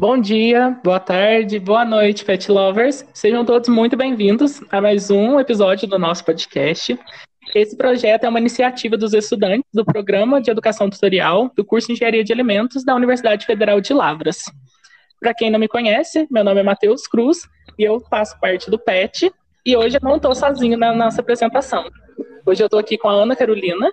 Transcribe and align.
Bom 0.00 0.16
dia, 0.16 0.78
boa 0.84 1.00
tarde, 1.00 1.58
boa 1.58 1.84
noite, 1.84 2.24
pet 2.24 2.48
lovers. 2.52 3.04
Sejam 3.12 3.44
todos 3.44 3.68
muito 3.68 3.96
bem-vindos 3.96 4.62
a 4.70 4.80
mais 4.80 5.10
um 5.10 5.40
episódio 5.40 5.88
do 5.88 5.98
nosso 5.98 6.24
podcast. 6.24 6.96
Esse 7.52 7.76
projeto 7.76 8.22
é 8.22 8.28
uma 8.28 8.38
iniciativa 8.38 8.96
dos 8.96 9.12
estudantes 9.12 9.68
do 9.74 9.84
Programa 9.84 10.40
de 10.40 10.52
Educação 10.52 10.88
Tutorial 10.88 11.50
do 11.56 11.64
curso 11.64 11.88
de 11.88 11.94
Engenharia 11.94 12.22
de 12.22 12.32
Alimentos 12.32 12.84
da 12.84 12.94
Universidade 12.94 13.44
Federal 13.44 13.80
de 13.80 13.92
Lavras. 13.92 14.44
Para 15.18 15.34
quem 15.34 15.50
não 15.50 15.58
me 15.58 15.66
conhece, 15.66 16.28
meu 16.30 16.44
nome 16.44 16.60
é 16.60 16.62
Matheus 16.62 17.08
Cruz 17.08 17.48
e 17.76 17.82
eu 17.82 17.98
faço 17.98 18.38
parte 18.38 18.70
do 18.70 18.78
PET. 18.78 19.32
E 19.66 19.76
hoje 19.76 19.96
eu 19.96 20.00
não 20.00 20.14
estou 20.14 20.32
sozinho 20.32 20.78
na 20.78 20.94
nossa 20.94 21.22
apresentação. 21.22 21.84
Hoje 22.46 22.62
eu 22.62 22.66
estou 22.66 22.78
aqui 22.78 22.96
com 22.96 23.08
a 23.08 23.14
Ana 23.14 23.34
Carolina. 23.34 23.90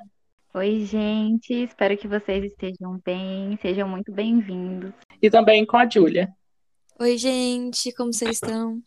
Oi, 0.55 0.85
gente. 0.85 1.53
Espero 1.53 1.97
que 1.97 2.07
vocês 2.07 2.45
estejam 2.45 2.97
bem. 3.03 3.59
Sejam 3.61 3.89
muito 3.89 4.09
bem-vindos. 4.09 4.93
E 5.21 5.29
também 5.29 5.65
com 5.65 5.75
a 5.75 5.85
Júlia. 5.85 6.29
Oi, 6.97 7.17
gente. 7.17 7.93
Como 7.93 8.13
vocês 8.13 8.37
estão? 8.41 8.79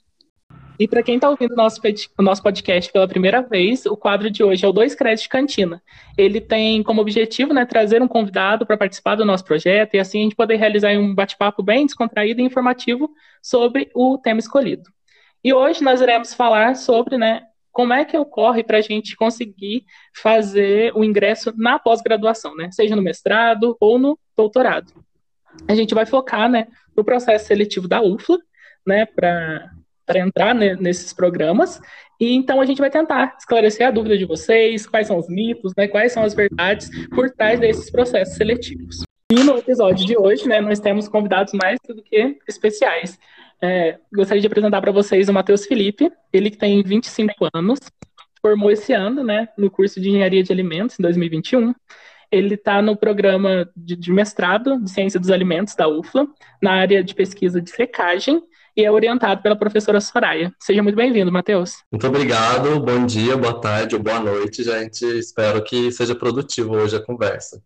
E 0.78 0.88
para 0.88 1.02
quem 1.02 1.16
está 1.16 1.28
ouvindo 1.28 1.52
o 1.52 1.56
nosso, 1.56 1.78
o 2.18 2.22
nosso 2.22 2.42
podcast 2.42 2.90
pela 2.90 3.06
primeira 3.06 3.42
vez, 3.42 3.84
o 3.84 3.98
quadro 3.98 4.30
de 4.30 4.42
hoje 4.42 4.64
é 4.64 4.68
o 4.68 4.72
Dois 4.72 4.94
Créditos 4.94 5.24
de 5.24 5.28
Cantina. 5.28 5.82
Ele 6.16 6.40
tem 6.40 6.82
como 6.82 7.02
objetivo 7.02 7.52
né, 7.52 7.66
trazer 7.66 8.00
um 8.00 8.08
convidado 8.08 8.64
para 8.64 8.78
participar 8.78 9.16
do 9.16 9.26
nosso 9.26 9.44
projeto 9.44 9.92
e 9.92 9.98
assim 9.98 10.20
a 10.20 10.22
gente 10.22 10.36
poder 10.36 10.56
realizar 10.56 10.92
um 10.92 11.14
bate-papo 11.14 11.62
bem 11.62 11.84
descontraído 11.84 12.40
e 12.40 12.44
informativo 12.44 13.10
sobre 13.42 13.90
o 13.94 14.16
tema 14.16 14.40
escolhido. 14.40 14.84
E 15.44 15.52
hoje 15.52 15.84
nós 15.84 16.00
iremos 16.00 16.32
falar 16.32 16.76
sobre 16.76 17.18
né, 17.18 17.42
como 17.78 17.92
é 17.92 18.04
que 18.04 18.18
ocorre 18.18 18.64
para 18.64 18.78
a 18.78 18.80
gente 18.80 19.14
conseguir 19.14 19.84
fazer 20.12 20.90
o 20.96 21.04
ingresso 21.04 21.54
na 21.56 21.78
pós-graduação, 21.78 22.56
né, 22.56 22.72
seja 22.72 22.96
no 22.96 23.02
mestrado 23.02 23.76
ou 23.78 24.00
no 24.00 24.18
doutorado. 24.36 24.92
A 25.68 25.76
gente 25.76 25.94
vai 25.94 26.04
focar 26.04 26.50
né, 26.50 26.66
no 26.96 27.04
processo 27.04 27.46
seletivo 27.46 27.86
da 27.86 28.02
UFLA, 28.02 28.38
né, 28.84 29.06
para 29.06 29.70
entrar 30.16 30.56
né, 30.56 30.74
nesses 30.74 31.12
programas. 31.12 31.80
E 32.20 32.34
então 32.34 32.60
a 32.60 32.64
gente 32.64 32.80
vai 32.80 32.90
tentar 32.90 33.36
esclarecer 33.38 33.86
a 33.86 33.92
dúvida 33.92 34.18
de 34.18 34.24
vocês, 34.24 34.84
quais 34.84 35.06
são 35.06 35.16
os 35.16 35.28
mitos, 35.28 35.72
né, 35.76 35.86
quais 35.86 36.10
são 36.10 36.24
as 36.24 36.34
verdades 36.34 36.90
por 37.10 37.30
trás 37.30 37.60
desses 37.60 37.88
processos 37.92 38.34
seletivos. 38.34 39.04
E 39.30 39.44
no 39.44 39.56
episódio 39.56 40.04
de 40.04 40.18
hoje, 40.18 40.48
né, 40.48 40.60
nós 40.60 40.80
temos 40.80 41.06
convidados 41.06 41.52
mais 41.52 41.78
do 41.86 42.02
que 42.02 42.38
especiais. 42.48 43.20
É, 43.60 43.98
gostaria 44.12 44.40
de 44.40 44.46
apresentar 44.46 44.80
para 44.80 44.92
vocês 44.92 45.28
o 45.28 45.32
Matheus 45.32 45.66
Felipe, 45.66 46.10
ele 46.32 46.50
que 46.50 46.56
tem 46.56 46.82
25 46.82 47.48
anos, 47.52 47.78
formou 48.40 48.70
esse 48.70 48.92
ano, 48.92 49.24
né, 49.24 49.48
no 49.58 49.70
curso 49.70 50.00
de 50.00 50.08
Engenharia 50.08 50.42
de 50.42 50.52
Alimentos, 50.52 50.98
em 50.98 51.02
2021. 51.02 51.74
Ele 52.30 52.54
está 52.54 52.80
no 52.82 52.96
programa 52.96 53.68
de, 53.74 53.96
de, 53.96 54.12
mestrado 54.12 54.80
de 54.82 54.90
Ciência 54.90 55.18
dos 55.18 55.30
Alimentos 55.30 55.74
da 55.74 55.88
UFLA, 55.88 56.26
na 56.62 56.72
área 56.72 57.02
de 57.02 57.14
pesquisa 57.14 57.60
de 57.60 57.70
secagem, 57.70 58.42
e 58.76 58.84
é 58.84 58.92
orientado 58.92 59.42
pela 59.42 59.56
professora 59.56 60.00
Soraya. 60.00 60.52
Seja 60.60 60.82
muito 60.82 60.94
bem-vindo, 60.94 61.32
Matheus. 61.32 61.82
Muito 61.90 62.06
obrigado, 62.06 62.78
bom 62.78 63.04
dia, 63.04 63.36
boa 63.36 63.60
tarde 63.60 63.96
ou 63.96 64.02
boa 64.02 64.20
noite, 64.20 64.62
gente. 64.62 65.04
Espero 65.18 65.64
que 65.64 65.90
seja 65.90 66.14
produtivo 66.14 66.76
hoje 66.76 66.94
a 66.94 67.04
conversa. 67.04 67.60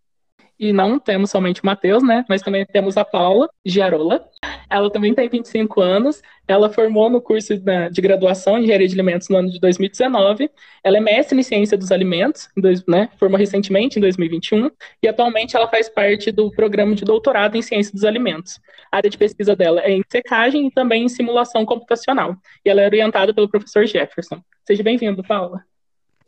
E 0.62 0.72
não 0.72 0.96
temos 0.96 1.30
somente 1.30 1.60
o 1.60 1.66
Matheus, 1.66 2.04
né? 2.04 2.24
Mas 2.28 2.40
também 2.40 2.64
temos 2.64 2.96
a 2.96 3.04
Paula 3.04 3.50
Giarola. 3.66 4.24
Ela 4.70 4.88
também 4.92 5.12
tem 5.12 5.28
25 5.28 5.80
anos. 5.80 6.22
Ela 6.46 6.70
formou 6.70 7.10
no 7.10 7.20
curso 7.20 7.54
de 7.58 8.00
graduação 8.00 8.56
em 8.56 8.62
Engenharia 8.62 8.86
de 8.86 8.94
Alimentos 8.94 9.28
no 9.28 9.38
ano 9.38 9.50
de 9.50 9.58
2019. 9.58 10.48
Ela 10.84 10.98
é 10.98 11.00
mestre 11.00 11.36
em 11.36 11.42
Ciência 11.42 11.76
dos 11.76 11.90
Alimentos, 11.90 12.48
né? 12.86 13.08
formou 13.18 13.36
recentemente, 13.40 13.98
em 13.98 14.00
2021. 14.02 14.70
E 15.02 15.08
atualmente 15.08 15.56
ela 15.56 15.66
faz 15.66 15.88
parte 15.88 16.30
do 16.30 16.48
programa 16.52 16.94
de 16.94 17.04
doutorado 17.04 17.56
em 17.56 17.62
Ciência 17.62 17.92
dos 17.92 18.04
Alimentos. 18.04 18.60
A 18.92 18.98
área 18.98 19.10
de 19.10 19.18
pesquisa 19.18 19.56
dela 19.56 19.80
é 19.80 19.90
em 19.90 20.02
secagem 20.08 20.68
e 20.68 20.70
também 20.70 21.02
em 21.02 21.08
simulação 21.08 21.66
computacional. 21.66 22.36
E 22.64 22.70
ela 22.70 22.82
é 22.82 22.86
orientada 22.86 23.34
pelo 23.34 23.48
professor 23.48 23.84
Jefferson. 23.84 24.40
Seja 24.64 24.84
bem-vindo, 24.84 25.24
Paula. 25.24 25.71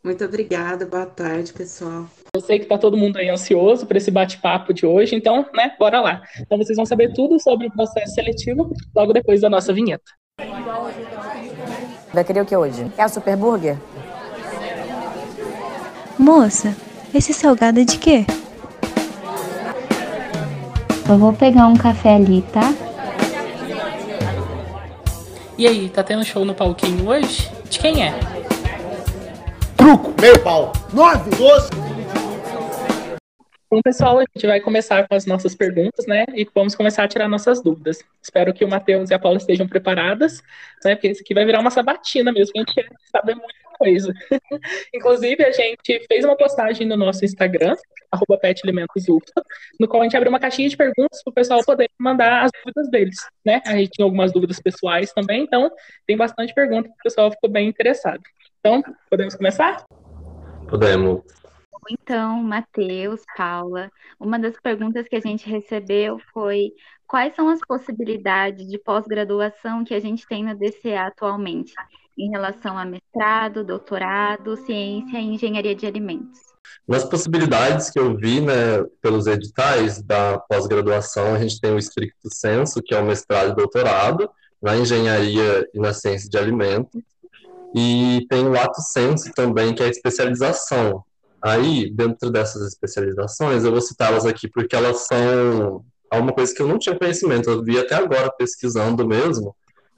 Muito 0.05 0.23
obrigada, 0.23 0.85
boa 0.85 1.07
tarde, 1.07 1.51
pessoal. 1.51 2.05
Eu 2.35 2.41
sei 2.43 2.59
que 2.59 2.67
está 2.67 2.77
todo 2.77 2.95
mundo 2.95 3.17
aí 3.17 3.31
ansioso 3.31 3.87
por 3.87 3.97
esse 3.97 4.11
bate-papo 4.11 4.75
de 4.75 4.85
hoje, 4.85 5.17
então, 5.17 5.47
né, 5.55 5.75
bora 5.79 5.99
lá. 5.99 6.23
Então 6.39 6.59
vocês 6.59 6.77
vão 6.77 6.85
saber 6.85 7.15
tudo 7.15 7.41
sobre 7.41 7.69
o 7.69 7.73
processo 7.73 8.13
seletivo 8.13 8.71
logo 8.95 9.15
depois 9.15 9.41
da 9.41 9.49
nossa 9.49 9.73
vinheta. 9.73 10.05
Vai 12.13 12.23
querer 12.23 12.43
o 12.43 12.45
que 12.45 12.55
hoje? 12.55 12.93
É 12.99 13.07
o 13.07 13.09
Super 13.09 13.35
Burger? 13.35 13.79
Moça, 16.19 16.77
esse 17.15 17.33
salgado 17.33 17.81
é 17.81 17.85
de 17.85 17.97
quê? 17.97 18.27
Eu 21.09 21.17
vou 21.17 21.33
pegar 21.33 21.67
um 21.67 21.77
café 21.77 22.17
ali, 22.17 22.43
tá? 22.53 22.75
E 25.57 25.67
aí, 25.67 25.89
tá 25.89 26.03
tendo 26.03 26.23
show 26.25 26.45
no 26.45 26.55
palquinho 26.55 27.09
hoje? 27.09 27.51
De 27.71 27.79
quem 27.79 28.05
é? 28.07 28.34
Meio 30.25 30.43
pau. 30.43 30.73
Nove, 30.91 31.29
doze. 31.37 31.69
Bom, 33.71 33.83
pessoal, 33.83 34.21
a 34.21 34.23
gente 34.23 34.47
vai 34.47 34.59
começar 34.59 35.07
com 35.07 35.15
as 35.15 35.27
nossas 35.27 35.55
perguntas, 35.55 36.07
né? 36.07 36.25
E 36.35 36.49
vamos 36.55 36.75
começar 36.75 37.05
a 37.05 37.09
tirar 37.09 37.29
nossas 37.29 37.63
dúvidas. 37.63 37.99
Espero 38.23 38.55
que 38.55 38.65
o 38.65 38.69
Matheus 38.69 39.11
e 39.11 39.15
a 39.15 39.19
Paula 39.19 39.37
estejam 39.37 39.69
preparadas, 39.69 40.43
né? 40.83 40.95
Porque 40.95 41.09
isso 41.09 41.21
aqui 41.21 41.35
vai 41.35 41.45
virar 41.45 41.61
uma 41.61 41.71
sabatina 41.71 42.33
mesmo, 42.33 42.55
a 42.57 42.59
gente 42.61 42.73
quer 42.73 42.89
saber 43.13 43.35
muita 43.35 43.53
coisa. 43.79 44.15
Inclusive, 44.95 45.45
a 45.45 45.53
gente 45.53 46.07
fez 46.09 46.25
uma 46.25 46.39
postagem 46.39 46.87
no 46.87 46.97
nosso 46.97 47.23
Instagram, 47.23 47.77
arroba 48.11 48.41
no 49.79 49.87
qual 49.87 50.01
a 50.01 50.05
gente 50.05 50.17
abriu 50.17 50.31
uma 50.31 50.41
caixinha 50.41 50.71
de 50.71 50.77
perguntas 50.79 51.23
para 51.23 51.31
o 51.33 51.35
pessoal 51.35 51.63
poder 51.67 51.91
mandar 52.01 52.45
as 52.45 52.51
dúvidas 52.65 52.91
deles, 52.91 53.17
né? 53.45 53.61
A 53.67 53.77
gente 53.77 53.91
tinha 53.91 54.07
algumas 54.07 54.33
dúvidas 54.33 54.59
pessoais 54.59 55.13
também, 55.13 55.43
então 55.43 55.71
tem 56.07 56.17
bastante 56.17 56.55
pergunta, 56.55 56.89
o 56.89 57.03
pessoal 57.03 57.31
ficou 57.31 57.51
bem 57.51 57.69
interessado. 57.69 58.23
Então, 58.59 58.83
podemos 59.11 59.35
começar? 59.35 59.85
Podemos. 60.69 61.23
Então, 61.91 62.43
Matheus, 62.43 63.23
Paula, 63.37 63.91
uma 64.19 64.39
das 64.39 64.59
perguntas 64.59 65.07
que 65.07 65.17
a 65.17 65.21
gente 65.21 65.49
recebeu 65.49 66.19
foi 66.33 66.73
quais 67.07 67.35
são 67.35 67.49
as 67.49 67.61
possibilidades 67.61 68.67
de 68.67 68.79
pós-graduação 68.79 69.85
que 69.85 69.95
a 69.95 70.01
gente 70.01 70.27
tem 70.27 70.43
na 70.43 70.55
DCA 70.55 71.07
atualmente, 71.07 71.75
em 72.17 72.31
relação 72.31 72.79
a 72.79 72.85
mestrado, 72.85 73.65
doutorado, 73.65 74.57
ciência 74.57 75.19
e 75.19 75.35
engenharia 75.35 75.75
de 75.75 75.87
alimentos? 75.87 76.41
Nas 76.89 77.05
possibilidades 77.05 77.91
que 77.91 77.99
eu 77.99 78.17
vi, 78.17 78.41
né, 78.41 78.83
pelos 79.01 79.27
editais 79.27 80.03
da 80.03 80.39
pós-graduação, 80.39 81.35
a 81.35 81.39
gente 81.39 81.61
tem 81.61 81.73
o 81.73 81.79
estricto 81.79 82.29
senso, 82.33 82.83
que 82.83 82.95
é 82.95 82.99
o 82.99 83.05
mestrado 83.05 83.53
e 83.53 83.57
doutorado, 83.57 84.29
na 84.63 84.77
engenharia 84.77 85.69
e 85.75 85.79
na 85.79 85.93
ciência 85.93 86.29
de 86.29 86.39
alimentos, 86.39 87.03
e 87.75 88.27
tem 88.29 88.47
o 88.47 88.53
lato 88.53 88.81
senso 88.81 89.33
também, 89.33 89.75
que 89.75 89.83
é 89.83 89.87
a 89.87 89.91
especialização. 89.91 91.05
Aí, 91.43 91.91
dentro 91.91 92.31
dessas 92.31 92.67
especializações, 92.69 93.65
eu 93.65 93.73
vou 93.73 93.81
citá-las 93.81 94.25
aqui 94.25 94.49
porque 94.49 94.77
elas 94.77 95.07
são 95.07 95.85
alguma 96.11 96.33
coisa 96.33 96.55
que 96.55 96.63
eu 96.63 96.69
não 96.69 96.79
tinha 96.79 96.97
conhecimento, 96.97 97.51
eu 97.51 97.63
vi 97.63 97.79
até 97.79 97.97
agora 97.97 98.31
pesquisando 98.31 99.07
mesmo, 99.07 99.55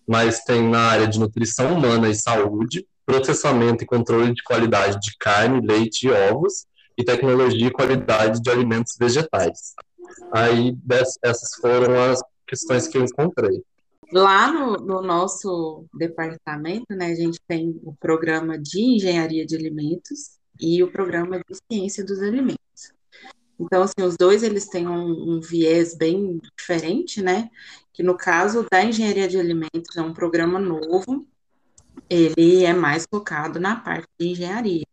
mas 0.08 0.42
tem 0.44 0.66
na 0.68 0.80
área 0.80 1.06
de 1.06 1.20
nutrição 1.20 1.74
humana 1.74 2.08
e 2.08 2.14
saúde, 2.14 2.86
processamento 3.04 3.84
e 3.84 3.86
controle 3.86 4.34
de 4.34 4.42
qualidade 4.42 4.98
de 5.00 5.16
carne, 5.18 5.64
leite 5.64 6.06
e 6.06 6.10
ovos, 6.10 6.66
e 6.98 7.04
tecnologia 7.04 7.66
e 7.66 7.70
qualidade 7.70 8.40
de 8.40 8.50
alimentos 8.50 8.94
vegetais. 8.98 9.74
Aí, 10.32 10.74
essas 11.22 11.54
foram 11.60 12.10
as 12.10 12.20
questões 12.46 12.88
que 12.88 12.96
eu 12.96 13.04
encontrei. 13.04 13.62
Lá 14.12 14.52
no, 14.52 14.76
no, 14.76 15.02
nosso 15.02 15.84
departamento, 15.92 16.94
né, 16.94 17.06
a 17.06 17.14
gente 17.14 17.40
tem 17.46 17.80
o 17.82 17.94
programa 17.94 18.58
de 18.58 18.80
engenharia 18.80 19.44
de 19.44 19.56
alimentos 19.56 20.38
e 20.60 20.82
o 20.82 20.90
programa 20.90 21.38
de 21.38 21.56
ciência 21.70 22.04
dos 22.04 22.22
alimentos. 22.22 22.56
Então, 23.58 23.82
assim, 23.82 24.02
os 24.02 24.16
dois 24.16 24.42
eles 24.42 24.68
têm 24.68 24.86
um, 24.86 25.36
um 25.36 25.40
viés 25.40 25.96
bem 25.96 26.40
diferente, 26.56 27.22
né? 27.22 27.50
Que 27.92 28.02
no 28.02 28.16
caso 28.16 28.66
da 28.70 28.84
engenharia 28.84 29.26
de 29.26 29.38
alimentos 29.38 29.96
é 29.96 30.02
um 30.02 30.12
programa 30.12 30.60
novo, 30.60 31.26
ele 32.08 32.64
é 32.64 32.72
mais 32.72 33.06
focado 33.10 33.58
na 33.58 33.76
parte 33.76 34.08
de 34.20 34.28
engenharia. 34.28 34.86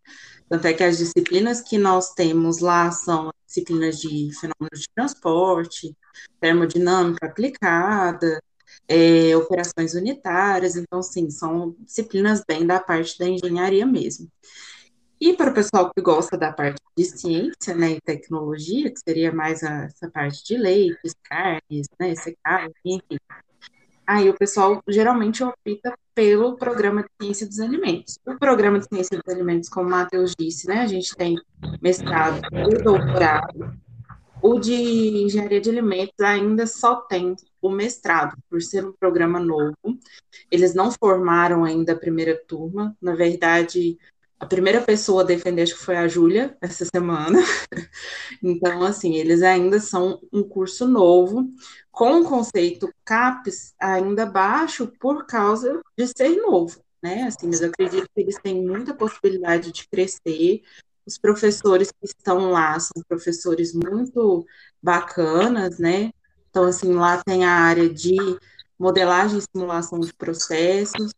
Tanto 0.50 0.66
é 0.66 0.74
que 0.74 0.84
as 0.84 0.98
disciplinas 0.98 1.62
que 1.62 1.78
nós 1.78 2.14
temos 2.14 2.60
lá 2.60 2.92
são 2.92 3.32
disciplinas 3.46 4.00
de 4.00 4.30
fenômenos 4.40 4.82
de 4.82 4.90
transporte, 4.96 5.96
termodinâmica 6.40 7.26
aplicada, 7.28 8.42
é, 8.88 9.36
operações 9.36 9.94
unitárias, 9.94 10.76
então, 10.76 11.02
sim, 11.02 11.30
são 11.30 11.76
disciplinas 11.80 12.44
bem 12.48 12.66
da 12.66 12.80
parte 12.80 13.18
da 13.18 13.28
engenharia 13.28 13.86
mesmo. 13.86 14.30
E 15.20 15.34
para 15.34 15.52
o 15.52 15.54
pessoal 15.54 15.90
que 15.94 16.02
gosta 16.02 16.38
da 16.38 16.52
parte 16.52 16.82
de 16.98 17.06
ciência 17.06 17.74
né, 17.74 17.92
e 17.92 18.02
tecnologia, 18.02 18.92
que 18.92 19.00
seria 19.00 19.32
mais 19.32 19.64
a, 19.64 19.86
essa 19.86 20.10
parte 20.12 20.44
de 20.44 20.58
leites, 20.58 21.16
carnes, 21.24 21.88
né, 21.98 22.14
secagem, 22.16 22.74
enfim. 22.86 23.18
Aí 24.06 24.30
o 24.30 24.38
pessoal 24.38 24.84
geralmente 24.86 25.42
opta 25.42 25.98
pelo 26.14 26.58
programa 26.58 27.04
de 27.04 27.10
ciência 27.22 27.48
dos 27.48 27.60
alimentos. 27.62 28.20
O 28.28 28.38
programa 28.38 28.80
de 28.80 28.86
ciência 28.86 29.18
dos 29.18 29.34
alimentos, 29.34 29.70
como 29.70 29.88
o 29.88 29.92
Matheus 29.92 30.36
disse, 30.38 30.68
né, 30.68 30.82
a 30.82 30.88
gente 30.88 31.16
tem 31.16 31.38
mestrado 31.82 32.42
e 32.52 32.84
doutorado. 32.84 33.80
O 34.46 34.60
de 34.60 34.74
engenharia 34.74 35.62
de 35.62 35.70
alimentos 35.70 36.20
ainda 36.20 36.68
só 36.68 36.98
tem 36.98 37.34
o 37.62 37.70
mestrado, 37.70 38.36
por 38.50 38.62
ser 38.62 38.86
um 38.86 38.92
programa 38.92 39.40
novo. 39.40 39.74
Eles 40.52 40.76
não 40.76 40.92
formaram 40.92 41.64
ainda 41.64 41.94
a 41.94 41.98
primeira 41.98 42.38
turma, 42.46 42.94
na 43.02 43.16
verdade, 43.16 43.98
a 44.38 44.46
primeira 44.46 44.82
pessoa 44.82 45.22
a 45.22 45.26
defender 45.26 45.62
acho 45.62 45.76
que 45.78 45.86
foi 45.86 45.96
a 45.96 46.10
Júlia 46.10 46.58
essa 46.60 46.84
semana. 46.84 47.40
então, 48.44 48.84
assim, 48.84 49.16
eles 49.16 49.42
ainda 49.42 49.80
são 49.80 50.20
um 50.30 50.44
curso 50.44 50.86
novo, 50.86 51.50
com 51.90 52.20
o 52.20 52.26
conceito 52.26 52.94
CAPES 53.06 53.74
ainda 53.80 54.26
baixo 54.26 54.92
por 55.00 55.26
causa 55.26 55.82
de 55.98 56.06
ser 56.08 56.36
novo, 56.36 56.84
né? 57.02 57.24
Assim, 57.24 57.48
mas 57.48 57.62
eu 57.62 57.70
acredito 57.70 58.10
que 58.14 58.22
eles 58.22 58.38
têm 58.44 58.62
muita 58.62 58.94
possibilidade 58.94 59.72
de 59.72 59.88
crescer. 59.88 60.64
Os 61.06 61.18
professores 61.18 61.92
que 61.92 62.06
estão 62.06 62.52
lá 62.52 62.80
são 62.80 63.02
professores 63.08 63.74
muito 63.74 64.46
bacanas, 64.82 65.80
né? 65.80 66.12
Então, 66.50 66.66
assim, 66.66 66.94
lá 66.94 67.22
tem 67.24 67.46
a 67.46 67.52
área 67.52 67.90
de 67.90 68.16
modelagem 68.78 69.40
e 69.40 69.42
simulação 69.42 70.00
de 70.00 70.14
processos, 70.14 71.12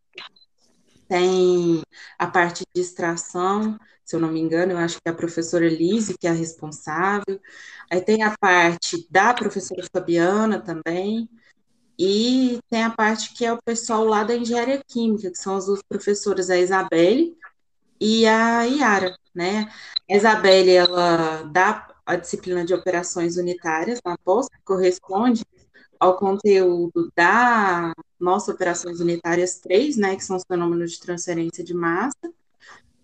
tem 1.07 1.81
a 2.17 2.27
parte 2.27 2.63
de 2.73 2.81
extração, 2.81 3.77
se 4.03 4.15
eu 4.15 4.19
não 4.19 4.31
me 4.31 4.39
engano, 4.39 4.73
eu 4.73 4.77
acho 4.77 4.95
que 4.95 5.07
é 5.07 5.09
a 5.09 5.15
professora 5.15 5.67
Lise 5.67 6.17
que 6.17 6.27
é 6.27 6.29
a 6.29 6.33
responsável. 6.33 7.39
Aí 7.91 8.01
tem 8.01 8.23
a 8.23 8.35
parte 8.39 9.07
da 9.09 9.33
professora 9.33 9.83
Fabiana 9.91 10.59
também. 10.59 11.29
E 11.97 12.59
tem 12.69 12.83
a 12.83 12.89
parte 12.89 13.33
que 13.33 13.45
é 13.45 13.53
o 13.53 13.61
pessoal 13.63 14.03
lá 14.05 14.23
da 14.23 14.35
engenharia 14.35 14.81
química, 14.85 15.31
que 15.31 15.38
são 15.38 15.55
as 15.55 15.65
duas 15.65 15.81
professoras, 15.88 16.49
a 16.49 16.57
Isabelle 16.57 17.35
e 18.00 18.25
a 18.27 18.63
Yara, 18.63 19.18
né? 19.33 19.69
A 20.09 20.15
Isabelle, 20.15 20.71
ela 20.71 21.44
dá 21.44 21.88
a 22.06 22.15
disciplina 22.15 22.63
de 22.63 22.74
operações 22.74 23.38
unitárias 23.38 24.00
na 24.06 24.18
pós, 24.18 24.47
que 24.47 24.59
corresponde 24.63 25.44
ao 26.00 26.18
conteúdo 26.18 27.12
da 27.15 27.94
nossa 28.19 28.51
Operações 28.51 29.00
Unitárias 29.00 29.59
3, 29.59 29.97
né, 29.97 30.15
que 30.15 30.24
são 30.24 30.36
os 30.36 30.44
fenômenos 30.47 30.92
de 30.92 31.00
transferência 31.00 31.63
de 31.63 31.74
massa, 31.74 32.31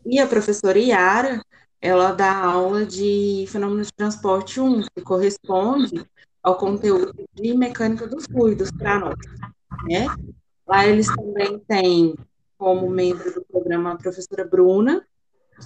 e 0.06 0.20
a 0.20 0.28
professora 0.28 0.78
Iara, 0.78 1.44
ela 1.80 2.12
dá 2.12 2.36
aula 2.36 2.86
de 2.86 3.46
fenômenos 3.48 3.88
de 3.88 3.94
transporte 3.94 4.60
1, 4.60 4.84
que 4.96 5.02
corresponde 5.02 6.06
ao 6.44 6.58
conteúdo 6.58 7.14
de 7.34 7.54
mecânica 7.56 8.08
dos 8.08 8.26
fluidos 8.26 8.72
para 8.72 9.00
nós, 9.00 9.16
né? 9.86 10.08
Lá 10.68 10.86
eles 10.86 11.08
também 11.08 11.60
têm 11.60 12.16
como 12.62 12.88
membro 12.88 13.34
do 13.34 13.44
programa 13.44 13.94
a 13.94 13.98
professora 13.98 14.46
Bruna, 14.46 15.04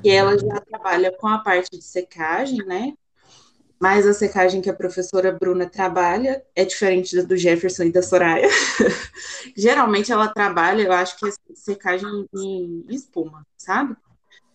que 0.01 0.09
ela 0.09 0.37
já 0.37 0.61
trabalha 0.61 1.11
com 1.11 1.27
a 1.27 1.39
parte 1.39 1.77
de 1.77 1.83
secagem, 1.83 2.65
né? 2.65 2.93
Mas 3.77 4.07
a 4.07 4.13
secagem 4.13 4.61
que 4.61 4.69
a 4.69 4.73
professora 4.73 5.29
Bruna 5.29 5.69
trabalha 5.69 6.41
é 6.55 6.63
diferente 6.63 7.21
do 7.23 7.35
Jefferson 7.35 7.83
e 7.83 7.91
da 7.91 8.01
Soraya. 8.01 8.47
Geralmente 9.57 10.09
ela 10.09 10.29
trabalha, 10.29 10.83
eu 10.83 10.93
acho 10.93 11.17
que 11.17 11.27
é 11.27 11.31
secagem 11.53 12.25
em 12.33 12.85
espuma, 12.87 13.45
sabe? 13.57 13.97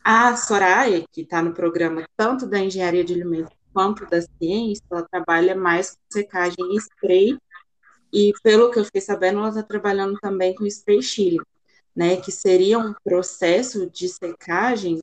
A 0.02 0.34
Soraya, 0.34 1.04
que 1.12 1.20
está 1.20 1.42
no 1.42 1.52
programa 1.52 2.08
tanto 2.16 2.46
da 2.46 2.58
engenharia 2.58 3.04
de 3.04 3.12
alimentos 3.12 3.52
quanto 3.70 4.06
da 4.06 4.22
ciência, 4.22 4.82
ela 4.90 5.06
trabalha 5.06 5.54
mais 5.54 5.90
com 5.90 5.98
secagem 6.10 6.56
em 6.58 6.76
spray, 6.76 7.38
e 8.10 8.32
pelo 8.42 8.70
que 8.70 8.78
eu 8.78 8.84
fiquei 8.86 9.02
sabendo, 9.02 9.40
ela 9.40 9.50
está 9.50 9.62
trabalhando 9.62 10.18
também 10.22 10.54
com 10.54 10.66
spray 10.66 11.02
chile, 11.02 11.38
né, 11.94 12.16
que 12.16 12.32
seria 12.32 12.78
um 12.78 12.94
processo 13.04 13.88
de 13.90 14.08
secagem 14.08 15.00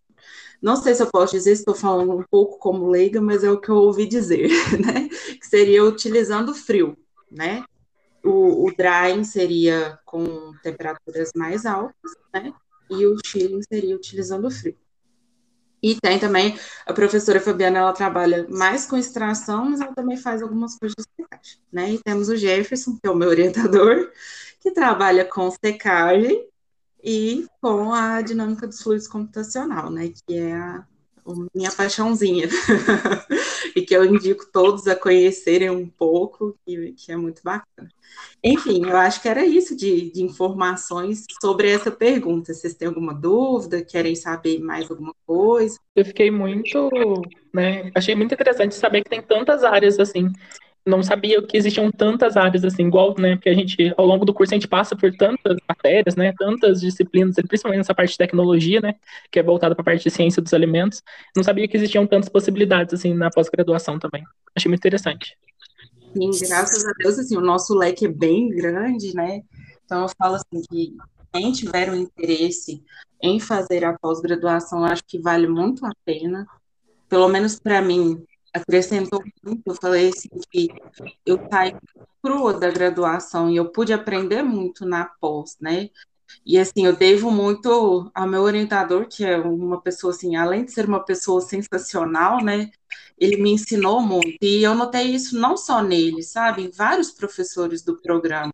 não 0.62 0.76
sei 0.76 0.96
se 0.96 1.04
eu 1.04 1.08
posso 1.08 1.34
dizer, 1.34 1.52
estou 1.52 1.76
falando 1.76 2.12
um 2.14 2.24
pouco 2.24 2.58
como 2.58 2.90
leiga, 2.90 3.22
mas 3.22 3.44
é 3.44 3.52
o 3.52 3.60
que 3.60 3.70
eu 3.70 3.76
ouvi 3.76 4.08
dizer, 4.08 4.50
né? 4.84 5.08
Que 5.08 5.46
seria 5.46 5.84
utilizando 5.84 6.54
frio, 6.54 6.98
né? 7.32 7.64
O, 8.24 8.66
o 8.66 8.76
drying 8.76 9.24
seria 9.24 10.00
com 10.04 10.54
temperaturas 10.64 11.32
mais 11.36 11.66
altas, 11.66 12.12
né? 12.34 12.52
E 12.90 13.06
o 13.06 13.18
chilling 13.24 13.62
seria 13.72 13.96
utilizando 13.96 14.50
frio. 14.50 14.76
E 15.82 15.96
tem 15.96 16.18
também 16.18 16.58
a 16.88 16.92
professora 16.92 17.40
Fabiana, 17.40 17.78
ela 17.78 17.94
trabalha 17.94 18.48
mais 18.50 18.88
com 18.88 18.98
extração, 18.98 19.70
mas 19.70 19.80
ela 19.80 19.94
também 19.94 20.18
faz 20.18 20.42
algumas 20.42 20.76
coisas 20.76 21.06
de 21.06 21.24
secagem, 21.24 21.60
né? 21.72 21.92
E 21.92 22.00
temos 22.00 22.30
o 22.30 22.36
Jefferson, 22.36 22.98
que 23.00 23.08
é 23.08 23.12
o 23.12 23.16
meu 23.16 23.30
orientador, 23.30 24.12
que 24.60 24.72
trabalha 24.72 25.24
com 25.24 25.52
secagem 25.52 26.48
e 27.08 27.48
com 27.62 27.94
a 27.94 28.22
dinâmica 28.22 28.68
dos 28.68 28.82
fluidos 28.82 29.08
computacional, 29.08 29.90
né, 29.90 30.10
que 30.10 30.38
é 30.38 30.52
a, 30.52 30.86
a 31.26 31.34
minha 31.56 31.72
paixãozinha, 31.72 32.50
e 33.74 33.82
que 33.82 33.96
eu 33.96 34.04
indico 34.04 34.46
todos 34.52 34.86
a 34.88 34.96
conhecerem 34.96 35.70
um 35.70 35.88
pouco, 35.88 36.60
que, 36.66 36.92
que, 36.92 37.10
é 37.10 37.16
muito 37.16 37.42
bacana. 37.42 37.88
Enfim, 38.44 38.86
eu 38.86 38.98
acho 38.98 39.22
que 39.22 39.30
era 39.30 39.46
isso 39.46 39.74
de, 39.74 40.12
de 40.12 40.22
informações 40.22 41.24
sobre 41.42 41.72
essa 41.72 41.90
pergunta. 41.90 42.54
Vocês 42.54 42.74
têm 42.74 42.90
alguma 42.90 43.14
dúvida? 43.14 43.82
Querem 43.82 44.14
saber 44.14 44.60
mais 44.60 44.92
alguma 44.92 45.16
coisa? 45.26 45.80
Eu 45.96 46.04
fiquei 46.04 46.30
muito, 46.30 46.90
né, 47.54 47.90
achei 47.96 48.16
muito 48.16 48.34
interessante 48.34 48.76
saber 48.76 49.02
que 49.02 49.10
tem 49.10 49.22
tantas 49.22 49.64
áreas 49.64 49.98
assim 49.98 50.30
não 50.88 51.04
sabia 51.04 51.42
que 51.42 51.58
existiam 51.58 51.92
tantas 51.92 52.38
áreas 52.38 52.64
assim, 52.64 52.88
igual, 52.88 53.14
né, 53.18 53.36
porque 53.36 53.50
a 53.50 53.54
gente, 53.54 53.94
ao 53.98 54.06
longo 54.06 54.26
do 54.26 54.34
curso, 54.34 54.54
a 54.54 54.58
gente 54.58 54.68
passa 54.68 54.96
por 54.96 55.14
tantas 55.16 55.58
matérias, 55.68 56.16
né, 56.16 56.34
tantas 56.38 56.80
disciplinas, 56.80 57.36
principalmente 57.36 57.80
nessa 57.80 57.94
parte 57.94 58.12
de 58.12 58.18
tecnologia, 58.18 58.80
né, 58.80 58.96
que 59.30 59.38
é 59.38 59.44
voltada 59.44 59.76
para 59.76 59.82
a 59.82 59.86
parte 59.86 60.04
de 60.04 60.10
ciência 60.10 60.42
dos 60.42 60.54
alimentos, 60.54 61.04
não 61.36 61.44
sabia 61.44 61.68
que 61.68 61.76
existiam 61.76 62.08
tantas 62.08 62.30
possibilidades, 62.30 62.94
assim, 62.94 63.14
na 63.14 63.30
pós-graduação 63.30 64.00
também. 64.00 64.24
Achei 64.56 64.70
muito 64.70 64.80
interessante. 64.80 65.38
Sim, 66.14 66.32
graças 66.48 66.86
a 66.86 66.92
Deus, 66.98 67.20
assim, 67.20 67.38
o 67.38 67.42
nosso 67.42 67.76
leque 67.76 68.06
é 68.06 68.12
bem 68.12 68.50
grande, 68.50 69.14
né, 69.14 69.42
então 69.86 70.04
eu 70.04 70.10
falo 70.18 70.36
assim 70.36 70.62
que 70.70 70.96
quem 71.34 71.52
tiver 71.52 71.92
um 71.92 71.96
interesse 71.96 72.82
em 73.22 73.40
fazer 73.40 73.84
a 73.84 73.98
pós-graduação, 73.98 74.86
acho 74.86 75.04
que 75.06 75.20
vale 75.20 75.48
muito 75.48 75.86
a 75.86 75.92
pena, 76.06 76.48
pelo 77.10 77.28
menos 77.28 77.60
para 77.60 77.82
mim, 77.82 78.24
acrescentou 78.58 79.24
muito. 79.44 79.62
Eu 79.66 79.76
falei 79.76 80.10
assim 80.10 80.30
que 80.52 80.70
eu 81.26 81.40
saí 81.50 81.76
crua 82.22 82.54
da 82.54 82.70
graduação 82.70 83.50
e 83.50 83.56
eu 83.56 83.72
pude 83.72 83.94
aprender 83.94 84.44
muito 84.44 84.86
na 84.86 85.06
pós, 85.06 85.58
né? 85.62 85.90
E 86.46 86.58
assim, 86.58 86.86
eu 86.86 86.96
devo 86.96 87.32
muito 87.32 88.12
ao 88.14 88.28
meu 88.28 88.42
orientador, 88.42 89.08
que 89.08 89.24
é 89.26 89.38
uma 89.38 89.82
pessoa 89.82 90.14
assim, 90.14 90.36
além 90.36 90.66
de 90.66 90.72
ser 90.72 90.86
uma 90.86 91.04
pessoa 91.04 91.42
sensacional, 91.42 92.44
né? 92.44 92.70
Ele 93.18 93.38
me 93.38 93.52
ensinou 93.52 94.02
muito. 94.02 94.38
E 94.42 94.64
eu 94.64 94.76
notei 94.76 95.04
isso 95.16 95.38
não 95.38 95.58
só 95.58 95.82
nele, 95.82 96.24
sabe? 96.24 96.64
Em 96.64 96.72
vários 96.72 97.12
professores 97.12 97.82
do 97.82 97.98
programa, 98.02 98.54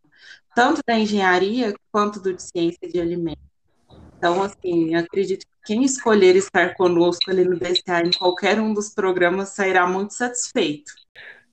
tanto 0.55 0.81
da 0.87 0.97
engenharia 0.97 1.73
quanto 1.91 2.19
do 2.19 2.33
de 2.33 2.43
ciência 2.43 2.87
de 2.87 2.99
alimentos. 2.99 3.43
Então, 4.17 4.41
assim, 4.41 4.95
acredito 4.95 5.45
quem 5.65 5.83
escolher 5.83 6.35
estar 6.35 6.75
conosco 6.75 7.29
ali 7.29 7.45
no 7.45 7.57
DCA 7.57 8.01
em 8.05 8.11
qualquer 8.11 8.59
um 8.59 8.73
dos 8.73 8.89
programas 8.89 9.49
sairá 9.49 9.87
muito 9.87 10.13
satisfeito. 10.13 10.91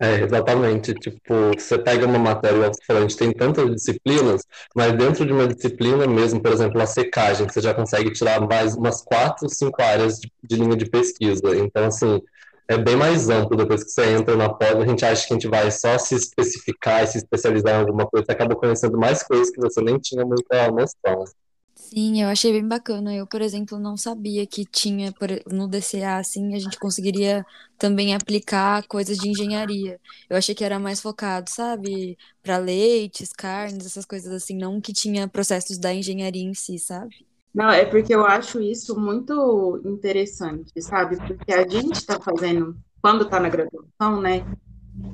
É, 0.03 0.23
exatamente. 0.23 0.95
Tipo, 0.95 1.53
você 1.55 1.79
pega 1.79 2.07
uma 2.07 2.19
matéria, 2.19 2.71
a 2.89 3.01
gente 3.01 3.17
tem 3.17 3.33
tantas 3.33 3.71
disciplinas, 3.71 4.43
mas 4.75 4.95
dentro 4.95 5.27
de 5.27 5.33
uma 5.33 5.47
disciplina 5.47 6.07
mesmo, 6.07 6.41
por 6.41 6.51
exemplo, 6.51 6.81
a 6.81 6.87
secagem, 6.87 7.47
você 7.47 7.61
já 7.61 7.75
consegue 7.75 8.11
tirar 8.11 8.41
mais 8.41 8.75
umas 8.75 9.03
quatro, 9.03 9.47
cinco 9.51 9.83
áreas 9.83 10.19
de, 10.19 10.33
de 10.43 10.57
linha 10.57 10.75
de 10.75 10.87
pesquisa. 10.89 11.55
Então, 11.55 11.85
assim, 11.85 12.19
é 12.67 12.79
bem 12.79 12.97
mais 12.97 13.29
amplo 13.29 13.57
depois 13.57 13.85
que 13.85 13.91
você 13.91 14.15
entra 14.15 14.37
na 14.37 14.49
pós, 14.49 14.77
a 14.77 14.87
gente 14.87 15.05
acha 15.05 15.27
que 15.27 15.35
a 15.35 15.37
gente 15.37 15.49
vai 15.49 15.71
só 15.71 15.99
se 15.99 16.15
especificar 16.15 17.05
e 17.05 17.07
se 17.09 17.19
especializar 17.19 17.75
em 17.75 17.81
alguma 17.81 18.07
coisa, 18.07 18.25
você 18.25 18.33
acaba 18.33 18.57
conhecendo 18.57 18.97
mais 18.97 19.23
coisas 19.23 19.51
que 19.51 19.61
você 19.61 19.83
nem 19.83 19.99
tinha 19.99 20.25
muita 20.25 20.71
noção. 20.71 21.25
Sim, 21.93 22.23
eu 22.23 22.29
achei 22.29 22.53
bem 22.53 22.67
bacana. 22.69 23.13
Eu, 23.15 23.27
por 23.27 23.43
exemplo, 23.43 23.77
não 23.79 23.97
sabia 23.97 24.47
que 24.47 24.65
tinha 24.65 25.13
no 25.51 25.67
DCA, 25.67 26.19
assim, 26.19 26.55
a 26.55 26.59
gente 26.59 26.79
conseguiria 26.79 27.45
também 27.77 28.15
aplicar 28.15 28.87
coisas 28.87 29.19
de 29.19 29.29
engenharia. 29.29 30.01
Eu 30.29 30.37
achei 30.37 30.55
que 30.55 30.63
era 30.65 30.79
mais 30.79 31.01
focado, 31.01 31.51
sabe, 31.51 32.17
para 32.43 32.59
leites, 32.59 33.33
carnes, 33.33 33.87
essas 33.87 34.05
coisas 34.05 34.33
assim, 34.33 34.57
não 34.57 34.81
que 34.81 34.93
tinha 34.93 35.27
processos 35.29 35.79
da 35.79 35.93
engenharia 35.93 36.45
em 36.45 36.55
si, 36.55 36.79
sabe? 36.79 37.27
Não, 37.53 37.69
é 37.71 37.85
porque 37.85 38.15
eu 38.15 38.25
acho 38.25 38.61
isso 38.61 38.99
muito 38.99 39.81
interessante, 39.85 40.71
sabe? 40.81 41.21
Porque 41.27 41.53
a 41.53 41.67
gente 41.69 41.97
está 41.97 42.21
fazendo, 42.21 42.79
quando 43.03 43.25
está 43.25 43.41
na 43.41 43.49
graduação, 43.49 44.21
né? 44.21 44.47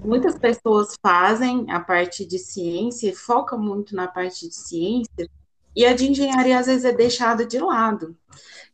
Muitas 0.04 0.38
pessoas 0.38 0.94
fazem 1.02 1.66
a 1.70 1.80
parte 1.80 2.26
de 2.26 2.38
ciência, 2.38 3.14
foca 3.16 3.56
muito 3.56 3.94
na 3.96 4.08
parte 4.08 4.48
de 4.48 4.54
ciência, 4.54 5.28
e 5.76 5.84
a 5.84 5.94
de 5.94 6.10
engenharia 6.10 6.58
às 6.58 6.66
vezes 6.66 6.84
é 6.84 6.92
deixada 6.92 7.44
de 7.44 7.58
lado. 7.58 8.16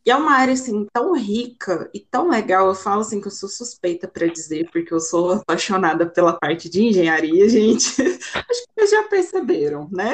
E 0.05 0.11
é 0.11 0.15
uma 0.15 0.33
área 0.33 0.53
assim 0.53 0.85
tão 0.91 1.13
rica 1.13 1.89
e 1.93 1.99
tão 1.99 2.29
legal. 2.29 2.67
Eu 2.67 2.75
falo 2.75 3.01
assim 3.01 3.21
que 3.21 3.27
eu 3.27 3.31
sou 3.31 3.47
suspeita 3.47 4.07
para 4.07 4.27
dizer, 4.27 4.69
porque 4.71 4.93
eu 4.93 4.99
sou 4.99 5.33
apaixonada 5.33 6.05
pela 6.05 6.33
parte 6.33 6.69
de 6.69 6.83
engenharia, 6.83 7.47
gente. 7.49 8.01
Acho 8.01 8.63
que 8.65 8.73
vocês 8.75 8.91
já 8.91 9.03
perceberam, 9.03 9.87
né? 9.91 10.13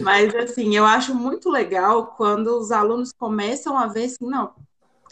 Mas 0.00 0.34
assim, 0.34 0.74
eu 0.76 0.84
acho 0.84 1.14
muito 1.14 1.50
legal 1.50 2.14
quando 2.16 2.58
os 2.58 2.70
alunos 2.70 3.12
começam 3.12 3.76
a 3.76 3.86
ver 3.86 4.04
assim, 4.04 4.26
não, 4.26 4.54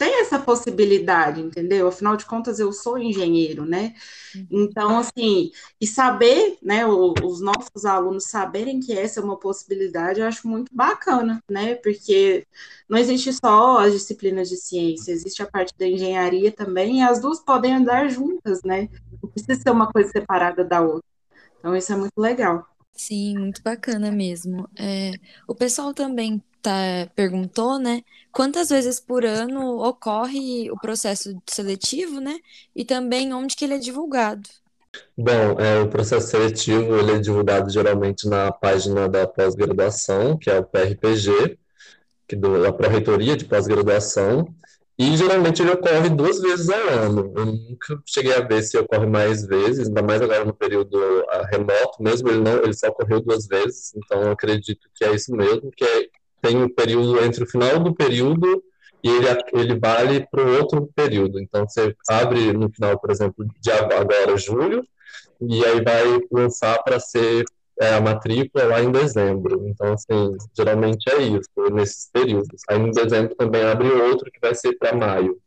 tem 0.01 0.19
essa 0.19 0.39
possibilidade, 0.39 1.39
entendeu? 1.41 1.87
Afinal 1.87 2.17
de 2.17 2.25
contas, 2.25 2.57
eu 2.57 2.73
sou 2.73 2.97
engenheiro, 2.97 3.67
né? 3.67 3.93
Então, 4.49 4.97
assim, 4.97 5.51
e 5.79 5.85
saber, 5.85 6.57
né, 6.59 6.87
os 6.87 7.39
nossos 7.39 7.85
alunos 7.85 8.23
saberem 8.23 8.79
que 8.79 8.97
essa 8.97 9.19
é 9.19 9.23
uma 9.23 9.37
possibilidade, 9.37 10.19
eu 10.19 10.25
acho 10.25 10.47
muito 10.47 10.75
bacana, 10.75 11.39
né? 11.47 11.75
Porque 11.75 12.47
não 12.89 12.97
existe 12.97 13.31
só 13.31 13.77
as 13.77 13.93
disciplinas 13.93 14.49
de 14.49 14.57
ciência, 14.57 15.11
existe 15.11 15.43
a 15.43 15.45
parte 15.45 15.71
da 15.77 15.85
engenharia 15.85 16.51
também, 16.51 16.97
e 16.97 17.03
as 17.03 17.21
duas 17.21 17.39
podem 17.39 17.75
andar 17.75 18.09
juntas, 18.09 18.63
né? 18.63 18.89
Não 19.21 19.29
precisa 19.29 19.61
ser 19.61 19.69
uma 19.69 19.91
coisa 19.91 20.09
separada 20.09 20.63
da 20.63 20.81
outra. 20.81 21.07
Então, 21.59 21.75
isso 21.75 21.93
é 21.93 21.95
muito 21.95 22.17
legal. 22.17 22.65
Sim, 22.91 23.37
muito 23.37 23.61
bacana 23.61 24.11
mesmo. 24.11 24.67
É, 24.75 25.11
o 25.47 25.53
pessoal 25.53 25.93
também 25.93 26.41
tá, 26.61 27.09
perguntou, 27.15 27.79
né? 27.79 28.03
Quantas 28.31 28.69
vezes 28.69 28.99
por 28.99 29.25
ano 29.25 29.79
ocorre 29.83 30.71
o 30.71 30.77
processo 30.79 31.35
seletivo, 31.49 32.19
né? 32.19 32.37
E 32.75 32.85
também 32.85 33.33
onde 33.33 33.55
que 33.55 33.65
ele 33.65 33.75
é 33.75 33.77
divulgado. 33.77 34.49
Bom, 35.17 35.59
é, 35.59 35.81
o 35.81 35.87
processo 35.87 36.27
seletivo 36.27 36.97
ele 36.97 37.13
é 37.13 37.19
divulgado 37.19 37.69
geralmente 37.69 38.27
na 38.27 38.51
página 38.51 39.07
da 39.07 39.25
pós-graduação, 39.25 40.37
que 40.37 40.49
é 40.49 40.59
o 40.59 40.63
PRPG, 40.63 41.57
que 42.27 42.35
do, 42.35 42.65
a 42.65 42.73
Pró-Reitoria 42.73 43.35
de 43.37 43.45
Pós-Graduação, 43.45 44.45
e 44.97 45.17
geralmente 45.17 45.61
ele 45.61 45.71
ocorre 45.71 46.09
duas 46.09 46.39
vezes 46.39 46.69
ao 46.69 46.89
ano. 46.89 47.33
Eu 47.35 47.45
nunca 47.45 48.01
cheguei 48.05 48.33
a 48.33 48.41
ver 48.41 48.61
se 48.61 48.77
ocorre 48.77 49.05
mais 49.07 49.45
vezes, 49.45 49.87
ainda 49.87 50.01
mais 50.01 50.21
agora 50.21 50.45
no 50.45 50.53
período 50.53 50.95
uh, 50.95 51.45
remoto 51.49 52.01
mesmo, 52.03 52.29
ele 52.29 52.41
não, 52.41 52.57
ele 52.57 52.73
só 52.73 52.87
ocorreu 52.89 53.21
duas 53.21 53.47
vezes, 53.47 53.93
então 53.95 54.21
eu 54.21 54.31
acredito 54.31 54.87
que 54.93 55.03
é 55.03 55.13
isso 55.15 55.35
mesmo, 55.35 55.71
que 55.75 55.83
é, 55.83 56.09
tem 56.41 56.57
um 56.57 56.69
período 56.69 57.23
entre 57.23 57.43
o 57.43 57.47
final 57.47 57.79
do 57.79 57.93
período 57.93 58.63
e 59.03 59.09
ele, 59.09 59.27
ele 59.53 59.79
vale 59.79 60.27
para 60.29 60.43
o 60.43 60.57
outro 60.57 60.89
período. 60.95 61.39
Então 61.39 61.67
você 61.67 61.95
abre 62.09 62.53
no 62.53 62.69
final, 62.69 62.99
por 62.99 63.11
exemplo, 63.11 63.45
de 63.59 63.71
agora, 63.71 64.37
julho, 64.37 64.85
e 65.41 65.65
aí 65.65 65.81
vai 65.83 66.03
lançar 66.31 66.81
para 66.83 66.99
ser 66.99 67.45
é, 67.79 67.95
a 67.95 68.01
matrícula 68.01 68.65
lá 68.65 68.81
em 68.81 68.91
dezembro. 68.91 69.67
Então, 69.67 69.93
assim, 69.93 70.37
geralmente 70.55 71.09
é 71.09 71.23
isso, 71.23 71.49
nesses 71.71 72.09
períodos. 72.11 72.61
Aí 72.69 72.77
em 72.77 72.91
dezembro 72.91 73.35
também 73.35 73.63
abre 73.63 73.87
outro 73.89 74.31
que 74.31 74.39
vai 74.39 74.53
ser 74.53 74.73
para 74.77 74.95
maio. 74.95 75.39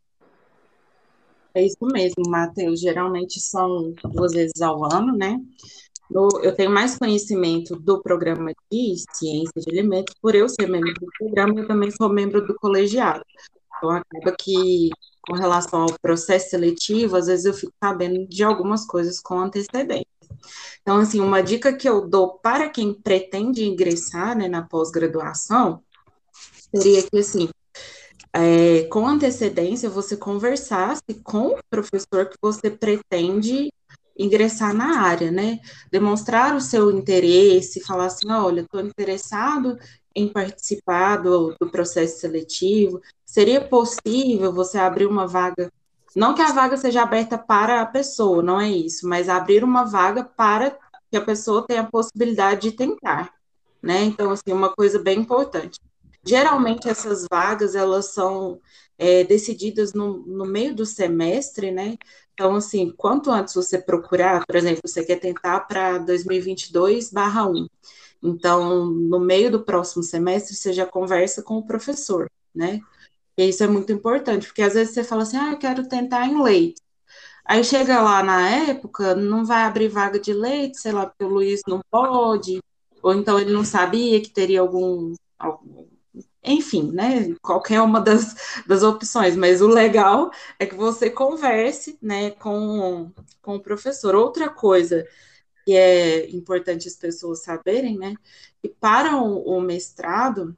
É 1.53 1.63
isso 1.63 1.77
mesmo, 1.81 2.29
Matheus. 2.29 2.81
Geralmente 2.81 3.39
são 3.39 3.93
duas 4.03 4.33
vezes 4.33 4.61
ao 4.61 4.83
ano, 4.83 5.15
né? 5.15 5.39
Eu 6.11 6.55
tenho 6.55 6.69
mais 6.69 6.97
conhecimento 6.97 7.75
do 7.75 8.01
programa 8.01 8.53
de 8.71 8.95
ciência 9.11 9.61
de 9.61 9.71
alimentos 9.71 10.13
por 10.21 10.35
eu 10.35 10.47
ser 10.47 10.67
membro 10.67 10.93
do 10.93 11.07
programa, 11.17 11.59
eu 11.59 11.67
também 11.67 11.89
sou 11.91 12.09
membro 12.09 12.45
do 12.45 12.55
colegiado. 12.55 13.23
Então, 13.77 13.89
acaba 13.89 14.35
que, 14.37 14.89
com 15.21 15.35
relação 15.35 15.81
ao 15.81 15.99
processo 15.99 16.51
seletivo, 16.51 17.17
às 17.17 17.27
vezes 17.27 17.45
eu 17.45 17.53
fico 17.53 17.73
sabendo 17.83 18.27
de 18.27 18.43
algumas 18.43 18.85
coisas 18.85 19.19
com 19.19 19.39
antecedência. 19.39 20.05
Então, 20.81 20.97
assim, 20.97 21.19
uma 21.19 21.41
dica 21.41 21.73
que 21.73 21.89
eu 21.89 22.07
dou 22.07 22.37
para 22.37 22.69
quem 22.69 22.93
pretende 22.93 23.65
ingressar 23.65 24.37
né, 24.37 24.47
na 24.47 24.61
pós-graduação 24.61 25.81
seria 26.73 27.01
que, 27.01 27.17
assim, 27.17 27.49
é, 28.31 28.83
com 28.83 29.07
antecedência, 29.07 29.89
você 29.89 30.15
conversasse 30.17 31.01
com 31.23 31.47
o 31.47 31.59
professor 31.69 32.27
que 32.29 32.37
você 32.41 32.69
pretende 32.69 33.71
ingressar 34.17 34.73
na 34.73 35.01
área, 35.01 35.31
né? 35.31 35.59
Demonstrar 35.91 36.55
o 36.55 36.61
seu 36.61 36.91
interesse, 36.91 37.83
falar 37.83 38.05
assim, 38.05 38.31
olha, 38.31 38.61
estou 38.61 38.81
interessado 38.81 39.77
em 40.15 40.27
participar 40.27 41.17
do, 41.17 41.55
do 41.59 41.69
processo 41.69 42.19
seletivo, 42.19 43.01
seria 43.25 43.61
possível 43.61 44.53
você 44.53 44.77
abrir 44.77 45.05
uma 45.05 45.27
vaga 45.27 45.69
não 46.15 46.33
que 46.33 46.41
a 46.41 46.53
vaga 46.53 46.77
seja 46.77 47.01
aberta 47.01 47.37
para 47.37 47.81
a 47.81 47.85
pessoa, 47.85 48.41
não 48.41 48.59
é 48.59 48.69
isso, 48.69 49.07
mas 49.07 49.27
abrir 49.27 49.63
uma 49.65 49.83
vaga 49.83 50.23
para 50.23 50.77
que 51.11 51.17
a 51.17 51.21
pessoa 51.21 51.67
tenha 51.67 51.81
a 51.81 51.91
possibilidade 51.91 52.69
de 52.69 52.77
tentar, 52.77 53.33
né? 53.83 54.03
Então, 54.05 54.31
assim, 54.31 54.53
uma 54.53 54.73
coisa 54.73 54.97
bem 54.97 55.19
importante. 55.19 55.77
Geralmente, 56.23 56.87
essas 56.87 57.25
vagas, 57.29 57.75
elas 57.75 58.13
são 58.13 58.61
é, 58.97 59.25
decididas 59.25 59.93
no, 59.93 60.19
no 60.25 60.45
meio 60.45 60.73
do 60.73 60.85
semestre, 60.85 61.69
né? 61.69 61.97
Então, 62.35 62.55
assim, 62.55 62.91
quanto 62.91 63.31
antes 63.31 63.55
você 63.55 63.77
procurar, 63.81 64.45
por 64.45 64.57
exemplo, 64.57 64.81
você 64.85 65.05
quer 65.05 65.19
tentar 65.19 65.61
para 65.61 65.97
2022/1. 65.99 67.67
Então, 68.21 68.85
no 68.87 69.19
meio 69.19 69.49
do 69.51 69.63
próximo 69.63 70.03
semestre, 70.03 70.53
você 70.55 70.73
já 70.73 70.85
conversa 70.85 71.41
com 71.41 71.57
o 71.57 71.65
professor, 71.65 72.29
né? 72.53 72.81
E 73.37 73.49
isso 73.49 73.63
é 73.63 73.67
muito 73.67 73.91
importante, 73.93 74.47
porque 74.47 74.61
às 74.63 74.73
vezes 74.73 74.93
você 74.93 75.03
fala 75.03 75.23
assim, 75.23 75.37
ah, 75.37 75.51
eu 75.53 75.57
quero 75.59 75.87
tentar 75.87 76.27
em 76.27 76.41
leite. 76.41 76.81
Aí 77.45 77.63
chega 77.63 78.01
lá 78.01 78.23
na 78.23 78.49
época, 78.49 79.15
não 79.15 79.45
vai 79.45 79.63
abrir 79.63 79.87
vaga 79.89 80.19
de 80.19 80.33
leite, 80.33 80.79
sei 80.79 80.91
lá, 80.91 81.05
porque 81.07 81.23
o 81.25 81.29
Luiz 81.29 81.61
não 81.67 81.81
pode, 81.91 82.59
ou 83.03 83.13
então 83.13 83.39
ele 83.39 83.53
não 83.53 83.63
sabia 83.65 84.21
que 84.21 84.29
teria 84.31 84.61
algum, 84.61 85.13
algum 85.39 85.84
enfim, 86.45 86.91
né, 86.91 87.33
qualquer 87.41 87.81
uma 87.81 87.99
das, 88.01 88.35
das 88.65 88.83
opções, 88.83 89.35
mas 89.35 89.61
o 89.61 89.67
legal 89.67 90.31
é 90.59 90.65
que 90.65 90.75
você 90.75 91.09
converse, 91.09 91.97
né, 92.01 92.31
com, 92.31 93.11
com 93.41 93.55
o 93.55 93.61
professor. 93.61 94.15
Outra 94.15 94.49
coisa 94.49 95.07
que 95.65 95.75
é 95.75 96.29
importante 96.29 96.87
as 96.87 96.95
pessoas 96.95 97.43
saberem, 97.43 97.97
né, 97.97 98.15
que 98.61 98.69
para 98.69 99.17
o, 99.17 99.57
o 99.57 99.61
mestrado, 99.61 100.55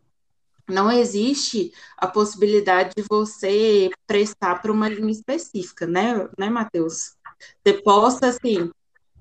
não 0.68 0.92
existe 0.92 1.72
a 1.98 2.08
possibilidade 2.08 2.94
de 2.96 3.04
você 3.10 3.90
prestar 4.06 4.62
para 4.62 4.72
uma 4.72 4.90
linha 4.90 5.12
específica, 5.12 5.88
né, 5.88 6.28
né, 6.38 6.50
Matheus? 6.50 7.16
Você 7.64 7.74
posta 7.82 8.28
assim, 8.28 8.70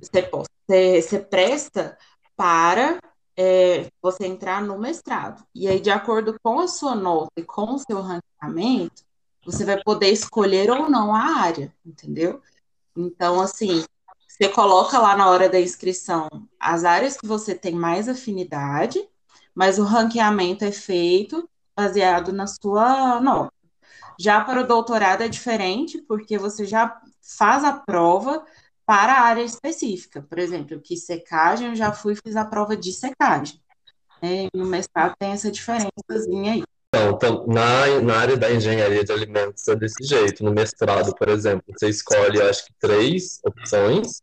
você, 0.01 0.23
posta, 0.23 0.53
você, 0.67 1.03
você 1.03 1.21
presta 1.21 1.97
para 2.37 2.99
é, 3.37 3.91
você 4.01 4.27
entrar 4.27 4.63
no 4.63 4.79
mestrado. 4.79 5.45
E 5.55 5.69
aí, 5.69 5.81
de 5.81 5.91
acordo 5.91 6.39
com 6.43 6.61
a 6.61 6.69
sua 6.69 6.95
nota 6.95 7.33
e 7.37 7.43
com 7.43 7.75
o 7.75 7.79
seu 7.79 8.01
ranqueamento, 8.01 9.05
você 9.45 9.65
vai 9.65 9.81
poder 9.83 10.11
escolher 10.11 10.71
ou 10.71 10.89
não 10.89 11.15
a 11.15 11.41
área, 11.41 11.73
entendeu? 11.85 12.41
Então, 12.97 13.41
assim, 13.41 13.85
você 14.27 14.49
coloca 14.49 14.99
lá 14.99 15.17
na 15.17 15.29
hora 15.29 15.49
da 15.49 15.61
inscrição 15.61 16.29
as 16.59 16.85
áreas 16.85 17.17
que 17.17 17.27
você 17.27 17.55
tem 17.55 17.75
mais 17.75 18.09
afinidade, 18.09 19.07
mas 19.55 19.79
o 19.79 19.85
ranqueamento 19.85 20.65
é 20.65 20.73
feito 20.73 21.49
baseado 21.77 22.33
na 22.33 22.47
sua 22.47 23.21
nota. 23.21 23.53
Já 24.19 24.41
para 24.41 24.63
o 24.63 24.67
doutorado 24.67 25.23
é 25.23 25.29
diferente, 25.29 26.03
porque 26.03 26.39
você 26.39 26.65
já 26.65 27.01
faz 27.21 27.65
a 27.65 27.73
prova 27.73 28.45
para 28.87 29.13
a 29.13 29.21
área 29.23 29.43
específica. 29.43 30.23
Por 30.23 30.39
exemplo, 30.39 30.75
eu 30.75 30.81
quis 30.81 31.05
secagem, 31.05 31.69
eu 31.69 31.75
já 31.75 31.93
fui 31.93 32.13
e 32.13 32.17
fiz 32.17 32.37
a 32.37 32.45
prova 32.45 32.77
de 32.77 32.93
secagem. 32.93 33.61
É, 34.23 34.47
no 34.55 34.65
mestrado 34.65 35.15
tem 35.19 35.33
essa 35.33 35.51
diferençazinha 35.51 36.53
aí. 36.53 36.63
Então, 36.95 37.47
na, 37.47 38.01
na 38.01 38.17
área 38.17 38.37
da 38.37 38.51
engenharia 38.51 39.05
de 39.05 39.13
alimentos 39.13 39.67
é 39.69 39.77
desse 39.77 40.03
jeito. 40.05 40.45
No 40.45 40.53
mestrado, 40.53 41.15
por 41.15 41.29
exemplo, 41.29 41.65
você 41.69 41.89
escolhe, 41.89 42.41
acho 42.41 42.67
que, 42.67 42.73
três 42.81 43.41
opções. 43.45 44.23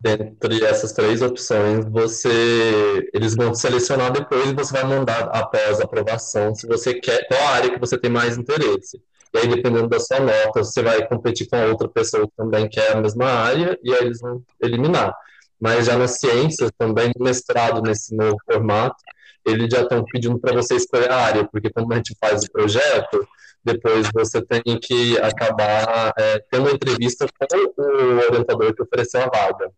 Dentre 0.00 0.64
essas 0.64 0.92
três 0.92 1.22
opções, 1.22 1.84
você 1.86 3.10
eles 3.12 3.34
vão 3.34 3.52
selecionar 3.52 4.12
depois 4.12 4.50
e 4.50 4.54
você 4.54 4.72
vai 4.72 4.84
mandar 4.84 5.22
após 5.32 5.80
a 5.80 5.84
aprovação 5.84 6.54
se 6.54 6.68
você 6.68 6.94
quer 6.94 7.26
qual 7.26 7.48
área 7.48 7.70
que 7.70 7.80
você 7.80 7.98
tem 7.98 8.10
mais 8.10 8.38
interesse. 8.38 9.00
E 9.34 9.38
aí, 9.38 9.48
dependendo 9.48 9.88
da 9.88 10.00
sua 10.00 10.20
nota, 10.20 10.64
você 10.64 10.82
vai 10.82 11.06
competir 11.06 11.48
com 11.48 11.68
outra 11.68 11.88
pessoa 11.88 12.26
que 12.26 12.36
também 12.36 12.68
quer 12.68 12.96
a 12.96 13.00
mesma 13.00 13.26
área, 13.26 13.78
e 13.82 13.92
aí 13.92 14.04
eles 14.04 14.20
vão 14.20 14.42
eliminar. 14.60 15.14
Mas 15.60 15.86
já 15.86 15.98
na 15.98 16.08
ciência, 16.08 16.70
também, 16.78 17.12
mestrado 17.18 17.82
nesse 17.82 18.14
novo 18.14 18.36
formato, 18.44 18.96
eles 19.44 19.68
já 19.70 19.82
estão 19.82 20.04
pedindo 20.04 20.38
para 20.38 20.54
você 20.54 20.76
escolher 20.76 21.10
a 21.10 21.16
área, 21.16 21.48
porque 21.48 21.70
quando 21.70 21.92
a 21.92 21.96
gente 21.96 22.14
faz 22.20 22.44
o 22.44 22.52
projeto, 22.52 23.26
depois 23.64 24.08
você 24.14 24.40
tem 24.42 24.62
que 24.80 25.18
acabar 25.18 26.12
é, 26.16 26.38
tendo 26.50 26.66
uma 26.66 26.72
entrevista 26.72 27.26
com 27.26 27.82
o 27.82 28.18
orientador 28.30 28.74
que 28.74 28.82
ofereceu 28.82 29.22
a 29.22 29.26
vaga. 29.26 29.70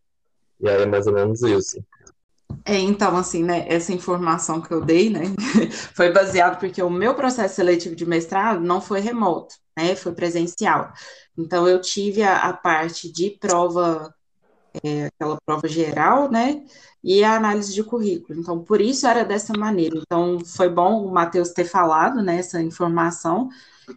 E 0.60 0.68
aí 0.68 0.82
é 0.82 0.86
mais 0.86 1.06
ou 1.06 1.14
menos 1.14 1.42
isso. 1.42 1.82
É, 2.64 2.78
então, 2.78 3.16
assim, 3.16 3.42
né, 3.42 3.64
essa 3.68 3.92
informação 3.92 4.60
que 4.60 4.72
eu 4.72 4.80
dei, 4.84 5.10
né, 5.10 5.22
foi 5.94 6.12
baseado 6.12 6.58
porque 6.58 6.82
o 6.82 6.90
meu 6.90 7.14
processo 7.14 7.56
seletivo 7.56 7.94
de 7.96 8.06
mestrado 8.06 8.60
não 8.60 8.80
foi 8.80 9.00
remoto, 9.00 9.54
né, 9.76 9.94
foi 9.96 10.12
presencial. 10.12 10.92
Então, 11.36 11.68
eu 11.68 11.80
tive 11.80 12.22
a, 12.22 12.48
a 12.48 12.52
parte 12.52 13.10
de 13.10 13.30
prova, 13.40 14.14
é, 14.84 15.06
aquela 15.06 15.38
prova 15.44 15.68
geral, 15.68 16.30
né, 16.30 16.62
e 17.02 17.24
a 17.24 17.36
análise 17.36 17.74
de 17.74 17.82
currículo. 17.82 18.40
Então, 18.40 18.62
por 18.62 18.80
isso 18.80 19.06
era 19.06 19.24
dessa 19.24 19.52
maneira. 19.56 19.96
Então, 19.98 20.38
foi 20.44 20.68
bom 20.68 21.04
o 21.04 21.12
Matheus 21.12 21.50
ter 21.50 21.64
falado, 21.64 22.22
né, 22.22 22.38
essa 22.38 22.60
informação, 22.62 23.48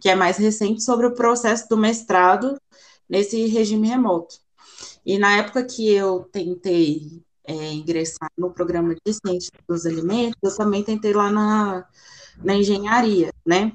que 0.02 0.10
é 0.10 0.16
mais 0.16 0.38
recente, 0.38 0.84
sobre 0.84 1.06
o 1.08 1.14
processo 1.14 1.68
do 1.70 1.78
mestrado 1.78 2.58
nesse 3.10 3.46
regime 3.48 3.88
remoto. 3.88 4.36
E 5.06 5.18
na 5.18 5.38
época 5.38 5.64
que 5.66 5.92
eu 5.92 6.22
tentei 6.32 7.22
é, 7.46 7.74
ingressar 7.74 8.30
no 8.38 8.52
programa 8.52 8.96
de 8.96 9.14
ciência 9.14 9.52
dos 9.68 9.86
alimentos, 9.86 10.38
eu 10.44 10.56
também 10.56 10.84
tentei 10.84 11.14
lá 11.14 11.32
na, 11.32 11.86
na 12.44 12.56
engenharia, 12.56 13.32
né? 13.46 13.72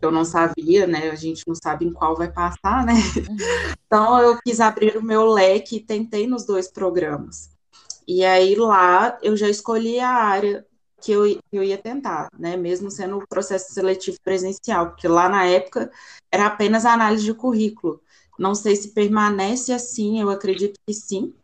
eu 0.00 0.10
não 0.10 0.24
sabia, 0.24 0.86
né? 0.86 1.10
A 1.10 1.14
gente 1.14 1.42
não 1.46 1.54
sabe 1.54 1.84
em 1.84 1.92
qual 1.92 2.16
vai 2.16 2.30
passar, 2.30 2.84
né? 2.84 2.94
Então 3.86 4.20
eu 4.20 4.38
quis 4.40 4.60
abrir 4.60 4.96
o 4.96 5.02
meu 5.02 5.26
leque 5.26 5.76
e 5.76 5.84
tentei 5.84 6.24
nos 6.24 6.44
dois 6.44 6.70
programas. 6.70 7.50
E 8.06 8.24
aí 8.24 8.54
lá 8.54 9.18
eu 9.20 9.36
já 9.36 9.48
escolhi 9.48 9.98
a 9.98 10.10
área 10.10 10.64
que 11.02 11.10
eu, 11.10 11.24
eu 11.52 11.62
ia 11.64 11.76
tentar, 11.76 12.28
né? 12.38 12.56
Mesmo 12.56 12.88
sendo 12.88 13.18
o 13.18 13.26
processo 13.26 13.72
seletivo 13.72 14.16
presencial, 14.22 14.90
porque 14.90 15.08
lá 15.08 15.28
na 15.28 15.44
época 15.44 15.90
era 16.30 16.46
apenas 16.46 16.84
análise 16.84 17.24
de 17.24 17.34
currículo. 17.34 18.00
Não 18.38 18.54
sei 18.54 18.76
se 18.76 18.94
permanece 18.94 19.72
assim, 19.72 20.20
eu 20.20 20.30
acredito 20.30 20.78
que 20.86 20.94
sim, 20.94 21.34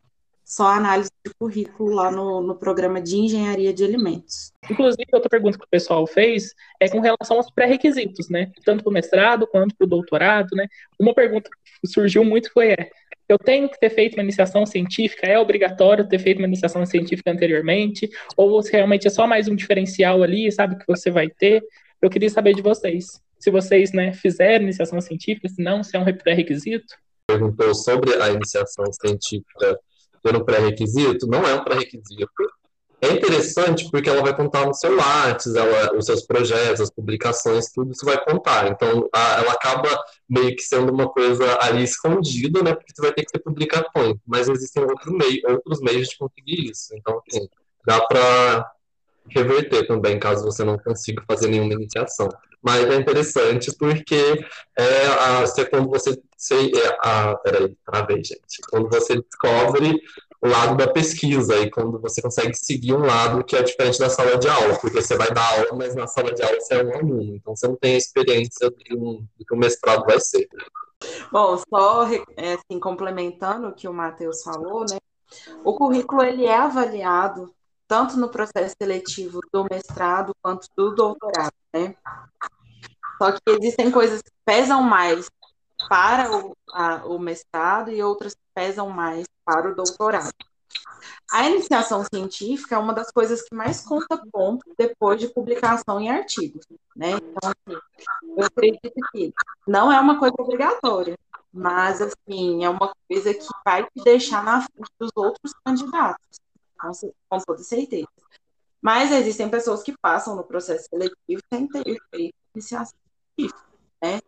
só 0.46 0.68
análise 0.68 1.10
de 1.26 1.34
currículo 1.34 1.92
lá 1.92 2.08
no, 2.08 2.40
no 2.40 2.54
programa 2.54 3.00
de 3.00 3.16
engenharia 3.16 3.74
de 3.74 3.82
alimentos. 3.82 4.52
Inclusive, 4.70 5.04
outra 5.12 5.28
pergunta 5.28 5.58
que 5.58 5.64
o 5.64 5.68
pessoal 5.68 6.06
fez 6.06 6.54
é 6.78 6.88
com 6.88 7.00
relação 7.00 7.38
aos 7.38 7.50
pré-requisitos, 7.50 8.30
né? 8.30 8.52
Tanto 8.64 8.84
para 8.84 8.90
o 8.90 8.92
mestrado 8.92 9.44
quanto 9.48 9.74
para 9.74 9.84
o 9.84 9.88
doutorado, 9.88 10.54
né? 10.54 10.68
Uma 11.00 11.12
pergunta 11.12 11.50
que 11.50 11.88
surgiu 11.88 12.24
muito 12.24 12.52
foi: 12.52 12.68
é, 12.74 12.90
eu 13.28 13.36
tenho 13.38 13.68
que 13.68 13.78
ter 13.80 13.90
feito 13.90 14.14
uma 14.14 14.22
iniciação 14.22 14.64
científica? 14.64 15.26
É 15.26 15.36
obrigatório 15.36 16.08
ter 16.08 16.20
feito 16.20 16.38
uma 16.38 16.46
iniciação 16.46 16.86
científica 16.86 17.32
anteriormente? 17.32 18.08
Ou 18.36 18.62
se 18.62 18.70
realmente 18.70 19.08
é 19.08 19.10
só 19.10 19.26
mais 19.26 19.48
um 19.48 19.56
diferencial 19.56 20.22
ali, 20.22 20.50
sabe, 20.52 20.78
que 20.78 20.86
você 20.86 21.10
vai 21.10 21.28
ter? 21.28 21.60
Eu 22.00 22.08
queria 22.08 22.30
saber 22.30 22.54
de 22.54 22.62
vocês. 22.62 23.20
Se 23.36 23.50
vocês, 23.50 23.92
né, 23.92 24.12
fizeram 24.12 24.62
iniciação 24.62 25.00
científica, 25.00 25.48
se 25.48 25.60
não, 25.60 25.82
se 25.82 25.96
é 25.96 25.98
um 25.98 26.04
pré-requisito? 26.04 26.94
Perguntou 27.26 27.74
sobre 27.74 28.14
a 28.22 28.30
iniciação 28.30 28.84
científica 28.92 29.76
um 30.34 30.44
pré-requisito, 30.44 31.26
não 31.26 31.46
é 31.46 31.54
um 31.54 31.62
pré-requisito. 31.62 32.30
É 33.00 33.12
interessante 33.12 33.90
porque 33.90 34.08
ela 34.08 34.22
vai 34.22 34.34
contar 34.34 34.66
no 34.66 34.72
seu 34.72 34.98
ela, 35.54 35.94
os 35.96 36.06
seus 36.06 36.22
projetos, 36.22 36.80
as 36.80 36.90
publicações, 36.90 37.70
tudo 37.70 37.92
isso 37.92 38.04
vai 38.06 38.22
contar. 38.24 38.68
Então, 38.68 39.06
a, 39.14 39.40
ela 39.40 39.52
acaba 39.52 39.88
meio 40.28 40.56
que 40.56 40.62
sendo 40.62 40.90
uma 40.90 41.08
coisa 41.08 41.58
ali 41.60 41.84
escondida, 41.84 42.62
né? 42.62 42.74
Porque 42.74 42.92
você 42.94 43.02
vai 43.02 43.12
ter 43.12 43.26
que 43.26 43.32
ter 43.32 43.38
publicações. 43.40 44.16
Mas 44.26 44.48
existem 44.48 44.82
outro 44.82 45.12
meio, 45.12 45.42
outros 45.46 45.80
meios 45.80 46.08
de 46.08 46.16
conseguir 46.16 46.70
isso. 46.70 46.94
Então, 46.96 47.20
assim, 47.28 47.46
dá 47.86 48.00
para 48.00 48.72
reverter 49.28 49.86
também, 49.86 50.18
caso 50.18 50.44
você 50.44 50.64
não 50.64 50.78
consiga 50.78 51.22
fazer 51.26 51.48
nenhuma 51.48 51.74
iniciação. 51.74 52.28
Mas 52.62 52.84
é 52.84 52.96
interessante 52.96 53.74
porque 53.76 54.44
é, 54.76 55.06
a, 55.06 55.44
quando 55.70 55.88
você. 55.88 56.20
Se, 56.36 56.54
é, 56.54 56.98
a, 57.00 57.36
peraí, 57.36 57.76
travei, 57.84 58.16
gente. 58.16 58.60
Quando 58.70 58.88
você 58.88 59.20
descobre 59.20 60.00
o 60.40 60.48
lado 60.48 60.76
da 60.76 60.88
pesquisa 60.88 61.56
e 61.58 61.70
quando 61.70 62.00
você 62.00 62.20
consegue 62.20 62.54
seguir 62.54 62.94
um 62.94 63.06
lado 63.06 63.44
que 63.44 63.56
é 63.56 63.62
diferente 63.62 63.98
da 63.98 64.10
sala 64.10 64.36
de 64.36 64.48
aula, 64.48 64.78
porque 64.78 65.00
você 65.00 65.16
vai 65.16 65.32
dar 65.32 65.58
aula, 65.58 65.76
mas 65.76 65.94
na 65.94 66.06
sala 66.06 66.32
de 66.32 66.42
aula 66.42 66.60
você 66.60 66.74
é 66.74 66.84
um 66.84 66.94
aluno, 66.94 67.34
então 67.36 67.56
você 67.56 67.66
não 67.66 67.76
tem 67.76 67.94
a 67.94 67.98
experiência 67.98 68.70
do, 68.70 69.22
do 69.36 69.44
que 69.46 69.54
o 69.54 69.56
mestrado 69.56 70.04
vai 70.04 70.20
ser. 70.20 70.48
Bom, 71.30 71.58
só 71.68 72.08
é, 72.36 72.54
assim, 72.54 72.80
complementando 72.80 73.68
o 73.68 73.74
que 73.74 73.88
o 73.88 73.92
Matheus 73.92 74.42
falou, 74.42 74.84
né? 74.88 74.98
O 75.64 75.74
currículo 75.74 76.22
ele 76.22 76.44
é 76.44 76.56
avaliado 76.56 77.52
tanto 77.86 78.16
no 78.16 78.28
processo 78.28 78.74
seletivo 78.80 79.40
do 79.52 79.66
mestrado 79.70 80.32
quanto 80.42 80.66
do 80.76 80.94
doutorado, 80.94 81.52
né? 81.72 81.94
Só 83.18 83.32
que 83.32 83.40
existem 83.48 83.90
coisas 83.90 84.20
que 84.22 84.30
pesam 84.44 84.82
mais 84.82 85.30
para 85.88 86.30
o, 86.36 86.56
a, 86.72 87.06
o 87.06 87.18
mestrado 87.18 87.90
e 87.90 88.02
outras 88.02 88.34
que 88.34 88.42
pesam 88.54 88.88
mais 88.90 89.26
para 89.44 89.70
o 89.70 89.74
doutorado. 89.74 90.32
A 91.30 91.48
iniciação 91.48 92.04
científica 92.04 92.76
é 92.76 92.78
uma 92.78 92.92
das 92.92 93.10
coisas 93.10 93.42
que 93.42 93.54
mais 93.54 93.80
conta 93.80 94.22
ponto 94.30 94.64
depois 94.78 95.20
de 95.20 95.28
publicação 95.28 96.00
em 96.00 96.10
artigos, 96.10 96.64
né? 96.94 97.12
Então, 97.12 97.50
assim, 97.50 97.80
eu 98.36 98.44
acredito 98.44 98.94
que 99.12 99.32
não 99.66 99.90
é 99.90 99.98
uma 99.98 100.18
coisa 100.18 100.34
obrigatória, 100.38 101.16
mas, 101.52 102.00
assim, 102.00 102.64
é 102.64 102.70
uma 102.70 102.92
coisa 103.08 103.34
que 103.34 103.46
vai 103.64 103.84
te 103.84 104.04
deixar 104.04 104.44
na 104.44 104.60
frente 104.60 104.90
dos 105.00 105.10
outros 105.16 105.52
candidatos, 105.64 106.38
com, 106.78 106.90
com 107.28 107.38
toda 107.38 107.62
certeza. 107.62 108.08
Mas 108.80 109.10
existem 109.10 109.48
pessoas 109.48 109.82
que 109.82 109.96
passam 109.98 110.36
no 110.36 110.44
processo 110.44 110.88
seletivo 110.88 111.42
sem 111.52 111.66
ter 111.68 111.96
feito 112.10 112.34
iniciação 112.54 112.96
científica, 113.36 113.68
né? 114.02 114.20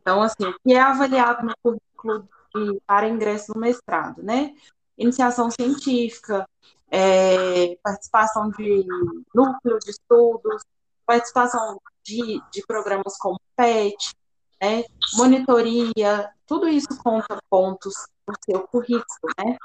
Então, 0.00 0.22
assim, 0.22 0.44
o 0.44 0.54
que 0.60 0.74
é 0.74 0.80
avaliado 0.80 1.46
no 1.46 1.54
currículo 1.62 2.28
de, 2.54 2.80
para 2.86 3.08
ingresso 3.08 3.52
no 3.54 3.60
mestrado, 3.60 4.22
né? 4.22 4.54
Iniciação 4.96 5.50
científica, 5.50 6.48
é, 6.90 7.76
participação 7.82 8.50
de 8.50 8.86
núcleo 9.34 9.78
de 9.80 9.90
estudos, 9.90 10.62
participação 11.04 11.80
de, 12.04 12.40
de 12.50 12.62
programas 12.66 13.16
como 13.18 13.40
PET, 13.56 14.14
né? 14.60 14.84
monitoria, 15.14 16.30
tudo 16.46 16.68
isso 16.68 16.88
conta 17.02 17.38
pontos 17.50 17.94
no 18.26 18.34
seu 18.44 18.66
currículo, 18.66 19.32
né? 19.38 19.56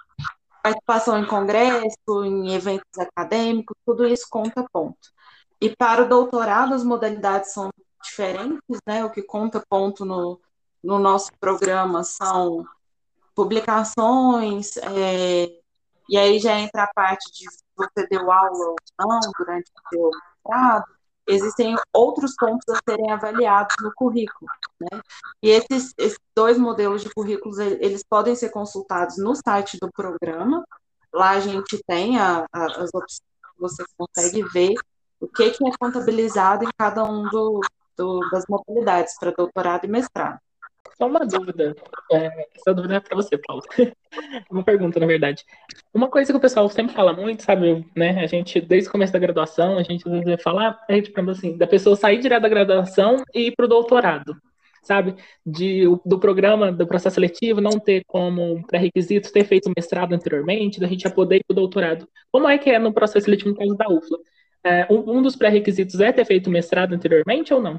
Participação 0.63 1.17
em 1.17 1.25
congresso, 1.25 2.25
em 2.25 2.53
eventos 2.53 2.99
acadêmicos, 2.99 3.75
tudo 3.85 4.07
isso 4.07 4.27
conta 4.29 4.65
ponto. 4.71 5.09
E 5.59 5.75
para 5.75 6.03
o 6.03 6.09
doutorado, 6.09 6.73
as 6.73 6.83
modalidades 6.83 7.53
são 7.53 7.69
diferentes, 8.03 8.79
né? 8.87 9.03
O 9.05 9.11
que 9.11 9.21
conta 9.21 9.63
ponto 9.69 10.05
no, 10.05 10.39
no 10.83 10.99
nosso 10.99 11.31
programa 11.39 12.03
são 12.03 12.65
publicações, 13.35 14.77
é, 14.77 15.47
e 16.09 16.17
aí 16.17 16.39
já 16.39 16.59
entra 16.59 16.83
a 16.83 16.93
parte 16.93 17.31
de 17.31 17.45
você 17.75 18.07
deu 18.07 18.31
aula 18.31 18.51
ou 18.51 18.75
não 18.99 19.19
durante 19.37 19.71
o 19.71 19.89
seu 19.89 20.09
mestrado, 20.09 20.85
existem 21.27 21.75
outros 21.93 22.33
pontos 22.35 22.67
a 22.69 22.79
serem 22.87 23.11
avaliados 23.11 23.75
no 23.81 23.91
currículo, 23.93 24.49
né? 24.79 25.01
E 25.41 25.49
esses, 25.49 25.93
esses 25.97 26.19
dois 26.35 26.57
modelos 26.57 27.01
de 27.01 27.13
currículos, 27.13 27.59
eles 27.59 28.03
podem 28.03 28.35
ser 28.35 28.49
consultados 28.49 29.17
no 29.17 29.35
site 29.35 29.77
do 29.79 29.91
programa, 29.91 30.63
lá 31.13 31.31
a 31.31 31.39
gente 31.39 31.81
tem 31.87 32.19
a, 32.19 32.45
a, 32.51 32.65
as 32.65 32.89
opções, 32.93 33.21
você 33.57 33.83
consegue 33.97 34.43
ver 34.49 34.73
o 35.19 35.27
que, 35.27 35.51
que 35.51 35.67
é 35.67 35.71
contabilizado 35.79 36.63
em 36.63 36.69
cada 36.77 37.03
um 37.03 37.29
do, 37.29 37.61
do, 37.95 38.19
das 38.31 38.45
modalidades 38.49 39.15
para 39.19 39.31
doutorado 39.31 39.85
e 39.85 39.87
mestrado. 39.87 40.39
Só 40.97 41.07
uma 41.07 41.25
dúvida. 41.25 41.75
É, 42.11 42.47
essa 42.55 42.73
dúvida 42.73 42.95
é 42.95 42.99
para 42.99 43.15
você, 43.15 43.37
Paulo. 43.37 43.63
uma 44.51 44.63
pergunta, 44.63 44.99
na 44.99 45.05
verdade. 45.05 45.43
Uma 45.93 46.09
coisa 46.09 46.31
que 46.31 46.37
o 46.37 46.41
pessoal 46.41 46.69
sempre 46.69 46.93
fala 46.93 47.13
muito, 47.13 47.43
sabe, 47.43 47.85
né? 47.95 48.19
A 48.23 48.27
gente, 48.27 48.61
desde 48.61 48.89
o 48.89 48.91
começo 48.91 49.13
da 49.13 49.19
graduação, 49.19 49.77
a 49.77 49.83
gente 49.83 50.07
às 50.07 50.23
vezes 50.23 50.43
fala, 50.43 50.79
é, 50.87 51.01
tipo, 51.01 51.19
assim, 51.29 51.57
da 51.57 51.67
pessoa 51.67 51.95
sair 51.95 52.19
direto 52.19 52.43
da 52.43 52.49
graduação 52.49 53.23
e 53.33 53.47
ir 53.47 53.55
para 53.55 53.65
o 53.65 53.69
doutorado 53.69 54.35
sabe? 54.81 55.15
De, 55.45 55.83
do 56.05 56.19
programa, 56.19 56.71
do 56.71 56.87
processo 56.87 57.15
seletivo, 57.15 57.61
não 57.61 57.79
ter 57.79 58.03
como 58.05 58.65
pré-requisito 58.67 59.31
ter 59.31 59.43
feito 59.45 59.71
mestrado 59.75 60.13
anteriormente, 60.13 60.79
da 60.79 60.87
gente 60.87 61.03
já 61.03 61.09
poder 61.09 61.37
ir 61.37 61.43
para 61.45 61.53
o 61.53 61.55
doutorado. 61.55 62.07
Como 62.31 62.47
é 62.47 62.57
que 62.57 62.69
é 62.69 62.79
no 62.79 62.93
processo 62.93 63.25
seletivo 63.25 63.51
no 63.51 63.55
caso 63.55 63.75
da 63.75 63.87
UFLA? 63.87 64.17
É, 64.63 64.87
um, 64.91 65.17
um, 65.17 65.21
dos 65.21 65.35
pré-requisitos 65.35 65.99
é 65.99 66.11
ter 66.11 66.25
feito 66.25 66.49
mestrado 66.49 66.93
anteriormente 66.93 67.53
ou 67.53 67.61
não? 67.61 67.77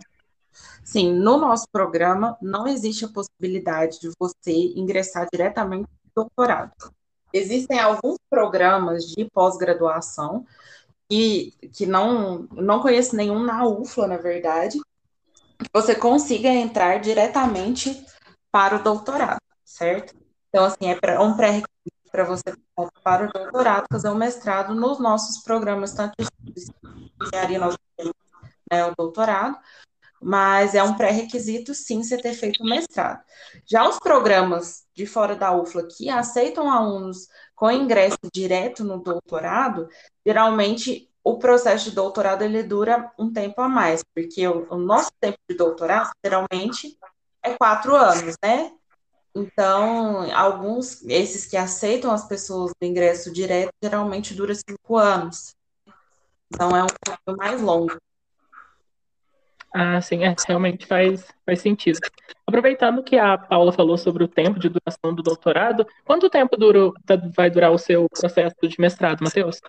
Sim, 0.84 1.12
no 1.12 1.36
nosso 1.36 1.66
programa 1.70 2.36
não 2.40 2.66
existe 2.66 3.04
a 3.04 3.08
possibilidade 3.08 4.00
de 4.00 4.10
você 4.18 4.52
ingressar 4.76 5.26
diretamente 5.32 5.88
no 6.04 6.24
doutorado. 6.24 6.72
Existem 7.32 7.78
alguns 7.78 8.18
programas 8.28 9.04
de 9.04 9.24
pós-graduação 9.30 10.44
que, 11.08 11.52
que 11.72 11.86
não, 11.86 12.46
não 12.52 12.80
conheço 12.80 13.16
nenhum 13.16 13.42
na 13.42 13.66
UFLA, 13.66 14.06
na 14.06 14.16
verdade, 14.16 14.78
você 15.72 15.94
consiga 15.94 16.48
entrar 16.48 17.00
diretamente 17.00 18.04
para 18.50 18.76
o 18.76 18.82
doutorado, 18.82 19.40
certo? 19.64 20.14
Então, 20.48 20.64
assim, 20.64 20.90
é 20.90 21.20
um 21.20 21.34
pré-requisito 21.34 22.10
para 22.10 22.24
você 22.24 22.42
para 23.02 23.26
o 23.26 23.32
doutorado, 23.32 23.86
fazer 23.90 24.10
um 24.10 24.14
mestrado 24.14 24.74
nos 24.74 24.98
nossos 24.98 25.42
programas, 25.42 25.94
tanto 25.94 26.12
de 26.18 26.66
engenharia, 27.22 27.58
nós 27.58 27.76
temos 27.96 28.14
né, 28.70 28.84
o 28.84 28.94
doutorado, 28.94 29.58
mas 30.22 30.74
é 30.74 30.82
um 30.82 30.94
pré-requisito, 30.94 31.74
sim, 31.74 32.02
você 32.02 32.16
ter 32.16 32.34
feito 32.34 32.62
o 32.62 32.66
mestrado. 32.68 33.22
Já 33.66 33.88
os 33.88 33.98
programas 33.98 34.84
de 34.94 35.06
fora 35.06 35.34
da 35.34 35.54
UFLA 35.54 35.88
que 35.88 36.08
aceitam 36.08 36.70
alunos 36.70 37.28
com 37.54 37.70
ingresso 37.70 38.18
direto 38.32 38.84
no 38.84 38.98
doutorado, 38.98 39.88
geralmente 40.24 41.08
o 41.24 41.38
processo 41.38 41.90
de 41.90 41.96
doutorado 41.96 42.42
ele 42.42 42.62
dura 42.62 43.10
um 43.18 43.32
tempo 43.32 43.60
a 43.60 43.68
mais, 43.68 44.02
porque 44.14 44.46
o, 44.46 44.66
o 44.70 44.76
nosso 44.76 45.10
tempo 45.20 45.38
de 45.48 45.56
doutorado 45.56 46.10
geralmente 46.24 46.98
é 47.42 47.54
quatro 47.54 47.94
anos, 47.94 48.34
né? 48.42 48.72
Então, 49.34 50.30
alguns, 50.34 51.02
esses 51.04 51.46
que 51.46 51.56
aceitam 51.56 52.10
as 52.10 52.26
pessoas 52.26 52.72
do 52.78 52.86
ingresso 52.86 53.32
direto, 53.32 53.72
geralmente 53.82 54.34
dura 54.34 54.54
cinco 54.54 54.96
anos. 54.96 55.54
Então, 56.52 56.76
é 56.76 56.82
um 56.82 56.86
pouco 56.86 57.38
mais 57.38 57.60
longo. 57.60 57.96
Ah, 59.74 60.00
sim, 60.00 60.24
é, 60.24 60.34
realmente 60.46 60.86
faz, 60.86 61.26
faz 61.46 61.60
sentido. 61.60 61.98
Aproveitando 62.46 63.02
que 63.02 63.16
a 63.16 63.38
Paula 63.38 63.72
falou 63.72 63.96
sobre 63.96 64.24
o 64.24 64.28
tempo 64.28 64.58
de 64.58 64.68
duração 64.68 65.14
do 65.14 65.22
doutorado, 65.22 65.86
quanto 66.04 66.28
tempo 66.28 66.56
dura, 66.56 66.90
vai 67.34 67.50
durar 67.50 67.72
o 67.72 67.78
seu 67.78 68.06
processo 68.08 68.56
de 68.62 68.76
mestrado, 68.78 69.22
Matheus? 69.22 69.60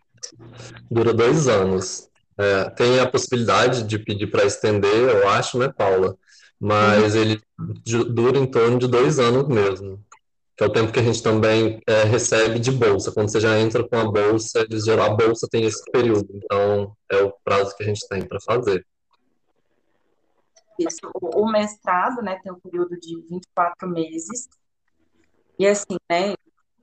Dura 0.92 1.14
dois 1.14 1.48
anos. 1.48 2.10
É, 2.38 2.70
tem 2.72 3.00
a 3.00 3.08
possibilidade 3.08 3.84
de 3.84 4.00
pedir 4.00 4.28
para 4.28 4.44
estender, 4.44 4.94
eu 4.94 5.30
acho, 5.30 5.58
né, 5.58 5.70
Paula? 5.70 6.18
mas 6.64 7.14
ele 7.14 7.42
dura 8.10 8.38
em 8.38 8.46
torno 8.46 8.80
de 8.80 8.88
dois 8.88 9.20
anos 9.20 9.50
mesmo, 9.50 10.00
que 10.56 10.64
é 10.64 10.68
o 10.68 10.72
tempo 10.72 10.94
que 10.94 11.00
a 11.00 11.04
gente 11.04 11.22
também 11.22 11.82
é, 11.86 12.04
recebe 12.04 12.58
de 12.58 12.72
bolsa. 12.72 13.12
Quando 13.12 13.30
você 13.30 13.42
já 13.42 13.60
entra 13.60 13.84
com 13.84 13.98
a 13.98 14.06
bolsa, 14.06 14.62
eles 14.62 14.88
a 14.88 15.10
bolsa 15.10 15.46
tem 15.52 15.66
esse 15.66 15.84
período, 15.92 16.30
então 16.34 16.96
é 17.12 17.18
o 17.18 17.34
prazo 17.44 17.76
que 17.76 17.84
a 17.84 17.86
gente 17.86 18.08
tem 18.08 18.26
para 18.26 18.40
fazer. 18.40 18.86
Isso. 20.80 21.00
O 21.14 21.52
mestrado, 21.52 22.22
né, 22.22 22.40
tem 22.42 22.52
um 22.52 22.60
período 22.60 23.00
de 23.00 23.22
24 23.30 23.88
meses, 23.88 24.48
e 25.58 25.68
assim, 25.68 25.98
né, 26.10 26.34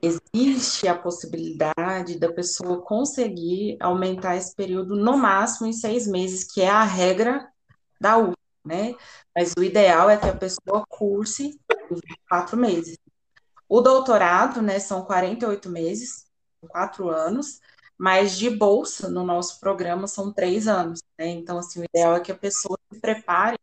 existe 0.01 0.89
a 0.89 0.97
possibilidade 0.97 2.19
da 2.19 2.33
pessoa 2.33 2.83
conseguir 2.83 3.77
aumentar 3.81 4.37
esse 4.37 4.55
período 4.55 4.97
no 4.97 5.17
máximo 5.17 5.67
em 5.67 5.73
seis 5.73 6.07
meses, 6.07 6.45
que 6.45 6.63
é 6.63 6.71
a 6.71 6.85
regra 6.85 7.47
da 8.01 8.17
UF, 8.17 8.35
né? 8.65 8.95
Mas 9.37 9.53
o 9.59 9.63
ideal 9.63 10.09
é 10.09 10.17
que 10.17 10.29
a 10.29 10.37
pessoa 10.37 10.85
curse 10.89 11.59
quatro 12.29 12.57
meses. 12.57 12.97
O 13.69 13.81
doutorado, 13.81 14.63
né, 14.63 14.79
são 14.79 15.05
48 15.05 15.69
meses, 15.69 16.27
quatro 16.69 17.09
anos, 17.11 17.61
mas 17.99 18.39
de 18.39 18.49
bolsa 18.49 19.11
no 19.11 19.25
nosso 19.25 19.61
programa 19.61 20.07
são 20.07 20.33
três 20.33 20.67
anos, 20.67 21.01
né? 21.19 21.29
Então, 21.29 21.59
assim, 21.59 21.81
o 21.81 21.85
ideal 21.85 22.17
é 22.17 22.21
que 22.21 22.33
a 22.33 22.39
pessoa 22.39 22.79
se 22.91 22.99
prepare 22.99 23.59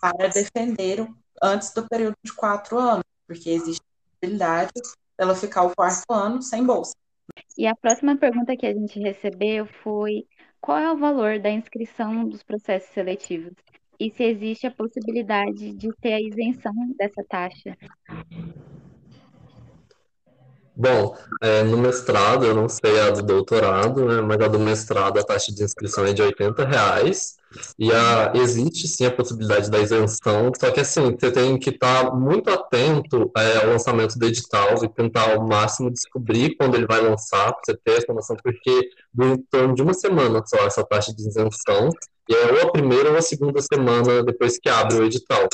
para 0.00 0.28
defender 0.28 1.06
antes 1.42 1.72
do 1.72 1.86
período 1.88 2.16
de 2.22 2.32
quatro 2.32 2.78
anos, 2.78 3.04
porque 3.26 3.50
existe 3.50 3.82
a 3.82 4.20
possibilidade 4.20 4.72
ela 5.18 5.34
ficar 5.34 5.64
o 5.64 5.74
quarto 5.74 6.12
ano 6.12 6.40
sem 6.40 6.64
bolsa. 6.64 6.94
E 7.56 7.66
a 7.66 7.76
próxima 7.76 8.16
pergunta 8.16 8.56
que 8.56 8.66
a 8.66 8.72
gente 8.72 8.98
recebeu 8.98 9.66
foi: 9.82 10.24
qual 10.60 10.78
é 10.78 10.90
o 10.90 10.96
valor 10.96 11.38
da 11.38 11.50
inscrição 11.50 12.28
dos 12.28 12.42
processos 12.42 12.90
seletivos? 12.90 13.52
E 13.98 14.10
se 14.10 14.24
existe 14.24 14.66
a 14.66 14.70
possibilidade 14.70 15.74
de 15.74 15.88
ter 16.00 16.14
a 16.14 16.20
isenção 16.20 16.72
dessa 16.98 17.22
taxa? 17.28 17.76
Bom, 20.74 21.14
é, 21.42 21.62
no 21.64 21.76
mestrado, 21.76 22.46
eu 22.46 22.54
não 22.54 22.66
sei 22.66 22.98
a 23.00 23.10
do 23.10 23.22
doutorado, 23.22 24.06
né, 24.06 24.22
mas 24.22 24.40
a 24.40 24.48
do 24.48 24.58
mestrado 24.58 25.18
a 25.18 25.22
taxa 25.22 25.52
de 25.52 25.62
inscrição 25.62 26.06
é 26.06 26.14
de 26.14 26.22
80 26.22 26.64
reais, 26.64 27.36
e 27.78 27.90
a, 27.92 28.32
existe 28.34 28.86
sim 28.86 29.06
a 29.06 29.10
possibilidade 29.10 29.70
da 29.70 29.78
isenção, 29.78 30.52
só 30.58 30.70
que 30.70 30.80
assim, 30.80 31.16
você 31.18 31.32
tem 31.32 31.58
que 31.58 31.70
estar 31.70 32.14
muito 32.14 32.48
atento 32.48 33.30
é, 33.36 33.58
ao 33.58 33.70
lançamento 33.70 34.18
do 34.18 34.26
edital 34.26 34.84
e 34.84 34.88
tentar 34.88 35.32
ao 35.32 35.46
máximo 35.46 35.90
descobrir 35.90 36.54
quando 36.56 36.76
ele 36.76 36.86
vai 36.86 37.00
lançar, 37.00 37.52
para 37.52 37.60
você 37.64 37.76
ter 37.76 37.98
essa 37.98 38.12
noção, 38.12 38.36
porque 38.42 38.90
em 39.20 39.36
torno 39.50 39.74
de 39.74 39.82
uma 39.82 39.94
semana 39.94 40.42
só 40.46 40.58
essa 40.58 40.84
taxa 40.84 41.12
de 41.12 41.22
isenção, 41.22 41.90
e 42.28 42.34
é 42.34 42.52
ou 42.52 42.68
a 42.68 42.72
primeira 42.72 43.10
ou 43.10 43.16
a 43.16 43.22
segunda 43.22 43.60
semana 43.60 44.22
depois 44.22 44.58
que 44.58 44.68
abre 44.68 44.96
o 44.96 45.04
edital. 45.04 45.48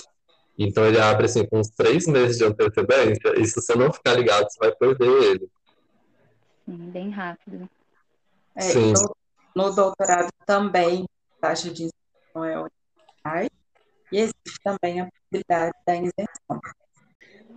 Então 0.58 0.84
ele 0.86 1.00
abre 1.00 1.26
assim 1.26 1.46
com 1.46 1.60
uns 1.60 1.68
três 1.68 2.06
meses 2.06 2.36
de 2.36 2.44
antecedência, 2.44 3.40
e 3.40 3.46
se 3.46 3.54
você 3.54 3.74
não 3.74 3.92
ficar 3.92 4.14
ligado, 4.14 4.46
você 4.50 4.58
vai 4.58 4.72
perder 4.72 5.22
ele. 5.22 5.48
Bem 6.66 7.10
rápido. 7.10 7.68
É, 8.54 8.60
Sim. 8.60 8.92
No, 9.54 9.74
doutorado 9.74 10.28
também 10.44 11.06
taxa 11.46 11.70
de 11.70 11.84
isenção 11.84 12.44
é 12.44 12.58
8 12.58 12.72
reais, 13.24 13.48
e 14.12 14.18
existe 14.18 14.60
também 14.64 15.00
a 15.00 15.08
possibilidade 15.08 15.72
da 15.86 15.94
isenção. 15.94 16.60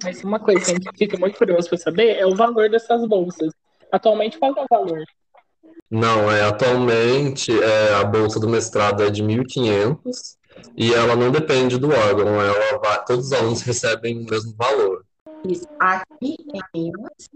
Mas 0.03 0.23
uma 0.23 0.39
coisa 0.39 0.63
que 0.63 0.71
a 0.71 0.73
gente 0.75 0.97
fica 0.97 1.17
muito 1.17 1.37
curioso 1.37 1.67
para 1.67 1.77
saber 1.77 2.17
é 2.17 2.25
o 2.25 2.35
valor 2.35 2.69
dessas 2.69 3.05
bolsas. 3.07 3.51
Atualmente, 3.91 4.37
qual 4.37 4.55
é 4.55 4.61
o 4.61 4.67
valor? 4.69 5.03
Não, 5.89 6.31
é, 6.31 6.43
atualmente 6.43 7.51
é, 7.51 7.95
a 7.95 8.03
bolsa 8.03 8.39
do 8.39 8.47
mestrado 8.47 9.03
é 9.03 9.09
de 9.09 9.23
1.500 9.23 10.37
e 10.77 10.93
ela 10.93 11.15
não 11.15 11.31
depende 11.31 11.79
do 11.79 11.89
órgão, 11.89 12.39
ela 12.39 12.77
vai, 12.77 13.03
todos 13.05 13.27
os 13.27 13.33
alunos 13.33 13.61
recebem 13.63 14.19
o 14.19 14.29
mesmo 14.29 14.53
valor. 14.55 15.03
Isso. 15.47 15.65
Aqui 15.79 16.35
em 16.53 16.61
Minas, 16.73 17.29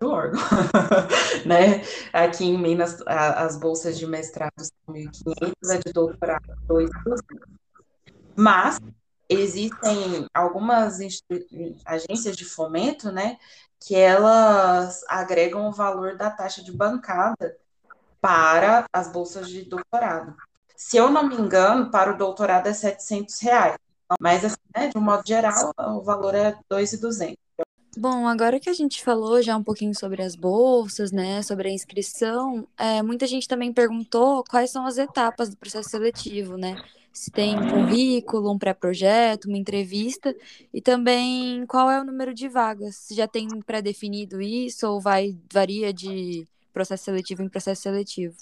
do 0.00 0.10
órgão, 0.10 0.40
né? 1.46 1.82
Aqui 2.12 2.44
em 2.44 2.58
Minas, 2.58 3.02
a, 3.06 3.44
as 3.44 3.56
bolsas 3.56 3.98
de 3.98 4.06
mestrado 4.06 4.52
são 4.58 4.94
1.500, 4.94 5.70
a 5.70 5.76
de 5.78 5.92
doutorado 5.92 6.54
2.200. 6.68 7.46
Mas 8.36 8.78
existem 9.28 10.26
algumas 10.34 10.98
agências 11.84 12.36
de 12.36 12.44
fomento, 12.44 13.10
né, 13.10 13.38
que 13.80 13.94
elas 13.94 15.02
agregam 15.08 15.68
o 15.68 15.72
valor 15.72 16.16
da 16.16 16.30
taxa 16.30 16.62
de 16.62 16.70
bancada 16.70 17.56
para 18.20 18.84
as 18.92 19.08
bolsas 19.08 19.48
de 19.48 19.62
doutorado. 19.62 20.36
Se 20.76 20.96
eu 20.96 21.10
não 21.10 21.26
me 21.26 21.36
engano, 21.36 21.90
para 21.90 22.12
o 22.12 22.16
doutorado 22.16 22.66
é 22.66 22.72
700 22.72 23.40
reais. 23.40 23.76
Mas, 24.20 24.44
assim, 24.44 24.56
né, 24.74 24.88
de 24.88 24.98
um 24.98 25.00
modo 25.00 25.26
geral, 25.26 25.72
o 25.78 26.02
valor 26.02 26.34
é 26.34 26.56
2.200. 26.70 27.36
Bom, 27.98 28.28
agora 28.28 28.60
que 28.60 28.68
a 28.68 28.74
gente 28.74 29.02
falou 29.02 29.40
já 29.40 29.56
um 29.56 29.62
pouquinho 29.62 29.94
sobre 29.94 30.22
as 30.22 30.36
bolsas, 30.36 31.10
né, 31.10 31.40
sobre 31.40 31.68
a 31.68 31.72
inscrição, 31.72 32.68
é, 32.76 33.02
muita 33.02 33.26
gente 33.26 33.48
também 33.48 33.72
perguntou 33.72 34.44
quais 34.44 34.70
são 34.70 34.86
as 34.86 34.98
etapas 34.98 35.48
do 35.48 35.56
processo 35.56 35.88
seletivo, 35.88 36.58
né? 36.58 36.76
Se 37.10 37.30
tem 37.30 37.58
um 37.58 37.70
currículo, 37.70 38.52
um 38.52 38.58
pré-projeto, 38.58 39.46
uma 39.46 39.56
entrevista, 39.56 40.36
e 40.74 40.82
também 40.82 41.64
qual 41.66 41.90
é 41.90 41.98
o 41.98 42.04
número 42.04 42.34
de 42.34 42.46
vagas. 42.46 42.96
Se 42.96 43.14
já 43.14 43.26
tem 43.26 43.48
pré-definido 43.62 44.42
isso 44.42 44.86
ou 44.86 45.00
vai 45.00 45.34
varia 45.50 45.90
de 45.90 46.46
processo 46.74 47.04
seletivo 47.04 47.42
em 47.42 47.48
processo 47.48 47.80
seletivo. 47.80 48.34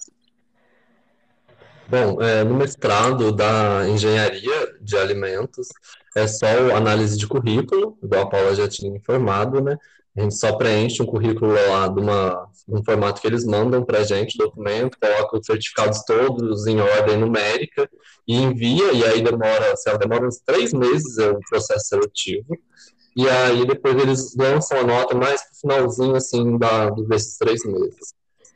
Bom, 1.89 2.21
é, 2.21 2.43
no 2.43 2.57
mestrado 2.57 3.31
da 3.31 3.89
engenharia 3.89 4.77
de 4.81 4.97
alimentos, 4.97 5.69
é 6.15 6.27
só 6.27 6.47
análise 6.75 7.17
de 7.17 7.27
currículo, 7.27 7.99
igual 8.03 8.23
a 8.23 8.29
Paula 8.29 8.55
já 8.55 8.69
tinha 8.69 8.95
informado, 8.97 9.61
né? 9.61 9.77
A 10.17 10.23
gente 10.23 10.37
só 10.37 10.53
preenche 10.53 11.03
um 11.03 11.07
currículo 11.07 11.53
lá 11.53 11.89
de, 11.89 12.01
uma, 12.01 12.49
um 12.69 12.85
formato 12.85 13.21
que 13.21 13.27
eles 13.27 13.45
mandam 13.45 13.85
para 13.85 13.99
a 13.99 14.05
gente, 14.05 14.39
documento, 14.39 14.97
coloca 15.01 15.39
os 15.39 15.47
certificados 15.47 16.05
todos 16.05 16.69
em 16.69 16.81
ordem 16.81 17.17
numérica 17.17 17.91
e 18.27 18.37
envia, 18.37 18.93
e 18.93 19.05
aí 19.05 19.21
demora, 19.21 19.77
sei 19.77 19.99
demora 19.99 20.29
uns 20.29 20.39
três 20.39 20.73
meses 20.73 21.19
é 21.19 21.31
o 21.31 21.41
processo 21.51 21.89
seletivo. 21.89 22.57
E 23.17 23.29
aí 23.29 23.67
depois 23.67 23.97
eles 23.97 24.37
lançam 24.37 24.79
a 24.79 24.85
nota 24.85 25.17
mais 25.17 25.43
pro 25.43 25.61
finalzinho, 25.61 26.15
assim, 26.15 26.59
da, 26.59 26.91
desses 26.91 27.37
três 27.37 27.65
meses. 27.65 28.15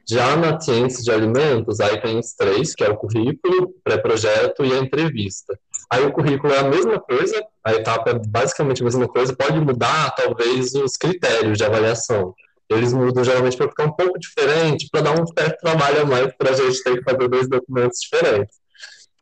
Já 0.09 0.37
na 0.37 0.59
ciência 0.61 1.03
de 1.03 1.11
alimentos, 1.11 1.81
aí 1.81 2.01
tem 2.01 2.18
os 2.18 2.33
três, 2.35 2.75
que 2.75 2.83
é 2.83 2.88
o 2.88 2.97
currículo, 2.97 3.75
pré-projeto 3.85 4.64
e 4.64 4.73
a 4.73 4.79
entrevista. 4.79 5.59
Aí 5.90 6.05
o 6.05 6.12
currículo 6.12 6.53
é 6.53 6.59
a 6.59 6.68
mesma 6.68 7.01
coisa, 7.01 7.42
a 7.64 7.72
etapa 7.72 8.11
é 8.11 8.14
basicamente 8.14 8.83
a 8.83 8.85
mesma 8.85 9.09
coisa, 9.09 9.35
pode 9.35 9.59
mudar 9.59 10.14
talvez 10.14 10.74
os 10.74 10.96
critérios 10.96 11.57
de 11.57 11.64
avaliação. 11.64 12.35
Eles 12.68 12.92
mudam 12.92 13.24
geralmente 13.24 13.57
para 13.57 13.68
ficar 13.68 13.85
um 13.85 13.92
pouco 13.92 14.18
diferente, 14.18 14.88
para 14.92 15.01
dar 15.01 15.18
um 15.18 15.27
certo 15.27 15.59
trabalho 15.61 16.03
a 16.03 16.05
mais 16.05 16.35
para 16.37 16.51
a 16.51 16.55
gente 16.55 16.83
ter 16.83 16.98
que 16.98 17.03
fazer 17.03 17.29
dois 17.29 17.48
documentos 17.48 17.98
diferentes. 18.01 18.59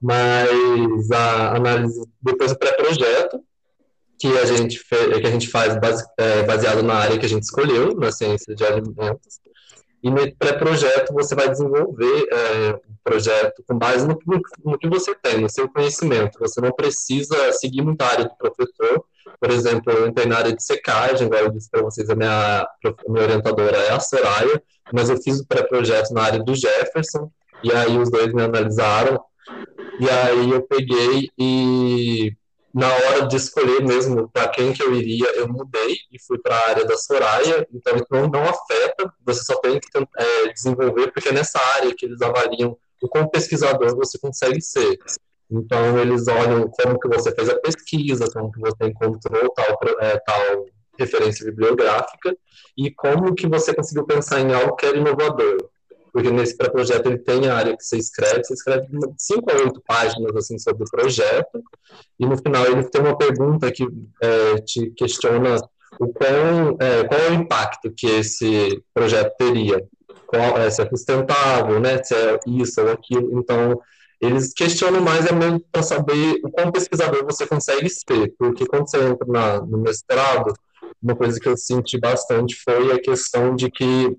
Mas 0.02 1.10
a 1.12 1.56
análise 1.56 2.02
depois 2.20 2.52
do 2.52 2.58
pré-projeto, 2.58 3.40
que 4.18 4.26
a 4.38 4.44
gente 4.44 4.82
que 4.88 5.26
a 5.26 5.30
gente 5.30 5.48
faz 5.48 5.78
base, 5.78 6.04
é, 6.18 6.42
baseado 6.42 6.82
na 6.82 6.94
área 6.94 7.18
que 7.18 7.26
a 7.26 7.28
gente 7.28 7.44
escolheu, 7.44 7.94
na 7.94 8.10
ciência 8.10 8.54
de 8.54 8.64
alimentos, 8.64 9.40
e 10.02 10.10
no 10.10 10.36
pré-projeto 10.36 11.12
você 11.12 11.34
vai 11.34 11.48
desenvolver 11.48 12.28
é, 12.30 12.74
um 12.74 12.96
projeto 13.02 13.62
com 13.66 13.78
base 13.78 14.06
no, 14.06 14.18
no, 14.64 14.78
que 14.78 14.88
você 14.88 15.14
tem, 15.14 15.40
no 15.40 15.48
seu 15.48 15.68
conhecimento. 15.68 16.38
Você 16.38 16.60
não 16.60 16.72
precisa 16.72 17.52
seguir 17.52 17.82
muita 17.82 18.06
área 18.06 18.24
do 18.24 18.36
professor. 18.36 19.04
Por 19.40 19.50
exemplo, 19.50 19.92
eu 19.92 20.06
entrei 20.06 20.26
na 20.26 20.38
área 20.38 20.54
de 20.54 20.62
secagem, 20.62 21.26
agora 21.26 21.44
eu 21.44 21.50
disse 21.50 21.70
para 21.70 21.82
vocês, 21.82 22.08
a 22.08 22.14
minha, 22.14 22.62
a 22.62 23.10
minha 23.10 23.24
orientadora 23.24 23.76
é 23.76 23.90
a 23.90 24.00
Soraya, 24.00 24.62
mas 24.92 25.10
eu 25.10 25.20
fiz 25.20 25.40
o 25.40 25.46
pré-projeto 25.46 26.12
na 26.12 26.22
área 26.22 26.42
do 26.42 26.54
Jefferson, 26.54 27.30
e 27.62 27.72
aí 27.72 27.98
os 27.98 28.10
dois 28.10 28.32
me 28.32 28.42
analisaram, 28.42 29.20
e 29.98 30.08
aí 30.08 30.50
eu 30.50 30.62
peguei 30.62 31.30
e 31.38 32.32
na 32.76 32.92
hora 32.92 33.26
de 33.26 33.36
escolher 33.36 33.82
mesmo 33.82 34.28
para 34.28 34.48
quem 34.48 34.70
que 34.74 34.82
eu 34.82 34.94
iria, 34.94 35.34
eu 35.34 35.48
mudei 35.48 35.96
e 36.12 36.20
fui 36.26 36.36
para 36.36 36.54
a 36.54 36.68
área 36.68 36.84
da 36.84 36.94
Soraya, 36.94 37.66
então 37.72 37.96
isso 37.96 38.06
não, 38.10 38.42
afeta, 38.42 39.10
você 39.24 39.42
só 39.44 39.56
tem 39.60 39.80
que 39.80 39.88
é, 39.98 40.52
desenvolver, 40.52 41.10
porque 41.10 41.30
é 41.30 41.32
nessa 41.32 41.58
área 41.76 41.94
que 41.96 42.04
eles 42.04 42.20
avaliam 42.20 42.76
o 43.02 43.08
quão 43.08 43.26
pesquisador 43.28 43.96
você 43.96 44.18
consegue 44.18 44.60
ser. 44.60 44.98
Então, 45.50 45.98
eles 45.98 46.28
olham 46.28 46.68
como 46.68 47.00
que 47.00 47.08
você 47.08 47.34
fez 47.34 47.48
a 47.48 47.58
pesquisa, 47.58 48.26
como 48.30 48.52
que 48.52 48.60
você 48.60 48.84
encontrou 48.84 49.48
tal, 49.54 49.78
é, 50.00 50.18
tal 50.18 50.66
referência 50.98 51.46
bibliográfica 51.46 52.36
e 52.76 52.90
como 52.90 53.34
que 53.34 53.46
você 53.46 53.72
conseguiu 53.74 54.04
pensar 54.04 54.40
em 54.40 54.52
algo 54.52 54.76
que 54.76 54.84
era 54.84 54.98
inovador 54.98 55.70
porque 56.16 56.30
nesse 56.30 56.56
pré-projeto 56.56 57.08
ele 57.08 57.18
tem 57.18 57.46
a 57.46 57.54
área 57.54 57.76
que 57.76 57.84
você 57.84 57.98
escreve, 57.98 58.42
você 58.42 58.54
escreve 58.54 58.86
cinco 59.18 59.52
a 59.52 59.54
oito 59.56 59.82
páginas 59.86 60.34
assim 60.34 60.58
sobre 60.58 60.82
o 60.82 60.90
projeto, 60.90 61.62
e 62.18 62.24
no 62.24 62.38
final 62.38 62.64
ele 62.64 62.84
tem 62.84 63.02
uma 63.02 63.18
pergunta 63.18 63.70
que 63.70 63.86
é, 64.22 64.54
te 64.62 64.90
questiona 64.96 65.56
o 66.00 66.08
qual, 66.08 66.78
é, 66.80 67.04
qual 67.04 67.20
é 67.20 67.30
o 67.32 67.34
impacto 67.34 67.92
que 67.94 68.06
esse 68.06 68.82
projeto 68.94 69.36
teria, 69.36 69.84
qual, 70.26 70.56
é, 70.56 70.70
se 70.70 70.80
é 70.80 70.88
sustentável, 70.88 71.78
né, 71.80 72.02
se 72.02 72.14
é 72.14 72.38
isso 72.46 72.80
ou 72.80 72.90
aquilo, 72.90 73.38
então 73.38 73.78
eles 74.18 74.54
questionam 74.54 75.02
mais 75.02 75.26
é 75.26 75.32
mesmo 75.34 75.60
para 75.70 75.82
saber 75.82 76.40
o 76.42 76.50
quão 76.50 76.72
pesquisador 76.72 77.26
você 77.26 77.46
consegue 77.46 77.90
ser, 77.90 78.32
porque 78.38 78.64
quando 78.64 78.88
você 78.88 79.04
entra 79.04 79.26
na, 79.28 79.60
no 79.60 79.76
mestrado, 79.76 80.54
uma 81.02 81.14
coisa 81.14 81.38
que 81.38 81.46
eu 81.46 81.58
senti 81.58 82.00
bastante 82.00 82.56
foi 82.64 82.90
a 82.90 82.98
questão 82.98 83.54
de 83.54 83.70
que 83.70 84.16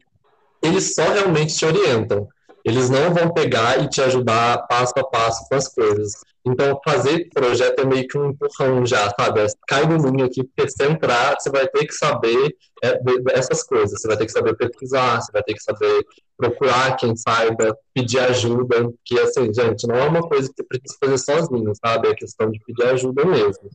eles 0.67 0.93
só 0.93 1.03
realmente 1.12 1.56
te 1.56 1.65
orientam. 1.65 2.27
Eles 2.63 2.89
não 2.89 3.13
vão 3.13 3.34
pegar 3.34 3.82
e 3.82 3.88
te 3.88 4.01
ajudar 4.01 4.67
passo 4.67 4.93
a 4.97 5.03
passo 5.03 5.47
com 5.47 5.56
as 5.56 5.67
coisas. 5.69 6.12
Então, 6.45 6.80
fazer 6.84 7.30
projeto 7.34 7.80
é 7.80 7.86
meio 7.86 8.08
que 8.08 8.17
um 8.17 8.30
empurrão 8.30 8.86
já, 8.86 9.10
sabe? 9.19 9.41
É, 9.41 9.47
cai 9.67 9.86
no 9.86 9.97
ninho 9.97 10.25
aqui, 10.25 10.43
porque 10.43 10.69
se 10.69 10.84
entrar, 10.86 11.36
você 11.38 11.49
vai 11.49 11.67
ter 11.67 11.86
que 11.86 11.93
saber 11.93 12.56
é, 12.84 12.99
essas 13.32 13.63
coisas. 13.63 13.99
Você 13.99 14.08
vai 14.08 14.17
ter 14.17 14.25
que 14.25 14.32
saber 14.32 14.56
pesquisar, 14.56 15.21
você 15.21 15.32
vai 15.32 15.43
ter 15.43 15.53
que 15.53 15.63
saber 15.63 16.06
procurar 16.38 16.95
quem 16.95 17.15
saiba, 17.15 17.77
pedir 17.93 18.19
ajuda, 18.19 18.89
que, 19.03 19.19
assim, 19.19 19.53
gente, 19.53 19.88
não 19.88 19.95
é 19.95 20.08
uma 20.08 20.21
coisa 20.21 20.49
que 20.49 20.56
você 20.56 20.63
precisa 20.63 20.97
fazer 20.99 21.17
sozinho, 21.17 21.73
sabe? 21.86 22.10
É 22.10 22.15
questão 22.15 22.49
de 22.49 22.60
pedir 22.65 22.86
ajuda 22.86 23.25
mesmo. 23.25 23.69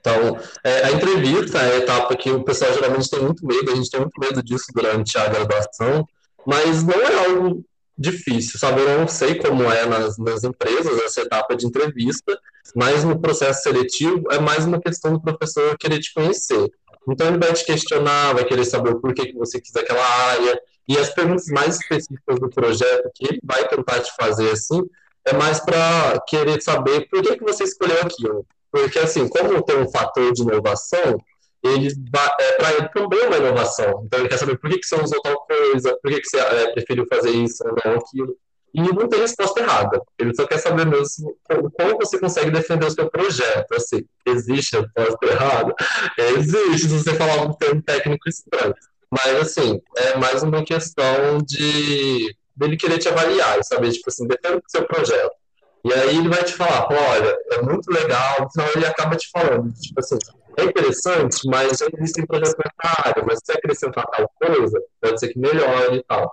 Então, 0.00 0.38
é, 0.64 0.84
a 0.84 0.92
entrevista 0.92 1.58
é 1.58 1.74
a 1.74 1.76
etapa 1.78 2.16
que 2.16 2.30
o 2.30 2.42
pessoal 2.42 2.72
geralmente 2.72 3.10
tem 3.10 3.20
muito 3.20 3.46
medo, 3.46 3.70
a 3.70 3.74
gente 3.74 3.90
tem 3.90 4.00
muito 4.00 4.18
medo 4.18 4.42
disso 4.42 4.66
durante 4.74 5.16
a 5.18 5.28
graduação, 5.28 6.06
mas 6.46 6.82
não 6.82 7.00
é 7.00 7.26
algo 7.26 7.64
difícil, 7.96 8.58
sabe? 8.58 8.80
Eu 8.80 8.98
não 8.98 9.06
sei 9.06 9.34
como 9.34 9.70
é 9.70 9.84
nas, 9.84 10.16
nas 10.16 10.42
empresas 10.42 10.98
essa 11.00 11.20
etapa 11.20 11.54
de 11.54 11.66
entrevista, 11.66 12.38
mas 12.74 13.04
no 13.04 13.20
processo 13.20 13.62
seletivo 13.62 14.24
é 14.30 14.38
mais 14.38 14.64
uma 14.64 14.80
questão 14.80 15.12
do 15.12 15.20
professor 15.20 15.76
querer 15.76 15.98
te 15.98 16.14
conhecer. 16.14 16.70
Então 17.06 17.26
ele 17.26 17.38
vai 17.38 17.52
te 17.52 17.64
questionar, 17.64 18.34
vai 18.34 18.44
querer 18.44 18.64
saber 18.64 18.94
porquê 18.96 19.26
que 19.26 19.36
você 19.36 19.60
quis 19.60 19.76
aquela 19.76 20.04
área, 20.04 20.60
e 20.88 20.98
as 20.98 21.10
perguntas 21.10 21.46
mais 21.46 21.76
específicas 21.76 22.40
do 22.40 22.48
projeto 22.48 23.10
que 23.14 23.26
ele 23.26 23.40
vai 23.44 23.68
tentar 23.68 24.00
te 24.00 24.12
fazer 24.16 24.50
assim, 24.50 24.82
é 25.24 25.34
mais 25.34 25.60
para 25.60 26.20
querer 26.26 26.60
saber 26.62 27.08
por 27.08 27.22
que, 27.22 27.36
que 27.36 27.44
você 27.44 27.64
escolheu 27.64 28.00
aquilo. 28.00 28.46
Porque, 28.70 28.98
assim, 28.98 29.28
como 29.28 29.62
tem 29.62 29.78
um 29.78 29.90
fator 29.90 30.32
de 30.32 30.42
inovação, 30.42 31.18
ele, 31.62 31.88
é, 31.88 32.52
para 32.52 32.72
ele 32.74 32.88
também 32.88 33.20
é 33.20 33.26
uma 33.26 33.36
inovação. 33.36 34.02
Então, 34.06 34.20
ele 34.20 34.28
quer 34.28 34.38
saber 34.38 34.58
por 34.58 34.70
que, 34.70 34.78
que 34.78 34.86
você 34.86 34.94
usou 35.02 35.20
tal 35.20 35.44
coisa, 35.44 35.98
por 36.02 36.10
que, 36.10 36.20
que 36.20 36.28
você 36.28 36.38
é, 36.38 36.72
preferiu 36.72 37.06
fazer 37.06 37.30
isso 37.30 37.62
ou 37.64 37.74
não 37.84 37.98
aquilo. 37.98 38.36
E 38.72 38.80
não 38.80 39.08
tem 39.08 39.20
resposta 39.20 39.60
errada. 39.60 40.00
Ele 40.16 40.32
só 40.34 40.46
quer 40.46 40.58
saber 40.58 40.86
mesmo 40.86 41.36
como, 41.42 41.70
como 41.72 41.98
você 41.98 42.18
consegue 42.18 42.52
defender 42.52 42.86
o 42.86 42.90
seu 42.90 43.10
projeto. 43.10 43.74
Assim, 43.74 44.04
existe 44.24 44.76
resposta 44.76 45.26
errada? 45.26 45.74
existe, 46.16 46.88
se 46.88 46.98
você 46.98 47.14
falar 47.14 47.42
um 47.42 47.52
termo 47.52 47.82
técnico 47.82 48.28
estranho. 48.28 48.74
Mas, 49.10 49.40
assim, 49.40 49.80
é 49.96 50.16
mais 50.16 50.42
uma 50.44 50.64
questão 50.64 51.38
de 51.44 52.32
dele 52.54 52.76
querer 52.76 52.98
te 52.98 53.08
avaliar 53.08 53.58
e 53.58 53.64
saber, 53.64 53.90
tipo 53.90 54.08
assim, 54.08 54.26
defenda 54.26 54.58
o 54.58 54.62
seu 54.70 54.86
projeto. 54.86 55.39
E 55.84 55.92
aí 55.92 56.18
ele 56.18 56.28
vai 56.28 56.44
te 56.44 56.52
falar, 56.52 56.88
olha, 56.90 57.38
é 57.52 57.62
muito 57.62 57.90
legal, 57.90 58.36
então 58.40 58.66
ele 58.76 58.86
acaba 58.86 59.16
te 59.16 59.30
falando, 59.30 59.72
tipo 59.72 59.98
assim, 59.98 60.18
é 60.58 60.64
interessante, 60.64 61.48
mas 61.48 61.80
existem 61.80 62.26
projetos 62.26 62.54
nessa 62.58 63.08
área, 63.08 63.24
mas 63.26 63.40
se 63.42 63.52
acrescentar 63.52 64.06
tal 64.06 64.30
coisa, 64.36 64.78
pode 65.00 65.18
ser 65.18 65.28
que 65.28 65.38
melhore 65.38 65.96
e 65.96 66.04
tal. 66.04 66.30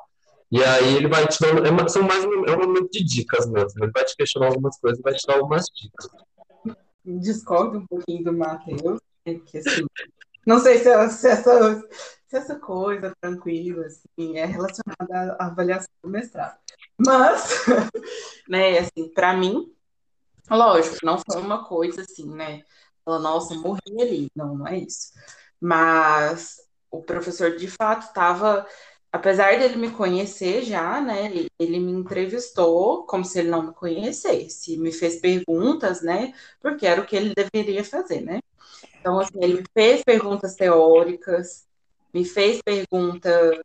E 0.52 0.64
aí 0.64 0.96
ele 0.96 1.08
vai 1.08 1.26
te 1.28 1.38
dando, 1.40 1.66
é, 1.66 1.88
são 1.88 2.04
mais 2.04 2.26
um, 2.26 2.46
é 2.46 2.56
um 2.56 2.60
momento 2.60 2.90
de 2.92 3.04
dicas 3.04 3.46
mesmo, 3.48 3.84
ele 3.84 3.92
vai 3.92 4.04
te 4.04 4.16
questionar 4.16 4.48
algumas 4.48 4.78
coisas 4.80 5.02
vai 5.02 5.14
te 5.14 5.26
dar 5.26 5.36
algumas 5.36 5.66
dicas. 5.76 6.10
Discordo 7.06 7.78
um 7.80 7.88
pouquinho 7.88 8.24
do 8.24 8.34
Matheus, 8.34 9.00
é 9.26 9.36
que 9.36 9.60
assim, 9.60 9.86
não 10.46 10.60
sei 10.60 10.78
se, 10.78 11.10
se, 11.10 11.28
essa, 11.28 11.82
se 12.28 12.36
essa 12.36 12.60
coisa 12.60 13.14
tranquila 13.22 13.86
assim, 13.86 14.38
é 14.38 14.46
relacionada 14.46 15.38
à 15.40 15.48
avaliação 15.48 15.90
do 16.04 16.10
mestrado. 16.10 16.58
Mas, 16.98 17.66
né, 18.48 18.80
assim, 18.80 19.10
para 19.14 19.36
mim, 19.36 19.74
lógico, 20.50 20.98
não 21.04 21.18
foi 21.18 21.42
uma 21.42 21.66
coisa 21.66 22.02
assim, 22.02 22.30
né? 22.34 22.64
Fala, 23.06 23.20
nossa, 23.20 23.56
morri 23.56 24.02
ali. 24.02 24.32
Não, 24.36 24.58
não 24.58 24.68
é 24.68 24.80
isso. 24.80 25.14
Mas 25.62 26.58
o 26.92 27.02
professor, 27.02 27.56
de 27.56 27.68
fato, 27.68 28.08
estava. 28.08 28.68
Apesar 29.12 29.58
dele 29.58 29.78
me 29.78 29.92
conhecer 29.92 30.64
já, 30.64 31.00
né? 31.02 31.32
Ele 31.58 31.80
me 31.80 31.92
entrevistou 31.94 33.06
como 33.06 33.24
se 33.24 33.40
ele 33.40 33.50
não 33.50 33.68
me 33.68 33.74
conhecesse, 33.74 34.78
me 34.78 34.92
fez 34.92 35.20
perguntas, 35.22 36.02
né? 36.02 36.34
Porque 36.60 36.86
era 36.86 37.02
o 37.02 37.06
que 37.06 37.16
ele 37.16 37.34
deveria 37.34 37.84
fazer, 37.86 38.22
né? 38.22 38.42
Então, 39.00 39.20
assim, 39.20 39.40
ele 39.42 39.64
fez 39.74 40.04
perguntas 40.04 40.56
teóricas, 40.56 41.67
me 42.14 42.26
fez 42.26 42.62
perguntas 42.62 43.60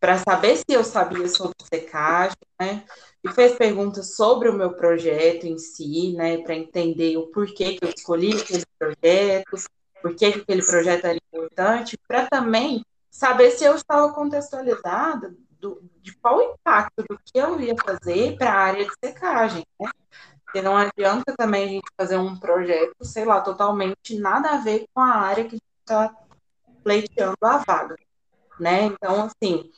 para 0.00 0.18
saber 0.18 0.56
se 0.56 0.64
eu 0.68 0.84
sabia 0.84 1.28
sobre 1.28 1.54
secagem, 1.62 2.36
né? 2.60 2.84
E 3.24 3.28
fez 3.30 3.56
perguntas 3.56 4.14
sobre 4.14 4.48
o 4.48 4.52
meu 4.52 4.72
projeto 4.72 5.44
em 5.44 5.58
si, 5.58 6.12
né? 6.14 6.38
Para 6.38 6.54
entender 6.54 7.16
o 7.16 7.26
porquê 7.28 7.74
que 7.74 7.84
eu 7.84 7.88
escolhi 7.90 8.36
aquele 8.36 8.64
projeto, 8.78 9.56
por 10.00 10.14
que 10.14 10.26
aquele 10.26 10.64
projeto 10.64 11.04
era 11.04 11.18
importante, 11.18 11.98
para 12.06 12.26
também 12.26 12.84
saber 13.10 13.50
se 13.50 13.64
eu 13.64 13.74
estava 13.74 14.12
contextualizada 14.12 15.34
do, 15.58 15.82
de 16.00 16.16
qual 16.18 16.40
impacto 16.40 17.02
do 17.08 17.18
que 17.18 17.36
eu 17.38 17.60
ia 17.60 17.74
fazer 17.76 18.36
para 18.36 18.52
a 18.52 18.58
área 18.58 18.84
de 18.84 18.92
secagem, 19.04 19.64
né? 19.80 19.90
Porque 20.44 20.62
não 20.62 20.76
adianta 20.76 21.34
também 21.36 21.64
a 21.64 21.68
gente 21.68 21.92
fazer 21.96 22.16
um 22.16 22.38
projeto, 22.38 22.94
sei 23.02 23.24
lá, 23.24 23.40
totalmente 23.40 24.18
nada 24.18 24.52
a 24.52 24.56
ver 24.58 24.86
com 24.94 25.00
a 25.00 25.14
área 25.14 25.44
que 25.44 25.56
a 25.56 25.58
gente 25.58 25.62
está 25.80 26.16
pleiteando 26.88 27.36
a 27.42 27.58
vaga, 27.58 27.96
né? 28.58 28.84
Então, 28.84 29.24
assim, 29.24 29.70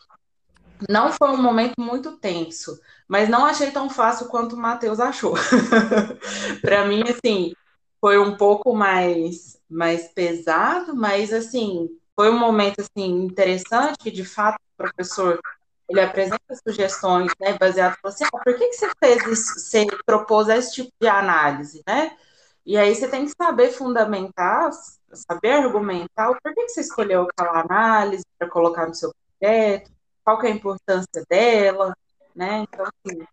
não 0.88 1.12
foi 1.12 1.30
um 1.30 1.42
momento 1.42 1.74
muito 1.76 2.16
tenso, 2.18 2.80
mas 3.08 3.28
não 3.28 3.44
achei 3.44 3.72
tão 3.72 3.90
fácil 3.90 4.28
quanto 4.28 4.54
o 4.54 4.58
Matheus 4.58 5.00
achou. 5.00 5.34
Para 6.62 6.86
mim, 6.86 7.02
assim, 7.02 7.52
foi 8.00 8.16
um 8.16 8.36
pouco 8.36 8.72
mais, 8.76 9.58
mais 9.68 10.06
pesado, 10.12 10.94
mas, 10.94 11.32
assim, 11.32 11.88
foi 12.14 12.30
um 12.30 12.38
momento, 12.38 12.80
assim, 12.80 13.10
interessante, 13.24 13.98
que, 13.98 14.10
de 14.12 14.24
fato, 14.24 14.54
o 14.54 14.76
professor, 14.76 15.40
ele 15.88 16.00
apresenta 16.00 16.38
sugestões, 16.64 17.32
né, 17.40 17.58
baseado, 17.58 17.96
assim, 18.04 18.24
ah, 18.24 18.30
por 18.30 18.54
que, 18.56 18.68
que 18.68 18.74
você 18.74 18.88
fez 19.02 19.26
isso, 19.26 19.58
você 19.58 19.84
propôs 20.06 20.48
esse 20.48 20.74
tipo 20.74 20.92
de 21.00 21.08
análise, 21.08 21.82
né? 21.84 22.16
E 22.64 22.76
aí 22.76 22.94
você 22.94 23.08
tem 23.08 23.24
que 23.24 23.32
saber 23.36 23.72
fundamentar, 23.72 24.70
saber 25.12 25.52
argumentar 25.52 26.30
porquê 26.42 26.64
que 26.64 26.68
você 26.70 26.80
escolheu 26.80 27.22
aquela 27.22 27.60
análise 27.60 28.24
para 28.38 28.48
colocar 28.48 28.86
no 28.86 28.94
seu 28.94 29.12
projeto, 29.38 29.90
qual 30.24 30.38
que 30.38 30.46
é 30.46 30.50
a 30.50 30.54
importância 30.54 31.24
dela, 31.28 31.94
né? 32.34 32.64
Então, 32.68 32.86
assim, 32.86 33.26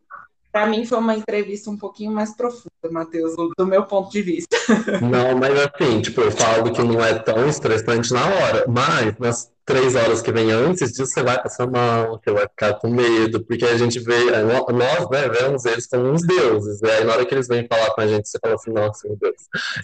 para 0.57 0.65
mim 0.65 0.87
foi 0.87 0.97
uma 0.97 1.15
entrevista 1.15 1.69
um 1.69 1.77
pouquinho 1.77 2.11
mais 2.11 2.35
profunda, 2.35 2.71
Matheus, 2.89 3.35
do, 3.55 3.65
meu 3.67 3.83
ponto 3.83 4.11
de 4.11 4.23
vista. 4.23 4.57
Não, 5.01 5.37
mas 5.37 5.53
assim, 5.59 6.01
tipo, 6.01 6.21
eu 6.21 6.31
falo 6.31 6.71
que 6.71 6.81
não 6.81 6.99
é 6.99 7.13
tão 7.13 7.47
estressante 7.47 8.11
na 8.11 8.25
hora, 8.25 8.65
mas 8.67 9.15
nas 9.19 9.51
três 9.63 9.93
horas 9.95 10.19
que 10.19 10.31
vem 10.31 10.51
antes 10.51 10.93
disso, 10.93 11.11
você 11.13 11.21
vai 11.21 11.39
passar 11.39 11.67
mal, 11.67 12.19
você 12.19 12.31
vai 12.31 12.47
ficar 12.47 12.73
com 12.75 12.89
medo, 12.89 13.43
porque 13.43 13.65
a 13.65 13.77
gente 13.77 13.99
vê, 13.99 14.29
é, 14.29 14.41
nós, 14.41 15.09
né, 15.11 15.29
vemos 15.29 15.65
eles 15.65 15.85
como 15.85 16.09
uns 16.09 16.25
deuses, 16.25 16.81
e 16.81 16.89
aí 16.89 17.03
na 17.03 17.13
hora 17.13 17.25
que 17.25 17.35
eles 17.35 17.47
vêm 17.47 17.67
falar 17.67 17.91
com 17.91 18.01
a 18.01 18.07
gente, 18.07 18.27
você 18.27 18.39
fala 18.41 18.55
assim, 18.55 18.71
nossa, 18.71 19.07
meu 19.07 19.17
Deus, 19.17 19.35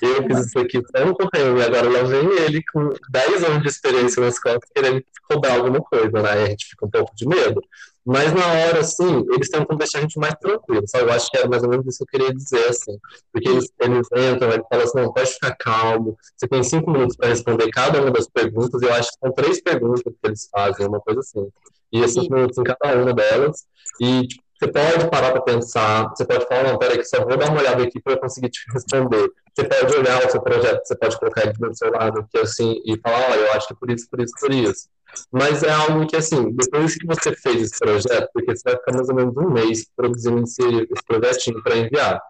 eu 0.01 0.23
fiz 0.23 0.47
isso 0.47 0.57
aqui 0.57 0.81
tão 0.91 1.13
correndo, 1.13 1.59
e 1.59 1.63
agora 1.63 1.87
lá 1.87 2.03
vem 2.03 2.31
ele 2.45 2.63
com 2.73 2.93
10 3.11 3.43
anos 3.43 3.61
de 3.61 3.67
experiência 3.67 4.23
nas 4.23 4.39
costas, 4.39 4.69
querendo 4.73 5.03
cobrar 5.29 5.53
alguma 5.55 5.81
coisa, 5.81 6.19
né, 6.21 6.41
e 6.41 6.43
a 6.45 6.45
gente 6.47 6.65
fica 6.65 6.85
um 6.85 6.89
pouco 6.89 7.13
de 7.15 7.27
medo. 7.27 7.61
Mas 8.05 8.33
na 8.33 8.45
hora, 8.45 8.79
assim, 8.79 9.25
eles 9.33 9.49
tentam 9.49 9.77
deixar 9.77 9.99
a 9.99 10.01
gente 10.01 10.19
mais 10.19 10.33
tranquilo? 10.35 10.83
Eu 10.93 11.11
acho 11.11 11.31
que 11.31 11.37
era 11.37 11.47
mais 11.47 11.63
ou 11.63 11.69
menos 11.69 11.85
isso 11.87 12.05
que 12.05 12.17
eu 12.17 12.19
queria 12.19 12.35
dizer, 12.35 12.65
assim. 12.69 12.97
Porque 13.31 13.47
eles, 13.47 13.71
eles 13.79 14.07
entram, 14.11 14.51
eles 14.51 14.65
falam 14.69 14.85
assim, 14.85 15.01
não, 15.01 15.13
pode 15.13 15.31
ficar 15.31 15.55
calmo, 15.55 16.17
você 16.35 16.47
tem 16.47 16.63
cinco 16.63 16.91
minutos 16.91 17.15
para 17.15 17.29
responder 17.29 17.69
cada 17.71 18.01
uma 18.01 18.11
das 18.11 18.27
perguntas, 18.27 18.81
eu 18.81 18.93
acho 18.93 19.09
que 19.11 19.19
são 19.19 19.31
três 19.31 19.61
perguntas 19.61 20.03
que 20.03 20.13
eles 20.23 20.49
fazem, 20.51 20.87
uma 20.87 20.99
coisa 20.99 21.21
assim. 21.21 21.47
E 21.93 22.01
esses 22.01 22.27
minutos 22.27 22.57
em 22.57 22.63
cada 22.63 22.97
uma 23.01 23.13
delas, 23.13 23.65
e 24.01 24.27
tipo, 24.27 24.43
você 24.59 24.71
pode 24.71 25.09
parar 25.09 25.31
para 25.31 25.41
pensar, 25.41 26.09
você 26.09 26.25
pode 26.25 26.47
falar, 26.47 26.63
não, 26.63 26.77
peraí, 26.77 26.97
que 26.97 27.05
só 27.05 27.19
vou 27.19 27.37
dar 27.37 27.49
uma 27.49 27.59
olhada 27.59 27.83
aqui 27.83 27.99
para 27.99 28.17
conseguir 28.17 28.49
te 28.49 28.61
responder. 28.73 29.29
Você 29.53 29.67
pode 29.67 29.95
olhar 29.95 30.25
o 30.25 30.29
seu 30.31 30.41
projeto, 30.41 30.85
você 30.85 30.95
pode 30.95 31.19
colocar 31.19 31.41
ele 31.41 31.53
do 31.53 31.75
seu 31.75 31.91
lado 31.91 32.19
aqui, 32.21 32.37
assim, 32.39 32.81
e 32.85 32.97
falar, 32.99 33.31
olha, 33.31 33.41
eu 33.41 33.53
acho 33.53 33.67
que 33.67 33.75
por 33.75 33.91
isso, 33.91 34.09
por 34.09 34.21
isso, 34.21 34.33
por 34.39 34.51
isso. 34.51 34.87
Mas 35.31 35.63
é 35.63 35.71
algo 35.71 36.05
que, 36.07 36.15
assim, 36.15 36.51
depois 36.51 36.95
que 36.95 37.05
você 37.05 37.35
fez 37.35 37.63
esse 37.63 37.79
projeto, 37.79 38.29
porque 38.33 38.55
você 38.55 38.61
vai 38.63 38.77
ficar 38.77 38.93
mais 38.93 39.09
ou 39.09 39.15
menos 39.15 39.37
um 39.37 39.49
mês 39.49 39.87
produzindo 39.95 40.43
esse, 40.43 40.61
esse 40.61 41.03
projetinho 41.07 41.61
para 41.63 41.77
enviar. 41.77 42.21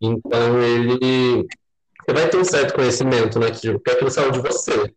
Então, 0.00 0.62
ele. 0.62 1.46
Você 2.04 2.12
vai 2.12 2.28
ter 2.28 2.36
um 2.36 2.44
certo 2.44 2.74
conhecimento, 2.74 3.38
né? 3.38 3.50
Que, 3.50 3.78
que 3.78 3.90
aquilo 3.90 4.10
saiu 4.10 4.30
de 4.32 4.40
você. 4.40 4.92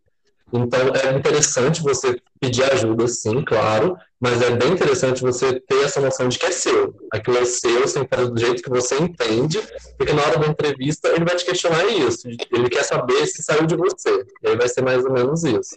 Então, 0.52 0.80
é 0.94 1.12
interessante 1.16 1.82
você 1.82 2.20
pedir 2.40 2.62
ajuda, 2.64 3.08
sim, 3.08 3.42
claro, 3.44 3.96
mas 4.20 4.40
é 4.40 4.50
bem 4.50 4.72
interessante 4.72 5.22
você 5.22 5.60
ter 5.60 5.84
essa 5.84 6.00
noção 6.00 6.28
de 6.28 6.38
que 6.38 6.46
é 6.46 6.52
seu. 6.52 6.94
Aquilo 7.12 7.38
é 7.38 7.44
seu, 7.44 7.80
você 7.80 8.06
fazer 8.06 8.30
do 8.30 8.38
jeito 8.38 8.62
que 8.62 8.70
você 8.70 8.96
entende, 8.96 9.60
porque 9.98 10.12
na 10.12 10.22
hora 10.22 10.38
da 10.38 10.46
entrevista 10.46 11.08
ele 11.08 11.24
vai 11.24 11.34
te 11.34 11.44
questionar 11.44 11.84
isso. 11.86 12.28
Ele 12.52 12.68
quer 12.68 12.84
saber 12.84 13.26
se 13.26 13.42
saiu 13.42 13.66
de 13.66 13.76
você. 13.76 14.24
E 14.42 14.48
aí 14.48 14.56
vai 14.56 14.68
ser 14.68 14.82
mais 14.82 15.04
ou 15.04 15.12
menos 15.12 15.42
isso. 15.42 15.76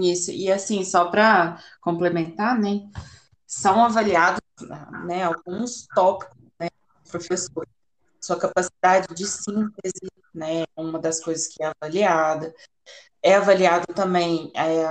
Isso, 0.00 0.30
e 0.30 0.50
assim, 0.50 0.84
só 0.84 1.06
para 1.06 1.62
complementar, 1.80 2.58
né, 2.58 2.88
são 3.46 3.84
avaliados 3.84 4.40
né, 5.04 5.24
alguns 5.24 5.86
tópicos 5.94 6.36
né, 6.58 6.68
professores. 7.08 7.70
Sua 8.20 8.38
capacidade 8.38 9.08
de 9.14 9.26
síntese, 9.26 10.08
né, 10.32 10.64
uma 10.76 10.98
das 10.98 11.20
coisas 11.20 11.48
que 11.48 11.62
é 11.62 11.72
avaliada. 11.80 12.54
É 13.20 13.34
avaliado 13.34 13.86
também 13.94 14.50
é, 14.54 14.84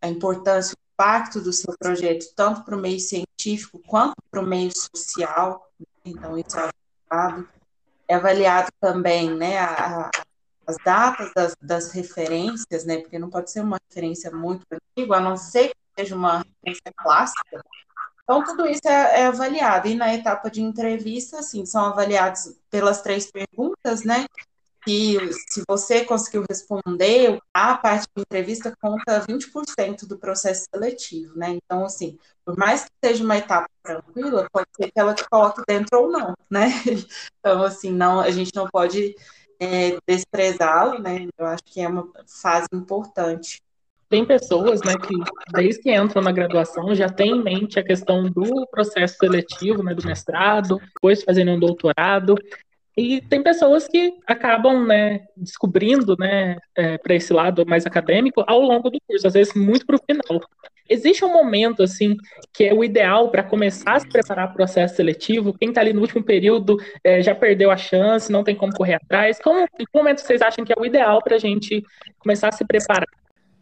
a 0.00 0.08
importância, 0.08 0.74
o 0.74 0.82
impacto 0.92 1.40
do 1.40 1.52
seu 1.52 1.76
projeto, 1.78 2.32
tanto 2.34 2.64
para 2.64 2.76
o 2.76 2.80
meio 2.80 2.98
científico 2.98 3.78
quanto 3.86 4.16
para 4.30 4.40
o 4.40 4.46
meio 4.46 4.70
social. 4.72 5.70
Né? 5.78 5.86
Então, 6.06 6.36
isso 6.38 6.58
é 6.58 6.70
avaliado. 7.10 7.48
É 8.08 8.14
avaliado 8.14 8.68
também 8.80 9.30
né, 9.34 9.58
a, 9.58 10.10
as 10.72 10.76
datas 10.84 11.30
das, 11.34 11.56
das, 11.60 11.92
referências, 11.92 12.84
né, 12.84 12.98
porque 12.98 13.18
não 13.18 13.30
pode 13.30 13.50
ser 13.50 13.60
uma 13.60 13.78
referência 13.88 14.30
muito 14.30 14.66
antiga, 14.70 15.16
a 15.16 15.20
não 15.20 15.36
ser 15.36 15.68
que 15.68 15.76
seja 15.98 16.16
uma 16.16 16.38
referência 16.38 16.92
clássica. 16.96 17.64
Então, 18.22 18.44
tudo 18.44 18.66
isso 18.66 18.86
é, 18.86 19.20
é 19.20 19.26
avaliado. 19.26 19.88
E 19.88 19.94
na 19.94 20.14
etapa 20.14 20.50
de 20.50 20.62
entrevista, 20.62 21.40
assim, 21.40 21.66
são 21.66 21.84
avaliados 21.86 22.56
pelas 22.70 23.02
três 23.02 23.30
perguntas, 23.30 24.04
né? 24.04 24.26
que 24.84 25.16
se 25.48 25.62
você 25.66 26.04
conseguiu 26.04 26.44
responder, 26.48 27.38
a 27.54 27.76
parte 27.76 28.06
de 28.14 28.22
entrevista 28.22 28.76
conta 28.80 29.20
20% 29.20 30.06
do 30.06 30.18
processo 30.18 30.66
seletivo, 30.72 31.38
né? 31.38 31.50
Então, 31.50 31.84
assim, 31.84 32.18
por 32.44 32.56
mais 32.56 32.84
que 32.84 32.90
seja 33.04 33.22
uma 33.22 33.36
etapa 33.36 33.68
tranquila, 33.82 34.48
pode 34.52 34.68
ser 34.76 34.90
que 34.90 34.98
ela 34.98 35.14
te 35.14 35.28
coloque 35.28 35.62
dentro 35.68 36.00
ou 36.00 36.10
não, 36.10 36.34
né? 36.50 36.68
Então, 37.38 37.62
assim, 37.64 37.90
não, 37.90 38.20
a 38.20 38.30
gente 38.30 38.52
não 38.54 38.68
pode 38.68 39.16
é, 39.62 39.96
desprezá-lo, 40.06 40.98
né? 40.98 41.28
Eu 41.38 41.46
acho 41.46 41.62
que 41.64 41.80
é 41.80 41.88
uma 41.88 42.08
fase 42.26 42.66
importante. 42.72 43.62
Tem 44.08 44.26
pessoas, 44.26 44.82
né, 44.82 44.92
que 44.98 45.14
desde 45.54 45.80
que 45.80 45.94
entram 45.94 46.20
na 46.20 46.32
graduação 46.32 46.94
já 46.94 47.08
tem 47.08 47.30
em 47.30 47.42
mente 47.42 47.78
a 47.78 47.82
questão 47.82 48.24
do 48.24 48.66
processo 48.66 49.16
seletivo, 49.16 49.82
né, 49.82 49.94
do 49.94 50.06
mestrado, 50.06 50.78
depois 50.94 51.22
fazendo 51.22 51.52
um 51.52 51.58
doutorado, 51.58 52.34
e 52.94 53.22
tem 53.22 53.42
pessoas 53.42 53.88
que 53.88 54.12
acabam, 54.26 54.86
né, 54.86 55.24
descobrindo, 55.34 56.14
né, 56.18 56.58
é, 56.76 56.98
para 56.98 57.14
esse 57.14 57.32
lado 57.32 57.64
mais 57.64 57.86
acadêmico 57.86 58.44
ao 58.46 58.60
longo 58.60 58.90
do 58.90 59.00
curso, 59.08 59.26
às 59.26 59.32
vezes 59.32 59.54
muito 59.54 59.86
para 59.86 59.96
o 59.96 60.02
final. 60.04 60.42
Existe 60.88 61.24
um 61.24 61.32
momento, 61.32 61.82
assim, 61.82 62.16
que 62.52 62.64
é 62.64 62.74
o 62.74 62.84
ideal 62.84 63.30
para 63.30 63.42
começar 63.42 63.94
a 63.94 64.00
se 64.00 64.08
preparar 64.08 64.46
para 64.46 64.54
o 64.54 64.56
processo 64.56 64.96
seletivo? 64.96 65.56
Quem 65.58 65.68
está 65.70 65.80
ali 65.80 65.92
no 65.92 66.00
último 66.00 66.22
período 66.22 66.76
é, 67.02 67.22
já 67.22 67.34
perdeu 67.34 67.70
a 67.70 67.76
chance, 67.76 68.30
não 68.30 68.44
tem 68.44 68.54
como 68.54 68.72
correr 68.72 68.94
atrás. 68.94 69.38
Como, 69.40 69.66
que 69.66 69.84
momento 69.94 70.20
vocês 70.20 70.42
acham 70.42 70.64
que 70.64 70.72
é 70.72 70.80
o 70.80 70.84
ideal 70.84 71.22
para 71.22 71.36
a 71.36 71.38
gente 71.38 71.82
começar 72.18 72.48
a 72.48 72.52
se 72.52 72.64
preparar? 72.64 73.08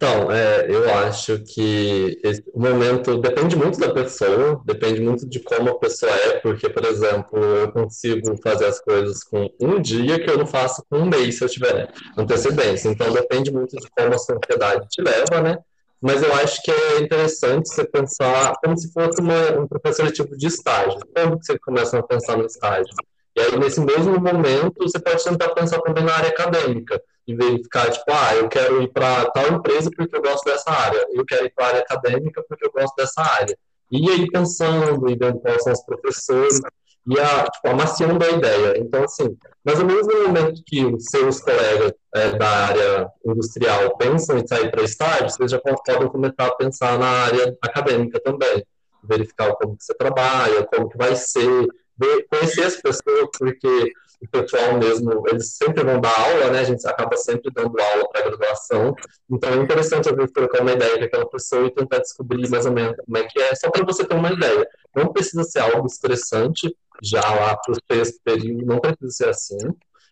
Então, 0.03 0.33
é, 0.33 0.65
eu 0.67 0.95
acho 0.95 1.41
que 1.41 2.19
esse, 2.25 2.43
o 2.55 2.59
momento 2.59 3.19
depende 3.19 3.55
muito 3.55 3.79
da 3.79 3.93
pessoa, 3.93 4.59
depende 4.65 4.99
muito 4.99 5.29
de 5.29 5.39
como 5.41 5.69
a 5.69 5.79
pessoa 5.79 6.11
é, 6.11 6.39
porque, 6.39 6.71
por 6.71 6.87
exemplo, 6.87 7.39
eu 7.39 7.71
consigo 7.71 8.35
fazer 8.43 8.65
as 8.65 8.81
coisas 8.81 9.23
com 9.23 9.51
um 9.61 9.79
dia 9.79 10.19
que 10.19 10.31
eu 10.31 10.39
não 10.39 10.47
faço 10.47 10.83
com 10.89 11.01
um 11.01 11.05
mês 11.05 11.37
se 11.37 11.45
eu 11.45 11.49
tiver 11.51 11.93
antecedência. 12.17 12.89
Então, 12.89 13.13
depende 13.13 13.53
muito 13.53 13.77
de 13.77 13.91
como 13.91 14.15
a 14.15 14.19
sua 14.19 14.37
ansiedade 14.37 14.89
te 14.89 15.03
leva, 15.03 15.43
né? 15.43 15.59
Mas 16.01 16.23
eu 16.23 16.33
acho 16.35 16.63
que 16.63 16.71
é 16.71 17.01
interessante 17.01 17.69
você 17.69 17.85
pensar 17.85 18.55
como 18.65 18.77
se 18.77 18.91
fosse 18.93 19.21
uma, 19.21 19.61
um 19.61 19.67
professor 19.67 20.07
seletivo 20.07 20.37
de 20.37 20.47
estágio. 20.47 20.99
Quando 21.15 21.39
que 21.39 21.45
você 21.45 21.59
começa 21.59 21.99
a 21.99 22.03
pensar 22.03 22.39
no 22.39 22.47
estágio? 22.47 22.95
E 23.37 23.41
aí, 23.41 23.59
nesse 23.59 23.81
mesmo 23.81 24.19
momento, 24.19 24.75
você 24.81 24.99
pode 24.99 25.23
tentar 25.23 25.51
pensar 25.51 25.81
também 25.81 26.03
na 26.03 26.15
área 26.15 26.31
acadêmica 26.31 27.01
e 27.27 27.35
verificar, 27.35 27.91
tipo, 27.91 28.05
ah, 28.09 28.35
eu 28.35 28.49
quero 28.49 28.83
ir 28.83 28.89
para 28.89 29.27
tal 29.31 29.47
empresa 29.49 29.91
porque 29.95 30.17
eu 30.17 30.23
gosto 30.23 30.45
dessa 30.45 30.71
área, 30.71 31.07
eu 31.13 31.25
quero 31.25 31.47
ir 31.47 31.53
para 31.55 31.67
a 31.67 31.69
área 31.69 31.81
acadêmica 31.81 32.43
porque 32.49 32.67
eu 32.67 32.73
gosto 32.73 32.95
dessa 32.97 33.23
área. 33.23 33.57
E 33.93 34.11
aí 34.11 34.31
pensando 34.31 35.09
e 35.09 35.17
vendo 35.17 35.39
quais 35.41 35.63
são 35.63 35.73
os 35.73 35.85
professores 35.85 36.61
e 37.07 37.19
a, 37.19 37.45
tipo, 37.45 37.69
amaciando 37.69 38.25
a 38.25 38.31
ideia. 38.31 38.79
Então, 38.79 39.05
assim, 39.05 39.37
mais 39.65 39.79
ou 39.81 39.87
menos 39.87 40.07
no 40.07 40.29
momento 40.29 40.63
que 40.65 40.85
os 40.85 41.05
seus 41.05 41.41
colegas 41.41 41.93
é, 42.15 42.33
da 42.37 42.49
área 42.49 43.09
industrial 43.25 43.97
pensam 43.97 44.39
em 44.39 44.47
sair 44.47 44.71
para 44.71 44.83
estágio, 44.83 45.31
vocês 45.31 45.51
já 45.51 45.59
podem 45.59 46.09
começar 46.09 46.47
a 46.47 46.55
pensar 46.55 46.99
na 46.99 47.07
área 47.07 47.57
acadêmica 47.63 48.21
também. 48.21 48.65
Verificar 49.03 49.55
como 49.55 49.77
que 49.77 49.85
você 49.85 49.95
trabalha, 49.95 50.67
como 50.67 50.89
que 50.89 50.99
vai 50.99 51.17
ser, 51.17 51.67
ver, 51.97 52.27
conhecer 52.31 52.65
as 52.65 52.77
pessoas, 52.77 53.29
porque 53.39 53.93
o 54.23 54.29
pessoal 54.29 54.79
mesmo, 54.79 55.27
eles 55.29 55.57
sempre 55.57 55.83
vão 55.83 55.99
dar 55.99 56.15
aula, 56.15 56.51
né? 56.51 56.61
A 56.61 56.65
gente 56.65 56.87
acaba 56.87 57.17
sempre 57.17 57.51
dando 57.51 57.81
aula 57.81 58.09
para 58.11 58.23
graduação. 58.23 58.95
Então 59.31 59.51
é 59.51 59.57
interessante 59.57 60.11
às 60.11 60.15
vezes 60.15 60.33
trocar 60.33 60.61
uma 60.61 60.73
ideia 60.73 60.99
com 60.99 61.05
aquela 61.05 61.27
pessoa 61.27 61.67
e 61.67 61.71
tentar 61.71 61.99
descobrir 62.01 62.49
mais 62.51 62.67
ou 62.67 62.73
menos 62.73 62.97
como 63.03 63.17
é 63.17 63.25
que 63.25 63.41
é, 63.41 63.55
só 63.55 63.71
para 63.71 63.85
você 63.85 64.05
ter 64.05 64.15
uma 64.15 64.31
ideia. 64.31 64.69
Não 64.95 65.13
precisa 65.13 65.45
ser 65.45 65.61
algo 65.61 65.87
estressante 65.87 66.77
já 67.03 67.21
lá 67.21 67.57
para 67.57 67.73
o 67.73 67.77
sexto 67.91 68.21
período, 68.23 68.67
não 68.67 68.81
precisa 68.81 69.11
ser 69.11 69.29
assim. 69.29 69.59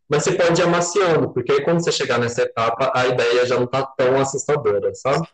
Mas 0.09 0.25
você 0.25 0.33
pode 0.33 0.61
ir 0.61 0.65
amaciando, 0.65 1.31
porque 1.33 1.53
aí 1.53 1.63
quando 1.63 1.83
você 1.83 1.93
chegar 1.93 2.19
nessa 2.19 2.43
etapa, 2.43 2.91
a 2.95 3.07
ideia 3.07 3.45
já 3.45 3.57
não 3.57 3.65
está 3.65 3.85
tão 3.85 4.19
assustadora, 4.19 4.95
sabe? 4.95 5.29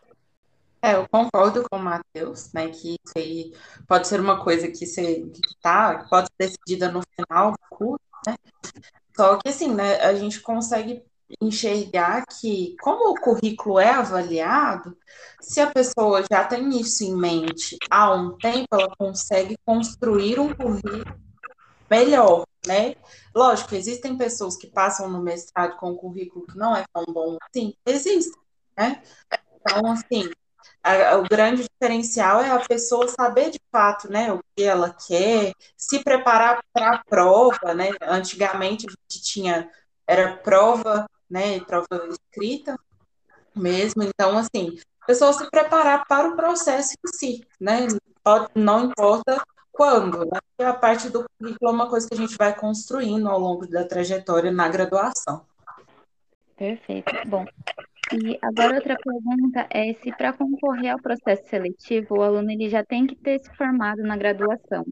É, 0.81 0.95
eu 0.95 1.07
concordo 1.09 1.65
com 1.67 1.77
o 1.77 1.81
Matheus, 1.81 2.51
né, 2.53 2.67
que 2.67 2.95
isso 3.03 3.13
aí 3.17 3.53
pode 3.87 4.07
ser 4.07 4.19
uma 4.19 4.43
coisa 4.43 4.67
que 4.67 4.85
você 4.85 5.21
que 5.21 5.41
tá, 5.61 6.05
pode 6.09 6.27
ser 6.27 6.49
decidida 6.49 6.91
no 6.91 7.01
final 7.15 7.53
do 7.53 7.57
curso, 7.69 8.05
né? 8.27 8.35
Só 9.15 9.37
que 9.37 9.49
assim, 9.49 9.73
né, 9.73 9.99
a 10.01 10.13
gente 10.13 10.41
consegue 10.41 11.03
enxergar 11.41 12.25
que, 12.25 12.75
como 12.81 13.11
o 13.11 13.19
currículo 13.19 13.79
é 13.79 13.89
avaliado, 13.89 14.97
se 15.41 15.61
a 15.61 15.71
pessoa 15.71 16.23
já 16.29 16.43
tem 16.43 16.69
isso 16.79 17.03
em 17.03 17.15
mente 17.15 17.77
há 17.89 18.13
um 18.13 18.37
tempo, 18.37 18.67
ela 18.71 18.93
consegue 18.97 19.57
construir 19.65 20.39
um 20.39 20.53
currículo 20.53 21.05
melhor, 21.89 22.45
né? 22.65 22.95
Lógico, 23.33 23.75
existem 23.75 24.17
pessoas 24.17 24.57
que 24.57 24.67
passam 24.67 25.09
no 25.09 25.21
mestrado 25.21 25.77
com 25.77 25.91
um 25.91 25.95
currículo 25.95 26.45
que 26.47 26.57
não 26.57 26.75
é 26.75 26.83
tão 26.93 27.05
bom 27.05 27.37
assim, 27.41 27.73
existe, 27.85 28.35
né? 28.77 29.01
Então, 29.61 29.91
assim, 29.91 30.29
a, 30.83 31.17
o 31.17 31.23
grande 31.23 31.63
diferencial 31.63 32.41
é 32.41 32.51
a 32.51 32.59
pessoa 32.59 33.07
saber 33.07 33.51
de 33.51 33.59
fato, 33.71 34.09
né, 34.09 34.31
o 34.31 34.39
que 34.55 34.63
ela 34.63 34.95
quer, 35.07 35.51
se 35.75 36.03
preparar 36.03 36.63
para 36.73 36.95
a 36.95 37.03
prova, 37.03 37.73
né? 37.73 37.89
Antigamente 38.01 38.85
a 38.87 38.91
gente 38.91 39.23
tinha 39.23 39.69
era 40.07 40.37
prova, 40.37 41.07
né, 41.29 41.59
prova 41.61 41.87
escrita 42.09 42.77
mesmo. 43.55 44.03
Então, 44.03 44.37
assim, 44.37 44.77
a 45.01 45.05
pessoa 45.05 45.33
se 45.33 45.49
preparar 45.49 46.05
para 46.07 46.29
o 46.29 46.35
processo 46.35 46.93
em 46.93 47.07
si, 47.13 47.47
né? 47.59 47.87
Pode, 48.23 48.49
não 48.55 48.85
importa 48.85 49.41
quando, 49.71 50.25
né? 50.25 50.39
a 50.65 50.73
parte 50.73 51.09
do 51.09 51.25
currículo 51.37 51.69
é 51.69 51.73
uma 51.73 51.89
coisa 51.89 52.07
que 52.07 52.15
a 52.15 52.17
gente 52.17 52.37
vai 52.37 52.55
construindo 52.55 53.27
ao 53.27 53.39
longo 53.39 53.67
da 53.67 53.85
trajetória 53.85 54.51
na 54.51 54.67
graduação. 54.69 55.45
Perfeito. 56.57 57.11
Bom, 57.27 57.45
e 58.13 58.39
agora 58.41 58.75
outra 58.75 58.95
pergunta 58.95 59.67
é 59.69 59.93
se 59.95 60.11
para 60.15 60.31
concorrer 60.31 60.93
ao 60.93 61.01
processo 61.01 61.47
seletivo, 61.49 62.15
o 62.17 62.23
aluno 62.23 62.49
ele 62.49 62.69
já 62.69 62.83
tem 62.83 63.05
que 63.05 63.15
ter 63.15 63.39
se 63.39 63.53
formado 63.55 64.01
na 64.01 64.15
graduação. 64.15 64.85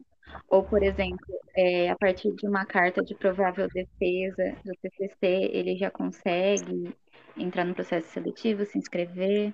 Ou, 0.50 0.64
por 0.64 0.84
exemplo, 0.84 1.26
é, 1.56 1.90
a 1.90 1.96
partir 1.96 2.32
de 2.34 2.48
uma 2.48 2.66
carta 2.66 3.04
de 3.04 3.16
provável 3.16 3.68
defesa 3.68 4.56
do 4.64 4.72
TCC, 4.82 5.50
ele 5.54 5.78
já 5.78 5.90
consegue 5.90 6.96
entrar 7.38 7.66
no 7.66 7.74
processo 7.74 8.08
seletivo, 8.10 8.66
se 8.66 8.78
inscrever? 8.78 9.54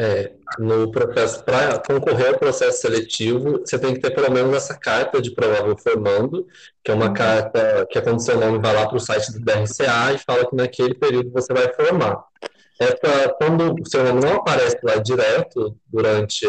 É, 0.00 0.32
no 0.60 0.92
processo, 0.92 1.44
para 1.44 1.76
concorrer 1.80 2.28
ao 2.28 2.38
processo 2.38 2.80
seletivo, 2.80 3.58
você 3.58 3.76
tem 3.76 3.94
que 3.94 4.00
ter 4.00 4.14
pelo 4.14 4.30
menos 4.30 4.54
essa 4.54 4.78
carta 4.78 5.20
de 5.20 5.32
provável 5.32 5.76
formando, 5.76 6.46
que 6.84 6.92
é 6.92 6.94
uma 6.94 7.08
uhum. 7.08 7.14
carta 7.14 7.84
que 7.90 7.98
é 7.98 8.00
quando 8.00 8.22
seu 8.22 8.38
nome 8.38 8.60
vai 8.60 8.72
lá 8.72 8.86
para 8.86 8.96
o 8.96 9.00
site 9.00 9.32
do 9.32 9.40
DRCA 9.40 10.12
e 10.14 10.18
fala 10.18 10.48
que 10.48 10.54
naquele 10.54 10.94
período 10.94 11.32
você 11.32 11.52
vai 11.52 11.72
formar. 11.72 12.22
Essa, 12.80 13.34
quando 13.38 13.74
o 13.74 13.90
seu 13.90 14.04
nome 14.04 14.20
não 14.20 14.36
aparece 14.36 14.78
lá 14.84 14.98
direto 14.98 15.76
durante, 15.88 16.46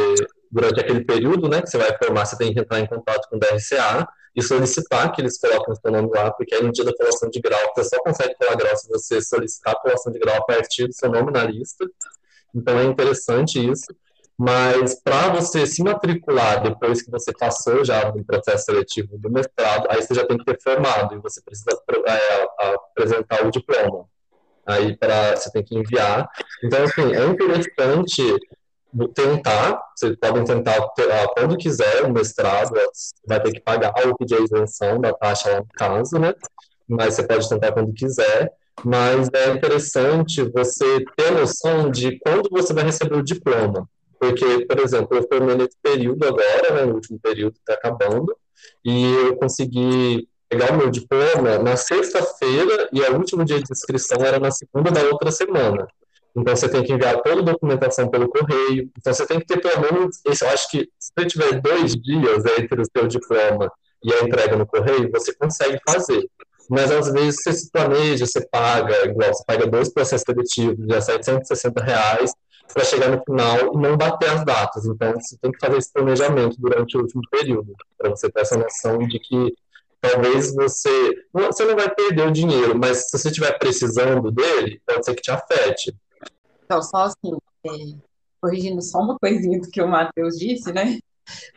durante 0.52 0.80
aquele 0.80 1.04
período 1.04 1.48
né, 1.48 1.62
que 1.62 1.70
você 1.70 1.78
vai 1.78 1.96
formar, 1.98 2.26
você 2.26 2.38
tem 2.38 2.54
que 2.54 2.60
entrar 2.60 2.80
em 2.80 2.88
contato 2.88 3.30
com 3.30 3.36
o 3.36 3.40
DRCA 3.40 4.08
e 4.36 4.42
solicitar 4.42 5.12
que 5.12 5.22
eles 5.22 5.40
coloquem 5.40 5.74
o 5.74 5.76
seu 5.76 5.92
nome 5.92 6.10
lá, 6.10 6.32
porque 6.32 6.56
aí 6.56 6.64
no 6.64 6.72
dia 6.72 6.86
da 6.86 6.94
colação 6.94 7.30
de 7.30 7.40
grau, 7.40 7.60
você 7.76 7.96
só 7.96 8.02
consegue 8.02 8.36
colar 8.36 8.56
grau 8.56 8.76
se 8.76 8.88
você 8.88 9.22
solicitar 9.22 9.74
a 9.74 9.80
colação 9.80 10.12
de 10.12 10.20
grau 10.20 10.38
a 10.38 10.46
partir 10.46 10.88
do 10.88 10.94
seu 10.94 11.10
nome 11.10 11.32
na 11.32 11.44
lista. 11.44 11.86
Então 12.54 12.78
é 12.80 12.86
interessante 12.86 13.60
isso. 13.60 13.94
Mas 14.38 14.96
para 15.04 15.28
você 15.34 15.68
se 15.68 15.84
matricular 15.84 16.64
depois 16.64 17.02
que 17.02 17.12
você 17.12 17.34
passou 17.34 17.84
já 17.84 18.10
no 18.10 18.24
processo 18.24 18.66
seletivo 18.66 19.18
do 19.18 19.30
mestrado, 19.30 19.88
aí 19.90 20.02
você 20.02 20.14
já 20.14 20.26
tem 20.26 20.38
que 20.38 20.46
ter 20.46 20.58
formado 20.62 21.14
e 21.14 21.20
você 21.20 21.42
precisa 21.42 21.70
é, 22.08 22.74
apresentar 22.74 23.46
o 23.46 23.52
diploma. 23.52 24.06
Aí 24.66 24.96
para 24.96 25.36
você 25.36 25.52
tem 25.52 25.62
que 25.62 25.78
enviar. 25.78 26.30
Então 26.64 26.84
assim 26.84 27.14
é 27.14 27.26
interessante 27.26 28.24
tentar. 29.14 29.82
Vocês 29.96 30.16
podem 30.18 30.44
tentar 30.44 30.80
quando 31.38 31.58
quiser 31.58 32.04
o 32.04 32.12
mestrado, 32.12 32.72
vai 33.28 33.42
ter 33.42 33.52
que 33.52 33.62
pagar 33.62 33.94
ou 34.06 34.16
pedir 34.16 34.36
a 34.36 34.42
isenção 34.42 35.00
da 35.00 35.14
taxa 35.14 35.50
lá 35.50 35.60
no 35.60 35.68
caso, 35.74 36.18
né? 36.18 36.34
Mas 36.88 37.14
você 37.14 37.24
pode 37.24 37.48
tentar 37.48 37.72
quando 37.72 37.94
quiser 37.94 38.52
mas 38.84 39.30
é 39.34 39.52
interessante 39.52 40.44
você 40.44 41.04
ter 41.16 41.32
noção 41.32 41.90
de 41.90 42.20
quando 42.20 42.50
você 42.50 42.74
vai 42.74 42.84
receber 42.84 43.16
o 43.16 43.24
diploma. 43.24 43.88
Porque, 44.20 44.66
por 44.66 44.80
exemplo, 44.80 45.18
eu 45.18 45.28
formei 45.28 45.56
nesse 45.56 45.78
período 45.82 46.26
agora, 46.26 46.74
né, 46.74 46.86
no 46.86 46.96
último 46.96 47.20
período 47.20 47.56
está 47.56 47.74
acabando, 47.74 48.36
e 48.84 49.14
eu 49.26 49.38
consegui 49.38 50.28
pegar 50.50 50.74
o 50.74 50.78
meu 50.78 50.90
diploma 50.90 51.58
na 51.60 51.76
sexta-feira 51.76 52.90
e 52.92 53.02
o 53.02 53.18
último 53.18 53.46
dia 53.46 53.62
de 53.62 53.72
inscrição 53.72 54.18
era 54.20 54.40
na 54.40 54.52
segunda 54.52 54.92
da 54.92 55.04
outra 55.04 55.32
semana. 55.32 55.88
Então 56.36 56.56
você 56.56 56.70
tem 56.70 56.84
que 56.84 56.94
enviar 56.94 57.22
toda 57.22 57.42
a 57.42 57.44
documentação 57.44 58.10
pelo 58.10 58.30
correio. 58.30 58.90
Então 58.98 59.14
você 59.14 59.26
tem 59.26 59.40
que 59.40 59.46
ter 59.46 59.62
pelo 59.62 59.82
menos, 59.82 60.20
eu 60.26 60.50
acho 60.50 60.70
que 60.70 60.90
se 61.00 61.12
você 61.18 61.26
tiver 61.26 61.62
dois 61.62 61.96
dias 61.96 62.44
entre 62.58 62.82
o 62.82 62.86
seu 62.86 63.08
diploma 63.08 63.72
e 64.04 64.14
a 64.14 64.22
entrega 64.24 64.56
no 64.56 64.66
correio, 64.66 65.12
você 65.12 65.34
consegue 65.34 65.80
fazer. 65.88 66.30
Mas 66.70 66.92
às 66.92 67.12
vezes 67.12 67.42
você 67.42 67.54
se 67.54 67.72
planeja, 67.72 68.26
você 68.26 68.48
paga, 68.48 69.06
igual 69.06 69.34
você 69.34 69.44
paga 69.46 69.66
dois 69.66 69.92
processos 69.92 70.26
seletivos 70.26 70.78
de 70.86 71.02
760 71.02 71.84
reais 71.84 72.32
para 72.72 72.86
chegar 72.86 73.10
no 73.10 73.24
final 73.24 73.74
e 73.74 73.78
não 73.78 73.98
bater 73.98 74.30
as 74.30 74.46
datas. 74.46 74.86
Então 74.86 75.14
você 75.14 75.36
tem 75.42 75.52
que 75.52 75.60
fazer 75.60 75.78
esse 75.78 75.92
planejamento 75.92 76.56
durante 76.60 76.96
o 76.96 77.02
último 77.02 77.24
período, 77.32 77.74
para 77.98 78.12
você 78.12 78.30
ter 78.30 78.42
essa 78.42 78.56
noção 78.56 79.00
de 79.00 79.20
que 79.20 79.54
talvez 80.00 80.54
você. 80.54 81.12
Você 81.34 81.66
não 81.66 81.76
vai 81.76 81.90
perder 81.90 82.28
o 82.28 82.32
dinheiro, 82.32 82.78
mas 82.78 83.10
se 83.10 83.18
você 83.18 83.30
estiver 83.30 83.58
precisando 83.58 84.32
dele, 84.32 84.80
pode 84.86 85.06
ser 85.06 85.16
que 85.16 85.22
te 85.24 85.32
afete. 85.32 85.96
Então, 86.70 86.84
só 86.84 87.06
assim, 87.06 87.36
é, 87.66 87.98
corrigindo 88.40 88.80
só 88.84 89.00
uma 89.00 89.18
coisinha 89.20 89.60
do 89.60 89.72
que 89.72 89.82
o 89.82 89.88
Matheus 89.88 90.38
disse, 90.38 90.72
né? 90.72 91.00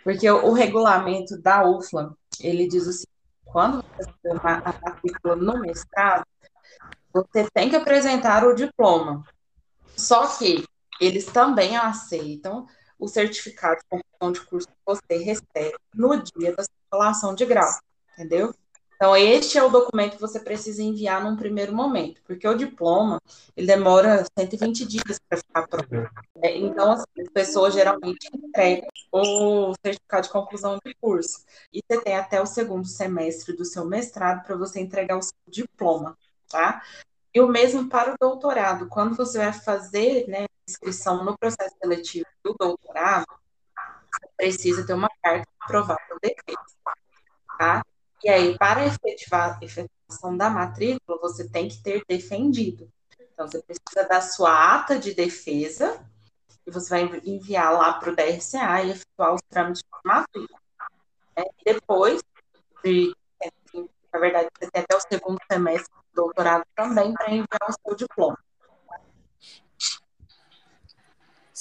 Porque 0.03 0.29
o, 0.31 0.47
o 0.47 0.53
regulamento 0.55 1.37
da 1.39 1.69
UFLA, 1.69 2.17
ele 2.41 2.67
diz 2.67 2.85
seguinte, 2.85 3.07
quando 3.45 3.85
você 3.99 4.11
tem 4.23 4.33
a 4.43 4.81
matrícula 4.83 5.37
no 5.37 5.61
mestrado, 5.61 6.25
você 7.13 7.47
tem 7.53 7.69
que 7.69 7.77
apresentar 7.77 8.47
o 8.47 8.55
diploma. 8.55 9.23
Só 9.95 10.27
que 10.39 10.65
eles 10.99 11.27
também 11.27 11.77
aceitam 11.77 12.67
o 12.99 13.07
certificado 13.07 13.81
de 13.81 13.85
conclusão 13.91 14.33
de 14.33 14.41
curso 14.49 14.69
que 14.69 14.75
você 14.87 15.19
recebe 15.19 15.77
no 15.95 16.23
dia 16.23 16.57
da 16.57 16.65
circulação 16.65 17.35
de 17.35 17.45
grau, 17.45 17.71
entendeu? 18.15 18.55
Então, 19.03 19.17
este 19.17 19.59
é 19.59 19.63
o 19.65 19.69
documento 19.69 20.15
que 20.15 20.21
você 20.21 20.39
precisa 20.39 20.81
enviar 20.81 21.25
num 21.25 21.35
primeiro 21.35 21.75
momento, 21.75 22.23
porque 22.25 22.47
o 22.47 22.55
diploma, 22.55 23.21
ele 23.57 23.67
demora 23.67 24.25
120 24.39 24.87
dias 24.87 25.19
para 25.29 25.39
ficar 25.39 25.67
pronto. 25.67 26.09
É, 26.41 26.57
então, 26.57 26.93
assim, 26.93 27.05
as 27.19 27.29
pessoas 27.31 27.75
geralmente 27.75 28.31
entregam 28.33 28.89
o 29.11 29.75
certificado 29.85 30.23
de 30.23 30.33
conclusão 30.33 30.79
de 30.87 30.95
curso. 31.01 31.45
E 31.73 31.83
você 31.83 32.01
tem 32.01 32.17
até 32.17 32.41
o 32.41 32.47
segundo 32.47 32.87
semestre 32.87 33.57
do 33.57 33.65
seu 33.65 33.85
mestrado 33.85 34.45
para 34.47 34.55
você 34.55 34.79
entregar 34.79 35.19
o 35.19 35.23
seu 35.23 35.35
diploma, 35.49 36.17
tá? 36.49 36.81
E 37.35 37.41
o 37.41 37.49
mesmo 37.49 37.89
para 37.89 38.13
o 38.13 38.17
doutorado. 38.21 38.87
Quando 38.89 39.17
você 39.17 39.39
vai 39.39 39.53
fazer 39.53 40.29
né, 40.29 40.47
inscrição 40.69 41.25
no 41.25 41.37
processo 41.37 41.75
seletivo 41.83 42.27
do 42.45 42.55
doutorado, 42.55 43.27
precisa 44.37 44.87
ter 44.87 44.95
uma 44.95 45.11
carta 45.21 45.49
provável 45.67 46.19
defesa, 46.23 46.63
tá? 47.59 47.83
E 48.25 48.29
aí, 48.29 48.57
para 48.57 48.87
efetivar 48.87 49.59
a 49.61 49.65
efetivação 49.65 50.37
da 50.37 50.49
matrícula, 50.49 51.19
você 51.21 51.49
tem 51.49 51.69
que 51.69 51.83
ter 51.83 52.05
defendido. 52.09 52.89
Então, 53.33 53.49
você 53.49 53.63
precisa 53.63 54.09
da 54.09 54.21
sua 54.21 54.77
ata 54.77 54.99
de 54.99 55.15
defesa 55.15 56.01
e 56.67 56.71
você 56.71 56.91
vai 56.91 57.21
enviar 57.25 57.73
lá 57.73 57.95
para 57.95 58.11
o 58.11 58.17
DRCA 58.17 58.83
e 58.85 58.91
efetuar 58.91 59.35
os 59.35 59.41
trâmites 59.49 59.83
de 59.83 60.09
matrícula. 60.09 60.61
Né? 61.37 61.45
Depois, 61.65 62.23
de, 62.85 63.13
na 64.13 64.21
verdade, 64.21 64.49
você 64.57 64.71
tem 64.71 64.83
até 64.83 64.97
o 64.97 65.01
segundo 65.01 65.39
semestre 65.51 65.93
do 66.15 66.23
doutorado 66.23 66.65
também 66.77 67.13
para 67.15 67.31
enviar 67.31 67.69
o 67.69 67.89
seu 67.89 67.97
diploma. 67.97 68.39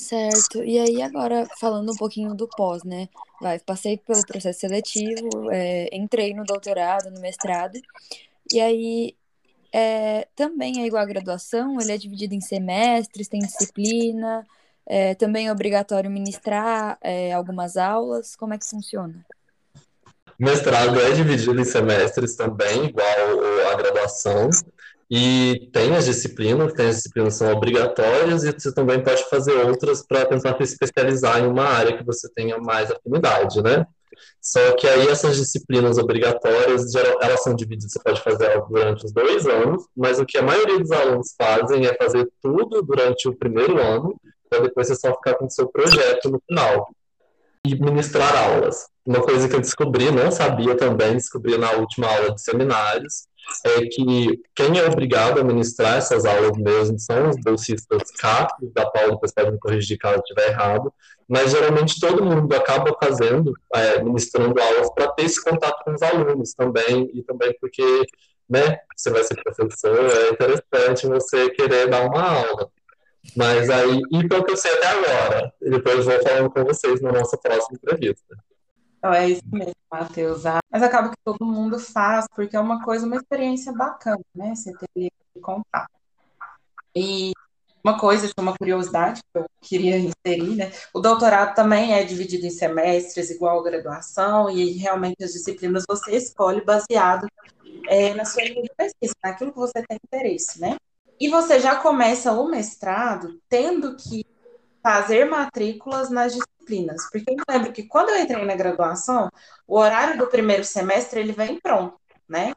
Certo. 0.01 0.63
E 0.63 0.79
aí, 0.79 0.99
agora, 0.99 1.47
falando 1.59 1.91
um 1.91 1.95
pouquinho 1.95 2.33
do 2.33 2.47
pós, 2.47 2.83
né? 2.83 3.07
Vai, 3.39 3.59
passei 3.59 3.97
pelo 3.97 4.25
processo 4.25 4.61
seletivo, 4.61 5.51
é, 5.51 5.95
entrei 5.95 6.33
no 6.33 6.43
doutorado, 6.43 7.11
no 7.11 7.21
mestrado, 7.21 7.79
e 8.51 8.59
aí 8.59 9.15
é, 9.71 10.27
também 10.35 10.81
é 10.81 10.87
igual 10.87 11.03
à 11.03 11.05
graduação, 11.05 11.79
ele 11.79 11.91
é 11.91 11.97
dividido 11.97 12.33
em 12.33 12.41
semestres, 12.41 13.27
tem 13.27 13.41
disciplina, 13.41 14.45
é, 14.87 15.13
também 15.13 15.47
é 15.47 15.51
obrigatório 15.51 16.09
ministrar 16.09 16.97
é, 17.01 17.31
algumas 17.31 17.77
aulas, 17.77 18.35
como 18.35 18.55
é 18.55 18.57
que 18.57 18.67
funciona? 18.67 19.23
Mestrado 20.39 20.99
é 20.99 21.11
dividido 21.11 21.61
em 21.61 21.63
semestres 21.63 22.35
também, 22.35 22.85
igual 22.85 23.71
a 23.71 23.75
graduação. 23.75 24.49
E 25.13 25.69
tem 25.73 25.93
as 25.93 26.05
disciplinas, 26.05 26.71
tem 26.71 26.87
as 26.87 26.95
disciplinas 26.95 27.33
que 27.33 27.39
são 27.39 27.51
obrigatórias, 27.51 28.45
e 28.45 28.51
você 28.53 28.73
também 28.73 29.03
pode 29.03 29.29
fazer 29.29 29.51
outras 29.51 30.07
para 30.07 30.25
tentar 30.25 30.55
se 30.55 30.63
especializar 30.63 31.39
em 31.39 31.47
uma 31.47 31.65
área 31.65 31.97
que 31.97 32.05
você 32.05 32.29
tenha 32.33 32.57
mais 32.57 32.89
afinidade, 32.89 33.61
né? 33.61 33.85
Só 34.41 34.71
que 34.77 34.87
aí 34.87 35.09
essas 35.09 35.35
disciplinas 35.35 35.97
obrigatórias, 35.97 36.95
elas 36.95 37.43
são 37.43 37.53
divididas, 37.53 37.91
você 37.91 37.99
pode 37.99 38.21
fazer 38.21 38.45
elas 38.45 38.69
durante 38.69 39.05
os 39.05 39.11
dois 39.11 39.45
anos, 39.45 39.83
mas 39.95 40.17
o 40.17 40.25
que 40.25 40.37
a 40.37 40.43
maioria 40.43 40.79
dos 40.79 40.91
alunos 40.91 41.35
fazem 41.37 41.85
é 41.85 41.93
fazer 41.95 42.29
tudo 42.41 42.81
durante 42.81 43.27
o 43.27 43.35
primeiro 43.35 43.81
ano, 43.81 44.15
para 44.49 44.59
depois 44.59 44.87
você 44.87 44.95
só 44.95 45.13
ficar 45.13 45.33
com 45.35 45.45
o 45.45 45.51
seu 45.51 45.67
projeto 45.67 46.29
no 46.29 46.41
final. 46.47 46.87
E 47.65 47.75
ministrar 47.75 48.33
aulas. 48.35 48.87
Uma 49.05 49.21
coisa 49.21 49.47
que 49.47 49.55
eu 49.55 49.61
descobri, 49.61 50.09
não 50.09 50.31
sabia 50.31 50.75
também, 50.75 51.13
descobri 51.13 51.57
na 51.57 51.71
última 51.73 52.07
aula 52.07 52.33
de 52.33 52.41
seminários, 52.41 53.27
é 53.65 53.81
que 53.85 54.41
quem 54.55 54.77
é 54.77 54.85
obrigado 54.85 55.39
a 55.39 55.43
ministrar 55.43 55.97
essas 55.97 56.25
aulas 56.25 56.57
mesmo 56.57 56.97
são 56.99 57.29
os 57.29 57.37
bolsistas 57.37 58.11
CAP, 58.19 58.65
da 58.73 58.89
Paula 58.89 59.11
depois 59.11 59.33
pode 59.33 59.51
me 59.51 59.59
corrigir 59.59 59.97
caso 59.97 60.19
estiver 60.19 60.49
errado, 60.49 60.93
mas 61.27 61.51
geralmente 61.51 61.99
todo 61.99 62.25
mundo 62.25 62.53
acaba 62.53 62.95
fazendo, 63.01 63.53
é, 63.73 64.03
ministrando 64.03 64.61
aulas 64.61 64.93
para 64.93 65.07
ter 65.13 65.25
esse 65.25 65.43
contato 65.43 65.83
com 65.83 65.93
os 65.93 66.01
alunos 66.01 66.53
também, 66.53 67.09
e 67.13 67.23
também 67.23 67.55
porque 67.59 67.83
né, 68.49 68.79
você 68.95 69.09
vai 69.09 69.23
ser 69.23 69.41
professor, 69.41 69.97
é 69.97 70.29
interessante 70.29 71.07
você 71.07 71.49
querer 71.51 71.89
dar 71.89 72.05
uma 72.05 72.21
aula. 72.21 72.69
Mas 73.35 73.69
aí, 73.69 74.01
e 74.11 74.27
pelo 74.27 74.43
que 74.43 74.51
eu 74.51 74.57
sei 74.57 74.73
até 74.73 74.87
agora, 74.87 75.53
depois 75.61 76.05
vou 76.05 76.21
falando 76.21 76.49
com 76.49 76.65
vocês 76.65 77.01
na 77.01 77.11
nossa 77.11 77.37
próxima 77.37 77.77
entrevista. 77.81 78.35
Então, 79.01 79.11
é 79.11 79.29
isso 79.29 79.41
mesmo, 79.51 79.73
Matheus. 79.91 80.45
Ah, 80.45 80.59
mas 80.71 80.83
acaba 80.83 81.09
que 81.09 81.17
todo 81.25 81.43
mundo 81.43 81.79
faz, 81.79 82.27
porque 82.35 82.55
é 82.55 82.59
uma 82.59 82.83
coisa, 82.83 83.03
uma 83.03 83.15
experiência 83.15 83.73
bacana, 83.73 84.21
né? 84.35 84.53
Você 84.53 84.71
ter 84.73 85.09
que 85.33 85.41
contar. 85.41 85.89
E 86.95 87.31
uma 87.83 87.97
coisa, 87.99 88.31
uma 88.37 88.55
curiosidade 88.55 89.21
que 89.21 89.39
eu 89.39 89.45
queria 89.59 89.97
inserir, 89.97 90.55
né? 90.55 90.71
O 90.93 90.99
doutorado 90.99 91.55
também 91.55 91.95
é 91.95 92.03
dividido 92.03 92.45
em 92.45 92.51
semestres, 92.51 93.31
igual 93.31 93.59
a 93.59 93.63
graduação, 93.63 94.51
e 94.51 94.73
realmente 94.73 95.23
as 95.23 95.31
disciplinas 95.31 95.83
você 95.89 96.15
escolhe 96.15 96.63
baseado 96.63 97.25
é, 97.87 98.13
na 98.13 98.23
sua 98.23 98.43
linha 98.43 98.61
de 98.61 98.71
pesquisa, 98.77 99.15
naquilo 99.23 99.51
que 99.51 99.57
você 99.57 99.81
tem 99.81 99.97
interesse, 100.05 100.61
né? 100.61 100.75
E 101.19 101.27
você 101.27 101.59
já 101.59 101.75
começa 101.75 102.31
o 102.33 102.47
mestrado 102.47 103.39
tendo 103.49 103.95
que 103.95 104.23
fazer 104.83 105.25
matrículas 105.25 106.11
nas 106.11 106.33
disciplinas. 106.33 106.50
Porque 107.11 107.31
eu 107.31 107.43
lembro 107.49 107.71
que 107.71 107.83
quando 107.83 108.09
eu 108.09 108.19
entrei 108.19 108.43
na 108.45 108.55
graduação, 108.55 109.29
o 109.67 109.77
horário 109.77 110.17
do 110.17 110.27
primeiro 110.27 110.63
semestre 110.63 111.19
ele 111.19 111.33
vem 111.33 111.59
pronto, 111.59 111.99
né? 112.27 112.53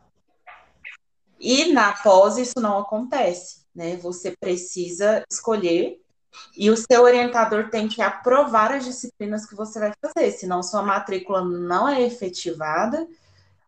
E 1.38 1.72
na 1.72 1.92
pós 1.92 2.38
isso 2.38 2.60
não 2.60 2.78
acontece, 2.78 3.66
né? 3.74 3.96
Você 3.96 4.34
precisa 4.38 5.24
escolher 5.30 6.00
e 6.56 6.70
o 6.70 6.76
seu 6.76 7.02
orientador 7.02 7.70
tem 7.70 7.88
que 7.88 8.02
aprovar 8.02 8.72
as 8.72 8.84
disciplinas 8.84 9.46
que 9.46 9.54
você 9.54 9.78
vai 9.78 9.92
fazer, 10.00 10.32
senão 10.32 10.62
sua 10.62 10.82
matrícula 10.82 11.44
não 11.44 11.88
é 11.88 12.02
efetivada 12.02 13.06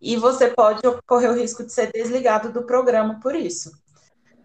e 0.01 0.17
você 0.17 0.51
pode 0.51 0.81
correr 1.07 1.29
o 1.29 1.35
risco 1.35 1.65
de 1.65 1.73
ser 1.73 1.91
desligado 1.93 2.53
do 2.53 2.63
programa 2.63 3.21
por 3.21 3.35
isso. 3.35 3.73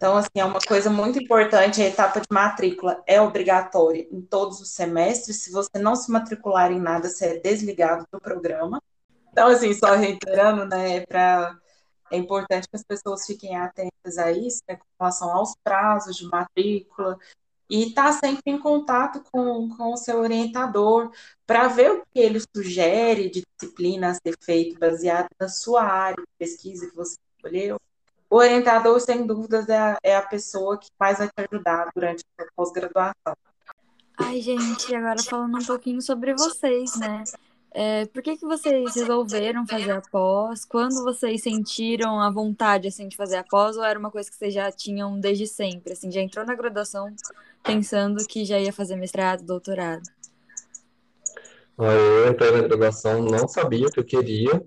Então, 0.02 0.16
assim, 0.16 0.30
é 0.34 0.44
uma 0.44 0.58
coisa 0.58 0.90
muito 0.90 1.22
importante, 1.22 1.80
a 1.80 1.86
etapa 1.86 2.18
de 2.18 2.26
matrícula 2.28 3.00
é 3.06 3.20
obrigatória 3.20 4.04
em 4.10 4.20
todos 4.20 4.60
os 4.60 4.70
semestres. 4.70 5.44
Se 5.44 5.52
você 5.52 5.78
não 5.78 5.94
se 5.94 6.10
matricular 6.10 6.72
em 6.72 6.80
nada, 6.80 7.08
você 7.08 7.26
é 7.26 7.38
desligado 7.38 8.04
do 8.12 8.20
programa. 8.20 8.82
Então, 9.30 9.46
assim, 9.46 9.72
só 9.72 9.94
reiterando, 9.94 10.64
né, 10.64 11.06
pra, 11.06 11.56
é 12.10 12.16
importante 12.16 12.66
que 12.68 12.74
as 12.74 12.82
pessoas 12.82 13.24
fiquem 13.24 13.56
atentas 13.56 14.18
a 14.18 14.32
isso, 14.32 14.60
né, 14.68 14.74
com 14.74 14.84
relação 14.98 15.30
aos 15.30 15.54
prazos 15.62 16.16
de 16.16 16.26
matrícula, 16.26 17.16
e 17.70 17.90
estar 17.90 18.06
tá 18.06 18.12
sempre 18.12 18.42
em 18.46 18.58
contato 18.58 19.22
com, 19.30 19.68
com 19.68 19.92
o 19.92 19.96
seu 19.96 20.18
orientador, 20.18 21.12
para 21.46 21.68
ver 21.68 21.92
o 21.92 22.02
que 22.12 22.18
ele 22.18 22.40
sugere 22.56 23.30
de 23.30 23.44
disciplina 23.56 24.10
a 24.10 24.14
ser 24.14 24.34
feito, 24.42 24.80
baseado 24.80 25.28
na 25.38 25.48
sua 25.48 25.84
área 25.84 26.16
de 26.16 26.26
pesquisa 26.36 26.90
que 26.90 26.96
você 26.96 27.14
escolheu 27.36 27.78
o 28.32 28.36
orientador, 28.36 28.98
sem 28.98 29.26
dúvidas, 29.26 29.68
é 29.68 29.76
a, 29.76 29.98
é 30.02 30.16
a 30.16 30.22
pessoa 30.22 30.78
que 30.78 30.88
mais 30.98 31.18
vai 31.18 31.28
te 31.28 31.34
ajudar 31.36 31.90
durante 31.94 32.24
a 32.38 32.44
pós-graduação. 32.56 33.36
Ai, 34.18 34.40
gente, 34.40 34.94
agora 34.94 35.22
falando 35.22 35.58
um 35.58 35.66
pouquinho 35.66 36.00
sobre 36.00 36.32
vocês, 36.32 36.98
né? 36.98 37.24
É, 37.72 38.06
por 38.06 38.22
que, 38.22 38.38
que 38.38 38.46
vocês 38.46 38.94
resolveram 38.94 39.66
fazer 39.66 39.90
a 39.90 40.00
pós? 40.00 40.64
Quando 40.64 41.04
vocês 41.04 41.42
sentiram 41.42 42.18
a 42.18 42.30
vontade, 42.30 42.88
assim, 42.88 43.06
de 43.06 43.18
fazer 43.18 43.36
a 43.36 43.44
pós? 43.44 43.76
Ou 43.76 43.84
era 43.84 43.98
uma 43.98 44.10
coisa 44.10 44.30
que 44.30 44.36
vocês 44.36 44.54
já 44.54 44.72
tinham 44.72 45.20
desde 45.20 45.46
sempre? 45.46 45.92
Assim, 45.92 46.10
já 46.10 46.22
entrou 46.22 46.46
na 46.46 46.54
graduação 46.54 47.14
pensando 47.62 48.26
que 48.26 48.46
já 48.46 48.58
ia 48.58 48.72
fazer 48.72 48.96
mestrado, 48.96 49.44
doutorado? 49.44 50.08
Eu 51.78 52.30
entrei 52.30 52.50
na 52.50 52.62
graduação, 52.62 53.22
não 53.22 53.46
sabia 53.46 53.88
o 53.88 53.90
que 53.90 54.00
eu 54.00 54.04
queria, 54.04 54.64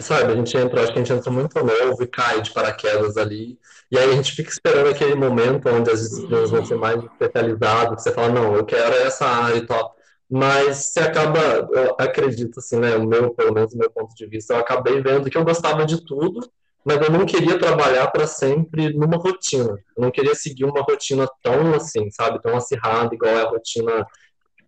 sabe, 0.00 0.32
a 0.32 0.36
gente 0.36 0.56
entra, 0.56 0.82
acho 0.82 0.92
que 0.92 0.98
a 0.98 1.02
gente 1.04 1.12
entra 1.12 1.30
muito 1.30 1.58
novo 1.58 2.02
e 2.02 2.06
cai 2.06 2.40
de 2.40 2.50
paraquedas 2.52 3.16
ali, 3.16 3.58
e 3.90 3.98
aí 3.98 4.10
a 4.10 4.14
gente 4.14 4.32
fica 4.32 4.50
esperando 4.50 4.88
aquele 4.88 5.14
momento 5.14 5.68
onde 5.68 5.90
as 5.90 6.00
disciplinas 6.00 6.50
vão 6.50 6.64
ser 6.64 6.76
mais 6.76 7.02
especializadas, 7.02 8.02
você 8.02 8.12
fala, 8.12 8.28
não, 8.30 8.54
eu 8.54 8.64
quero 8.64 8.94
essa 8.96 9.26
área 9.26 9.56
e 9.56 9.66
tal, 9.66 9.94
mas 10.30 10.76
você 10.76 11.00
acaba, 11.00 11.38
eu 11.72 11.94
acredito 11.98 12.58
assim, 12.58 12.78
né, 12.78 12.96
o 12.96 13.06
meu, 13.06 13.34
pelo 13.34 13.52
menos 13.52 13.74
o 13.74 13.78
meu 13.78 13.90
ponto 13.90 14.14
de 14.14 14.26
vista, 14.26 14.54
eu 14.54 14.60
acabei 14.60 15.00
vendo 15.02 15.28
que 15.28 15.36
eu 15.36 15.44
gostava 15.44 15.84
de 15.84 16.04
tudo, 16.04 16.40
mas 16.84 17.00
eu 17.00 17.10
não 17.10 17.24
queria 17.24 17.58
trabalhar 17.58 18.08
para 18.10 18.26
sempre 18.26 18.92
numa 18.92 19.16
rotina, 19.16 19.78
eu 19.96 20.02
não 20.02 20.10
queria 20.10 20.34
seguir 20.34 20.64
uma 20.64 20.80
rotina 20.82 21.28
tão 21.42 21.74
assim, 21.74 22.10
sabe, 22.10 22.40
tão 22.42 22.56
acirrada, 22.56 23.14
igual 23.14 23.32
é 23.32 23.42
a 23.42 23.48
rotina 23.48 24.06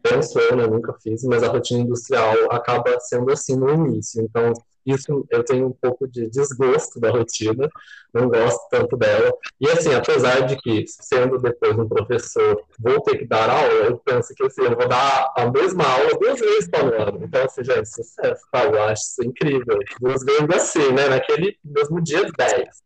penso 0.05 0.39
eu, 0.39 0.55
né, 0.55 0.67
nunca 0.67 0.95
fiz, 1.03 1.25
mas 1.25 1.43
a 1.43 1.49
rotina 1.49 1.81
industrial 1.81 2.35
acaba 2.51 3.01
sendo 3.01 3.33
assim 3.33 3.57
no 3.57 3.71
início. 3.71 4.23
Então, 4.23 4.53
isso 4.87 5.27
eu 5.31 5.45
tenho 5.45 5.69
um 5.69 5.73
pouco 5.73 6.07
de 6.07 6.29
desgosto 6.29 7.01
da 7.01 7.11
rotina, 7.11 7.69
não 8.13 8.29
gosto 8.29 8.61
tanto 8.71 8.97
dela. 8.97 9.33
E 9.61 9.69
assim, 9.69 9.95
apesar 9.95 10.41
de 10.47 10.57
que, 10.57 10.85
sendo 10.87 11.39
depois 11.39 11.79
um 11.79 11.89
professor, 11.89 12.63
vou 12.79 13.01
ter 13.01 13.19
que 13.19 13.27
dar 13.27 13.49
aula, 13.51 13.73
eu 13.73 13.99
penso 13.99 14.35
que 14.35 14.45
assim, 14.45 14.63
eu 14.63 14.77
vou 14.77 14.89
dar 14.89 15.33
a 15.37 15.51
mesma 15.51 15.85
aula 15.85 16.19
duas 16.21 16.39
vezes 16.41 16.71
por 16.71 16.95
ano. 16.95 17.21
Então, 17.25 17.45
assim, 17.45 17.65
gente, 17.65 17.89
sucesso, 17.89 18.43
tá? 18.53 18.65
Eu 18.65 18.83
acho 18.85 19.03
isso 19.03 19.25
incrível. 19.25 19.79
Duas 20.01 20.25
vezes 20.25 20.49
assim, 20.55 20.93
né? 20.93 21.09
Naquele 21.09 21.57
mesmo 21.65 22.03
dia 22.03 22.25
10. 22.37 22.85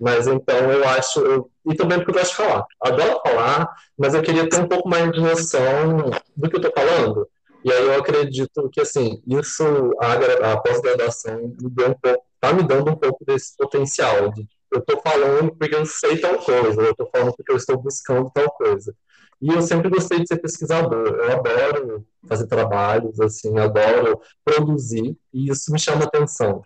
Mas 0.00 0.26
então 0.26 0.72
eu 0.72 0.88
acho, 0.88 1.20
eu, 1.20 1.50
e 1.70 1.74
também 1.74 1.98
porque 1.98 2.10
eu 2.10 2.14
gosto 2.14 2.30
de 2.30 2.36
falar. 2.36 2.64
Adoro 2.82 3.20
falar, 3.22 3.68
mas 3.98 4.14
eu 4.14 4.22
queria 4.22 4.48
ter 4.48 4.60
um 4.60 4.66
pouco 4.68 4.88
mais 4.88 5.12
de 5.12 5.20
noção 5.20 6.10
do 6.34 6.48
que 6.48 6.56
eu 6.56 6.60
estou 6.60 6.72
falando. 6.74 7.28
E 7.64 7.72
aí 7.72 7.82
eu 7.82 7.94
acredito 7.94 8.68
que, 8.70 8.80
assim, 8.80 9.22
isso, 9.26 9.64
a, 10.00 10.52
a 10.52 10.56
pós-graduação 10.58 11.54
me 11.60 11.70
deu 11.70 11.90
um 11.90 11.94
pouco, 11.94 12.24
tá 12.40 12.52
me 12.52 12.62
dando 12.62 12.90
um 12.90 12.96
pouco 12.96 13.24
desse 13.24 13.56
potencial 13.56 14.32
de 14.32 14.46
eu 14.72 14.78
estou 14.78 15.00
falando 15.02 15.54
porque 15.56 15.74
eu 15.74 15.84
sei 15.84 16.18
tal 16.18 16.38
coisa, 16.38 16.80
eu 16.80 16.92
estou 16.92 17.08
falando 17.12 17.34
porque 17.34 17.50
eu 17.50 17.56
estou 17.56 17.76
buscando 17.76 18.30
tal 18.30 18.48
coisa. 18.52 18.94
E 19.42 19.48
eu 19.48 19.60
sempre 19.62 19.88
gostei 19.88 20.20
de 20.20 20.28
ser 20.28 20.36
pesquisador, 20.36 21.08
eu 21.08 21.32
adoro 21.32 22.06
fazer 22.28 22.46
trabalhos, 22.46 23.18
assim, 23.20 23.58
adoro 23.58 24.20
produzir, 24.44 25.16
e 25.32 25.50
isso 25.50 25.72
me 25.72 25.78
chama 25.78 26.04
atenção. 26.04 26.62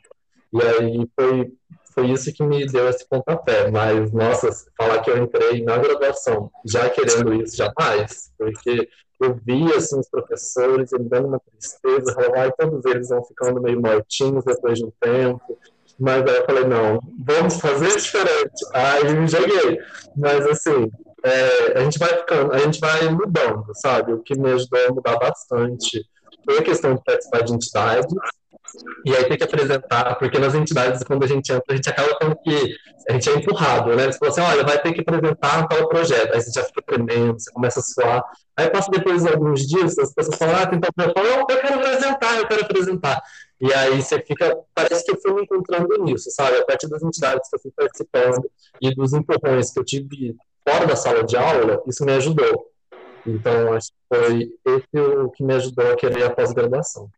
E 0.53 0.61
aí 0.61 1.09
foi 1.17 1.53
foi 1.95 2.11
isso 2.11 2.33
que 2.33 2.43
me 2.43 2.67
deu 2.67 2.89
esse 2.89 3.09
pontapé. 3.09 3.71
Mas, 3.71 4.13
nossa, 4.13 4.51
falar 4.77 5.01
que 5.01 5.09
eu 5.09 5.17
entrei 5.17 5.63
na 5.63 5.79
graduação 5.79 6.51
já 6.67 6.91
querendo 6.91 7.33
isso, 7.35 7.57
jamais. 7.57 8.33
Porque 8.37 8.89
eu 9.25 9.35
via, 9.45 9.77
assim, 9.77 9.99
os 9.99 10.09
professores, 10.09 10.93
ele 10.93 11.05
dando 11.05 11.29
uma 11.29 11.41
tristeza, 11.41 12.15
rolar, 12.15 12.49
e 12.49 12.53
todos 12.53 12.85
eles 12.85 13.09
vão 13.09 13.25
ficando 13.25 13.61
meio 13.61 13.81
mortinhos 13.81 14.45
depois 14.45 14.79
de 14.79 14.85
um 14.85 14.93
tempo. 15.01 15.59
Mas 15.99 16.23
aí 16.23 16.37
eu 16.37 16.45
falei, 16.45 16.65
não, 16.65 17.01
vamos 17.25 17.61
fazer 17.61 17.97
diferente. 17.97 18.65
Aí 18.73 19.15
me 19.15 19.29
joguei. 19.29 19.79
Mas, 20.17 20.47
assim, 20.47 20.91
é, 21.25 21.79
a 21.79 21.85
gente 21.85 21.99
vai 21.99 22.09
ficando, 22.11 22.53
a 22.53 22.59
gente 22.59 22.81
vai 22.81 23.09
mudando, 23.09 23.67
sabe? 23.75 24.13
O 24.13 24.23
que 24.23 24.39
me 24.39 24.53
ajudou 24.53 24.87
a 24.87 24.93
mudar 24.93 25.19
bastante 25.19 26.05
foi 26.45 26.59
a 26.59 26.63
questão 26.63 26.95
de 26.95 27.03
participar 27.03 27.43
de 27.43 27.55
entidades, 27.55 28.15
e 29.05 29.15
aí 29.15 29.25
tem 29.25 29.37
que 29.37 29.45
apresentar, 29.45 30.15
porque 30.17 30.39
nas 30.39 30.55
entidades, 30.55 31.03
quando 31.03 31.25
a 31.25 31.27
gente 31.27 31.53
entra, 31.53 31.65
a 31.69 31.77
gente 31.77 31.89
acaba 31.89 32.17
tendo 32.19 32.37
que. 32.37 32.75
A 33.09 33.13
gente 33.13 33.29
é 33.29 33.35
empurrado, 33.35 33.95
né? 33.95 34.11
Você 34.11 34.19
fala 34.19 34.33
assim: 34.33 34.41
olha, 34.41 34.65
vai 34.65 34.81
ter 34.81 34.93
que 34.93 35.01
apresentar 35.01 35.67
tal 35.69 35.89
projeto. 35.89 36.35
Aí 36.35 36.41
você 36.41 36.51
já 36.51 36.65
fica 36.65 36.83
tremendo, 36.83 37.39
você 37.39 37.51
começa 37.53 37.81
a 37.81 37.83
suar. 37.83 38.25
Aí 38.57 38.71
passa 38.71 38.91
depois 38.91 39.23
de 39.23 39.29
alguns 39.29 39.67
dias, 39.67 39.99
as 39.99 40.15
pessoas 40.15 40.39
falam: 40.39 40.57
ah, 40.57 40.67
tem 40.67 40.81
tal 40.81 40.93
projeto. 40.93 41.19
Eu 41.19 41.47
quero 41.47 41.75
apresentar, 41.75 42.39
eu 42.39 42.47
quero 42.47 42.65
apresentar. 42.65 43.23
E 43.61 43.73
aí 43.75 44.01
você 44.01 44.21
fica. 44.21 44.57
Parece 44.75 45.05
que 45.05 45.11
eu 45.11 45.21
fui 45.21 45.35
me 45.35 45.43
encontrando 45.43 46.03
nisso, 46.03 46.31
sabe? 46.31 46.57
A 46.57 46.65
partir 46.65 46.89
das 46.89 47.03
entidades 47.03 47.49
que 47.49 47.57
eu 47.57 47.61
fui 47.61 47.73
participando 47.77 48.51
e 48.81 48.95
dos 48.95 49.13
empurrões 49.13 49.71
que 49.71 49.79
eu 49.79 49.85
tive 49.85 50.35
fora 50.67 50.87
da 50.87 50.97
sala 50.97 51.23
de 51.25 51.37
aula, 51.37 51.83
isso 51.87 52.05
me 52.05 52.13
ajudou. 52.13 52.71
Então, 53.27 53.73
acho 53.73 53.89
que 53.89 53.99
foi 54.09 54.53
esse 54.67 55.01
o 55.01 55.31
que 55.31 55.43
me 55.43 55.55
ajudou 55.55 55.91
a 55.91 55.97
querer 55.97 56.25
a 56.25 56.31
pós-graduação. 56.31 57.11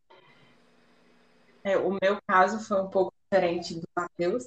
É, 1.66 1.76
o 1.76 1.98
meu 2.00 2.16
caso 2.28 2.60
foi 2.60 2.80
um 2.80 2.88
pouco 2.88 3.12
diferente 3.24 3.74
do 3.74 3.88
Matheus, 3.96 4.44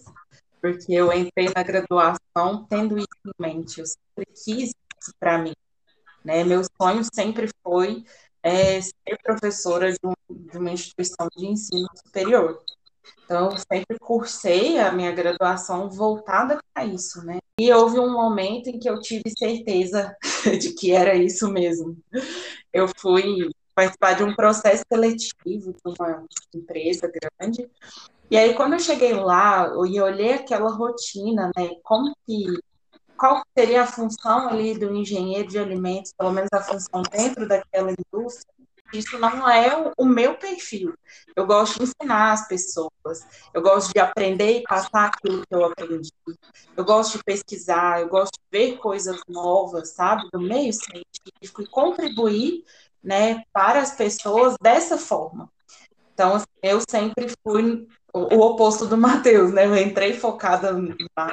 porque 0.61 0.93
eu 0.93 1.11
entrei 1.11 1.51
na 1.53 1.61
graduação 1.61 2.65
tendo 2.69 2.97
isso 2.97 3.07
em 3.25 3.31
mente. 3.37 3.81
Eu 3.81 3.85
sempre 3.85 4.33
quis 4.33 4.69
isso 4.69 5.13
para 5.19 5.37
mim. 5.37 5.53
Né? 6.23 6.45
Meu 6.45 6.61
sonho 6.81 7.01
sempre 7.13 7.49
foi 7.61 8.05
é, 8.41 8.79
ser 8.81 9.17
professora 9.21 9.91
de, 9.91 9.99
um, 10.05 10.13
de 10.29 10.57
uma 10.57 10.71
instituição 10.71 11.27
de 11.35 11.45
ensino 11.45 11.89
superior. 12.05 12.63
Então, 13.25 13.51
eu 13.51 13.57
sempre 13.57 13.99
cursei 13.99 14.79
a 14.79 14.89
minha 14.93 15.11
graduação 15.11 15.89
voltada 15.89 16.57
para 16.73 16.85
isso, 16.85 17.21
né? 17.25 17.39
E 17.59 17.71
houve 17.73 17.99
um 17.99 18.13
momento 18.13 18.69
em 18.69 18.79
que 18.79 18.89
eu 18.89 18.97
tive 18.97 19.29
certeza 19.37 20.15
de 20.57 20.73
que 20.73 20.93
era 20.93 21.15
isso 21.15 21.51
mesmo. 21.51 21.97
Eu 22.71 22.87
fui 22.97 23.49
participar 23.79 24.13
de 24.13 24.23
um 24.23 24.35
processo 24.35 24.83
seletivo 24.91 25.73
de 25.73 25.81
uma 25.85 26.25
empresa 26.53 27.09
grande. 27.39 27.69
E 28.29 28.37
aí, 28.37 28.53
quando 28.53 28.73
eu 28.73 28.79
cheguei 28.79 29.13
lá 29.13 29.71
e 29.87 30.01
olhei 30.01 30.33
aquela 30.33 30.69
rotina, 30.69 31.49
né, 31.57 31.69
como 31.83 32.13
que, 32.27 32.45
qual 33.17 33.41
seria 33.57 33.83
a 33.83 33.87
função 33.87 34.49
ali 34.49 34.77
do 34.77 34.93
engenheiro 34.93 35.47
de 35.47 35.57
alimentos, 35.57 36.13
pelo 36.13 36.31
menos 36.31 36.49
a 36.53 36.61
função 36.61 37.01
dentro 37.11 37.47
daquela 37.47 37.91
indústria, 37.91 38.53
isso 38.91 39.19
não 39.19 39.47
é 39.47 39.93
o, 39.97 40.05
meu 40.05 40.35
perfil. 40.35 40.95
Eu 41.35 41.45
gosto 41.45 41.77
de 41.77 41.83
ensinar 41.83 42.33
as 42.33 42.47
pessoas, 42.47 43.25
eu 43.53 43.61
gosto 43.61 43.93
de 43.93 43.99
aprender 43.99 44.59
e 44.59 44.63
passar 44.63 45.05
aquilo 45.05 45.45
que 45.45 45.55
eu 45.55 45.63
aprendi, 45.65 46.11
eu 46.75 46.83
gosto 46.83 47.17
de 47.17 47.23
pesquisar, 47.23 48.01
eu 48.01 48.09
gosto 48.09 48.33
de 48.33 48.45
ver 48.51 48.77
coisas 48.77 49.21
novas, 49.27 49.89
sabe, 49.89 50.27
do 50.31 50.41
meio 50.41 50.73
científico 50.73 51.61
e 51.61 51.67
contribuir 51.67 52.63
né, 53.03 53.43
para 53.53 53.79
as 53.79 53.91
pessoas 53.91 54.55
dessa 54.61 54.97
forma. 54.97 55.49
Então, 56.13 56.35
assim, 56.35 56.45
eu 56.61 56.81
sempre 56.89 57.27
fui 57.43 57.87
o 58.13 58.39
oposto 58.39 58.85
do 58.85 58.97
Matheus, 58.97 59.53
né? 59.53 59.65
Eu 59.65 59.77
entrei 59.77 60.13
focada 60.13 60.73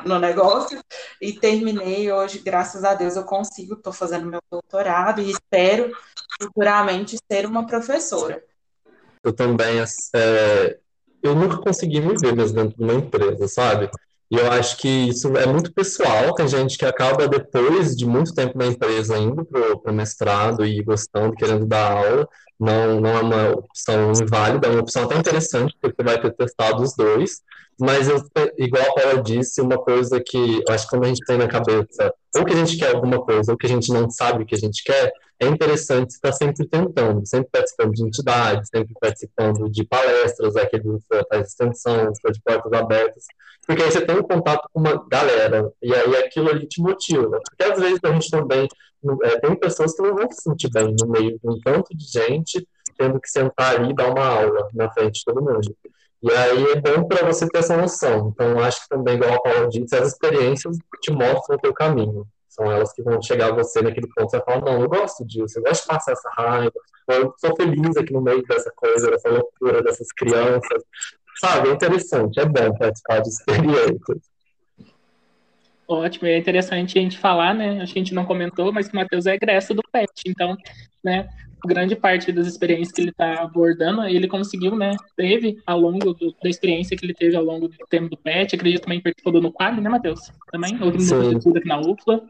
no 0.05 0.19
negócio 0.19 0.81
e 1.21 1.33
terminei 1.33 2.13
hoje, 2.13 2.39
graças 2.39 2.85
a 2.85 2.95
Deus, 2.95 3.17
eu 3.17 3.25
consigo, 3.25 3.75
estou 3.75 3.93
fazendo 3.93 4.27
meu 4.27 4.41
doutorado 4.51 5.21
e 5.21 5.31
espero 5.31 5.93
futuramente 6.41 7.17
ser 7.31 7.47
uma 7.47 7.67
professora. 7.67 8.43
Eu 9.25 9.33
também, 9.33 9.81
é, 10.15 10.79
eu 11.21 11.35
nunca 11.35 11.59
consegui 11.59 12.01
me 12.01 12.17
ver 12.17 12.37
mesmo 12.37 12.57
dentro 12.57 12.77
de 12.77 12.85
uma 12.85 12.95
empresa, 12.95 13.49
sabe? 13.49 13.91
E 14.31 14.37
eu 14.37 14.51
acho 14.51 14.77
que 14.79 14.89
isso 14.89 15.37
é 15.37 15.47
muito 15.47 15.73
pessoal. 15.73 16.35
Tem 16.35 16.49
gente 16.49 16.77
que 16.77 16.85
acaba, 16.85 17.29
depois 17.29 17.97
de 17.97 18.05
muito 18.05 18.35
tempo 18.35 18.59
na 18.59 18.67
empresa, 18.67 19.17
indo 19.17 19.45
para 19.45 19.93
o 19.93 19.95
mestrado 19.95 20.65
e 20.65 20.83
gostando, 20.83 21.37
querendo 21.37 21.67
dar 21.67 21.93
aula. 21.93 22.29
Não, 22.59 23.01
não 23.01 23.11
é 23.11 23.21
uma 23.21 23.51
opção 23.51 24.13
inválida, 24.13 24.67
é 24.67 24.71
uma 24.71 24.81
opção 24.81 25.05
até 25.05 25.17
interessante, 25.17 25.77
porque 25.81 26.03
vai 26.03 26.21
ter 26.21 26.33
testado 26.35 26.83
os 26.83 26.95
dois. 26.97 27.43
Mas, 27.79 28.09
eu, 28.09 28.25
igual 28.57 28.83
a 28.83 28.95
Paula 28.95 29.23
disse, 29.23 29.61
uma 29.61 29.77
coisa 29.77 30.19
que 30.25 30.63
eu 30.67 30.75
acho 30.75 30.85
que 30.85 30.91
quando 30.91 31.05
a 31.05 31.09
gente 31.09 31.25
tem 31.27 31.37
na 31.37 31.47
cabeça, 31.47 32.13
ou 32.35 32.45
que 32.45 32.55
a 32.55 32.57
gente 32.57 32.79
quer 32.79 32.95
alguma 32.95 33.21
coisa, 33.21 33.53
ou 33.53 33.59
que 33.59 33.67
a 33.67 33.69
gente 33.69 33.93
não 33.93 34.09
sabe 34.09 34.43
o 34.43 34.47
que 34.47 34.55
a 34.55 34.59
gente 34.59 34.83
quer, 34.83 35.13
é 35.39 35.47
interessante 35.47 36.11
estar 36.11 36.33
sempre 36.33 36.67
tentando, 36.67 37.27
sempre 37.27 37.51
participando 37.53 37.93
de 37.93 38.03
entidades, 38.03 38.71
sempre 38.71 38.95
participando 38.99 39.71
de 39.71 39.85
palestras, 39.85 40.57
aquele 40.57 40.85
do 40.85 40.99
de 40.99 41.39
extensão, 41.39 42.11
de 42.11 42.41
portas 42.43 42.73
abertas, 42.73 43.25
porque 43.67 43.83
aí 43.83 43.91
você 43.91 44.05
tem 44.05 44.17
um 44.17 44.23
contato 44.23 44.69
com 44.73 44.81
uma 44.81 45.07
galera, 45.09 45.73
e 45.83 45.93
aí 45.95 46.17
aquilo 46.17 46.51
ali 46.51 46.67
te 46.67 46.81
motiva. 46.81 47.41
Porque 47.49 47.65
às 47.65 47.79
vezes 47.81 48.01
a 48.03 48.13
gente 48.13 48.31
também 48.31 48.69
é, 49.25 49.41
tem 49.41 49.57
pessoas 49.57 49.95
que 49.95 50.03
não 50.03 50.15
vão 50.15 50.31
se 50.31 50.43
sentir 50.43 50.71
bem 50.71 50.95
no 50.99 51.09
meio 51.09 51.39
de 51.39 51.49
um 51.49 51.61
tanto 51.61 51.97
de 51.97 52.05
gente, 52.05 52.67
tendo 52.97 53.21
que 53.21 53.29
sentar 53.29 53.77
ali 53.77 53.91
e 53.91 53.95
dar 53.95 54.11
uma 54.11 54.27
aula 54.27 54.69
na 54.73 54.91
frente 54.91 55.19
de 55.19 55.25
todo 55.25 55.43
mundo. 55.43 55.77
E 56.23 56.33
aí 56.33 56.73
é 56.73 56.81
bom 56.81 57.07
para 57.07 57.27
você 57.27 57.47
ter 57.49 57.59
essa 57.59 57.77
noção. 57.77 58.33
Então, 58.33 58.59
acho 58.61 58.83
que 58.83 58.89
também, 58.89 59.17
igual 59.17 59.35
a 59.35 59.43
Paula 59.43 59.69
disse, 59.69 59.95
as 59.97 60.09
experiências 60.09 60.77
te 61.03 61.13
mostram 61.13 61.57
o 61.57 61.61
teu 61.61 61.75
caminho. 61.75 62.27
São 62.49 62.71
elas 62.73 62.93
que 62.93 63.03
vão 63.03 63.21
chegar 63.21 63.51
a 63.51 63.55
você 63.55 63.83
naquele 63.83 64.09
ponto. 64.09 64.31
Você 64.31 64.39
vai 64.39 64.47
falar, 64.47 64.65
não, 64.65 64.81
eu 64.81 64.89
gosto 64.89 65.27
disso, 65.27 65.59
eu 65.59 65.63
gosto 65.63 65.83
de 65.83 65.89
passar 65.89 66.13
essa 66.13 66.31
raiva, 66.31 66.73
eu 67.09 67.35
sou 67.39 67.55
feliz 67.55 67.97
aqui 67.97 68.13
no 68.13 68.23
meio 68.23 68.43
dessa 68.45 68.73
coisa, 68.75 69.11
dessa 69.11 69.29
loucura, 69.29 69.83
dessas 69.83 70.11
crianças. 70.13 70.83
Sabe, 71.39 71.69
é 71.69 71.73
interessante, 71.73 72.41
é 72.41 72.47
bom 72.47 72.73
participar 72.77 73.21
de 73.21 73.29
experiências. 73.29 74.37
Ótimo, 75.89 76.27
é 76.27 76.37
interessante 76.37 76.99
a 76.99 77.03
gente 77.03 77.17
falar, 77.17 77.55
né? 77.55 77.81
Acho 77.81 77.93
que 77.93 77.99
a 78.01 78.03
gente 78.03 78.15
não 78.15 78.25
comentou, 78.25 78.73
mas 78.73 78.89
que 78.89 78.95
o 78.95 78.97
Matheus 78.97 79.27
é 79.27 79.35
egresso 79.35 79.73
do 79.73 79.83
PET, 79.93 80.11
então, 80.27 80.57
né? 81.05 81.29
Grande 81.65 81.95
parte 81.95 82.33
das 82.33 82.47
experiências 82.47 82.91
que 82.93 83.01
ele 83.01 83.11
está 83.11 83.43
abordando, 83.43 84.03
ele 84.05 84.27
conseguiu, 84.27 84.75
né? 84.75 84.97
Teve 85.17 85.59
ao 85.65 85.79
longo 85.79 86.13
do, 86.13 86.35
da 86.43 86.49
experiência 86.49 86.97
que 86.97 87.07
ele 87.07 87.15
teve 87.15 87.37
ao 87.37 87.45
longo 87.45 87.69
do 87.69 87.77
tempo 87.89 88.09
do 88.09 88.17
PET, 88.17 88.57
acredito 88.57 88.83
também 88.83 89.01
participou 89.01 89.33
do 89.33 89.41
Nuquali, 89.41 89.81
né, 89.81 89.89
Matheus? 89.89 90.21
Também, 90.51 90.73
outro 90.83 91.01
mundo 91.01 91.59
aqui 91.59 91.69
na 91.69 91.81
UFLA. 91.81 92.23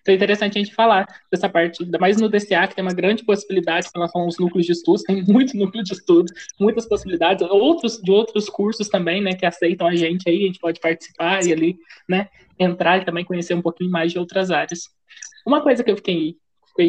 Então 0.00 0.12
é 0.12 0.16
interessante 0.16 0.58
a 0.58 0.62
gente 0.62 0.74
falar 0.74 1.06
dessa 1.30 1.48
parte, 1.48 1.82
ainda 1.82 1.98
mais 1.98 2.20
no 2.20 2.28
DCA, 2.28 2.66
que 2.66 2.74
tem 2.74 2.84
uma 2.84 2.94
grande 2.94 3.24
possibilidade 3.24 3.86
em 3.88 3.90
relação 3.94 4.22
aos 4.22 4.38
núcleos 4.38 4.66
de 4.66 4.72
estudos, 4.72 5.02
tem 5.02 5.22
muito 5.28 5.56
núcleo 5.56 5.82
de 5.82 5.92
estudo, 5.92 6.32
muitas 6.58 6.86
possibilidades, 6.86 7.46
outros 7.48 8.00
de 8.00 8.10
outros 8.10 8.48
cursos 8.48 8.88
também, 8.88 9.20
né, 9.20 9.34
que 9.34 9.46
aceitam 9.46 9.86
a 9.86 9.94
gente 9.94 10.28
aí, 10.28 10.44
a 10.44 10.46
gente 10.46 10.58
pode 10.60 10.80
participar 10.80 11.44
e 11.44 11.52
ali, 11.52 11.76
né, 12.08 12.28
entrar 12.58 12.98
e 12.98 13.04
também 13.04 13.24
conhecer 13.24 13.54
um 13.54 13.62
pouquinho 13.62 13.90
mais 13.90 14.12
de 14.12 14.18
outras 14.18 14.50
áreas. 14.50 14.88
Uma 15.46 15.62
coisa 15.62 15.82
que 15.82 15.90
eu 15.90 15.96
fiquei 15.96 16.36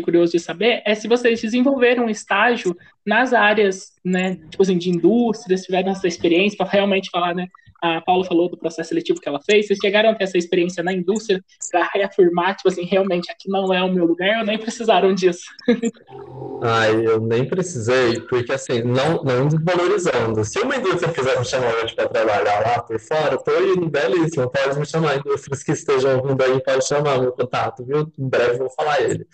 curioso 0.04 0.34
de 0.34 0.40
saber 0.40 0.84
é 0.86 0.94
se 0.94 1.08
vocês 1.08 1.42
desenvolveram 1.42 2.06
um 2.06 2.10
estágio 2.10 2.76
nas 3.06 3.34
áreas, 3.34 3.94
né, 4.06 4.36
tipo 4.50 4.62
assim, 4.62 4.78
de 4.78 4.90
indústria, 4.90 5.58
se 5.58 5.66
tiveram 5.66 5.92
essa 5.92 6.08
experiência 6.08 6.58
para 6.58 6.70
realmente 6.70 7.10
falar, 7.10 7.34
né, 7.34 7.48
a 7.82 8.02
Paula 8.02 8.26
falou 8.26 8.50
do 8.50 8.58
processo 8.58 8.90
seletivo 8.90 9.20
que 9.20 9.28
ela 9.28 9.40
fez, 9.42 9.68
vocês 9.68 9.80
chegaram 9.82 10.10
a 10.10 10.16
ter 10.16 10.26
essa 10.26 10.38
experiência 10.38 10.84
na 10.84 10.94
indústria 10.94 11.44
para 11.72 11.90
reafirmar, 11.94 12.56
tipo 12.56 12.70
assim, 12.70 12.84
realmente 12.84 13.32
aqui 13.32 13.50
não 13.50 13.74
é 13.74 13.82
o 13.84 13.92
meu 13.92 14.06
lugar, 14.06 14.40
ou 14.40 14.46
nem 14.46 14.58
precisaram 14.58 15.14
disso? 15.14 15.44
Ai, 16.62 17.06
eu 17.06 17.22
nem 17.22 17.46
precisei, 17.46 18.20
porque 18.22 18.52
assim, 18.52 18.82
não, 18.82 19.24
não 19.24 19.48
desvalorizando. 19.48 20.44
Se 20.44 20.60
uma 20.60 20.76
indústria 20.76 21.14
quiser 21.14 21.40
me 21.40 21.46
chamar 21.46 21.74
para 21.96 22.10
trabalhar 22.10 22.60
lá 22.60 22.82
por 22.82 23.00
fora, 23.00 23.38
tô 23.38 23.52
indo, 23.62 23.90
belíssimo, 23.90 24.50
pode 24.50 24.80
me 24.80 24.86
chamar. 24.86 25.18
Indústrias 25.18 25.64
que 25.64 25.72
estejam 25.72 26.18
ouvindo 26.18 26.42
aí, 26.44 26.62
pode 26.62 26.86
chamar 26.86 27.20
meu 27.20 27.32
contato, 27.32 27.86
viu? 27.86 28.12
Em 28.18 28.30
breve 28.30 28.58
vou 28.58 28.70
falar 28.70 29.02
ele. 29.02 29.26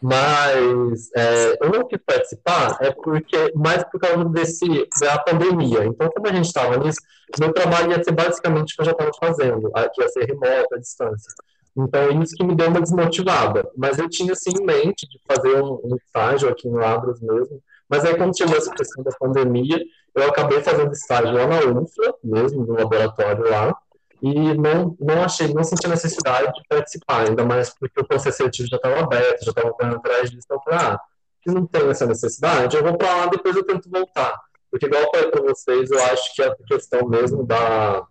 Mas 0.00 1.10
é, 1.16 1.56
eu 1.60 1.70
não 1.70 1.86
quis 1.86 1.98
participar, 2.04 2.76
é 2.80 2.90
porque, 2.90 3.52
mais 3.54 3.82
por 3.84 4.00
causa 4.00 4.24
desse, 4.26 4.66
da 5.00 5.18
pandemia. 5.18 5.84
Então, 5.86 6.10
como 6.10 6.28
a 6.28 6.32
gente 6.32 6.46
estava 6.46 6.76
nisso, 6.76 7.00
meu 7.38 7.52
trabalho 7.52 7.93
ia 7.96 8.04
ser 8.04 8.12
basicamente 8.12 8.72
o 8.72 8.76
que 8.76 8.82
eu 8.82 8.86
já 8.86 8.92
estava 8.92 9.10
fazendo, 9.18 9.70
que 9.94 10.02
ia 10.02 10.08
ser 10.08 10.24
remoto, 10.24 10.74
à 10.74 10.78
distância. 10.78 11.32
Então, 11.76 12.22
isso 12.22 12.36
que 12.36 12.44
me 12.44 12.54
deu 12.54 12.68
uma 12.68 12.80
desmotivada. 12.80 13.68
Mas 13.76 13.98
eu 13.98 14.08
tinha, 14.08 14.32
assim, 14.32 14.50
em 14.50 14.64
mente 14.64 15.08
de 15.08 15.18
fazer 15.26 15.60
um, 15.60 15.80
um 15.84 15.96
estágio 15.96 16.48
aqui 16.48 16.68
no 16.68 16.84
Abras 16.84 17.20
mesmo. 17.20 17.60
Mas 17.88 18.04
aí, 18.04 18.16
quando 18.16 18.36
chegou 18.36 18.56
essa 18.56 18.70
questão 18.70 19.02
da 19.02 19.10
pandemia, 19.18 19.78
eu 20.14 20.28
acabei 20.28 20.60
fazendo 20.60 20.92
estágio 20.92 21.32
lá 21.32 21.46
na 21.46 21.58
UFLA, 21.58 22.14
mesmo, 22.22 22.64
no 22.64 22.74
laboratório 22.74 23.50
lá, 23.50 23.76
e 24.22 24.54
não, 24.54 24.96
não 24.98 25.22
achei, 25.22 25.52
não 25.52 25.62
senti 25.62 25.86
a 25.86 25.90
necessidade 25.90 26.52
de 26.54 26.62
participar, 26.68 27.28
ainda 27.28 27.44
mais 27.44 27.70
porque 27.78 28.00
o 28.00 28.06
processo 28.06 28.38
seletivo 28.38 28.68
já 28.70 28.76
estava 28.76 29.00
aberto, 29.00 29.44
já 29.44 29.50
estava 29.50 29.70
correndo 29.72 29.96
atrás 29.96 30.30
disso, 30.30 30.46
então 30.46 30.56
eu 30.56 30.62
falei, 30.62 30.78
ah, 30.78 31.00
se 31.46 31.54
não 31.54 31.66
tem 31.66 31.88
essa 31.90 32.06
necessidade, 32.06 32.74
eu 32.74 32.82
vou 32.82 32.96
para 32.96 33.14
lá, 33.14 33.26
depois 33.26 33.54
eu 33.54 33.66
tento 33.66 33.90
voltar. 33.90 34.34
Porque, 34.74 34.86
igual 34.86 35.02
eu 35.02 35.10
falei 35.14 35.30
para 35.30 35.42
vocês, 35.42 35.88
eu 35.88 36.02
acho 36.02 36.34
que 36.34 36.42
a 36.42 36.52
questão 36.66 37.08
mesmo 37.08 37.46
da, 37.46 38.04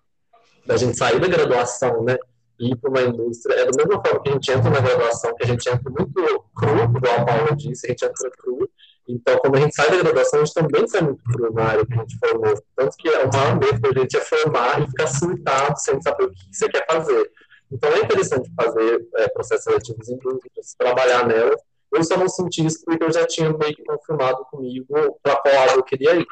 da 0.66 0.78
gente 0.78 0.98
sair 0.98 1.20
da 1.20 1.28
graduação, 1.28 2.06
né, 2.06 2.18
e 2.58 2.72
ir 2.72 2.78
para 2.78 2.90
uma 2.90 3.02
indústria, 3.02 3.56
é 3.56 3.66
da 3.66 3.72
mesma 3.76 4.02
forma 4.02 4.24
que 4.24 4.30
a 4.30 4.32
gente 4.32 4.50
entra 4.50 4.70
na 4.70 4.80
graduação, 4.80 5.36
que 5.36 5.44
a 5.44 5.48
gente 5.48 5.68
entra 5.68 5.92
muito 5.92 6.14
cru, 6.56 6.70
igual 6.70 7.16
a 7.20 7.26
Paula 7.26 7.54
disse, 7.58 7.86
a 7.86 7.90
gente 7.90 8.06
entra 8.06 8.32
cru, 8.32 8.70
então, 9.10 9.38
quando 9.40 9.58
a 9.58 9.60
gente 9.60 9.76
sai 9.76 9.92
da 9.92 10.04
graduação, 10.04 10.40
a 10.40 10.46
gente 10.46 10.54
também 10.54 10.88
sai 10.88 11.02
muito 11.02 11.22
cru 11.26 11.54
na 11.54 11.64
área 11.66 11.86
que 11.86 11.94
a 11.94 11.98
gente 11.98 12.18
formou. 12.18 12.54
Tanto 12.78 12.96
que 12.96 13.10
é 13.10 13.26
o 13.26 13.30
maior 13.34 13.60
medo 13.60 13.82
da 13.82 14.00
gente 14.00 14.16
é 14.16 14.22
formar 14.22 14.82
e 14.82 14.88
ficar 14.88 15.08
surtado 15.08 15.78
sem 15.80 16.02
saber 16.02 16.24
o 16.24 16.32
que 16.32 16.38
você 16.50 16.70
quer 16.70 16.86
fazer. 16.90 17.30
Então, 17.70 17.92
é 17.92 18.00
interessante 18.00 18.50
fazer 18.56 19.06
é, 19.18 19.28
processos 19.28 19.66
seletivos 19.66 20.08
em 20.08 20.14
indústrias, 20.14 20.76
trabalhar 20.78 21.28
nelas, 21.28 21.62
eu 21.94 22.04
só 22.04 22.18
não 22.18 22.28
senti 22.28 22.66
isso 22.66 22.84
porque 22.86 23.04
eu 23.04 23.12
já 23.12 23.26
tinha 23.26 23.52
meio 23.52 23.76
que 23.76 23.84
confirmado 23.84 24.46
comigo 24.52 24.86
para 25.22 25.36
qual 25.38 25.56
área 25.56 25.76
eu 25.76 25.84
queria 25.84 26.16
ir. 26.16 26.28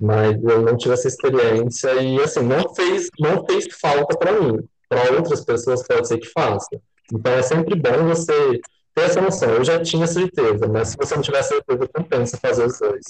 Mas 0.00 0.42
eu 0.42 0.62
não 0.62 0.76
tive 0.76 0.94
essa 0.94 1.08
experiência 1.08 1.92
e, 1.94 2.20
assim, 2.20 2.40
não 2.40 2.74
fez, 2.74 3.08
não 3.18 3.44
fez 3.46 3.66
falta 3.80 4.16
para 4.18 4.32
mim. 4.32 4.58
Para 4.88 5.12
outras 5.12 5.44
pessoas 5.44 5.86
pode 5.86 6.08
ser 6.08 6.18
que 6.18 6.28
faça. 6.28 6.68
Então 7.12 7.32
é 7.32 7.42
sempre 7.42 7.74
bom 7.74 8.08
você 8.08 8.60
ter 8.94 9.02
essa 9.02 9.20
noção. 9.20 9.50
Eu 9.50 9.64
já 9.64 9.80
tinha 9.82 10.06
certeza, 10.06 10.66
mas 10.68 10.88
se 10.88 10.96
você 10.96 11.14
não 11.14 11.22
tiver 11.22 11.42
certeza, 11.42 11.88
compensa 11.88 12.36
fazer 12.36 12.66
os 12.66 12.78
dois. 12.78 13.04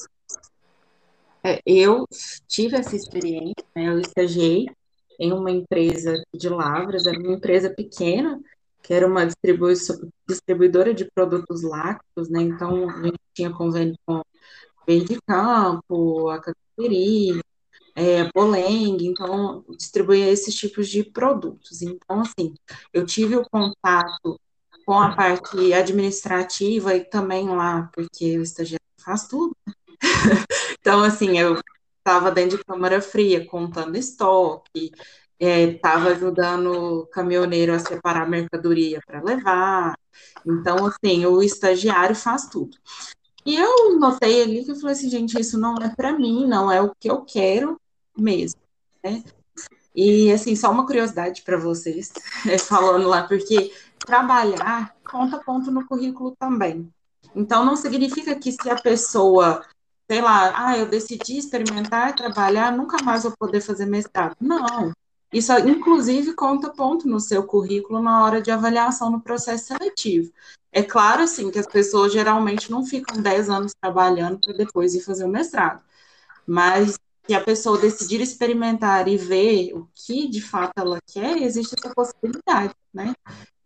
É, 1.43 1.61
eu 1.67 2.07
tive 2.49 2.77
essa 2.77 2.97
experiência, 2.97 3.65
né? 3.77 3.89
eu 3.89 4.01
estagiei 4.01 4.67
em 5.21 5.33
uma 5.33 5.51
empresa 5.51 6.23
de 6.35 6.49
lavras, 6.49 7.07
era 7.07 7.19
uma 7.19 7.35
empresa 7.35 7.71
pequena, 7.71 8.41
que 8.85 8.93
era 8.93 9.07
uma 9.07 9.27
distribuidora 10.29 10.93
de 10.93 11.11
produtos 11.11 11.63
lácteos, 11.63 12.29
né? 12.29 12.43
Então, 12.43 12.91
a 12.91 13.03
gente 13.03 13.19
tinha 13.33 13.51
convênio 13.51 13.97
com 14.05 14.21
Verde 14.87 15.19
Campo, 15.27 16.29
a 16.29 16.39
Cafeteria, 16.39 17.41
é, 17.97 18.31
Boleng, 18.35 18.99
então, 19.01 19.65
distribuía 19.71 20.31
esses 20.31 20.55
tipos 20.55 20.89
de 20.91 21.03
produtos. 21.03 21.81
Então, 21.81 22.21
assim, 22.21 22.55
eu 22.93 23.07
tive 23.07 23.37
o 23.37 23.49
contato 23.49 24.39
com 24.85 25.01
a 25.01 25.17
parte 25.17 25.73
administrativa 25.73 26.95
e 26.95 27.05
também 27.05 27.49
lá, 27.49 27.89
porque 27.95 28.39
o 28.39 28.43
estagiário 28.43 28.85
faz 29.01 29.27
tudo. 29.27 29.57
Né? 29.67 29.73
então, 30.79 31.03
assim, 31.03 31.39
eu 31.39 31.59
estava 31.99 32.31
dentro 32.31 32.59
de 32.59 32.65
câmara 32.65 33.01
fria, 33.01 33.47
contando 33.47 33.97
estoque, 33.97 34.93
estava 35.39 36.11
é, 36.11 36.13
ajudando 36.13 36.67
o 36.73 37.07
caminhoneiro 37.07 37.75
a 37.75 37.79
separar 37.79 38.29
mercadoria 38.29 39.01
para 39.07 39.23
levar. 39.23 39.95
Então, 40.47 40.87
assim, 40.87 41.27
o 41.27 41.43
estagiário 41.43 42.15
faz 42.15 42.49
tudo. 42.49 42.77
E 43.45 43.57
eu 43.57 43.99
notei 43.99 44.43
ali 44.43 44.65
que 44.65 44.71
eu 44.71 44.77
falei 44.77 44.95
assim, 44.95 45.11
gente, 45.11 45.39
isso 45.39 45.59
não 45.59 45.77
é 45.77 45.95
para 45.95 46.13
mim, 46.13 46.47
não 46.47 46.73
é 46.73 46.81
o 46.81 46.95
que 46.95 47.11
eu 47.11 47.23
quero 47.23 47.79
mesmo, 48.17 48.61
né? 49.03 49.23
E, 49.95 50.33
assim, 50.33 50.57
só 50.57 50.71
uma 50.71 50.87
curiosidade 50.87 51.43
para 51.43 51.57
vocês, 51.57 52.13
falando 52.67 53.07
lá, 53.07 53.25
porque 53.29 53.73
trabalhar 53.99 54.95
conta 55.09 55.39
ponto 55.39 55.71
no 55.71 55.87
currículo 55.87 56.35
também. 56.39 56.91
Então, 57.35 57.65
não 57.65 57.77
significa 57.77 58.35
que 58.35 58.51
se 58.51 58.71
a 58.71 58.81
pessoa, 58.81 59.65
sei 60.11 60.21
lá, 60.21 60.53
ah, 60.69 60.79
eu 60.79 60.87
decidi 60.87 61.39
experimentar 61.39 62.15
trabalhar, 62.15 62.73
nunca 62.73 63.03
mais 63.05 63.25
vou 63.25 63.35
poder 63.39 63.61
fazer 63.61 63.87
mestrado. 63.87 64.37
Não, 64.41 64.93
isso, 65.35 65.53
inclusive, 65.59 66.33
conta 66.35 66.71
ponto 66.71 67.09
no 67.09 67.19
seu 67.19 67.45
currículo 67.45 68.01
na 68.01 68.25
hora 68.25 68.41
de 68.41 68.53
avaliação 68.53 69.11
no 69.11 69.21
processo 69.21 69.67
seletivo. 69.67 70.33
É 70.71 70.83
claro, 70.83 71.23
assim, 71.23 71.51
que 71.51 71.59
as 71.59 71.67
pessoas 71.67 72.13
geralmente 72.13 72.71
não 72.71 72.87
ficam 72.87 73.21
10 73.21 73.51
anos 73.51 73.73
trabalhando 73.81 74.39
para 74.41 74.53
depois 74.55 74.95
ir 74.95 75.01
fazer 75.01 75.25
o 75.25 75.29
mestrado. 75.29 75.83
Mas 76.47 76.99
se 77.27 77.35
a 77.35 77.43
pessoa 77.43 77.79
decidir 77.79 78.21
experimentar 78.21 79.09
e 79.09 79.17
ver 79.17 79.73
o 79.75 79.89
que 79.95 80.29
de 80.29 80.41
fato 80.41 80.73
ela 80.77 80.99
quer, 81.07 81.43
existe 81.43 81.75
essa 81.79 81.93
possibilidade, 81.95 82.75
né? 82.93 83.13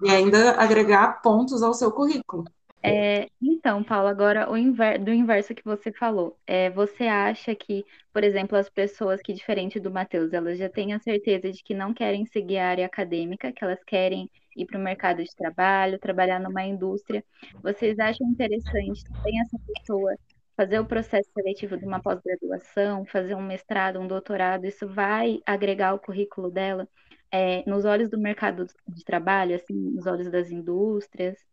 E 0.03 0.11
ainda 0.11 0.53
agregar 0.53 1.21
pontos 1.23 1.63
ao 1.63 1.75
seu 1.75 1.93
currículo. 1.93 2.45
É, 2.91 3.29
então, 3.43 3.83
Paulo, 3.85 4.09
agora 4.09 4.47
inver 4.59 5.03
do 5.03 5.13
inverso 5.13 5.55
que 5.55 5.65
você 5.65 5.93
falou, 5.93 6.39
é, 6.47 6.71
você 6.71 7.05
acha 7.05 7.55
que, 7.55 7.85
por 8.13 8.25
exemplo, 8.25 8.57
as 8.57 8.71
pessoas 8.71 9.21
que, 9.21 9.33
diferente 9.33 9.81
do 9.81 9.91
Matheus, 9.91 10.33
elas 10.33 10.59
já 10.59 10.69
têm 10.71 10.95
a 10.95 11.01
certeza 11.01 11.53
de 11.53 11.63
que 11.63 11.75
não 11.75 11.93
querem 11.93 12.25
seguir 12.27 12.59
a 12.59 12.69
área 12.69 12.87
acadêmica, 12.87 13.53
que 13.53 13.63
elas 13.65 13.83
querem 13.85 14.31
ir 14.57 14.65
para 14.67 14.79
o 14.79 14.83
mercado 14.83 15.23
de 15.23 15.35
trabalho, 15.37 15.99
trabalhar 15.99 16.41
numa 16.41 16.65
indústria, 16.65 17.25
vocês 17.63 17.99
acham 17.99 18.27
interessante 18.29 19.03
também 19.05 19.41
essa 19.41 19.59
pessoa 19.67 20.15
fazer 20.57 20.81
o 20.81 20.87
processo 20.87 21.31
seletivo 21.33 21.77
de 21.77 21.85
uma 21.85 22.01
pós-graduação, 22.03 23.05
fazer 23.07 23.35
um 23.35 23.43
mestrado, 23.43 24.01
um 24.01 24.09
doutorado, 24.09 24.67
isso 24.67 24.89
vai 24.89 25.41
agregar 25.47 25.95
o 25.95 26.01
currículo 26.01 26.51
dela 26.51 26.89
é, 27.31 27.63
nos 27.69 27.85
olhos 27.85 28.09
do 28.11 28.19
mercado 28.19 28.67
de 28.89 29.05
trabalho, 29.05 29.55
assim, 29.55 29.75
nos 29.75 30.07
olhos 30.07 30.31
das 30.31 30.51
indústrias? 30.51 31.48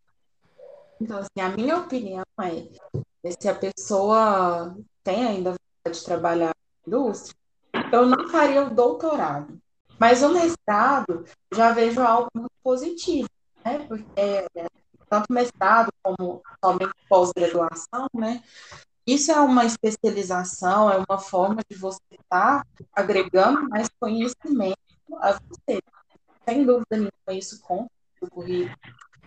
Então, 1.00 1.20
assim, 1.20 1.42
a 1.42 1.50
minha 1.50 1.78
opinião 1.78 2.24
é, 2.42 3.32
se 3.32 3.50
a 3.50 3.56
pessoa 3.56 4.76
tem 5.04 5.26
ainda 5.26 5.52
vontade 5.52 6.00
de 6.00 6.06
trabalhar 6.06 6.48
na 6.48 6.88
indústria, 6.88 7.36
eu 7.92 8.06
não 8.06 8.30
faria 8.30 8.64
o 8.64 8.74
doutorado. 8.74 9.60
Mas 10.00 10.22
o 10.24 10.30
mestrado, 10.30 11.26
já 11.54 11.72
vejo 11.72 12.02
algo 12.02 12.30
muito 12.36 12.52
positivo, 12.64 13.30
né? 13.64 13.80
Porque 13.88 14.48
tanto 15.10 15.32
mestrado 15.32 15.90
como 16.04 16.42
somente 16.64 16.94
pós-graduação, 17.08 18.08
né? 18.14 18.44
Isso 19.08 19.32
é 19.32 19.40
uma 19.40 19.66
especialização, 19.66 20.92
é 20.92 20.98
uma 21.08 21.20
forma 21.20 21.62
de 21.70 21.78
você 21.78 22.00
estar 22.12 22.66
agregando 22.92 23.70
mais 23.70 23.88
conhecimento 24.00 24.78
a 25.18 25.34
você. 25.34 25.80
Sem 26.44 26.66
dúvida 26.66 26.86
nenhuma, 26.92 27.12
isso 27.30 27.62
conta 27.62 27.90
no 28.22 28.30
currículo. 28.30 28.76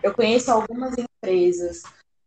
Eu 0.03 0.15
conheço 0.15 0.51
algumas 0.51 0.95
empresas 0.97 1.83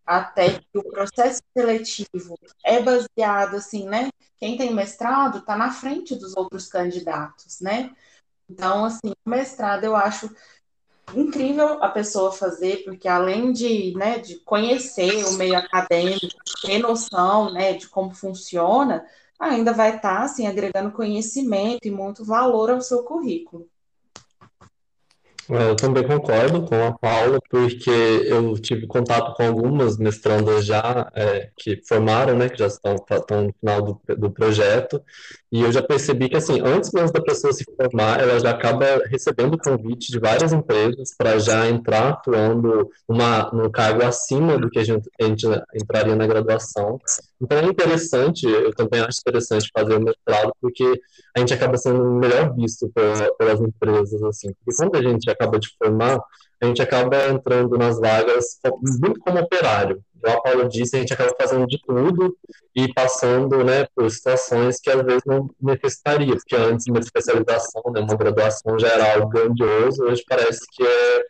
até 0.06 0.60
que 0.60 0.78
o 0.78 0.84
processo 0.84 1.42
seletivo 1.56 2.38
é 2.66 2.82
baseado 2.82 3.56
assim, 3.56 3.88
né? 3.88 4.10
Quem 4.40 4.58
tem 4.58 4.74
mestrado 4.74 5.40
está 5.40 5.56
na 5.56 5.72
frente 5.72 6.16
dos 6.16 6.36
outros 6.36 6.68
candidatos, 6.68 7.62
né? 7.62 7.92
Então, 8.50 8.86
assim, 8.86 9.14
o 9.26 9.30
mestrado 9.30 9.86
eu 9.86 9.96
acho 9.96 10.30
incrível 11.16 11.82
a 11.84 11.90
pessoa 11.90 12.32
fazer, 12.32 12.84
porque 12.84 13.08
além 13.08 13.52
de, 13.52 13.94
né, 13.96 14.20
de 14.20 14.36
conhecer 14.40 15.26
o 15.26 15.34
meio 15.34 15.58
acadêmico, 15.58 16.28
ter 16.62 16.80
noção, 16.80 17.52
né, 17.54 17.74
de 17.74 17.88
como 17.88 18.14
funciona, 18.14 19.06
ainda 19.40 19.74
vai 19.74 19.96
estar, 19.96 20.18
tá, 20.18 20.24
assim, 20.24 20.48
agregando 20.48 20.92
conhecimento 20.92 21.88
e 21.88 21.92
muito 21.92 22.24
valor 22.26 22.70
ao 22.70 22.82
seu 22.82 23.04
currículo. 23.04 23.70
É, 25.50 25.70
eu 25.70 25.76
também 25.76 26.06
concordo 26.06 26.64
com 26.64 26.84
a 26.84 26.92
Paula, 26.92 27.40
porque 27.50 27.90
eu 27.90 28.54
tive 28.60 28.88
contato 28.88 29.34
com 29.36 29.44
algumas 29.44 29.98
mestrandas 29.98 30.66
já 30.66 31.12
é, 31.16 31.50
que 31.58 31.82
formaram, 31.88 32.38
né, 32.38 32.48
que 32.48 32.60
já 32.60 32.68
estão, 32.68 32.96
estão 32.96 33.44
no 33.46 33.54
final 33.60 33.82
do, 33.82 34.16
do 34.16 34.32
projeto, 34.32 35.02
e 35.52 35.62
eu 35.62 35.72
já 35.72 35.84
percebi 35.84 36.30
que, 36.30 36.38
assim, 36.38 36.62
antes 36.62 36.92
mesmo 36.94 37.12
da 37.12 37.22
pessoa 37.22 37.52
se 37.52 37.66
formar, 37.76 38.22
ela 38.22 38.40
já 38.40 38.52
acaba 38.52 38.86
recebendo 39.10 39.58
convite 39.58 40.10
de 40.10 40.18
várias 40.18 40.54
empresas 40.54 41.14
para 41.18 41.38
já 41.40 41.68
entrar 41.68 42.10
atuando 42.10 42.90
numa, 43.08 43.52
num 43.52 43.70
cargo 43.70 44.04
acima 44.04 44.58
do 44.58 44.70
que 44.70 44.80
a 44.80 44.84
gente, 44.84 45.10
a 45.20 45.26
gente 45.26 45.46
entraria 45.76 46.16
na 46.16 46.26
graduação. 46.26 46.98
Então 47.42 47.58
é 47.58 47.66
interessante, 47.66 48.48
eu 48.48 48.74
também 48.74 49.02
acho 49.02 49.20
interessante 49.20 49.70
fazer 49.78 49.96
o 49.96 50.02
mestrado, 50.02 50.54
porque 50.62 51.02
a 51.36 51.40
gente 51.40 51.54
acaba 51.54 51.78
sendo 51.78 52.04
melhor 52.12 52.54
visto 52.56 52.92
pelas 53.38 53.60
empresas, 53.62 54.22
assim. 54.24 54.54
Porque 54.54 54.76
quando 54.78 54.96
a 54.96 55.02
gente 55.02 55.30
acaba 55.30 55.60
de 55.60 55.70
formar, 55.78 56.20
a 56.62 56.66
gente 56.66 56.82
acaba 56.82 57.28
entrando 57.30 57.78
nas 57.78 58.00
vagas 58.00 58.60
muito 59.02 59.20
como 59.22 59.40
operário. 59.40 60.04
Igual 60.16 60.38
a 60.38 60.42
Paula 60.42 60.70
disse, 60.70 60.96
a 60.96 61.00
gente 61.00 61.14
acaba 61.14 61.34
fazendo 61.40 61.66
de 61.66 61.82
tudo 61.82 62.38
e 62.76 62.94
passando 62.94 63.64
né, 63.64 63.88
por 63.96 64.10
situações 64.12 64.80
que 64.80 64.92
às 64.92 65.04
vezes 65.04 65.24
não 65.26 65.50
necessitaria, 65.60 66.36
porque 66.36 66.56
antes 66.56 66.86
uma 66.88 67.00
especialização, 67.00 67.82
né, 67.92 68.02
uma 68.02 68.16
graduação 68.16 68.78
algo 69.16 69.30
grandioso, 69.30 70.04
hoje 70.04 70.24
parece 70.28 70.62
que 70.72 70.86
é 70.86 71.26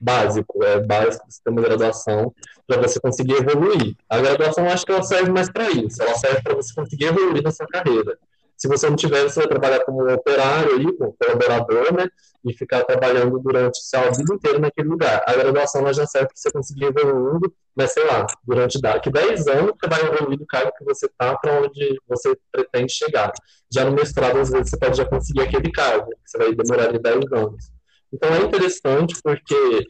básico, 0.00 0.62
é 0.64 0.80
básico 0.80 1.24
você 1.28 1.40
ter 1.44 1.50
uma 1.50 1.62
graduação 1.62 2.34
para 2.66 2.82
você 2.82 2.98
conseguir 2.98 3.34
evoluir. 3.34 3.94
A 4.10 4.18
graduação 4.18 4.68
acho 4.68 4.84
que 4.84 4.90
ela 4.90 5.02
serve 5.02 5.30
mais 5.30 5.50
para 5.50 5.70
isso, 5.70 6.02
ela 6.02 6.14
serve 6.16 6.42
para 6.42 6.54
você 6.56 6.74
conseguir 6.74 7.06
evoluir 7.06 7.42
na 7.42 7.52
sua 7.52 7.66
carreira. 7.68 8.18
Se 8.56 8.68
você 8.68 8.88
não 8.88 8.96
tiver, 8.96 9.22
você 9.24 9.40
vai 9.40 9.48
trabalhar 9.48 9.84
como 9.84 10.10
operário 10.10 10.76
aí, 10.76 10.96
como 10.96 11.14
colaborador, 11.20 11.92
né? 11.94 12.08
E 12.44 12.52
ficar 12.54 12.84
trabalhando 12.84 13.38
durante 13.38 13.78
a 13.94 14.10
vida 14.10 14.34
inteira 14.34 14.58
naquele 14.58 14.88
lugar. 14.88 15.22
A 15.26 15.34
graduação 15.34 15.92
já 15.92 16.06
serve 16.06 16.28
para 16.28 16.36
você 16.36 16.50
conseguir 16.50 16.84
evoluindo, 16.86 17.52
mas 17.74 17.92
sei 17.92 18.04
lá, 18.04 18.26
durante 18.44 18.80
daqui 18.80 19.10
10 19.10 19.46
anos 19.48 19.72
você 19.78 19.88
vai 19.88 20.00
evoluir 20.00 20.38
do 20.38 20.46
cargo 20.46 20.72
que 20.78 20.84
você 20.84 21.06
está 21.06 21.36
para 21.36 21.60
onde 21.60 22.00
você 22.08 22.34
pretende 22.50 22.92
chegar. 22.92 23.32
Já 23.72 23.84
no 23.84 23.92
mestrado, 23.92 24.38
às 24.38 24.50
vezes, 24.50 24.70
você 24.70 24.78
pode 24.78 24.96
já 24.96 25.04
conseguir 25.04 25.42
aquele 25.42 25.70
cargo, 25.70 26.10
você 26.24 26.38
vai 26.38 26.54
demorar 26.54 26.92
de 26.92 26.98
10 26.98 27.32
anos. 27.32 27.70
Então 28.12 28.32
é 28.32 28.40
interessante 28.40 29.16
porque, 29.22 29.86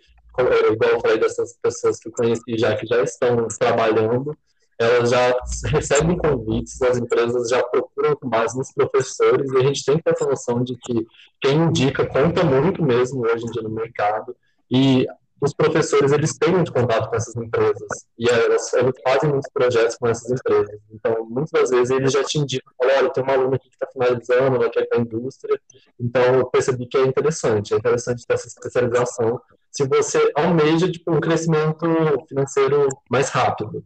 igual 0.72 0.90
eu 0.90 1.00
falei 1.00 1.18
dessas 1.18 1.56
pessoas 1.62 1.98
que 1.98 2.08
eu 2.08 2.12
conheci 2.12 2.58
já, 2.58 2.74
que 2.74 2.86
já 2.86 3.02
estão 3.02 3.46
trabalhando, 3.58 4.36
elas 4.78 5.10
já 5.10 5.34
recebem 5.66 6.16
convites, 6.16 6.80
as 6.82 6.98
empresas 6.98 7.48
já 7.48 7.62
procuram 7.62 8.16
base 8.24 8.56
nos 8.56 8.72
professores, 8.72 9.50
e 9.50 9.56
a 9.56 9.62
gente 9.62 9.84
tem 9.84 10.00
essa 10.04 10.26
noção 10.26 10.62
de 10.62 10.76
que 10.76 11.06
quem 11.40 11.56
indica 11.56 12.06
conta 12.06 12.44
muito 12.44 12.82
mesmo 12.82 13.22
hoje 13.22 13.46
em 13.46 13.50
dia 13.50 13.62
no 13.62 13.70
mercado, 13.70 14.36
e 14.70 15.06
os 15.38 15.52
professores, 15.52 16.12
eles 16.12 16.36
têm 16.38 16.50
muito 16.50 16.72
contato 16.72 17.10
com 17.10 17.16
essas 17.16 17.36
empresas, 17.36 17.88
e 18.18 18.28
elas, 18.28 18.72
eles 18.72 18.94
fazem 19.02 19.30
muitos 19.30 19.50
projetos 19.52 19.96
com 19.96 20.08
essas 20.08 20.30
empresas, 20.30 20.78
então, 20.90 21.26
muitas 21.28 21.52
das 21.52 21.70
vezes, 21.70 21.90
eles 21.90 22.12
já 22.12 22.24
te 22.24 22.38
indicam, 22.38 22.72
olha, 22.78 23.10
tem 23.10 23.22
uma 23.22 23.32
aluna 23.32 23.56
aqui 23.56 23.68
que 23.68 23.74
está 23.74 23.86
finalizando, 23.86 24.58
vai 24.58 24.70
querer 24.70 24.86
para 24.86 24.98
a 24.98 25.02
indústria, 25.02 25.60
então, 26.00 26.22
eu 26.34 26.46
percebi 26.46 26.86
que 26.86 26.96
é 26.96 27.02
interessante, 27.02 27.74
é 27.74 27.76
interessante 27.76 28.26
ter 28.26 28.34
essa 28.34 28.48
especialização, 28.48 29.40
se 29.70 29.86
você 29.86 30.32
almeja, 30.34 30.90
tipo, 30.90 31.12
um 31.12 31.20
crescimento 31.20 31.86
financeiro 32.26 32.88
mais 33.10 33.28
rápido, 33.28 33.84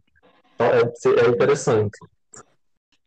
é, 0.63 1.25
é 1.25 1.29
interessante. 1.29 1.97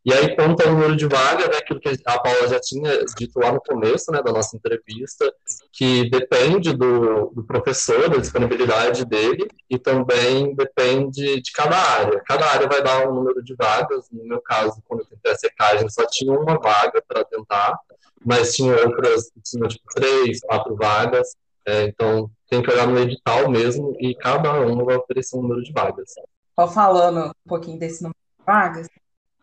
E 0.07 0.12
aí, 0.12 0.36
quanto 0.36 0.62
ao 0.62 0.74
número 0.74 0.94
de 0.94 1.07
vagas, 1.07 1.48
é 1.48 1.57
aquilo 1.57 1.80
que 1.80 1.88
a 2.05 2.18
Paula 2.18 2.46
já 2.46 2.61
tinha 2.61 3.02
dito 3.16 3.38
lá 3.38 3.50
no 3.50 3.61
começo 3.62 4.12
né, 4.12 4.22
da 4.22 4.30
nossa 4.30 4.55
entrevista, 4.55 5.32
que 5.72 6.11
depende 6.11 6.74
do, 6.74 7.30
do, 7.30 7.42
professor, 7.42 8.11
da 8.11 8.18
disponibilidade 8.18 9.07
dele, 9.07 9.48
e 9.70 9.78
também 9.78 10.55
depende 10.55 11.40
de 11.40 11.52
cada 11.52 11.74
área. 11.74 12.20
Cada 12.26 12.44
área 12.44 12.68
vai 12.68 12.82
dar 12.82 13.09
um 13.09 13.14
número 13.14 13.42
de 13.42 13.55
vagas. 13.55 14.05
No 14.12 14.24
meu 14.24 14.42
caso, 14.42 14.82
quando 14.86 15.00
eu 15.00 15.07
tentei 15.07 15.32
a 15.32 15.36
secagem, 15.36 15.88
só 15.88 16.07
tinha 16.07 16.38
uma 16.38 16.59
vaga 16.59 17.02
para 17.09 17.24
tentar, 17.24 17.74
mas 18.22 18.52
tinha 18.52 18.74
outras, 18.74 19.30
tinha 19.42 19.66
tipo 19.68 19.86
três, 19.94 20.40
quatro 20.40 20.76
vagas. 20.76 21.34
É, 21.66 21.84
então, 21.84 22.30
tem 22.50 22.62
que 22.62 22.70
olhar 22.70 22.86
no 22.86 22.98
edital 22.98 23.48
mesmo, 23.48 23.96
e 23.98 24.14
cada 24.14 24.52
uma 24.52 24.84
vai 24.84 24.96
oferecer 24.96 25.34
um 25.34 25.40
número 25.40 25.62
de 25.62 25.72
vagas 25.72 26.12
falando 26.57 27.28
um 27.28 27.48
pouquinho 27.48 27.78
desse 27.78 28.02
número 28.02 28.18
de 28.38 28.44
vagas, 28.44 28.88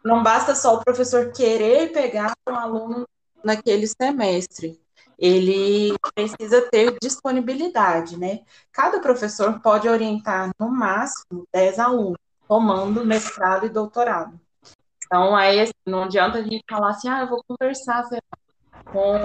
não 0.04 0.24
basta 0.24 0.56
só 0.56 0.76
o 0.76 0.84
professor 0.84 1.32
querer 1.32 1.92
pegar 1.92 2.34
um 2.50 2.56
aluno 2.56 3.08
naquele 3.44 3.88
semestre. 3.88 4.80
Ele 5.18 5.96
precisa 6.16 6.68
ter 6.72 6.98
disponibilidade, 7.00 8.18
né? 8.18 8.40
Cada 8.72 9.00
professor 9.00 9.60
pode 9.60 9.88
orientar 9.88 10.50
no 10.60 10.70
máximo 10.70 11.48
10 11.54 11.78
alunos, 11.78 12.18
tomando 12.48 13.06
mestrado 13.06 13.68
e 13.68 13.70
doutorado. 13.70 14.40
Então, 15.06 15.36
aí 15.36 15.60
assim, 15.60 15.74
não 15.86 16.04
adianta 16.04 16.40
a 16.40 16.42
gente 16.42 16.64
falar 16.68 16.92
assim, 16.92 17.08
ah, 17.08 17.22
eu 17.22 17.28
vou 17.28 17.44
conversar 17.48 18.04
com 18.86 19.16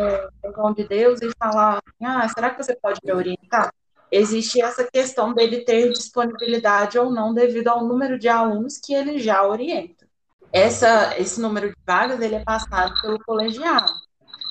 o 0.45 0.53
dom 0.53 0.75
de 0.75 0.87
Deus 0.87 1.23
e 1.23 1.31
falar, 1.39 1.81
ah, 2.03 2.29
será 2.29 2.51
que 2.51 2.63
você 2.63 2.77
pode 2.77 3.01
me 3.03 3.13
orientar? 3.13 3.73
Existe 4.11 4.61
essa 4.61 4.85
questão 4.85 5.35
dele 5.35 5.65
ter 5.65 5.91
disponibilidade 5.93 6.99
ou 6.99 7.11
não 7.11 7.35
devido 7.35 7.69
ao 7.69 7.85
número 7.85 8.19
de 8.19 8.29
alunos 8.29 8.79
que 8.79 8.95
ele 8.95 9.19
já 9.19 9.47
orienta. 9.47 10.07
Essa, 10.53 11.19
esse 11.19 11.41
número 11.41 11.69
de 11.69 11.77
vagas 11.87 12.21
ele 12.21 12.37
é 12.37 12.45
passado 12.45 12.95
pelo 13.03 13.19
colegiado, 13.25 13.93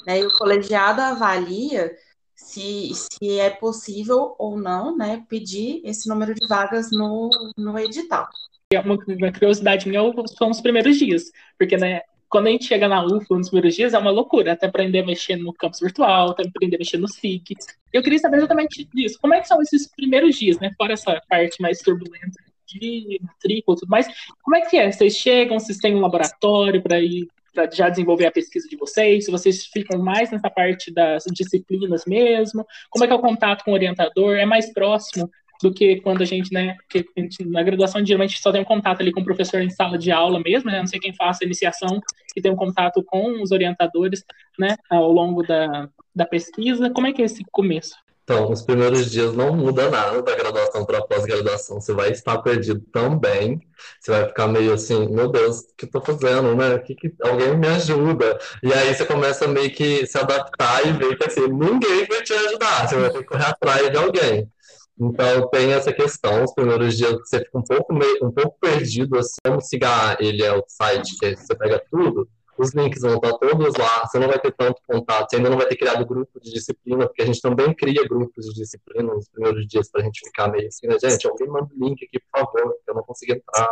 né? 0.05 0.19
E 0.19 0.25
o 0.25 0.33
colegiado 0.37 1.01
avalia 1.01 1.95
se, 2.35 2.91
se 2.93 3.39
é 3.39 3.49
possível 3.49 4.35
ou 4.37 4.57
não, 4.57 4.95
né, 4.95 5.23
pedir 5.27 5.81
esse 5.83 6.07
número 6.07 6.33
de 6.35 6.47
vagas 6.47 6.91
no, 6.91 7.29
no 7.57 7.79
edital. 7.79 8.27
Uma, 8.73 8.97
uma 9.07 9.31
curiosidade 9.31 9.87
minha 9.87 10.01
são 10.37 10.49
os 10.49 10.59
primeiros 10.59 10.97
dias, 10.97 11.31
porque 11.57 11.77
né, 11.77 12.01
quando 12.29 12.47
a 12.47 12.49
gente 12.51 12.65
chega 12.65 12.87
na 12.87 13.05
UFO 13.05 13.35
nos 13.35 13.49
primeiros 13.49 13.75
dias, 13.75 13.93
é 13.93 13.97
uma 13.97 14.11
loucura, 14.11 14.53
até 14.53 14.67
aprender 14.67 14.99
a 14.99 15.05
mexer 15.05 15.35
no 15.35 15.53
campus 15.53 15.79
virtual, 15.79 16.31
até 16.31 16.43
aprender 16.43 16.75
a 16.75 16.79
mexer 16.79 16.97
no 16.97 17.07
SIG. 17.07 17.55
Eu 17.93 18.03
queria 18.03 18.19
saber 18.19 18.37
exatamente 18.37 18.87
disso. 18.93 19.17
Como 19.21 19.33
é 19.33 19.41
que 19.41 19.47
são 19.47 19.61
esses 19.61 19.87
primeiros 19.87 20.35
dias, 20.35 20.59
né? 20.59 20.71
Fora 20.77 20.93
essa 20.93 21.21
parte 21.29 21.61
mais 21.61 21.79
turbulenta 21.79 22.43
de 22.67 23.19
matrícula 23.21 23.77
e 23.77 23.79
tudo 23.79 23.89
mais. 23.89 24.07
Como 24.43 24.55
é 24.55 24.61
que 24.61 24.77
é? 24.77 24.91
Vocês 24.91 25.15
chegam, 25.15 25.59
vocês 25.59 25.77
têm 25.77 25.95
um 25.95 26.01
laboratório 26.01 26.81
para 26.81 26.99
ir 26.99 27.27
para 27.53 27.71
já 27.71 27.87
desenvolver 27.87 28.25
a 28.25 28.31
pesquisa 28.31 28.67
de 28.67 28.75
vocês, 28.75 29.23
se 29.23 29.31
vocês 29.31 29.65
ficam 29.67 29.97
mais 29.97 30.29
nessa 30.29 30.49
parte 30.49 30.93
das 30.93 31.23
disciplinas 31.31 32.03
mesmo, 32.05 32.67
como 32.89 33.05
é 33.05 33.07
que 33.07 33.13
é 33.13 33.15
o 33.15 33.21
contato 33.21 33.63
com 33.63 33.71
o 33.71 33.73
orientador, 33.73 34.35
é 34.35 34.45
mais 34.45 34.73
próximo 34.73 35.31
do 35.61 35.73
que 35.73 36.01
quando 36.01 36.21
a 36.21 36.25
gente, 36.25 36.53
né, 36.53 36.75
que 36.89 37.05
gente, 37.17 37.45
na 37.45 37.63
graduação 37.63 38.05
geralmente 38.05 38.41
só 38.41 38.51
tem 38.51 38.61
um 38.61 38.65
contato 38.65 39.01
ali 39.01 39.11
com 39.11 39.21
o 39.21 39.25
professor 39.25 39.61
em 39.61 39.69
sala 39.69 39.97
de 39.97 40.11
aula 40.11 40.39
mesmo, 40.39 40.69
né, 40.69 40.79
não 40.79 40.87
sei 40.87 40.99
quem 40.99 41.13
faça 41.13 41.43
a 41.43 41.45
iniciação 41.45 41.99
e 42.35 42.41
tem 42.41 42.51
um 42.51 42.55
contato 42.55 43.03
com 43.03 43.41
os 43.41 43.51
orientadores, 43.51 44.23
né, 44.59 44.75
ao 44.89 45.11
longo 45.11 45.43
da, 45.43 45.89
da 46.13 46.25
pesquisa, 46.25 46.89
como 46.89 47.07
é 47.07 47.13
que 47.13 47.21
é 47.21 47.25
esse 47.25 47.43
começo? 47.51 47.95
Então, 48.25 48.51
os 48.51 48.63
primeiros 48.63 49.11
dias 49.11 49.35
não 49.35 49.55
muda 49.55 49.87
nada 49.87 50.19
da 50.19 50.35
graduação 50.35 50.83
para 50.83 51.05
pós-graduação. 51.05 51.79
Você 51.79 51.93
vai 51.93 52.09
estar 52.09 52.39
perdido 52.39 52.81
também. 52.91 53.61
Você 53.99 54.09
vai 54.09 54.25
ficar 54.25 54.47
meio 54.47 54.73
assim, 54.73 55.07
meu 55.09 55.29
Deus, 55.29 55.59
o 55.59 55.75
que 55.77 55.85
eu 55.85 55.91
tô 55.91 56.01
fazendo, 56.01 56.55
né? 56.55 56.79
Que 56.79 56.95
que... 56.95 57.13
Alguém 57.21 57.55
me 57.55 57.67
ajuda. 57.67 58.39
E 58.63 58.73
aí 58.73 58.95
você 58.95 59.05
começa 59.05 59.47
meio 59.47 59.71
que 59.71 60.07
se 60.07 60.17
adaptar 60.17 60.87
e 60.87 60.93
ver 60.93 61.15
que 61.15 61.23
assim, 61.23 61.47
ninguém 61.47 62.07
vai 62.07 62.23
te 62.23 62.33
ajudar. 62.33 62.87
Você 62.87 62.95
vai 62.95 63.11
ter 63.11 63.19
que 63.19 63.25
correr 63.25 63.45
atrás 63.45 63.91
de 63.91 63.97
alguém. 63.97 64.51
Então 64.97 65.49
tem 65.49 65.73
essa 65.73 65.91
questão, 65.91 66.43
os 66.43 66.53
primeiros 66.53 66.95
dias 66.97 67.11
você 67.19 67.39
fica 67.39 67.57
um 67.57 67.63
pouco, 67.63 67.93
meio, 67.93 68.25
um 68.25 68.31
pouco 68.31 68.57
perdido, 68.59 69.17
assim, 69.17 69.35
como 69.45 69.59
se 69.59 69.77
ele 70.19 70.43
é 70.43 70.53
o 70.53 70.63
site 70.67 71.17
que 71.19 71.35
você 71.35 71.53
pega 71.53 71.83
tudo, 71.91 72.29
os 72.57 72.73
links 72.73 73.01
vão 73.01 73.15
estar 73.15 73.33
todos 73.33 73.75
lá, 73.75 74.07
você 74.07 74.17
não 74.17 74.27
vai 74.27 74.39
ter 74.39 74.53
tanto 74.53 74.81
contato, 74.87 75.29
você 75.29 75.35
ainda 75.35 75.49
não 75.49 75.57
vai 75.57 75.67
ter 75.67 75.75
criado 75.75 76.05
grupo 76.05 76.39
de 76.39 76.51
disciplina, 76.51 77.05
porque 77.05 77.21
a 77.21 77.25
gente 77.25 77.41
também 77.41 77.73
cria 77.73 78.07
grupos 78.07 78.45
de 78.45 78.53
disciplina 78.53 79.13
nos 79.13 79.27
primeiros 79.27 79.67
dias 79.67 79.91
para 79.91 80.01
a 80.01 80.03
gente 80.05 80.21
ficar 80.25 80.47
meio 80.47 80.67
assim, 80.67 80.87
né, 80.87 80.97
gente, 80.97 81.27
alguém 81.27 81.47
manda 81.47 81.67
o 81.75 81.85
link 81.85 82.05
aqui, 82.05 82.17
por 82.19 82.39
favor, 82.39 82.73
porque 82.73 82.89
eu 82.89 82.95
não 82.95 83.03
consegui 83.03 83.33
entrar. 83.33 83.67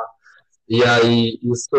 E 0.67 0.83
aí 0.83 1.39
isso 1.43 1.69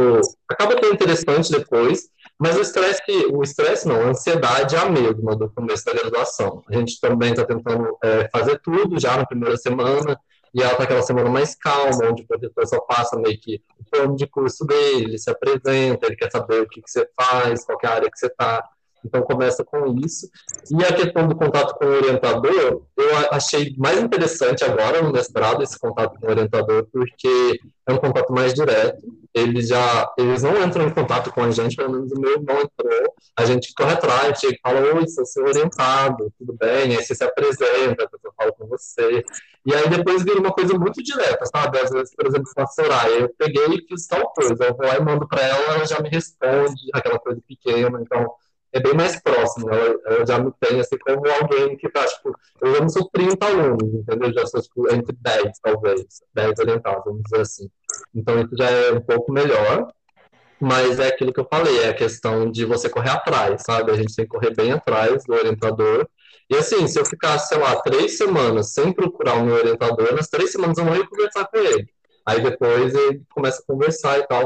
acaba 0.48 0.76
tendo 0.76 0.94
interessante 0.94 1.50
depois, 1.50 2.08
mas 2.38 2.56
o 2.56 2.60
estresse, 2.60 3.02
o 3.32 3.42
estresse 3.42 3.86
não, 3.86 4.00
a 4.00 4.08
ansiedade 4.08 4.74
é 4.74 4.78
a 4.78 4.88
mesma 4.88 5.36
do 5.36 5.48
começo 5.50 5.84
da 5.84 5.92
graduação. 5.92 6.62
A 6.68 6.74
gente 6.74 7.00
também 7.00 7.30
está 7.30 7.44
tentando 7.44 7.96
é, 8.02 8.28
fazer 8.30 8.60
tudo 8.60 8.98
já 8.98 9.16
na 9.16 9.26
primeira 9.26 9.56
semana, 9.56 10.18
e 10.54 10.62
ela 10.62 10.72
está 10.72 10.84
aquela 10.84 11.02
semana 11.02 11.28
mais 11.28 11.54
calma, 11.56 12.10
onde 12.10 12.22
o 12.22 12.26
professor 12.26 12.66
só 12.66 12.80
passa 12.80 13.16
meio 13.18 13.38
que 13.40 13.60
o 13.78 13.84
plano 13.90 14.14
de 14.14 14.26
curso 14.26 14.64
dele, 14.64 15.04
ele 15.04 15.18
se 15.18 15.28
apresenta, 15.28 16.06
ele 16.06 16.16
quer 16.16 16.30
saber 16.30 16.62
o 16.62 16.68
que, 16.68 16.80
que 16.80 16.90
você 16.90 17.08
faz, 17.16 17.64
qual 17.64 17.78
é 17.82 17.86
a 17.86 17.94
área 17.94 18.10
que 18.10 18.18
você 18.18 18.26
está. 18.26 18.62
Então 19.04 19.22
começa 19.22 19.64
com 19.64 19.86
isso. 19.98 20.28
E 20.70 20.84
a 20.84 20.92
questão 20.92 21.28
do 21.28 21.36
contato 21.36 21.74
com 21.74 21.84
o 21.84 21.96
orientador, 21.96 22.82
eu 22.96 23.16
achei 23.30 23.74
mais 23.76 24.00
interessante 24.00 24.64
agora 24.64 25.02
no 25.02 25.12
mestrado 25.12 25.62
esse 25.62 25.78
contato 25.78 26.18
com 26.18 26.26
o 26.26 26.30
orientador, 26.30 26.86
porque 26.92 27.60
é 27.86 27.92
um 27.92 27.98
contato 27.98 28.32
mais 28.32 28.54
direto, 28.54 29.04
eles 29.34 29.68
já 29.68 30.12
eles 30.16 30.42
não 30.42 30.62
entram 30.62 30.86
em 30.86 30.94
contato 30.94 31.30
com 31.30 31.42
a 31.42 31.50
gente, 31.50 31.76
pelo 31.76 31.90
menos 31.90 32.12
o 32.12 32.20
meu 32.20 32.40
não 32.40 32.60
entrou. 32.60 33.14
A 33.36 33.44
gente 33.44 33.74
corre 33.74 33.92
atrás, 33.92 34.38
chega 34.38 34.54
e 34.54 34.60
fala, 34.62 34.94
oi, 34.94 35.06
sou 35.08 35.26
seu 35.26 35.44
orientado, 35.44 36.32
tudo 36.38 36.56
bem? 36.58 36.96
Aí 36.96 37.04
você 37.04 37.14
se 37.14 37.24
apresenta, 37.24 38.08
pessoa 38.08 38.32
fala 38.36 38.52
com 38.52 38.66
você. 38.66 39.22
E 39.66 39.74
aí 39.74 39.88
depois 39.88 40.22
vira 40.22 40.38
uma 40.38 40.52
coisa 40.52 40.78
muito 40.78 41.02
direta, 41.02 41.44
sabe? 41.46 41.78
Às 41.78 41.90
vezes, 41.90 42.14
por 42.14 42.26
exemplo, 42.26 42.50
com 42.54 42.62
a 42.62 42.66
Soraya, 42.66 43.20
eu 43.20 43.34
peguei 43.36 43.66
e 43.66 43.86
fiz 43.88 44.06
tal 44.06 44.32
coisa, 44.32 44.64
eu 44.64 44.76
vou 44.76 44.86
lá 44.86 44.96
e 44.96 45.02
mando 45.02 45.26
para 45.26 45.42
ela, 45.42 45.74
ela 45.74 45.86
já 45.86 46.00
me 46.00 46.08
responde, 46.08 46.80
aquela 46.92 47.18
coisa 47.18 47.40
pequena, 47.46 48.00
então 48.00 48.30
é 48.74 48.80
bem 48.80 48.92
mais 48.92 49.20
próximo. 49.20 49.70
Ela, 49.70 49.96
ela, 50.04 50.26
já 50.26 50.38
me 50.38 50.52
tem 50.60 50.80
assim 50.80 50.98
como 50.98 51.22
alguém 51.30 51.76
que 51.76 51.88
tá, 51.88 52.04
tipo, 52.04 52.36
eu 52.60 52.74
já 52.74 52.88
sou 52.88 53.08
30 53.10 53.46
alunos, 53.46 53.94
entendeu? 53.94 54.32
Já 54.32 54.46
sou 54.46 54.60
tipo, 54.60 54.92
entre 54.92 55.16
10, 55.20 55.58
talvez, 55.62 56.04
10 56.34 56.58
orientados, 56.58 57.04
vamos 57.04 57.22
dizer 57.22 57.40
assim. 57.40 57.70
Então 58.14 58.40
isso 58.40 58.56
já 58.58 58.68
é 58.68 58.92
um 58.92 59.00
pouco 59.00 59.32
melhor. 59.32 59.88
Mas 60.60 60.98
é 60.98 61.08
aquilo 61.08 61.32
que 61.32 61.40
eu 61.40 61.48
falei, 61.50 61.80
é 61.80 61.88
a 61.88 61.94
questão 61.94 62.50
de 62.50 62.64
você 62.64 62.88
correr 62.88 63.10
atrás, 63.10 63.62
sabe? 63.66 63.90
A 63.90 63.96
gente 63.96 64.14
tem 64.14 64.24
que 64.24 64.30
correr 64.30 64.54
bem 64.54 64.72
atrás 64.72 65.24
do 65.24 65.34
orientador. 65.34 66.08
E 66.48 66.56
assim, 66.56 66.86
se 66.86 66.98
eu 66.98 67.04
ficasse, 67.04 67.48
sei 67.48 67.58
lá, 67.58 67.76
três 67.82 68.16
semanas 68.16 68.72
sem 68.72 68.92
procurar 68.92 69.34
o 69.34 69.44
meu 69.44 69.56
orientador, 69.56 70.14
nas 70.14 70.28
três 70.28 70.52
semanas 70.52 70.78
eu 70.78 70.84
não 70.84 70.96
ia 70.96 71.06
conversar 71.06 71.46
com 71.46 71.58
ele. 71.58 71.86
Aí 72.26 72.42
depois 72.42 72.94
ele 72.94 73.22
começa 73.30 73.60
a 73.60 73.66
conversar 73.66 74.18
e 74.18 74.26
tal. 74.26 74.44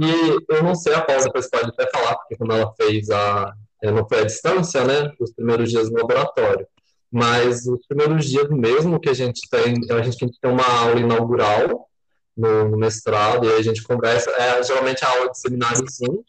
E 0.00 0.38
eu 0.48 0.62
não 0.62 0.74
sei, 0.74 0.94
a 0.94 1.02
Paula 1.02 1.24
depois 1.24 1.50
pode 1.50 1.68
até 1.68 1.88
falar, 1.90 2.16
porque 2.16 2.36
quando 2.36 2.54
ela 2.54 2.72
fez 2.74 3.10
a. 3.10 3.52
Não 3.90 4.06
foi 4.06 4.20
à 4.20 4.24
distância, 4.24 4.84
né? 4.84 5.12
Os 5.18 5.32
primeiros 5.32 5.70
dias 5.70 5.90
no 5.90 5.98
laboratório. 5.98 6.66
Mas 7.10 7.66
os 7.66 7.86
primeiros 7.86 8.26
dias 8.26 8.48
mesmo 8.48 9.00
que 9.00 9.08
a 9.08 9.14
gente 9.14 9.48
tem, 9.50 9.74
a 9.90 10.02
gente 10.02 10.18
tem 10.40 10.50
uma 10.50 10.66
aula 10.66 11.00
inaugural 11.00 11.88
no, 12.36 12.70
no 12.70 12.78
mestrado, 12.78 13.46
e 13.46 13.52
a 13.52 13.62
gente 13.62 13.82
conversa, 13.82 14.30
é 14.30 14.62
geralmente 14.62 15.04
a 15.04 15.08
aula 15.08 15.30
de 15.30 15.38
semináriozinho, 15.38 16.24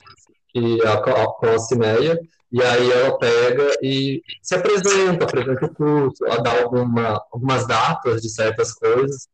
que 0.50 0.82
é 0.82 0.88
a, 0.88 0.98
com 0.98 1.12
a 1.12 1.56
e 2.54 2.62
aí 2.62 2.92
ela 2.92 3.18
pega 3.18 3.68
e 3.82 4.22
se 4.40 4.54
apresenta, 4.54 5.26
apresenta 5.26 5.66
o 5.66 5.74
curso, 5.74 6.24
ela 6.24 6.38
dá 6.44 6.62
alguma, 6.62 7.20
algumas 7.32 7.66
datas 7.66 8.22
de 8.22 8.30
certas 8.30 8.74
coisas, 8.74 9.28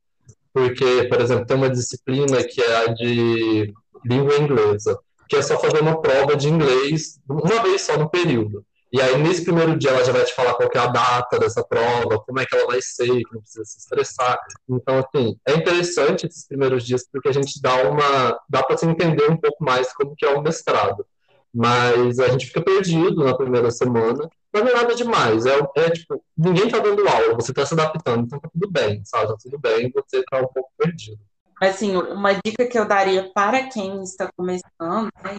porque, 0.53 1.05
por 1.09 1.19
exemplo, 1.19 1.45
tem 1.45 1.57
uma 1.57 1.69
disciplina 1.69 2.41
que 2.41 2.61
é 2.61 2.77
a 2.77 2.93
de 2.93 3.73
língua 4.05 4.37
inglesa, 4.37 4.97
que 5.29 5.35
é 5.35 5.41
só 5.41 5.59
fazer 5.59 5.79
uma 5.81 6.01
prova 6.01 6.35
de 6.35 6.49
inglês 6.49 7.19
uma 7.29 7.61
vez 7.61 7.83
só 7.83 7.95
no 7.97 8.09
período. 8.09 8.65
E 8.91 8.99
aí, 8.99 9.21
nesse 9.21 9.43
primeiro 9.43 9.77
dia, 9.77 9.91
ela 9.91 10.03
já 10.03 10.11
vai 10.11 10.25
te 10.25 10.33
falar 10.33 10.55
qual 10.55 10.67
é 10.73 10.77
a 10.79 10.87
data 10.87 11.37
dessa 11.37 11.63
prova, 11.63 12.19
como 12.25 12.39
é 12.39 12.45
que 12.45 12.55
ela 12.55 12.65
vai 12.65 12.81
ser, 12.81 13.05
que 13.05 13.33
não 13.33 13.39
precisa 13.39 13.63
se 13.63 13.77
estressar. 13.77 14.39
Então, 14.67 14.97
assim, 14.97 15.37
é 15.47 15.53
interessante 15.53 16.25
esses 16.25 16.47
primeiros 16.47 16.83
dias, 16.83 17.07
porque 17.07 17.29
a 17.29 17.31
gente 17.31 17.61
dá 17.61 17.87
uma... 17.87 18.39
dá 18.49 18.63
para 18.63 18.75
se 18.77 18.87
entender 18.87 19.29
um 19.29 19.37
pouco 19.37 19.63
mais 19.63 19.93
como 19.93 20.15
que 20.17 20.25
é 20.25 20.29
o 20.29 20.41
mestrado. 20.41 21.05
Mas 21.53 22.19
a 22.19 22.29
gente 22.29 22.47
fica 22.47 22.61
perdido 22.61 23.23
na 23.23 23.37
primeira 23.37 23.69
semana, 23.69 24.27
mas 24.51 24.63
não 24.63 24.71
é 24.71 24.73
nada 24.73 24.95
demais. 24.95 25.45
É, 25.45 25.59
é 25.75 25.89
tipo, 25.91 26.23
ninguém 26.35 26.65
está 26.65 26.79
dando 26.79 27.07
aula, 27.07 27.35
você 27.35 27.51
está 27.51 27.63
se 27.67 27.75
adaptando, 27.75 28.25
então 28.25 28.39
tá 28.39 28.49
tudo 28.51 28.71
bem, 28.71 29.03
sabe? 29.05 29.27
Tá 29.27 29.35
tudo 29.39 29.59
bem, 29.59 29.91
você 29.93 30.17
está 30.17 30.39
um 30.39 30.47
pouco 30.47 30.71
perdido. 30.75 31.19
Assim, 31.59 31.95
uma 31.95 32.33
dica 32.33 32.65
que 32.65 32.77
eu 32.77 32.85
daria 32.87 33.31
para 33.33 33.67
quem 33.67 34.01
está 34.03 34.31
começando, 34.35 35.09
né? 35.23 35.37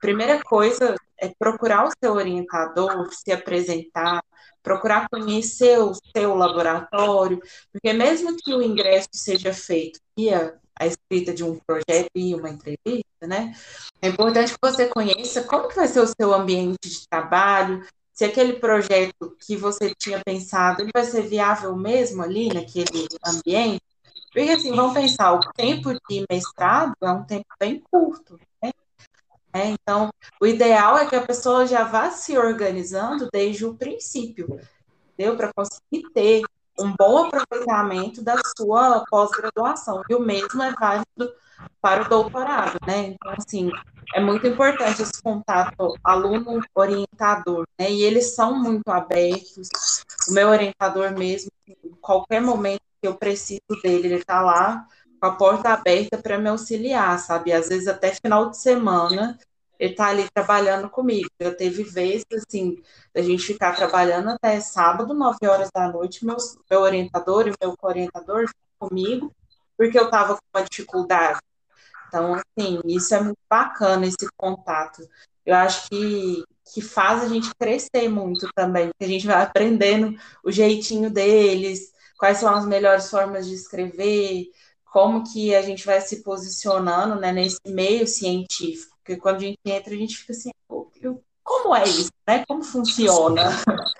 Primeira 0.00 0.42
coisa 0.42 0.94
é 1.18 1.28
procurar 1.38 1.86
o 1.86 1.90
seu 2.02 2.12
orientador, 2.12 3.12
se 3.12 3.32
apresentar, 3.32 4.22
procurar 4.62 5.08
conhecer 5.08 5.78
o 5.80 5.92
seu 6.16 6.34
laboratório, 6.34 7.40
porque 7.72 7.92
mesmo 7.92 8.36
que 8.36 8.54
o 8.54 8.62
ingresso 8.62 9.08
seja 9.12 9.52
feito 9.52 9.98
via 10.16 10.56
a 10.78 10.86
escrita 10.86 11.34
de 11.34 11.42
um 11.42 11.58
projeto 11.66 12.10
e 12.14 12.34
uma 12.34 12.48
entrevista, 12.48 13.26
né? 13.26 13.52
É 14.00 14.08
importante 14.08 14.52
que 14.52 14.58
você 14.62 14.86
conheça 14.86 15.42
como 15.42 15.68
que 15.68 15.74
vai 15.74 15.88
ser 15.88 16.00
o 16.00 16.06
seu 16.06 16.32
ambiente 16.32 16.88
de 16.88 17.08
trabalho, 17.08 17.84
se 18.18 18.24
aquele 18.24 18.54
projeto 18.54 19.36
que 19.40 19.56
você 19.56 19.92
tinha 19.96 20.20
pensado 20.24 20.82
ele 20.82 20.90
vai 20.92 21.04
ser 21.04 21.22
viável 21.22 21.76
mesmo 21.76 22.22
ali 22.22 22.48
naquele 22.48 23.06
ambiente, 23.24 23.82
porque 24.38 24.52
assim, 24.52 24.72
vamos 24.72 24.94
pensar, 24.94 25.32
o 25.32 25.40
tempo 25.52 25.92
de 26.08 26.24
mestrado 26.30 26.94
é 27.02 27.10
um 27.10 27.24
tempo 27.24 27.46
bem 27.58 27.82
curto, 27.90 28.38
né? 28.62 28.70
É, 29.52 29.66
então, 29.66 30.10
o 30.40 30.46
ideal 30.46 30.96
é 30.96 31.06
que 31.06 31.16
a 31.16 31.26
pessoa 31.26 31.66
já 31.66 31.82
vá 31.82 32.12
se 32.12 32.38
organizando 32.38 33.28
desde 33.32 33.66
o 33.66 33.74
princípio, 33.74 34.60
entendeu? 35.12 35.36
Para 35.36 35.52
conseguir 35.52 36.08
ter 36.14 36.42
um 36.78 36.94
bom 36.96 37.26
aproveitamento 37.26 38.22
da 38.22 38.36
sua 38.56 39.04
pós-graduação. 39.10 40.02
E 40.08 40.14
o 40.14 40.20
mesmo 40.20 40.62
é 40.62 40.72
válido 40.72 41.34
para 41.80 42.02
o 42.02 42.08
doutorado, 42.08 42.78
né? 42.86 43.06
Então, 43.08 43.32
assim, 43.36 43.72
é 44.14 44.20
muito 44.20 44.46
importante 44.46 45.02
esse 45.02 45.20
contato 45.20 45.96
aluno-orientador, 46.04 47.66
né? 47.76 47.90
E 47.90 48.02
eles 48.02 48.36
são 48.36 48.54
muito 48.54 48.88
abertos. 48.88 49.68
O 50.28 50.32
meu 50.32 50.46
orientador 50.46 51.10
mesmo, 51.18 51.50
em 51.66 51.90
qualquer 52.00 52.40
momento 52.40 52.87
eu 53.02 53.14
preciso 53.16 53.60
dele, 53.82 54.08
ele 54.08 54.14
está 54.16 54.40
lá 54.40 54.86
com 55.20 55.26
a 55.26 55.34
porta 55.34 55.70
aberta 55.70 56.18
para 56.18 56.38
me 56.38 56.48
auxiliar, 56.48 57.18
sabe? 57.18 57.52
Às 57.52 57.68
vezes 57.68 57.88
até 57.88 58.14
final 58.14 58.50
de 58.50 58.58
semana 58.58 59.38
ele 59.78 59.92
está 59.92 60.08
ali 60.08 60.26
trabalhando 60.34 60.90
comigo. 60.90 61.28
Eu 61.38 61.56
teve 61.56 61.84
vezes 61.84 62.26
assim 62.36 62.82
da 63.14 63.22
gente 63.22 63.44
ficar 63.44 63.74
trabalhando 63.74 64.30
até 64.30 64.60
sábado, 64.60 65.14
9 65.14 65.38
horas 65.46 65.70
da 65.72 65.88
noite, 65.90 66.24
meu, 66.24 66.36
meu 66.70 66.80
orientador 66.80 67.46
e 67.48 67.54
meu 67.60 67.74
orientador 67.82 68.46
comigo, 68.78 69.32
porque 69.76 69.98
eu 69.98 70.06
estava 70.06 70.34
com 70.34 70.42
uma 70.54 70.64
dificuldade. 70.64 71.38
Então, 72.08 72.34
assim, 72.34 72.80
isso 72.86 73.14
é 73.14 73.20
muito 73.20 73.38
bacana, 73.48 74.06
esse 74.06 74.28
contato. 74.36 75.06
Eu 75.44 75.54
acho 75.54 75.88
que, 75.88 76.42
que 76.72 76.80
faz 76.80 77.22
a 77.22 77.28
gente 77.28 77.50
crescer 77.58 78.08
muito 78.08 78.48
também, 78.54 78.88
porque 78.88 79.04
a 79.04 79.08
gente 79.08 79.26
vai 79.26 79.42
aprendendo 79.42 80.18
o 80.42 80.50
jeitinho 80.50 81.10
deles, 81.10 81.92
quais 82.18 82.38
são 82.38 82.52
as 82.54 82.66
melhores 82.66 83.08
formas 83.08 83.46
de 83.46 83.54
escrever, 83.54 84.50
como 84.84 85.24
que 85.30 85.54
a 85.54 85.62
gente 85.62 85.86
vai 85.86 86.00
se 86.00 86.22
posicionando 86.22 87.14
né, 87.14 87.32
nesse 87.32 87.60
meio 87.66 88.06
científico. 88.06 88.96
Porque 88.98 89.16
quando 89.16 89.36
a 89.36 89.40
gente 89.40 89.58
entra, 89.64 89.94
a 89.94 89.96
gente 89.96 90.16
fica 90.16 90.32
assim, 90.32 90.50
como 91.48 91.74
é 91.74 91.84
isso, 91.84 92.10
né? 92.26 92.44
Como 92.46 92.62
funciona? 92.62 93.44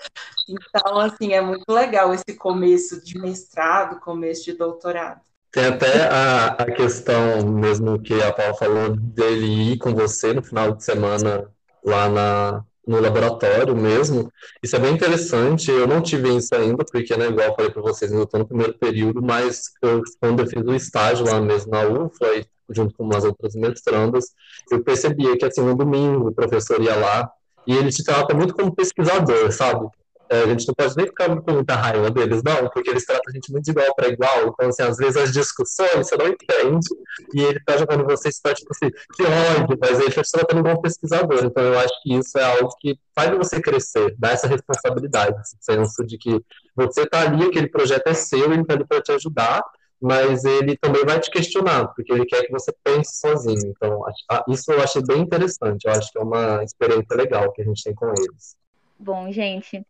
Então, 0.50 0.98
assim, 0.98 1.34
é 1.34 1.42
muito 1.42 1.70
legal 1.70 2.14
esse 2.14 2.34
começo 2.34 3.04
de 3.04 3.18
mestrado, 3.18 4.00
começo 4.00 4.44
de 4.46 4.54
doutorado. 4.54 5.20
Tem 5.52 5.66
até 5.66 6.08
a, 6.08 6.46
a 6.46 6.64
questão 6.72 7.46
mesmo 7.46 8.00
que 8.00 8.14
a 8.22 8.32
Paula 8.32 8.54
falou 8.54 8.96
dele 8.96 9.72
ir 9.72 9.76
com 9.76 9.94
você 9.94 10.32
no 10.32 10.42
final 10.42 10.72
de 10.72 10.82
semana 10.82 11.50
lá 11.84 12.08
na, 12.08 12.64
no 12.88 13.00
laboratório 13.00 13.76
mesmo. 13.76 14.32
Isso 14.62 14.74
é 14.74 14.78
bem 14.78 14.94
interessante. 14.94 15.70
Eu 15.70 15.86
não 15.86 16.00
tive 16.00 16.34
isso 16.34 16.54
ainda, 16.54 16.84
porque, 16.84 17.14
né, 17.16 17.26
igual 17.26 17.48
eu 17.48 17.54
falei 17.54 17.70
para 17.70 17.82
vocês, 17.82 18.10
eu 18.10 18.22
estou 18.22 18.40
no 18.40 18.46
primeiro 18.46 18.72
período, 18.74 19.22
mas 19.22 19.72
eu, 19.82 20.02
quando 20.18 20.40
eu 20.40 20.46
fiz 20.46 20.62
o 20.64 20.74
estágio 20.74 21.26
lá 21.26 21.38
mesmo 21.40 21.70
na 21.70 21.82
UFA, 21.82 22.46
junto 22.70 22.94
com 22.94 23.04
umas 23.04 23.24
outras 23.24 23.54
mestrandas, 23.54 24.32
eu 24.70 24.82
percebia 24.82 25.36
que, 25.36 25.44
assim, 25.44 25.60
no 25.60 25.76
domingo 25.76 26.28
o 26.28 26.34
professor 26.34 26.80
ia 26.80 26.96
lá 26.96 27.30
e 27.66 27.76
ele 27.76 27.90
te 27.90 28.02
trata 28.02 28.34
muito 28.34 28.54
como 28.54 28.74
pesquisador, 28.74 29.52
sabe? 29.52 29.86
É, 30.30 30.42
a 30.42 30.46
gente 30.46 30.66
não 30.68 30.74
pode 30.74 30.96
nem 30.96 31.06
ficar 31.06 31.40
com 31.40 31.52
muita 31.52 31.74
raiva 31.74 32.10
deles, 32.10 32.42
não, 32.42 32.68
porque 32.68 32.90
eles 32.90 33.04
tratam 33.04 33.24
a 33.28 33.32
gente 33.32 33.50
muito 33.50 33.64
de 33.64 33.70
igual 33.70 33.94
para 33.94 34.08
igual. 34.08 34.48
Então, 34.48 34.68
assim, 34.68 34.82
às 34.82 34.96
vezes 34.96 35.16
as 35.16 35.32
discussões 35.32 35.90
você 35.94 36.16
não 36.16 36.28
entende 36.28 36.88
e 37.34 37.42
ele 37.42 37.60
tá 37.64 37.76
jogando 37.76 38.04
você 38.04 38.28
está 38.28 38.52
tipo 38.54 38.70
assim, 38.72 38.90
que 39.14 39.22
ódio, 39.22 39.78
mas 39.80 39.98
ele 39.98 40.08
está 40.08 40.22
te 40.22 40.30
tratando 40.30 40.68
um 40.68 40.80
pesquisador. 40.82 41.44
Então, 41.44 41.62
eu 41.64 41.78
acho 41.78 42.02
que 42.02 42.14
isso 42.14 42.36
é 42.38 42.44
algo 42.44 42.68
que 42.78 42.98
faz 43.14 43.36
você 43.36 43.60
crescer, 43.60 44.14
dá 44.18 44.32
essa 44.32 44.46
responsabilidade, 44.46 45.40
esse 45.40 45.56
senso 45.60 46.04
de 46.04 46.18
que 46.18 46.40
você 46.76 47.02
está 47.02 47.22
ali, 47.22 47.46
aquele 47.46 47.68
projeto 47.68 48.06
é 48.06 48.14
seu, 48.14 48.52
ele 48.52 48.62
está 48.62 48.74
ali 48.74 48.86
para 48.86 49.00
te 49.00 49.12
ajudar, 49.12 49.62
mas 50.00 50.44
ele 50.44 50.76
também 50.76 51.04
vai 51.04 51.18
te 51.18 51.30
questionar, 51.30 51.88
porque 51.88 52.12
ele 52.12 52.24
quer 52.24 52.44
que 52.44 52.52
você 52.52 52.72
pense 52.84 53.18
sozinho. 53.18 53.72
Então, 53.74 54.02
isso 54.48 54.70
eu 54.70 54.80
achei 54.80 55.02
bem 55.02 55.22
interessante. 55.22 55.86
Eu 55.86 55.92
acho 55.92 56.12
que 56.12 56.18
é 56.18 56.22
uma 56.22 56.62
experiência 56.62 57.16
legal 57.16 57.50
que 57.52 57.62
a 57.62 57.64
gente 57.64 57.82
tem 57.82 57.94
com 57.94 58.08
eles. 58.10 58.56
Bom, 58.98 59.30
gente, 59.32 59.84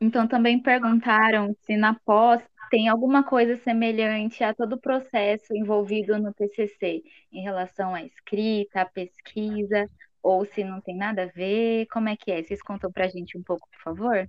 então, 0.00 0.26
também 0.28 0.60
perguntaram 0.60 1.54
se 1.66 1.76
na 1.76 1.94
pós 2.04 2.42
tem 2.70 2.88
alguma 2.88 3.22
coisa 3.22 3.56
semelhante 3.56 4.44
a 4.44 4.54
todo 4.54 4.74
o 4.74 4.80
processo 4.80 5.54
envolvido 5.54 6.18
no 6.18 6.32
TCC, 6.32 7.02
em 7.32 7.42
relação 7.42 7.94
à 7.94 8.02
escrita, 8.02 8.82
à 8.82 8.86
pesquisa, 8.86 9.88
ou 10.22 10.44
se 10.44 10.62
não 10.62 10.80
tem 10.80 10.96
nada 10.96 11.24
a 11.24 11.26
ver, 11.26 11.86
como 11.86 12.08
é 12.08 12.16
que 12.16 12.30
é? 12.30 12.42
Vocês 12.42 12.62
contam 12.62 12.92
para 12.92 13.06
a 13.06 13.08
gente 13.08 13.38
um 13.38 13.42
pouco, 13.42 13.68
por 13.70 13.82
favor? 13.82 14.28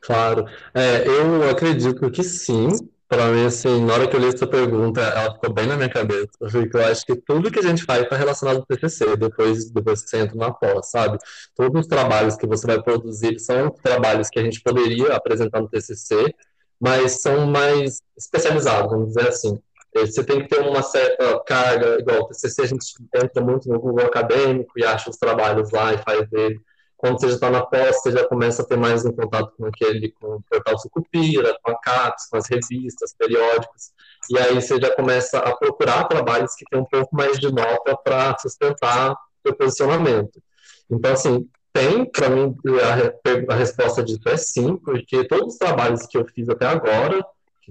Claro, 0.00 0.46
é, 0.74 1.06
eu 1.06 1.50
acredito 1.50 2.10
que 2.10 2.22
sim, 2.22 2.68
para 3.08 3.28
mim, 3.28 3.46
assim, 3.46 3.84
na 3.84 3.94
hora 3.94 4.08
que 4.08 4.16
eu 4.16 4.20
li 4.20 4.26
essa 4.26 4.46
pergunta, 4.46 5.00
ela 5.00 5.32
ficou 5.34 5.52
bem 5.52 5.66
na 5.66 5.76
minha 5.76 5.88
cabeça. 5.88 6.28
Porque 6.38 6.76
eu 6.76 6.84
acho 6.86 7.06
que 7.06 7.14
tudo 7.16 7.50
que 7.50 7.58
a 7.60 7.62
gente 7.62 7.84
faz 7.84 8.02
está 8.02 8.16
relacionado 8.16 8.56
ao 8.56 8.66
TCC, 8.66 9.16
depois, 9.16 9.70
depois 9.70 10.02
que 10.02 10.10
você 10.10 10.18
entra 10.18 10.36
na 10.36 10.50
pós, 10.50 10.90
sabe? 10.90 11.18
Todos 11.54 11.82
os 11.82 11.86
trabalhos 11.86 12.36
que 12.36 12.46
você 12.46 12.66
vai 12.66 12.82
produzir 12.82 13.38
são 13.38 13.70
trabalhos 13.70 14.28
que 14.28 14.38
a 14.38 14.42
gente 14.42 14.60
poderia 14.60 15.14
apresentar 15.14 15.60
no 15.60 15.68
TCC, 15.68 16.34
mas 16.80 17.22
são 17.22 17.46
mais 17.46 18.02
especializados, 18.16 18.90
vamos 18.90 19.08
dizer 19.08 19.28
assim. 19.28 19.58
Você 19.94 20.22
tem 20.24 20.42
que 20.42 20.48
ter 20.48 20.60
uma 20.60 20.82
certa 20.82 21.40
carga, 21.44 21.98
igual 21.98 22.22
o 22.22 22.26
TCC, 22.26 22.62
a 22.62 22.66
gente 22.66 22.86
entra 23.14 23.42
muito 23.42 23.68
no 23.68 23.80
Google 23.80 24.04
acadêmico 24.04 24.72
e 24.76 24.84
acha 24.84 25.08
os 25.08 25.16
trabalhos 25.16 25.70
lá 25.70 25.94
e 25.94 25.98
faz 25.98 26.26
ele. 26.32 26.60
Quando 26.96 27.20
você 27.20 27.28
já 27.28 27.34
está 27.34 27.50
na 27.50 27.64
pós, 27.64 28.00
você 28.00 28.10
já 28.10 28.26
começa 28.26 28.62
a 28.62 28.64
ter 28.64 28.76
mais 28.76 29.04
um 29.04 29.12
contato 29.12 29.52
com 29.56 29.66
aquele, 29.66 30.12
com 30.12 30.36
o 30.36 30.42
portal 30.48 30.78
Sucupira, 30.78 31.56
com 31.62 31.70
a 31.70 31.78
CAPES, 31.78 32.28
com 32.30 32.36
as 32.38 32.48
revistas, 32.48 33.14
periódicos, 33.14 33.92
e 34.30 34.38
aí 34.38 34.54
você 34.54 34.80
já 34.80 34.94
começa 34.94 35.38
a 35.38 35.54
procurar 35.56 36.04
trabalhos 36.04 36.54
que 36.54 36.64
têm 36.70 36.80
um 36.80 36.84
pouco 36.84 37.14
mais 37.14 37.38
de 37.38 37.52
nota 37.52 37.96
para 37.96 38.36
sustentar 38.38 39.14
o 39.46 39.52
posicionamento. 39.54 40.42
Então, 40.90 41.12
assim, 41.12 41.48
tem, 41.72 42.10
para 42.10 42.30
mim, 42.30 42.56
a, 42.82 43.52
a 43.52 43.56
resposta 43.56 44.02
disso 44.02 44.26
é 44.26 44.36
sim, 44.36 44.76
porque 44.76 45.26
todos 45.28 45.54
os 45.54 45.58
trabalhos 45.58 46.06
que 46.06 46.16
eu 46.16 46.24
fiz 46.24 46.48
até 46.48 46.66
agora, 46.66 47.22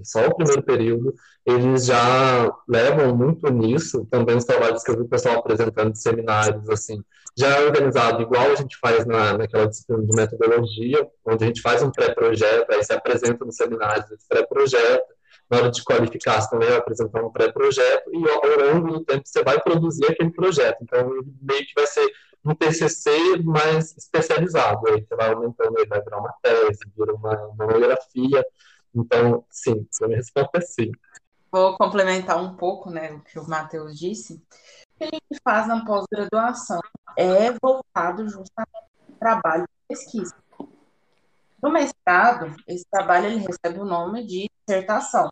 só 0.04 0.26
o 0.26 0.34
primeiro 0.34 0.62
período, 0.62 1.14
eles 1.44 1.86
já 1.86 2.52
levam 2.68 3.14
muito 3.14 3.50
nisso, 3.50 4.06
também 4.10 4.36
os 4.36 4.44
trabalhos 4.44 4.82
que 4.82 4.90
eu 4.90 4.96
vi 4.96 5.02
o 5.02 5.08
pessoal 5.08 5.38
apresentando 5.38 5.92
de 5.92 6.00
seminários, 6.00 6.68
assim, 6.68 7.02
já 7.38 7.48
é 7.48 7.64
organizado 7.66 8.22
igual 8.22 8.50
a 8.50 8.54
gente 8.54 8.78
faz 8.78 9.06
na, 9.06 9.36
naquela 9.36 9.68
disciplina 9.68 10.04
de 10.04 10.16
metodologia, 10.16 11.06
onde 11.24 11.44
a 11.44 11.46
gente 11.46 11.60
faz 11.60 11.82
um 11.82 11.90
pré-projeto, 11.90 12.70
aí 12.70 12.82
se 12.82 12.92
apresenta 12.92 13.44
nos 13.44 13.56
seminários 13.56 14.10
esse 14.10 14.26
pré-projeto, 14.28 15.16
na 15.48 15.58
hora 15.58 15.70
de 15.70 15.84
qualificar, 15.84 16.40
você 16.40 16.50
também 16.50 16.68
vai 16.68 16.78
apresentar 16.78 17.22
um 17.22 17.30
pré-projeto, 17.30 18.10
e 18.12 18.28
ao 18.28 18.74
longo 18.74 18.92
do 18.94 19.04
tempo 19.04 19.22
você 19.24 19.42
vai 19.44 19.60
produzir 19.60 20.06
aquele 20.06 20.30
projeto, 20.30 20.78
então 20.82 21.08
meio 21.40 21.64
que 21.66 21.74
vai 21.76 21.86
ser 21.86 22.06
um 22.44 22.54
TCC 22.54 23.10
mais 23.42 23.96
especializado, 23.96 24.88
aí 24.88 25.04
você 25.04 25.16
vai 25.16 25.32
aumentando, 25.32 25.74
vai 25.88 26.02
virar 26.02 26.18
uma 26.18 26.34
tese, 26.42 26.80
vira 26.96 27.12
uma 27.14 27.54
monografia, 27.58 28.44
então, 28.96 29.44
sim, 29.50 29.86
a 30.02 30.06
minha 30.06 30.16
resposta 30.18 30.58
é 30.58 30.60
sim. 30.60 30.92
Vou 31.52 31.76
complementar 31.76 32.42
um 32.42 32.56
pouco 32.56 32.90
né, 32.90 33.12
o 33.12 33.20
que 33.20 33.38
o 33.38 33.48
Matheus 33.48 33.98
disse. 33.98 34.34
O 34.34 34.98
que 34.98 35.04
a 35.04 35.06
gente 35.06 35.40
faz 35.42 35.68
na 35.68 35.84
pós-graduação 35.84 36.80
é 37.16 37.52
voltado 37.52 38.28
justamente 38.28 38.76
ao 39.08 39.18
trabalho 39.18 39.62
de 39.62 39.88
pesquisa. 39.88 40.34
No 41.62 41.70
mestrado, 41.70 42.54
esse 42.66 42.84
trabalho 42.90 43.26
ele 43.26 43.38
recebe 43.46 43.80
o 43.80 43.84
nome 43.84 44.26
de 44.26 44.50
dissertação. 44.66 45.30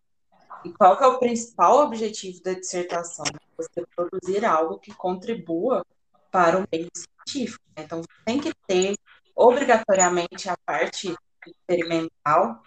E 0.65 0.73
qual 0.73 0.97
que 0.97 1.05
é 1.05 1.07
o 1.07 1.19
principal 1.19 1.81
objetivo 1.81 2.43
da 2.43 2.55
dissertação? 2.55 3.25
Você 3.59 3.85
produzir 3.95 4.45
algo 4.45 4.79
que 4.79 4.95
contribua 4.95 5.85
para 6.31 6.59
o 6.59 6.65
meio 6.73 6.89
científico. 6.97 7.63
Então, 7.77 8.03
tem 8.25 8.41
que 8.41 8.53
ter 8.67 8.97
obrigatoriamente 9.37 10.49
a 10.49 10.57
parte 10.65 11.15
experimental 11.47 12.63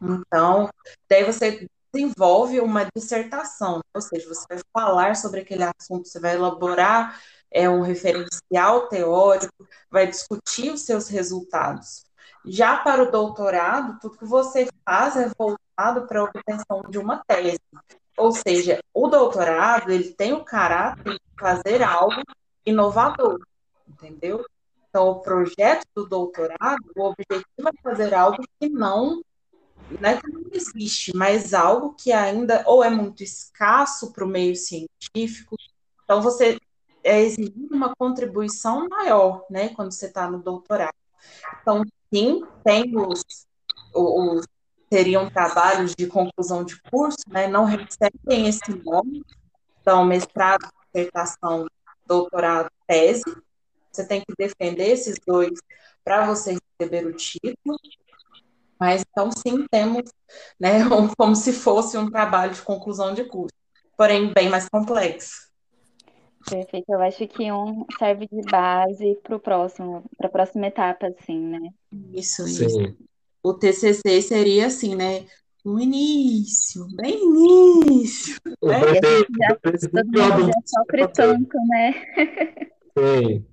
então, 0.00 0.68
daí 1.08 1.24
você 1.24 1.68
desenvolve 1.92 2.60
uma 2.60 2.86
dissertação, 2.94 3.80
ou 3.94 4.00
seja, 4.00 4.28
você 4.28 4.46
vai 4.48 4.58
falar 4.72 5.16
sobre 5.16 5.40
aquele 5.40 5.64
assunto, 5.64 6.08
você 6.08 6.20
vai 6.20 6.34
elaborar 6.34 7.20
é, 7.50 7.68
um 7.68 7.82
referencial 7.82 8.88
teórico, 8.88 9.66
vai 9.90 10.06
discutir 10.06 10.72
os 10.72 10.82
seus 10.82 11.08
resultados. 11.08 12.04
Já 12.44 12.76
para 12.78 13.02
o 13.02 13.10
doutorado, 13.10 13.98
tudo 14.00 14.16
que 14.16 14.24
você 14.24 14.68
faz 14.84 15.16
é 15.16 15.30
voltado 15.36 16.06
para 16.06 16.20
a 16.20 16.24
obtenção 16.24 16.82
de 16.88 16.98
uma 16.98 17.22
tese. 17.26 17.60
Ou 18.16 18.32
seja, 18.32 18.78
o 18.94 19.08
doutorado 19.08 19.90
ele 19.90 20.12
tem 20.12 20.32
o 20.32 20.44
caráter 20.44 21.14
de 21.14 21.20
fazer 21.38 21.82
algo 21.82 22.22
inovador, 22.64 23.40
entendeu? 23.88 24.44
Então, 24.88 25.08
o 25.08 25.20
projeto 25.20 25.84
do 25.94 26.06
doutorado, 26.06 26.80
o 26.96 27.02
objetivo 27.02 27.68
é 27.68 27.82
fazer 27.82 28.14
algo 28.14 28.42
que 28.58 28.68
não 28.68 29.22
não 29.98 30.10
é 30.10 30.20
que 30.20 30.30
não 30.30 30.42
existe, 30.52 31.12
mas 31.14 31.54
algo 31.54 31.94
que 31.94 32.12
ainda 32.12 32.62
ou 32.66 32.84
é 32.84 32.90
muito 32.90 33.22
escasso 33.22 34.12
para 34.12 34.24
o 34.24 34.28
meio 34.28 34.54
científico. 34.54 35.56
Então, 36.04 36.20
você 36.20 36.58
é 37.02 37.20
exigindo 37.22 37.74
uma 37.74 37.94
contribuição 37.96 38.88
maior, 38.88 39.44
né, 39.50 39.70
quando 39.70 39.92
você 39.92 40.06
está 40.06 40.30
no 40.30 40.38
doutorado. 40.38 40.94
Então, 41.60 41.82
sim, 42.12 42.42
tem 42.64 42.96
os, 42.96 43.22
os 43.94 44.46
trabalhos 45.32 45.94
de 45.96 46.06
conclusão 46.06 46.64
de 46.64 46.80
curso, 46.82 47.24
né, 47.28 47.46
não 47.46 47.64
recebem 47.64 48.48
esse 48.48 48.70
nome. 48.84 49.24
Então, 49.80 50.04
mestrado, 50.04 50.68
dissertação, 50.92 51.66
doutorado, 52.06 52.70
tese. 52.86 53.22
Você 53.90 54.06
tem 54.06 54.20
que 54.20 54.34
defender 54.36 54.88
esses 54.88 55.16
dois 55.26 55.58
para 56.04 56.26
você 56.26 56.56
receber 56.78 57.06
o 57.06 57.12
título. 57.12 57.76
Mas 58.80 59.04
então 59.10 59.30
sim 59.30 59.66
temos, 59.70 60.10
né, 60.58 60.78
como 61.18 61.36
se 61.36 61.52
fosse 61.52 61.98
um 61.98 62.10
trabalho 62.10 62.54
de 62.54 62.62
conclusão 62.62 63.12
de 63.12 63.24
curso, 63.24 63.54
porém 63.96 64.32
bem 64.32 64.48
mais 64.48 64.66
complexo. 64.68 65.50
Perfeito, 66.48 66.86
eu 66.88 67.02
acho 67.02 67.28
que 67.28 67.52
um 67.52 67.84
serve 67.98 68.26
de 68.26 68.40
base 68.50 69.18
para 69.22 69.36
o 69.36 69.40
próximo, 69.40 70.02
para 70.16 70.26
a 70.26 70.30
próxima 70.30 70.68
etapa, 70.68 71.08
assim, 71.08 71.38
né? 71.38 71.68
Isso, 72.14 72.46
sim. 72.48 72.64
isso. 72.64 72.96
O 73.42 73.52
TCC 73.52 74.22
seria 74.22 74.66
assim, 74.66 74.94
né? 74.94 75.26
No 75.62 75.78
início, 75.78 76.86
bem 76.96 77.22
início. 77.22 78.36
Né? 78.62 78.80
Já, 79.38 79.56
todo 79.56 80.38
mundo 80.38 80.46
já 80.46 80.62
sofre 80.64 81.08
tanto, 81.08 81.58
né? 81.66 81.92
Sim. 82.98 83.44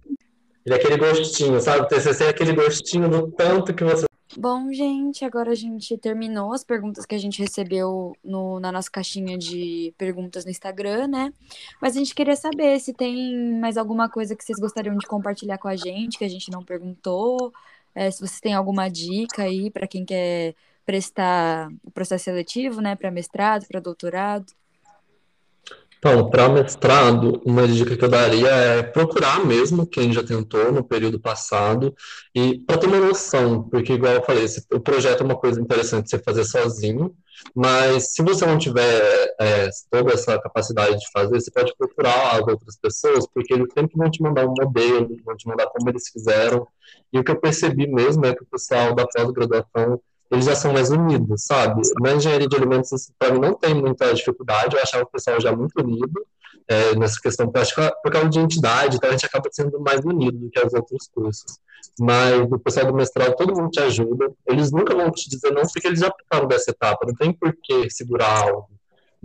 Ele 0.65 0.75
é 0.75 0.75
aquele 0.75 0.97
gostinho, 0.97 1.59
sabe? 1.59 1.81
O 1.81 1.87
TCC 1.87 2.23
é 2.23 2.29
aquele 2.29 2.53
gostinho 2.53 3.09
do 3.09 3.31
tanto 3.31 3.73
que 3.73 3.83
você 3.83 4.06
Bom, 4.39 4.71
gente, 4.71 5.25
agora 5.25 5.51
a 5.51 5.55
gente 5.55 5.97
terminou 5.97 6.53
as 6.53 6.63
perguntas 6.63 7.07
que 7.07 7.15
a 7.15 7.17
gente 7.17 7.41
recebeu 7.41 8.15
no, 8.23 8.59
na 8.59 8.71
nossa 8.71 8.89
caixinha 8.89 9.35
de 9.35 9.91
perguntas 9.97 10.45
no 10.45 10.51
Instagram, 10.51 11.07
né? 11.07 11.33
Mas 11.81 11.95
a 11.95 11.99
gente 11.99 12.13
queria 12.13 12.35
saber 12.35 12.79
se 12.79 12.93
tem 12.93 13.35
mais 13.59 13.77
alguma 13.77 14.07
coisa 14.07 14.35
que 14.35 14.43
vocês 14.43 14.59
gostariam 14.59 14.95
de 14.95 15.07
compartilhar 15.07 15.57
com 15.57 15.67
a 15.67 15.75
gente, 15.75 16.19
que 16.19 16.23
a 16.23 16.29
gente 16.29 16.51
não 16.51 16.63
perguntou. 16.63 17.51
É, 17.95 18.11
se 18.11 18.19
vocês 18.19 18.39
têm 18.39 18.53
alguma 18.53 18.89
dica 18.89 19.41
aí 19.41 19.71
para 19.71 19.87
quem 19.87 20.05
quer 20.05 20.53
prestar 20.85 21.69
o 21.83 21.89
processo 21.89 22.25
seletivo, 22.25 22.79
né? 22.79 22.95
Para 22.95 23.09
mestrado, 23.09 23.65
para 23.67 23.79
doutorado. 23.79 24.53
Então, 25.99 26.29
para 26.29 26.47
mestrado, 26.47 27.41
uma 27.43 27.67
dica 27.67 27.97
que 27.97 28.05
eu 28.05 28.09
daria 28.09 28.49
é 28.49 28.83
procurar 28.83 29.43
mesmo 29.45 29.87
quem 29.87 30.13
já 30.13 30.23
tentou 30.23 30.71
no 30.71 30.83
período 30.83 31.19
passado 31.19 31.93
e 32.35 32.59
para 32.59 32.77
ter 32.77 32.87
uma 32.87 32.99
noção, 32.99 33.63
porque 33.63 33.93
igual 33.93 34.13
eu 34.13 34.23
falei, 34.23 34.43
esse, 34.43 34.63
o 34.71 34.79
projeto 34.79 35.21
é 35.21 35.25
uma 35.25 35.35
coisa 35.35 35.59
interessante 35.59 36.09
você 36.09 36.19
fazer 36.19 36.45
sozinho, 36.45 37.15
mas 37.55 38.13
se 38.13 38.21
você 38.21 38.45
não 38.45 38.57
tiver 38.57 39.35
é, 39.39 39.69
toda 39.89 40.13
essa 40.13 40.39
capacidade 40.39 40.97
de 40.97 41.11
fazer, 41.11 41.39
você 41.39 41.51
pode 41.51 41.73
procurar 41.75 42.35
as 42.35 42.47
outras 42.47 42.77
pessoas, 42.77 43.27
porque 43.27 43.53
eles 43.53 43.67
sempre 43.73 43.95
vão 43.95 44.09
te 44.09 44.21
mandar 44.21 44.45
um 44.45 44.53
modelo, 44.55 45.09
vão 45.25 45.35
te 45.35 45.47
mandar 45.47 45.67
como 45.67 45.89
eles 45.89 46.09
fizeram, 46.09 46.67
e 47.11 47.19
o 47.19 47.23
que 47.23 47.31
eu 47.31 47.39
percebi 47.39 47.87
mesmo 47.87 48.25
é 48.25 48.35
que 48.35 48.43
o 48.43 48.47
pessoal 48.47 48.93
da 48.93 49.07
pós-graduação 49.07 49.99
eles 50.31 50.45
já 50.45 50.55
são 50.55 50.73
mais 50.73 50.89
unidos, 50.89 51.43
sabe? 51.45 51.81
Na 52.01 52.13
engenharia 52.13 52.47
de 52.47 52.55
alimentos, 52.55 52.91
isso 52.91 53.13
para 53.17 53.33
mim 53.33 53.39
não 53.39 53.53
tem 53.53 53.73
muita 53.73 54.13
dificuldade, 54.13 54.75
eu 54.75 54.81
achava 54.81 55.03
o 55.03 55.09
pessoal 55.09 55.39
já 55.39 55.55
muito 55.55 55.73
unido 55.81 56.25
é, 56.67 56.95
nessa 56.95 57.19
questão, 57.21 57.49
por 57.49 58.11
causa 58.11 58.29
de 58.29 58.39
entidade, 58.39 58.97
então 58.97 59.09
a 59.09 59.13
gente 59.13 59.25
acaba 59.25 59.49
sendo 59.51 59.79
mais 59.79 60.03
unido 60.03 60.37
do 60.37 60.49
que 60.49 60.59
os 60.59 60.73
outros 60.73 61.07
cursos. 61.13 61.59
Mas 61.99 62.41
o 62.51 62.59
pessoal 62.59 62.87
do 62.87 62.93
mestrado, 62.93 63.35
todo 63.35 63.55
mundo 63.55 63.69
te 63.69 63.79
ajuda, 63.79 64.31
eles 64.45 64.71
nunca 64.71 64.93
vão 64.93 65.09
te 65.11 65.29
dizer 65.29 65.51
não, 65.51 65.61
porque 65.61 65.87
eles 65.87 65.99
já 65.99 66.11
passaram 66.11 66.47
dessa 66.47 66.71
etapa, 66.71 67.05
não 67.05 67.15
tem 67.15 67.31
por 67.31 67.55
que 67.63 67.89
segurar 67.89 68.43
algo. 68.43 68.76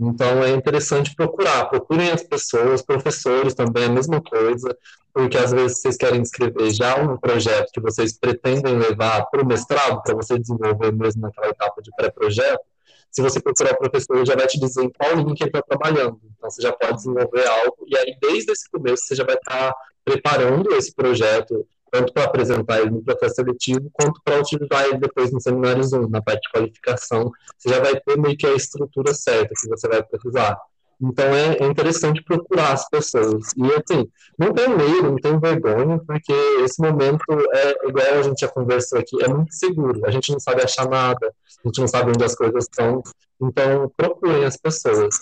Então 0.07 0.43
é 0.43 0.51
interessante 0.51 1.15
procurar, 1.15 1.65
procurem 1.65 2.11
as 2.11 2.23
pessoas, 2.23 2.81
professores 2.81 3.53
também, 3.53 3.85
a 3.85 3.89
mesma 3.89 4.21
coisa, 4.21 4.77
porque 5.13 5.37
às 5.37 5.51
vezes 5.51 5.79
vocês 5.79 5.95
querem 5.95 6.21
escrever 6.21 6.71
já 6.71 6.95
um 6.99 7.15
projeto 7.17 7.71
que 7.71 7.79
vocês 7.79 8.17
pretendem 8.17 8.77
levar 8.77 9.25
para 9.27 9.41
o 9.41 9.45
mestrado, 9.45 10.01
para 10.03 10.15
você 10.15 10.37
desenvolver 10.37 10.91
mesmo 10.91 11.21
naquela 11.21 11.47
etapa 11.47 11.81
de 11.81 11.91
pré-projeto. 11.95 12.61
Se 13.09 13.21
você 13.21 13.39
procurar 13.39 13.73
o 13.73 13.77
professor, 13.77 14.17
ele 14.17 14.25
já 14.25 14.35
vai 14.35 14.47
te 14.47 14.59
dizer 14.59 14.83
em 14.83 14.89
qual 14.89 15.11
que 15.11 15.43
ele 15.43 15.49
está 15.49 15.61
trabalhando. 15.61 16.19
Então 16.35 16.49
você 16.49 16.61
já 16.61 16.73
pode 16.73 16.95
desenvolver 16.95 17.47
algo, 17.47 17.85
e 17.87 17.95
aí 17.95 18.17
desde 18.19 18.51
esse 18.51 18.69
começo 18.69 19.05
você 19.05 19.15
já 19.15 19.23
vai 19.23 19.35
estar 19.35 19.71
tá 19.71 19.75
preparando 20.03 20.73
esse 20.73 20.93
projeto 20.93 21.65
tanto 21.93 22.11
para 22.11 22.23
apresentar 22.23 22.81
ele 22.81 22.89
no 22.89 23.03
processo 23.03 23.35
seletivo, 23.35 23.87
quanto 23.93 24.19
para 24.25 24.39
utilizar 24.39 24.83
ele 24.85 24.97
depois 24.97 25.31
no 25.31 25.39
seminário 25.39 25.83
Zoom, 25.83 26.09
na 26.09 26.23
parte 26.23 26.41
de 26.41 26.49
qualificação. 26.49 27.31
Você 27.55 27.69
já 27.69 27.79
vai 27.79 27.99
ter 27.99 28.17
meio 28.17 28.35
que 28.35 28.47
a 28.47 28.55
estrutura 28.55 29.13
certa 29.13 29.53
que 29.53 29.69
você 29.69 29.87
vai 29.87 30.01
precisar. 30.01 30.57
Então 30.99 31.25
é, 31.25 31.57
é 31.59 31.67
interessante 31.67 32.23
procurar 32.23 32.73
as 32.73 32.89
pessoas. 32.89 33.51
E 33.55 33.63
assim, 33.73 34.09
não 34.39 34.51
tem 34.53 34.69
medo, 34.69 35.11
não 35.11 35.17
tem 35.17 35.39
vergonha, 35.39 36.01
porque 36.07 36.33
esse 36.63 36.81
momento 36.81 37.23
é 37.53 37.87
igual 37.87 38.19
a 38.19 38.23
gente 38.23 38.39
já 38.39 38.47
conversou 38.47 38.97
aqui, 38.97 39.23
é 39.23 39.27
muito 39.27 39.53
seguro. 39.53 40.03
A 40.03 40.09
gente 40.09 40.31
não 40.31 40.39
sabe 40.39 40.63
achar 40.63 40.89
nada, 40.89 41.31
a 41.63 41.67
gente 41.67 41.79
não 41.79 41.87
sabe 41.87 42.09
onde 42.09 42.23
as 42.23 42.33
coisas 42.33 42.63
estão. 42.63 43.03
Então 43.39 43.91
procurem 43.95 44.45
as 44.45 44.57
pessoas. 44.57 45.21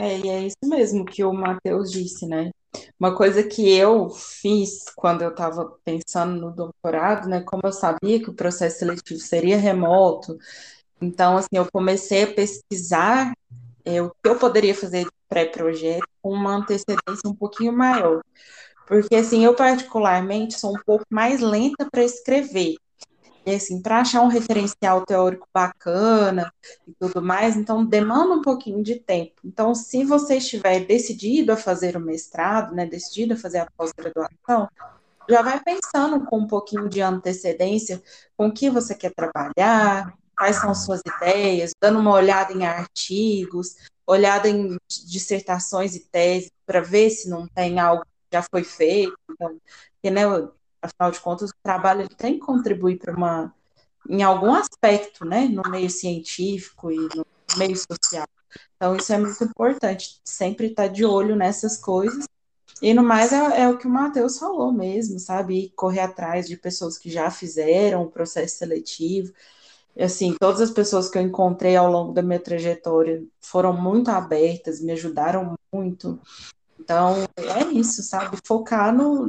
É, 0.00 0.18
e 0.18 0.28
é 0.28 0.40
isso 0.46 0.56
mesmo 0.64 1.04
que 1.04 1.22
o 1.22 1.32
Matheus 1.32 1.92
disse, 1.92 2.26
né? 2.26 2.50
Uma 2.98 3.14
coisa 3.16 3.42
que 3.42 3.70
eu 3.70 4.10
fiz 4.10 4.84
quando 4.96 5.22
eu 5.22 5.30
estava 5.30 5.78
pensando 5.84 6.40
no 6.40 6.50
doutorado, 6.50 7.28
né, 7.28 7.40
como 7.42 7.62
eu 7.64 7.72
sabia 7.72 8.20
que 8.22 8.30
o 8.30 8.34
processo 8.34 8.80
seletivo 8.80 9.20
seria 9.20 9.56
remoto, 9.56 10.38
então, 11.00 11.36
assim, 11.36 11.48
eu 11.52 11.70
comecei 11.70 12.24
a 12.24 12.34
pesquisar 12.34 13.32
é, 13.84 14.02
o 14.02 14.10
que 14.10 14.28
eu 14.28 14.36
poderia 14.36 14.74
fazer 14.74 15.04
de 15.04 15.10
pré-projeto 15.28 16.06
com 16.20 16.32
uma 16.32 16.56
antecedência 16.56 17.28
um 17.28 17.34
pouquinho 17.34 17.72
maior. 17.72 18.22
Porque, 18.86 19.14
assim, 19.14 19.44
eu 19.44 19.54
particularmente 19.54 20.58
sou 20.58 20.74
um 20.74 20.80
pouco 20.84 21.04
mais 21.10 21.40
lenta 21.40 21.88
para 21.90 22.02
escrever. 22.02 22.76
E, 23.48 23.54
assim, 23.54 23.80
para 23.80 24.00
achar 24.00 24.20
um 24.20 24.28
referencial 24.28 25.06
teórico 25.06 25.48
bacana 25.54 26.52
e 26.86 26.92
tudo 27.00 27.22
mais, 27.22 27.56
então 27.56 27.82
demanda 27.82 28.34
um 28.34 28.42
pouquinho 28.42 28.82
de 28.82 28.96
tempo. 28.96 29.40
Então, 29.42 29.74
se 29.74 30.04
você 30.04 30.36
estiver 30.36 30.80
decidido 30.80 31.52
a 31.52 31.56
fazer 31.56 31.96
o 31.96 32.00
mestrado, 32.00 32.74
né, 32.74 32.84
decidido 32.84 33.32
a 33.32 33.36
fazer 33.38 33.60
a 33.60 33.68
pós-graduação, 33.74 34.68
já 35.30 35.40
vai 35.40 35.58
pensando 35.62 36.26
com 36.26 36.40
um 36.40 36.46
pouquinho 36.46 36.90
de 36.90 37.00
antecedência 37.00 38.02
com 38.36 38.48
o 38.48 38.52
que 38.52 38.68
você 38.68 38.94
quer 38.94 39.14
trabalhar, 39.14 40.12
quais 40.36 40.56
são 40.56 40.74
suas 40.74 41.00
ideias, 41.00 41.70
dando 41.80 42.00
uma 42.00 42.12
olhada 42.12 42.52
em 42.52 42.66
artigos, 42.66 43.76
olhada 44.06 44.46
em 44.46 44.76
dissertações 45.06 45.94
e 45.96 46.00
teses 46.00 46.50
para 46.66 46.82
ver 46.82 47.08
se 47.08 47.30
não 47.30 47.48
tem 47.48 47.80
algo 47.80 48.02
que 48.02 48.36
já 48.36 48.42
foi 48.42 48.62
feito. 48.62 49.16
Então, 49.30 49.58
porque, 49.94 50.10
né, 50.10 50.22
afinal 50.82 51.10
de 51.10 51.20
contas, 51.20 51.50
o 51.50 51.54
trabalho 51.62 52.02
ele 52.02 52.14
tem 52.14 52.34
que 52.34 52.40
contribuir 52.40 52.98
para 52.98 53.14
uma 53.14 53.54
em 54.08 54.22
algum 54.22 54.54
aspecto, 54.54 55.24
né, 55.24 55.46
no 55.48 55.62
meio 55.70 55.90
científico 55.90 56.90
e 56.90 56.96
no 56.96 57.26
meio 57.58 57.76
social. 57.76 58.26
Então, 58.76 58.96
isso 58.96 59.12
é 59.12 59.18
muito 59.18 59.44
importante, 59.44 60.20
sempre 60.24 60.68
estar 60.68 60.84
tá 60.84 60.88
de 60.88 61.04
olho 61.04 61.36
nessas 61.36 61.76
coisas. 61.76 62.26
E 62.80 62.94
no 62.94 63.02
mais 63.02 63.32
é, 63.32 63.62
é 63.62 63.68
o 63.68 63.76
que 63.76 63.86
o 63.86 63.90
Matheus 63.90 64.38
falou 64.38 64.72
mesmo, 64.72 65.18
sabe? 65.18 65.72
correr 65.76 66.00
atrás 66.00 66.46
de 66.46 66.56
pessoas 66.56 66.96
que 66.96 67.10
já 67.10 67.30
fizeram 67.30 68.02
o 68.02 68.10
processo 68.10 68.56
seletivo 68.58 69.32
assim, 70.04 70.34
todas 70.38 70.60
as 70.60 70.70
pessoas 70.70 71.08
que 71.08 71.18
eu 71.18 71.22
encontrei 71.22 71.76
ao 71.76 71.90
longo 71.90 72.12
da 72.12 72.22
minha 72.22 72.38
trajetória 72.38 73.22
foram 73.40 73.72
muito 73.72 74.10
abertas, 74.10 74.80
me 74.80 74.92
ajudaram 74.92 75.58
muito. 75.72 76.20
Então, 76.88 77.28
é 77.36 77.70
isso, 77.70 78.02
sabe? 78.02 78.38
Focar 78.46 78.94
no. 78.94 79.28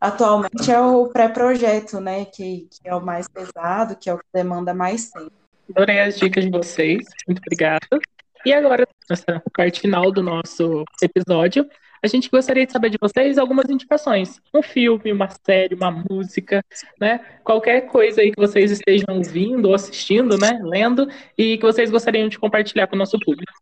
Atualmente 0.00 0.70
é 0.70 0.80
o 0.80 1.08
pré-projeto, 1.08 2.00
né? 2.00 2.24
Que, 2.26 2.68
que 2.70 2.88
é 2.88 2.94
o 2.94 3.04
mais 3.04 3.26
pesado, 3.26 3.96
que 3.96 4.08
é 4.08 4.14
o 4.14 4.18
que 4.18 4.24
demanda 4.32 4.72
mais 4.72 5.10
tempo. 5.10 5.32
Adorei 5.74 5.98
as 5.98 6.16
dicas 6.16 6.44
de 6.44 6.50
vocês, 6.50 7.04
muito 7.26 7.40
obrigada. 7.40 7.98
E 8.46 8.52
agora, 8.52 8.86
nessa 9.10 9.42
parte 9.52 9.80
final 9.80 10.12
do 10.12 10.22
nosso 10.22 10.84
episódio, 11.02 11.68
a 12.00 12.06
gente 12.06 12.30
gostaria 12.30 12.66
de 12.66 12.72
saber 12.72 12.90
de 12.90 12.98
vocês 13.00 13.36
algumas 13.36 13.68
indicações. 13.68 14.40
Um 14.54 14.62
filme, 14.62 15.10
uma 15.10 15.28
série, 15.44 15.74
uma 15.74 15.90
música, 15.90 16.64
né? 17.00 17.18
Qualquer 17.42 17.88
coisa 17.88 18.20
aí 18.20 18.30
que 18.30 18.40
vocês 18.40 18.70
estejam 18.70 19.16
ouvindo 19.16 19.70
ou 19.70 19.74
assistindo, 19.74 20.38
né? 20.38 20.60
Lendo, 20.62 21.08
e 21.36 21.58
que 21.58 21.66
vocês 21.66 21.90
gostariam 21.90 22.28
de 22.28 22.38
compartilhar 22.38 22.86
com 22.86 22.94
o 22.94 22.98
nosso 22.98 23.18
público. 23.18 23.52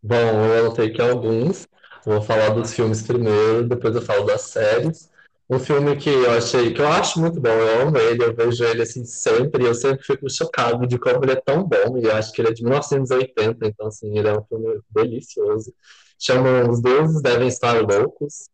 Bom, 0.00 0.14
eu 0.14 0.66
anotei 0.66 0.86
aqui 0.86 1.00
alguns. 1.00 1.66
Vou 2.06 2.22
falar 2.22 2.50
dos 2.50 2.72
filmes 2.72 3.02
primeiro, 3.02 3.68
depois 3.68 3.94
eu 3.94 4.00
falo 4.00 4.24
das 4.24 4.42
séries. 4.42 5.10
Um 5.48 5.58
filme 5.58 5.94
que 5.96 6.08
eu 6.08 6.30
achei, 6.30 6.72
que 6.72 6.80
eu 6.80 6.88
acho 6.88 7.20
muito 7.20 7.40
bom, 7.40 7.50
eu 7.50 7.82
amo 7.82 7.98
ele, 7.98 8.24
eu 8.24 8.34
vejo 8.34 8.64
ele 8.64 8.82
assim 8.82 9.04
sempre, 9.04 9.62
e 9.62 9.66
eu 9.66 9.74
sempre 9.74 10.04
fico 10.04 10.28
chocado 10.30 10.86
de 10.86 10.98
como 10.98 11.24
ele 11.24 11.32
é 11.32 11.36
tão 11.36 11.62
bom, 11.62 11.98
e 11.98 12.04
eu 12.04 12.16
acho 12.16 12.32
que 12.32 12.40
ele 12.40 12.48
é 12.48 12.52
de 12.52 12.64
1980, 12.64 13.66
então 13.66 13.86
assim, 13.86 14.18
ele 14.18 14.28
é 14.28 14.32
um 14.32 14.42
filme 14.44 14.80
delicioso 14.90 15.72
chama 16.18 16.68
Os 16.68 16.80
Deuses 16.80 17.22
Devem 17.22 17.48
Estar 17.48 17.80
Loucos, 17.82 18.48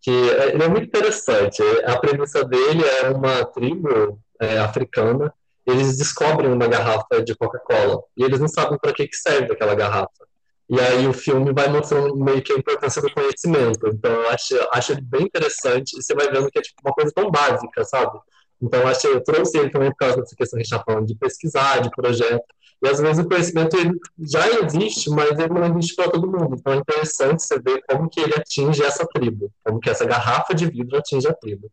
que 0.00 0.10
é, 0.10 0.54
ele 0.54 0.62
é 0.62 0.68
muito 0.68 0.86
interessante. 0.86 1.62
A 1.84 1.98
premissa 1.98 2.44
dele 2.44 2.84
é 2.84 3.10
uma 3.10 3.44
tribo 3.46 4.20
é, 4.40 4.58
africana, 4.58 5.32
eles 5.66 5.96
descobrem 5.96 6.52
uma 6.52 6.66
garrafa 6.66 7.22
de 7.24 7.34
Coca-Cola 7.34 8.02
e 8.16 8.22
eles 8.22 8.38
não 8.38 8.48
sabem 8.48 8.78
para 8.78 8.92
que, 8.92 9.06
que 9.06 9.16
serve 9.16 9.52
aquela 9.52 9.74
garrafa. 9.74 10.26
E 10.68 10.80
aí 10.80 11.06
o 11.06 11.12
filme 11.12 11.52
vai 11.52 11.68
mostrando 11.68 12.16
meio 12.16 12.42
que 12.42 12.52
a 12.52 12.56
importância 12.56 13.02
do 13.02 13.12
conhecimento. 13.12 13.86
Então 13.88 14.10
eu 14.10 14.28
acho, 14.30 14.54
acho 14.72 14.92
ele 14.92 15.02
bem 15.02 15.22
interessante 15.22 15.92
e 15.92 16.02
você 16.02 16.14
vai 16.14 16.30
vendo 16.30 16.50
que 16.50 16.58
é 16.58 16.62
tipo 16.62 16.80
uma 16.84 16.94
coisa 16.94 17.12
tão 17.14 17.30
básica, 17.30 17.84
sabe? 17.84 18.18
Então 18.62 18.80
eu 18.80 18.88
acho 18.88 19.06
eu 19.06 19.22
trouxe 19.22 19.58
ele 19.58 19.70
também 19.70 19.90
por 19.90 19.98
causa 19.98 20.16
dessa 20.16 20.34
questão 20.34 20.56
que 20.56 20.62
a 20.62 20.64
gente 20.64 20.72
está 20.72 20.84
falando 20.84 21.06
de 21.06 21.14
pesquisar, 21.16 21.80
de 21.80 21.90
projeto. 21.90 22.44
E 22.82 22.88
às 22.88 22.98
vezes 22.98 23.24
o 23.24 23.28
conhecimento 23.28 23.76
ele 23.76 23.92
já 24.18 24.48
existe, 24.62 25.10
mas 25.10 25.38
ele 25.38 25.52
não 25.52 25.64
existe 25.66 25.94
para 25.94 26.10
todo 26.10 26.30
mundo. 26.30 26.56
Então 26.58 26.72
é 26.72 26.76
interessante 26.76 27.42
você 27.42 27.58
ver 27.58 27.82
como 27.88 28.08
que 28.08 28.20
ele 28.20 28.34
atinge 28.34 28.82
essa 28.82 29.06
tribo, 29.06 29.50
como 29.62 29.80
que 29.80 29.90
essa 29.90 30.04
garrafa 30.04 30.54
de 30.54 30.66
vidro 30.66 30.98
atinge 30.98 31.28
a 31.28 31.34
tribo. 31.34 31.70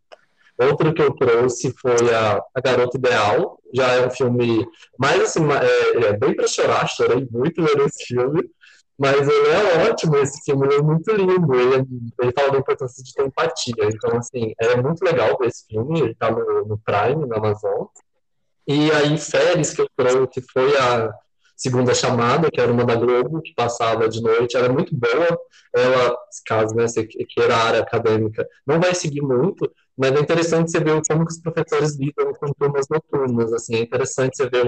Outro 0.57 0.93
que 0.93 1.01
eu 1.01 1.11
trouxe 1.15 1.73
foi 1.81 2.13
a, 2.13 2.41
a 2.53 2.61
Garota 2.61 2.97
Ideal, 2.97 3.59
já 3.73 3.93
é 3.93 4.05
um 4.05 4.11
filme 4.11 4.65
mais 4.97 5.19
assim, 5.21 5.41
é, 5.51 6.05
é 6.05 6.13
bem 6.17 6.35
para 6.35 6.47
chorar, 6.47 6.87
chorei 6.87 7.27
muito 7.31 7.63
vendo 7.63 7.83
esse 7.83 8.05
filme, 8.05 8.47
mas 9.01 9.27
ele 9.27 9.47
é 9.47 9.89
ótimo, 9.89 10.17
esse 10.17 10.43
filme 10.45 10.67
ele 10.67 10.75
é 10.75 10.81
muito 10.81 11.11
lindo, 11.11 11.55
ele, 11.55 11.85
ele 12.21 12.31
fala 12.31 12.51
da 12.51 12.59
importância 12.59 13.03
de 13.03 13.13
ter 13.13 13.25
empatia, 13.25 13.73
então 13.85 14.17
assim, 14.17 14.53
é 14.59 14.75
muito 14.81 15.03
legal 15.03 15.37
ver 15.39 15.47
esse 15.47 15.65
filme, 15.65 16.01
ele 16.01 16.11
está 16.11 16.29
no, 16.29 16.65
no 16.65 16.77
Prime, 16.77 17.25
na 17.25 17.37
Amazon, 17.37 17.87
e 18.67 18.91
aí, 18.91 19.17
séries 19.17 19.73
que 19.73 19.81
eu 19.81 19.87
trouxe 19.97 20.41
foi 20.53 20.77
a 20.77 21.11
Segunda 21.57 21.93
Chamada, 21.93 22.49
que 22.49 22.59
era 22.59 22.71
uma 22.71 22.85
da 22.85 22.95
Globo, 22.95 23.41
que 23.41 23.53
passava 23.53 24.07
de 24.07 24.21
noite, 24.21 24.55
ela 24.55 24.67
é 24.67 24.71
muito 24.71 24.95
boa. 24.95 25.39
Ela, 25.75 26.17
caso 26.45 26.75
né, 26.75 26.87
você 26.87 27.05
queira 27.05 27.55
a 27.55 27.63
área 27.63 27.81
acadêmica, 27.81 28.47
não 28.65 28.79
vai 28.79 28.95
seguir 28.95 29.21
muito, 29.21 29.71
mas 30.01 30.11
é 30.13 30.19
interessante 30.19 30.71
você 30.71 30.79
ver 30.79 30.99
como 31.07 31.27
que 31.27 31.31
os 31.31 31.39
professores 31.39 31.95
lidam 31.95 32.33
com 32.33 32.51
turmas 32.53 32.87
noturnas, 32.89 33.53
assim, 33.53 33.75
é 33.75 33.79
interessante 33.81 34.35
você 34.35 34.49
ver 34.49 34.67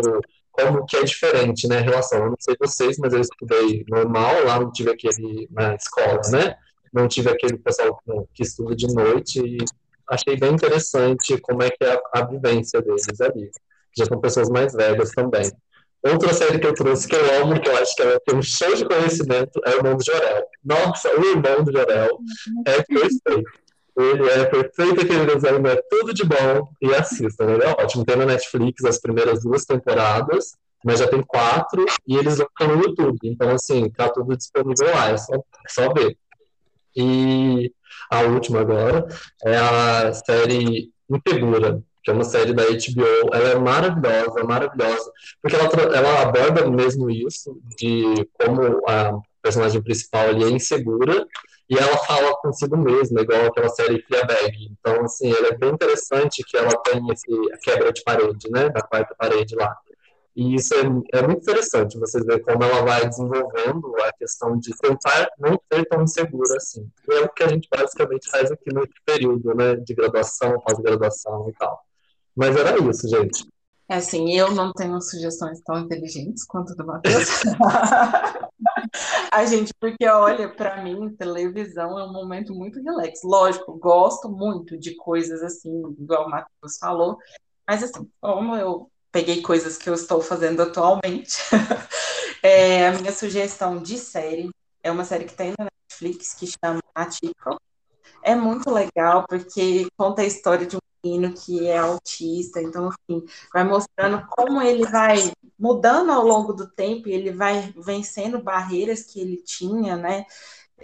como 0.51 0.85
que 0.85 0.95
é 0.95 1.03
diferente, 1.03 1.67
né, 1.67 1.79
a 1.79 1.81
relação. 1.81 2.19
Eu 2.19 2.29
não 2.29 2.37
sei 2.39 2.55
vocês, 2.59 2.99
mas 2.99 3.13
eu 3.13 3.19
estudei 3.19 3.83
normal, 3.89 4.43
lá 4.45 4.59
não 4.59 4.71
tive 4.71 4.91
aquele, 4.91 5.47
na 5.51 5.73
escola, 5.73 6.21
né, 6.31 6.55
não 6.93 7.07
tive 7.07 7.31
aquele 7.31 7.57
pessoal 7.57 7.99
que 8.31 8.43
estuda 8.43 8.75
de 8.75 8.93
noite 8.93 9.39
e 9.39 9.57
achei 10.07 10.37
bem 10.37 10.53
interessante 10.53 11.35
como 11.41 11.63
é 11.63 11.71
que 11.71 11.83
é 11.83 11.93
a, 11.93 12.01
a 12.21 12.25
vivência 12.25 12.79
deles 12.79 13.19
ali 13.19 13.49
já 13.97 14.05
são 14.05 14.19
pessoas 14.19 14.49
mais 14.49 14.73
velhas 14.73 15.11
também. 15.11 15.51
Outra 16.05 16.33
série 16.33 16.59
que 16.59 16.67
eu 16.67 16.73
trouxe 16.73 17.07
que 17.07 17.15
eu 17.15 17.41
amo, 17.41 17.59
que 17.61 17.69
eu 17.69 17.77
acho 17.77 17.95
que 17.95 18.01
ela 18.01 18.19
tem 18.25 18.35
um 18.37 18.41
show 18.41 18.75
de 18.75 18.85
conhecimento, 18.85 19.61
é 19.65 19.69
o 19.69 19.77
Irmão 19.77 19.95
do 19.95 20.03
Jorel. 20.03 20.43
Nossa, 20.63 21.09
o 21.17 21.23
Irmão 21.23 21.63
do 21.63 21.71
Jorel 21.71 22.19
é 22.67 22.83
perfeito. 22.83 23.62
Ele 23.97 24.29
é 24.29 24.45
perfeito, 24.45 25.01
aquele 25.01 25.25
desenho 25.25 25.67
é 25.67 25.81
tudo 25.89 26.13
de 26.13 26.23
bom. 26.23 26.67
E 26.81 26.93
assistam, 26.93 27.45
ele 27.49 27.63
é 27.63 27.69
ótimo. 27.69 28.05
Tem 28.05 28.15
na 28.15 28.25
Netflix 28.25 28.83
as 28.85 28.99
primeiras 28.99 29.43
duas 29.43 29.65
temporadas, 29.65 30.53
mas 30.83 30.99
já 30.99 31.07
tem 31.07 31.21
quatro, 31.21 31.85
e 32.07 32.17
eles 32.17 32.37
vão 32.37 32.75
no 32.75 32.83
YouTube. 32.83 33.19
Então, 33.23 33.49
assim, 33.51 33.89
tá 33.89 34.09
tudo 34.09 34.35
disponível 34.35 34.89
lá, 34.93 35.11
é 35.11 35.17
só, 35.17 35.35
é 35.35 35.69
só 35.69 35.93
ver. 35.93 36.17
E 36.95 37.71
a 38.09 38.21
última 38.21 38.61
agora 38.61 39.07
é 39.43 39.57
a 39.57 40.13
série 40.13 40.91
Impegura 41.09 41.83
que 42.03 42.11
é 42.11 42.13
uma 42.13 42.25
série 42.25 42.53
da 42.53 42.63
HBO. 42.63 43.33
Ela 43.33 43.49
é 43.49 43.55
maravilhosa, 43.55 44.43
maravilhosa, 44.43 45.11
porque 45.41 45.55
ela, 45.55 45.95
ela 45.95 46.21
aborda 46.23 46.69
mesmo 46.69 47.09
isso, 47.09 47.57
de 47.77 48.27
como 48.33 48.85
a 48.87 49.19
personagem 49.41 49.81
principal 49.81 50.27
ali 50.27 50.43
é 50.43 50.49
insegura, 50.49 51.25
e 51.69 51.77
ela 51.77 51.97
fala 51.97 52.35
consigo 52.37 52.77
mesma, 52.77 53.21
igual 53.21 53.45
aquela 53.45 53.69
série 53.69 54.01
Fleabag. 54.03 54.69
Então, 54.71 55.03
assim, 55.03 55.31
ela 55.31 55.47
é 55.47 55.57
bem 55.57 55.69
interessante 55.69 56.43
que 56.43 56.57
ela 56.57 56.75
tem 56.83 57.01
esse, 57.11 57.53
a 57.53 57.57
quebra 57.57 57.91
de 57.93 58.03
parede, 58.03 58.49
né, 58.51 58.69
da 58.69 58.81
quarta 58.81 59.15
parede 59.17 59.55
lá. 59.55 59.75
E 60.35 60.55
isso 60.55 60.73
é, 60.73 61.19
é 61.19 61.21
muito 61.21 61.41
interessante, 61.41 61.99
vocês 61.99 62.25
verem 62.25 62.43
como 62.43 62.63
ela 62.63 62.81
vai 62.81 63.07
desenvolvendo 63.07 63.93
a 64.01 64.11
questão 64.13 64.57
de 64.57 64.75
tentar 64.77 65.29
não 65.39 65.59
ser 65.71 65.85
tão 65.85 66.01
insegura 66.01 66.57
assim. 66.57 66.89
E 67.07 67.13
é 67.13 67.21
o 67.21 67.29
que 67.29 67.43
a 67.43 67.47
gente 67.47 67.67
basicamente 67.69 68.29
faz 68.29 68.51
aqui 68.51 68.73
no 68.73 68.87
período, 69.05 69.53
né, 69.53 69.75
de 69.75 69.93
graduação, 69.93 70.59
pós-graduação 70.59 71.49
e 71.49 71.53
tal. 71.53 71.79
Mas 72.35 72.55
era 72.55 72.77
isso, 72.79 73.07
gente. 73.07 73.47
É 73.87 73.97
assim, 73.97 74.33
eu 74.33 74.51
não 74.51 74.71
tenho 74.73 74.99
sugestões 75.01 75.61
tão 75.61 75.79
inteligentes 75.79 76.43
quanto 76.45 76.75
do 76.75 76.85
Matheus. 76.85 77.43
a 79.31 79.45
gente, 79.45 79.73
porque 79.79 80.07
olha, 80.07 80.49
para 80.53 80.81
mim, 80.83 81.15
televisão 81.15 81.97
é 81.99 82.03
um 82.03 82.11
momento 82.11 82.53
muito 82.53 82.81
relax. 82.81 83.21
Lógico, 83.23 83.77
gosto 83.77 84.29
muito 84.29 84.77
de 84.77 84.95
coisas 84.95 85.41
assim, 85.41 85.71
igual 85.99 86.27
o 86.27 86.29
Matheus 86.29 86.77
falou, 86.79 87.17
mas 87.67 87.83
assim, 87.83 88.09
como 88.21 88.55
eu 88.55 88.89
peguei 89.11 89.41
coisas 89.41 89.77
que 89.77 89.89
eu 89.89 89.93
estou 89.93 90.21
fazendo 90.21 90.61
atualmente, 90.61 91.37
é, 92.41 92.87
a 92.87 92.91
minha 92.93 93.11
sugestão 93.11 93.81
de 93.81 93.97
série 93.97 94.49
é 94.81 94.91
uma 94.91 95.05
série 95.05 95.25
que 95.25 95.35
tem 95.35 95.53
na 95.57 95.65
Netflix 95.65 96.33
que 96.33 96.47
chama 96.47 96.81
Atípico. 96.93 97.57
É 98.21 98.35
muito 98.35 98.69
legal 98.69 99.25
porque 99.27 99.87
conta 99.97 100.21
a 100.21 100.25
história 100.25 100.65
de 100.65 100.75
um 100.75 100.79
menino 101.03 101.33
que 101.33 101.67
é 101.67 101.77
autista, 101.77 102.61
então, 102.61 102.89
assim, 102.89 103.25
vai 103.53 103.63
mostrando 103.63 104.25
como 104.27 104.61
ele 104.61 104.85
vai 104.85 105.31
mudando 105.57 106.11
ao 106.11 106.25
longo 106.25 106.53
do 106.53 106.69
tempo 106.69 107.09
ele 107.09 107.31
vai 107.31 107.73
vencendo 107.77 108.41
barreiras 108.41 109.03
que 109.03 109.19
ele 109.19 109.37
tinha, 109.37 109.95
né, 109.95 110.25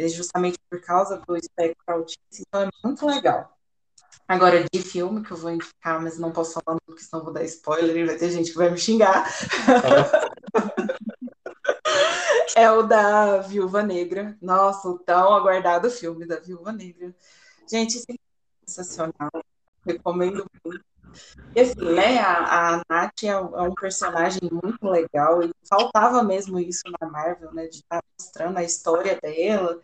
justamente 0.08 0.58
por 0.70 0.82
causa 0.82 1.22
do 1.28 1.36
espectro 1.36 1.84
autista, 1.88 2.22
então 2.40 2.62
é 2.64 2.70
muito 2.84 3.06
legal. 3.06 3.56
Agora, 4.28 4.64
de 4.72 4.82
filme 4.82 5.24
que 5.24 5.32
eu 5.32 5.38
vou 5.38 5.50
indicar, 5.50 6.02
mas 6.02 6.20
não 6.20 6.32
posso 6.32 6.54
falar 6.54 6.78
porque 6.86 7.02
senão 7.02 7.24
vou 7.24 7.34
dar 7.34 7.44
spoiler 7.46 7.98
e 7.98 8.06
vai 8.06 8.16
ter 8.16 8.30
gente 8.30 8.52
que 8.52 8.58
vai 8.58 8.70
me 8.70 8.78
xingar. 8.78 9.28
é 12.56 12.72
o 12.72 12.84
da 12.84 13.40
Viúva 13.40 13.82
Negra. 13.82 14.38
Nossa, 14.40 14.88
o 14.88 15.00
tão 15.00 15.34
aguardado 15.34 15.90
filme 15.90 16.28
da 16.28 16.40
Viúva 16.40 16.72
Negra. 16.72 17.16
Gente, 17.68 17.98
é 18.08 18.16
sensacional. 18.68 19.32
Recomendo 19.85 20.45
muito. 20.64 20.84
E 21.56 21.60
assim, 21.60 21.81
né, 21.95 22.19
a, 22.19 22.76
a 22.76 22.81
Nath 22.89 23.23
é 23.23 23.39
um, 23.39 23.57
é 23.57 23.61
um 23.64 23.73
personagem 23.73 24.41
muito 24.51 24.85
legal 24.85 25.41
e 25.41 25.51
faltava 25.68 26.23
mesmo 26.23 26.60
isso 26.60 26.84
na 26.99 27.10
Marvel, 27.10 27.51
né, 27.53 27.68
de 27.68 27.77
estar 27.77 28.01
mostrando 28.18 28.57
a 28.57 28.64
história 28.64 29.19
dela, 29.19 29.80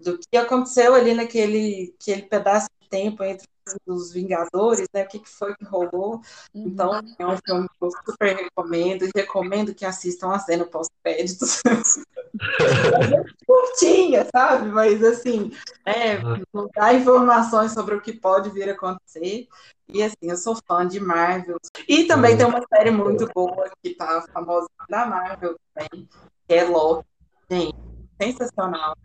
do 0.00 0.18
que 0.18 0.36
aconteceu 0.36 0.94
ali 0.94 1.14
naquele 1.14 1.94
aquele 2.00 2.22
pedaço 2.22 2.68
de 2.80 2.88
tempo 2.88 3.24
entre 3.24 3.46
os 3.86 4.12
Vingadores, 4.12 4.88
né? 4.92 5.04
O 5.04 5.08
que, 5.08 5.18
que 5.18 5.28
foi 5.28 5.54
que 5.56 5.64
rolou. 5.64 6.20
Uhum. 6.54 6.66
Então, 6.66 7.00
é 7.18 7.26
um 7.26 7.38
filme 7.44 7.68
que 7.68 7.84
eu 7.84 7.90
super 7.90 8.36
recomendo, 8.36 9.04
e 9.04 9.10
recomendo 9.14 9.74
que 9.74 9.84
assistam 9.84 10.32
a 10.32 10.38
cena 10.38 10.64
pós-créditos. 10.64 11.62
Curtinha, 13.46 14.26
sabe? 14.34 14.68
Mas 14.68 15.02
assim, 15.02 15.52
é, 15.84 16.18
não 16.52 16.68
dá 16.74 16.92
informações 16.94 17.72
sobre 17.72 17.94
o 17.94 18.00
que 18.00 18.12
pode 18.12 18.50
vir 18.50 18.68
a 18.68 18.72
acontecer. 18.72 19.48
E 19.88 20.02
assim, 20.02 20.16
eu 20.22 20.36
sou 20.36 20.56
fã 20.66 20.86
de 20.86 20.98
Marvel. 20.98 21.58
E 21.86 22.04
também 22.04 22.36
tem 22.36 22.46
uma 22.46 22.62
série 22.68 22.90
muito 22.90 23.28
boa 23.34 23.70
que 23.82 23.94
tá 23.94 24.24
famosa 24.32 24.68
da 24.88 25.04
Marvel 25.06 25.56
também, 25.74 26.08
que 26.48 26.54
é 26.54 26.64
Loki. 26.64 27.06
Gente, 27.50 27.76
sensacional. 28.20 28.96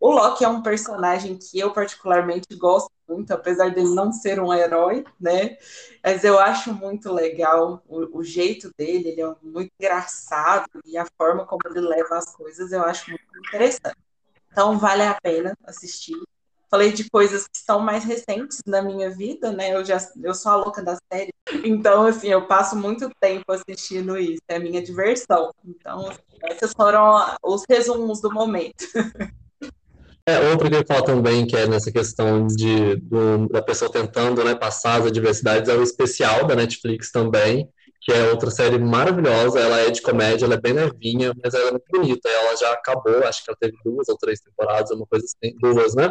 O, 0.00 0.10
Loki 0.10 0.44
é 0.44 0.48
um 0.48 0.62
personagem 0.62 1.36
que 1.36 1.58
eu 1.58 1.72
particularmente 1.72 2.54
gosto 2.56 2.90
muito, 3.08 3.32
apesar 3.32 3.70
dele 3.72 3.94
não 3.94 4.12
ser 4.12 4.40
um 4.40 4.52
herói, 4.52 5.04
né? 5.20 5.56
Mas 6.02 6.24
eu 6.24 6.38
acho 6.38 6.72
muito 6.72 7.12
legal 7.12 7.82
o, 7.86 8.18
o, 8.18 8.24
jeito 8.24 8.70
dele, 8.76 9.10
ele 9.10 9.20
é 9.20 9.34
muito 9.42 9.70
engraçado 9.78 10.68
e 10.84 10.96
a 10.96 11.06
forma 11.16 11.46
como 11.46 11.60
ele 11.66 11.80
leva 11.80 12.16
as 12.16 12.34
coisas 12.34 12.72
eu 12.72 12.82
acho 12.82 13.10
muito 13.10 13.24
interessante. 13.46 13.96
Então 14.50 14.78
vale 14.78 15.02
a 15.02 15.18
pena 15.20 15.56
assistir. 15.64 16.16
Falei 16.70 16.92
de 16.92 17.08
coisas 17.08 17.46
que 17.46 17.56
estão 17.56 17.78
mais 17.78 18.04
recentes 18.04 18.60
na 18.66 18.82
minha 18.82 19.10
vida, 19.10 19.52
né? 19.52 19.74
Eu 19.74 19.84
já 19.84 19.98
eu 20.20 20.34
sou 20.34 20.50
a 20.50 20.56
louca 20.56 20.82
da 20.82 20.96
série, 21.12 21.32
então 21.64 22.06
assim 22.06 22.28
eu 22.28 22.46
passo 22.48 22.74
muito 22.74 23.08
tempo 23.20 23.52
assistindo 23.52 24.18
isso, 24.18 24.42
é 24.48 24.56
a 24.56 24.60
minha 24.60 24.82
diversão. 24.82 25.52
Então 25.64 26.10
esses 26.50 26.72
foram 26.72 27.36
os 27.42 27.62
resumos 27.68 28.20
do 28.20 28.32
momento. 28.32 28.84
É, 30.26 30.38
outra 30.50 30.70
que 30.70 30.76
eu 30.76 30.86
falo 30.86 31.04
também, 31.04 31.46
que 31.46 31.54
é 31.54 31.66
nessa 31.66 31.92
questão 31.92 32.46
de, 32.46 32.96
da 33.50 33.60
pessoa 33.60 33.92
tentando 33.92 34.42
né, 34.42 34.54
passar 34.54 35.00
as 35.00 35.06
adversidades, 35.06 35.68
é 35.68 35.74
o 35.74 35.82
especial 35.82 36.46
da 36.46 36.56
Netflix 36.56 37.10
também, 37.10 37.68
que 38.00 38.10
é 38.10 38.30
outra 38.30 38.50
série 38.50 38.78
maravilhosa. 38.78 39.60
Ela 39.60 39.80
é 39.80 39.90
de 39.90 40.00
comédia, 40.00 40.46
ela 40.46 40.54
é 40.54 40.60
bem 40.60 40.72
levinha, 40.72 41.34
mas 41.42 41.52
ela 41.52 41.68
é 41.68 41.70
muito 41.72 41.84
bonita. 41.90 42.26
Ela 42.26 42.56
já 42.56 42.72
acabou, 42.72 43.22
acho 43.24 43.44
que 43.44 43.50
ela 43.50 43.58
teve 43.60 43.76
duas 43.84 44.08
ou 44.08 44.16
três 44.16 44.40
temporadas, 44.40 44.90
uma 44.92 45.06
coisa 45.06 45.26
assim, 45.26 45.54
duas, 45.60 45.94
né? 45.94 46.10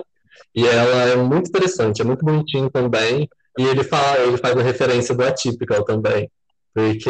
E 0.55 0.67
ela 0.67 1.09
é 1.09 1.15
muito 1.15 1.49
interessante, 1.49 2.01
é 2.01 2.05
muito 2.05 2.23
bonitinho 2.23 2.69
também. 2.69 3.27
E 3.57 3.63
ele 3.63 3.83
fala, 3.83 4.19
ele 4.19 4.37
faz 4.37 4.55
a 4.55 4.61
referência 4.61 5.15
do 5.15 5.23
Atypical 5.23 5.83
também 5.83 6.29
porque 6.73 7.09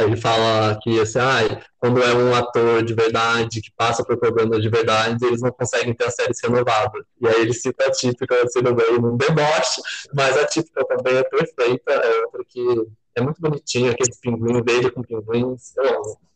ele 0.00 0.16
fala 0.16 0.78
que 0.82 1.00
assim, 1.00 1.18
ah, 1.18 1.62
quando 1.78 2.02
é 2.02 2.14
um 2.14 2.34
ator 2.34 2.82
de 2.82 2.94
verdade 2.94 3.62
que 3.62 3.72
passa 3.76 4.04
por 4.04 4.18
problemas 4.18 4.60
de 4.62 4.68
verdade, 4.68 5.24
eles 5.24 5.40
não 5.40 5.50
conseguem 5.50 5.94
ter 5.94 6.04
a 6.04 6.10
série 6.10 6.32
renovada. 6.42 6.98
E 7.20 7.26
aí 7.26 7.40
ele 7.40 7.54
cita 7.54 7.86
a 7.86 7.90
típica 7.90 8.36
sendo 8.48 8.74
meio 8.74 9.00
num 9.00 9.16
deboche, 9.16 9.80
mas 10.14 10.36
a 10.36 10.46
típica 10.46 10.84
também 10.84 11.16
é 11.16 11.22
perfeita, 11.22 11.92
é 11.92 12.20
outra 12.24 12.44
que 12.46 12.60
é 13.14 13.22
muito 13.22 13.40
bonitinho, 13.40 13.90
aqueles 13.90 14.20
pinguins 14.20 14.62
dele 14.62 14.90
com 14.90 15.02
pinguins, 15.02 15.76
eu 15.76 15.88
amo. 15.88 16.27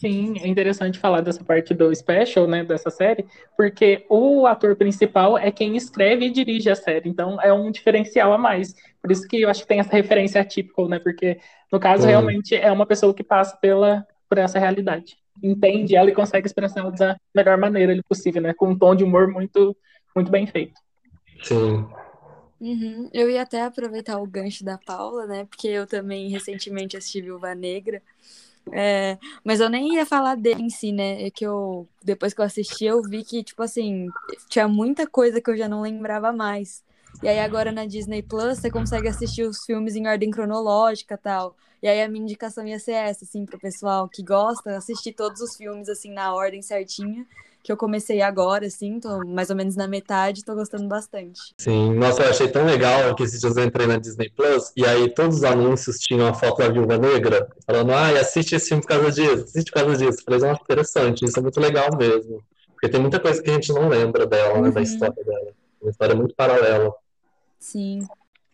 Sim, 0.00 0.38
é 0.38 0.48
interessante 0.48 0.98
falar 0.98 1.20
dessa 1.20 1.44
parte 1.44 1.74
do 1.74 1.94
special, 1.94 2.46
né, 2.46 2.64
dessa 2.64 2.90
série, 2.90 3.26
porque 3.54 4.06
o 4.08 4.46
ator 4.46 4.74
principal 4.74 5.36
é 5.36 5.50
quem 5.50 5.76
escreve 5.76 6.24
e 6.24 6.30
dirige 6.30 6.70
a 6.70 6.74
série, 6.74 7.06
então 7.06 7.38
é 7.42 7.52
um 7.52 7.70
diferencial 7.70 8.32
a 8.32 8.38
mais. 8.38 8.74
Por 9.02 9.12
isso 9.12 9.28
que 9.28 9.42
eu 9.42 9.50
acho 9.50 9.60
que 9.60 9.68
tem 9.68 9.78
essa 9.78 9.92
referência 9.92 10.40
atípica, 10.40 10.88
né, 10.88 10.98
porque 10.98 11.38
no 11.70 11.78
caso 11.78 12.06
realmente 12.06 12.56
é 12.56 12.72
uma 12.72 12.86
pessoa 12.86 13.12
que 13.12 13.22
passa 13.22 13.54
pela 13.58 14.06
por 14.26 14.38
essa 14.38 14.58
realidade, 14.58 15.18
entende 15.42 15.94
ela 15.94 16.08
e 16.08 16.14
consegue 16.14 16.46
expressar 16.46 16.80
ela 16.80 16.92
da 16.92 17.16
melhor 17.34 17.58
maneira 17.58 17.94
possível, 18.08 18.40
né, 18.40 18.54
com 18.54 18.70
um 18.70 18.78
tom 18.78 18.96
de 18.96 19.04
humor 19.04 19.28
muito 19.28 19.76
muito 20.16 20.30
bem 20.30 20.46
feito. 20.46 20.80
Sim. 21.42 21.86
Uhum. 22.58 23.10
Eu 23.12 23.28
ia 23.28 23.42
até 23.42 23.62
aproveitar 23.62 24.18
o 24.18 24.26
gancho 24.26 24.64
da 24.64 24.78
Paula, 24.78 25.26
né, 25.26 25.44
porque 25.44 25.68
eu 25.68 25.86
também 25.86 26.30
recentemente 26.30 26.96
assisti 26.96 27.20
Viúva 27.20 27.54
Negra. 27.54 28.00
É, 28.72 29.18
mas 29.44 29.60
eu 29.60 29.68
nem 29.68 29.94
ia 29.94 30.06
falar 30.06 30.36
dele 30.36 30.62
em 30.62 30.70
si, 30.70 30.92
né? 30.92 31.22
É 31.24 31.30
que 31.30 31.44
eu, 31.44 31.88
depois 32.02 32.32
que 32.34 32.40
eu 32.40 32.44
assisti, 32.44 32.84
eu 32.84 33.02
vi 33.02 33.24
que, 33.24 33.42
tipo 33.42 33.62
assim, 33.62 34.08
tinha 34.48 34.68
muita 34.68 35.06
coisa 35.06 35.40
que 35.40 35.50
eu 35.50 35.56
já 35.56 35.68
não 35.68 35.82
lembrava 35.82 36.32
mais. 36.32 36.84
E 37.22 37.28
aí 37.28 37.40
agora 37.40 37.72
na 37.72 37.84
Disney 37.84 38.22
Plus 38.22 38.58
você 38.58 38.70
consegue 38.70 39.08
assistir 39.08 39.42
os 39.42 39.64
filmes 39.64 39.96
em 39.96 40.06
ordem 40.06 40.30
cronológica 40.30 41.18
tal. 41.18 41.56
E 41.82 41.88
aí 41.88 42.02
a 42.02 42.08
minha 42.08 42.22
indicação 42.22 42.66
ia 42.66 42.78
ser 42.78 42.92
essa, 42.92 43.24
assim, 43.24 43.44
pro 43.44 43.58
pessoal 43.58 44.08
que 44.08 44.22
gosta, 44.22 44.76
assistir 44.76 45.12
todos 45.12 45.40
os 45.40 45.56
filmes, 45.56 45.88
assim, 45.88 46.12
na 46.12 46.34
ordem 46.34 46.62
certinha 46.62 47.26
que 47.62 47.70
eu 47.70 47.76
comecei 47.76 48.22
agora, 48.22 48.66
assim, 48.66 48.98
tô 48.98 49.24
mais 49.26 49.50
ou 49.50 49.56
menos 49.56 49.76
na 49.76 49.86
metade, 49.86 50.44
tô 50.44 50.54
gostando 50.54 50.88
bastante. 50.88 51.40
Sim, 51.58 51.94
nossa, 51.94 52.22
eu 52.22 52.30
achei 52.30 52.48
tão 52.48 52.64
legal 52.64 53.14
que 53.14 53.22
esses 53.22 53.40
dias 53.40 53.56
eu 53.56 53.64
entrei 53.64 53.86
na 53.86 53.98
Disney 53.98 54.30
Plus 54.30 54.72
e 54.76 54.84
aí 54.84 55.08
todos 55.10 55.38
os 55.38 55.44
anúncios 55.44 55.98
tinham 55.98 56.26
a 56.26 56.34
foto 56.34 56.58
da 56.58 56.68
Viúva 56.68 56.96
Negra, 56.96 57.48
falando, 57.66 57.92
ah, 57.92 58.08
assiste 58.18 58.54
esse 58.54 58.68
filme 58.68 58.82
por 58.82 58.88
causa 58.88 59.12
disso, 59.12 59.44
assiste 59.44 59.70
por 59.70 59.82
causa 59.82 59.96
disso. 59.96 60.18
Eu 60.20 60.24
falei, 60.24 60.40
nossa, 60.40 60.62
interessante, 60.62 61.24
isso 61.24 61.38
é 61.38 61.42
muito 61.42 61.60
legal 61.60 61.96
mesmo. 61.96 62.42
Porque 62.72 62.88
tem 62.88 63.00
muita 63.00 63.20
coisa 63.20 63.42
que 63.42 63.50
a 63.50 63.54
gente 63.54 63.72
não 63.72 63.88
lembra 63.88 64.26
dela, 64.26 64.54
uhum. 64.54 64.62
né, 64.62 64.70
da 64.70 64.76
uhum. 64.76 64.82
história 64.82 65.24
dela. 65.24 65.52
Uma 65.82 65.90
história 65.90 66.14
muito 66.14 66.34
paralela. 66.34 66.94
Sim. 67.58 68.06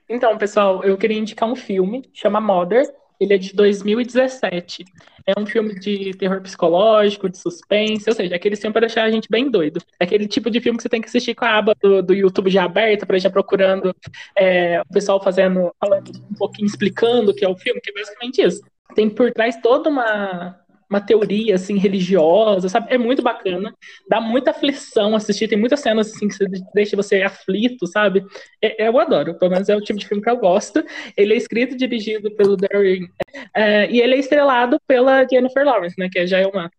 Então, 0.09 0.37
pessoal, 0.37 0.83
eu 0.85 0.97
queria 0.97 1.19
indicar 1.19 1.49
um 1.49 1.57
filme, 1.57 2.09
chama 2.13 2.41
Mother, 2.41 2.93
ele 3.21 3.35
é 3.35 3.39
de 3.39 3.53
2017. 3.55 4.85
É 5.27 5.39
um 5.39 5.45
filme 5.45 5.75
de 5.79 6.13
terror 6.15 6.41
psicológico, 6.41 7.29
de 7.29 7.37
suspense, 7.37 8.09
ou 8.09 8.15
seja, 8.15 8.37
aquele 8.37 8.55
filme 8.55 8.73
para 8.73 8.87
deixar 8.87 9.05
a 9.05 9.11
gente 9.11 9.29
bem 9.29 9.51
doido. 9.51 9.81
É 9.99 10.05
aquele 10.05 10.29
tipo 10.29 10.51
de 10.51 10.61
filme 10.61 10.77
que 10.77 10.83
você 10.83 10.89
tem 10.89 11.01
que 11.01 11.09
assistir 11.09 11.35
com 11.35 11.45
a 11.45 11.59
aba 11.59 11.75
do, 11.83 12.03
do 12.03 12.15
YouTube 12.15 12.51
já 12.51 12.65
aberta, 12.65 13.05
para 13.05 13.19
já 13.19 13.29
procurando 13.29 13.95
é, 14.37 14.81
o 14.83 14.93
pessoal 14.93 15.23
fazendo, 15.23 15.75
falando 15.81 16.13
um 16.31 16.35
pouquinho, 16.35 16.67
explicando 16.67 17.33
o 17.33 17.35
que 17.35 17.45
é 17.45 17.49
o 17.49 17.57
filme, 17.57 17.81
que 17.81 17.91
é 17.91 17.95
basicamente 17.95 18.41
isso. 18.41 18.63
Tem 18.95 19.11
por 19.11 19.33
trás 19.33 19.57
toda 19.61 19.91
uma, 19.91 20.57
uma 20.89 21.01
teoria 21.01 21.55
assim 21.55 21.79
religiosa, 21.79 22.69
sabe? 22.69 22.93
É 22.93 22.99
muito 22.99 23.23
bacana, 23.23 23.75
dá 24.09 24.21
muita 24.21 24.51
aflição 24.51 25.15
assistir, 25.15 25.49
tem 25.49 25.59
muitas 25.59 25.81
cenas 25.81 26.13
assim 26.13 26.29
que 26.29 26.37
deixa 26.75 26.97
você 26.97 27.23
aflito, 27.23 27.87
sabe? 27.87 28.25
É, 28.63 28.89
eu 28.89 28.99
adoro, 28.99 29.39
pelo 29.39 29.51
menos 29.51 29.69
é 29.69 29.77
o 29.77 29.81
tipo 29.81 29.99
de 29.99 30.07
filme 30.07 30.23
que 30.23 30.31
eu 30.31 30.37
gosto. 30.37 30.85
Ele 31.17 31.35
é 31.35 31.37
escrito 31.37 31.75
e 31.75 31.77
dirigido 31.77 32.35
pelo 32.37 32.57
Darren 32.57 33.09
é, 33.55 33.91
e 33.91 34.01
ele 34.01 34.15
é 34.15 34.19
estrelado 34.19 34.81
pela 34.87 35.27
Jennifer 35.27 35.65
Lawrence, 35.65 35.97
né? 35.99 36.09
Que 36.11 36.27
já 36.27 36.39
é 36.39 36.47
uma 36.47 36.71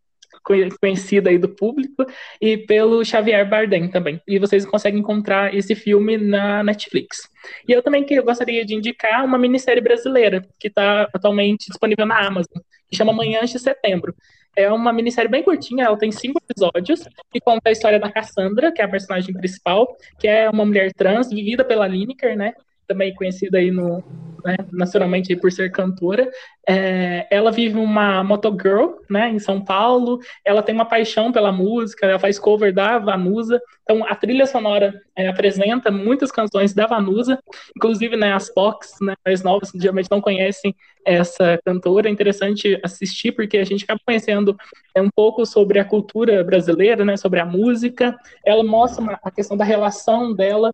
conhecida 0.79 1.29
aí 1.29 1.37
do 1.37 1.49
público, 1.49 2.05
e 2.41 2.57
pelo 2.57 3.03
Xavier 3.03 3.47
Bardem 3.47 3.89
também. 3.89 4.21
E 4.27 4.39
vocês 4.39 4.65
conseguem 4.65 4.99
encontrar 4.99 5.53
esse 5.53 5.75
filme 5.75 6.17
na 6.17 6.63
Netflix. 6.63 7.29
E 7.67 7.71
eu 7.71 7.81
também 7.81 8.03
que 8.03 8.19
gostaria 8.21 8.65
de 8.65 8.75
indicar 8.75 9.23
uma 9.23 9.37
minissérie 9.37 9.81
brasileira, 9.81 10.45
que 10.59 10.67
está 10.67 11.07
atualmente 11.13 11.67
disponível 11.67 12.05
na 12.05 12.25
Amazon, 12.25 12.61
que 12.89 12.97
chama 12.97 13.13
Manhãs 13.13 13.49
de 13.49 13.59
Setembro. 13.59 14.15
É 14.55 14.71
uma 14.71 14.91
minissérie 14.91 15.29
bem 15.29 15.43
curtinha, 15.43 15.85
ela 15.85 15.97
tem 15.97 16.11
cinco 16.11 16.41
episódios, 16.49 17.07
que 17.31 17.39
conta 17.39 17.69
a 17.69 17.71
história 17.71 17.99
da 17.99 18.11
Cassandra, 18.11 18.71
que 18.71 18.81
é 18.81 18.85
a 18.85 18.89
personagem 18.89 19.31
principal, 19.35 19.95
que 20.19 20.27
é 20.27 20.49
uma 20.49 20.65
mulher 20.65 20.91
trans, 20.93 21.29
vivida 21.29 21.63
pela 21.63 21.87
Lineker, 21.87 22.35
né? 22.35 22.53
Também 22.87 23.13
conhecida 23.13 23.57
aí 23.57 23.69
no, 23.69 24.03
né, 24.43 24.55
nacionalmente 24.71 25.35
por 25.35 25.51
ser 25.51 25.71
cantora. 25.71 26.29
É, 26.67 27.27
ela 27.29 27.51
vive 27.51 27.77
uma 27.77 28.23
motogirl, 28.23 28.93
né, 29.09 29.29
em 29.29 29.39
São 29.39 29.63
Paulo. 29.63 30.19
Ela 30.45 30.63
tem 30.63 30.73
uma 30.73 30.85
paixão 30.85 31.31
pela 31.31 31.51
música, 31.51 32.05
ela 32.05 32.19
faz 32.19 32.39
cover 32.39 32.73
da 32.73 32.97
Vanusa. 32.97 33.61
Então, 33.83 34.05
a 34.05 34.15
trilha 34.15 34.45
sonora 34.45 34.93
é, 35.15 35.27
apresenta 35.27 35.91
muitas 35.91 36.31
canções 36.31 36.73
da 36.73 36.87
Vanusa, 36.87 37.39
inclusive, 37.75 38.15
né, 38.15 38.33
as 38.33 38.49
POCs, 38.49 38.95
né, 39.01 39.15
as 39.25 39.43
novas, 39.43 39.71
geralmente 39.75 40.11
não 40.11 40.21
conhecem 40.21 40.75
essa 41.05 41.59
cantora. 41.65 42.07
É 42.07 42.11
interessante 42.11 42.79
assistir, 42.83 43.33
porque 43.33 43.57
a 43.57 43.65
gente 43.65 43.83
acaba 43.83 43.99
conhecendo 44.05 44.57
é, 44.95 45.01
um 45.01 45.09
pouco 45.09 45.45
sobre 45.45 45.79
a 45.79 45.85
cultura 45.85 46.43
brasileira, 46.43 47.03
né, 47.03 47.17
sobre 47.17 47.39
a 47.39 47.45
música. 47.45 48.17
Ela 48.45 48.63
mostra 48.63 49.01
uma, 49.01 49.19
a 49.21 49.31
questão 49.31 49.57
da 49.57 49.65
relação 49.65 50.33
dela, 50.33 50.73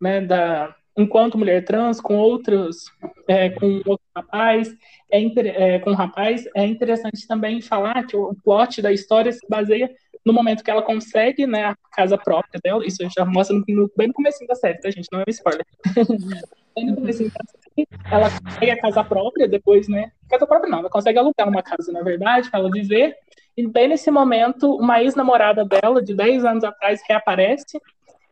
né, 0.00 0.20
da 0.20 0.74
enquanto 0.96 1.38
mulher 1.38 1.64
trans 1.64 2.00
com 2.00 2.16
outros, 2.16 2.84
é, 3.26 3.50
com 3.50 3.76
outro 3.86 4.04
rapaz, 4.14 4.74
é, 5.10 5.24
é, 5.24 5.78
com 5.78 5.90
um 5.90 5.94
rapaz, 5.94 6.44
é 6.54 6.66
interessante 6.66 7.26
também 7.26 7.60
falar 7.60 8.06
que 8.06 8.16
o 8.16 8.34
plot 8.44 8.82
da 8.82 8.92
história 8.92 9.32
se 9.32 9.46
baseia 9.48 9.90
no 10.24 10.32
momento 10.32 10.62
que 10.62 10.70
ela 10.70 10.82
consegue, 10.82 11.46
né, 11.46 11.64
a 11.64 11.76
casa 11.90 12.16
própria 12.16 12.60
dela, 12.62 12.86
isso 12.86 12.98
já 13.16 13.24
mostra 13.24 13.56
no, 13.56 13.90
bem 13.96 14.08
no 14.08 14.14
começo 14.14 14.46
da 14.46 14.54
série, 14.54 14.78
tá, 14.78 14.90
gente? 14.90 15.08
Não 15.10 15.20
é 15.20 15.24
um 15.26 15.30
spoiler. 15.30 15.66
bem 16.76 16.86
no 16.86 16.94
começo 16.94 17.24
da 17.24 17.30
série, 17.30 17.88
ela 18.10 18.30
consegue 18.30 18.70
a 18.70 18.80
casa 18.80 19.02
própria, 19.02 19.48
depois, 19.48 19.88
né, 19.88 20.12
casa 20.30 20.46
própria 20.46 20.70
não, 20.70 20.78
ela 20.78 20.90
consegue 20.90 21.18
alugar 21.18 21.48
uma 21.48 21.62
casa, 21.62 21.90
na 21.90 22.02
verdade, 22.02 22.50
para 22.50 22.60
ela 22.60 22.70
viver, 22.70 23.16
E 23.56 23.66
bem 23.66 23.88
nesse 23.88 24.10
momento, 24.10 24.76
uma 24.76 25.02
ex-namorada 25.02 25.64
dela, 25.64 26.00
de 26.00 26.14
10 26.14 26.44
anos 26.44 26.64
atrás, 26.64 27.00
reaparece 27.08 27.80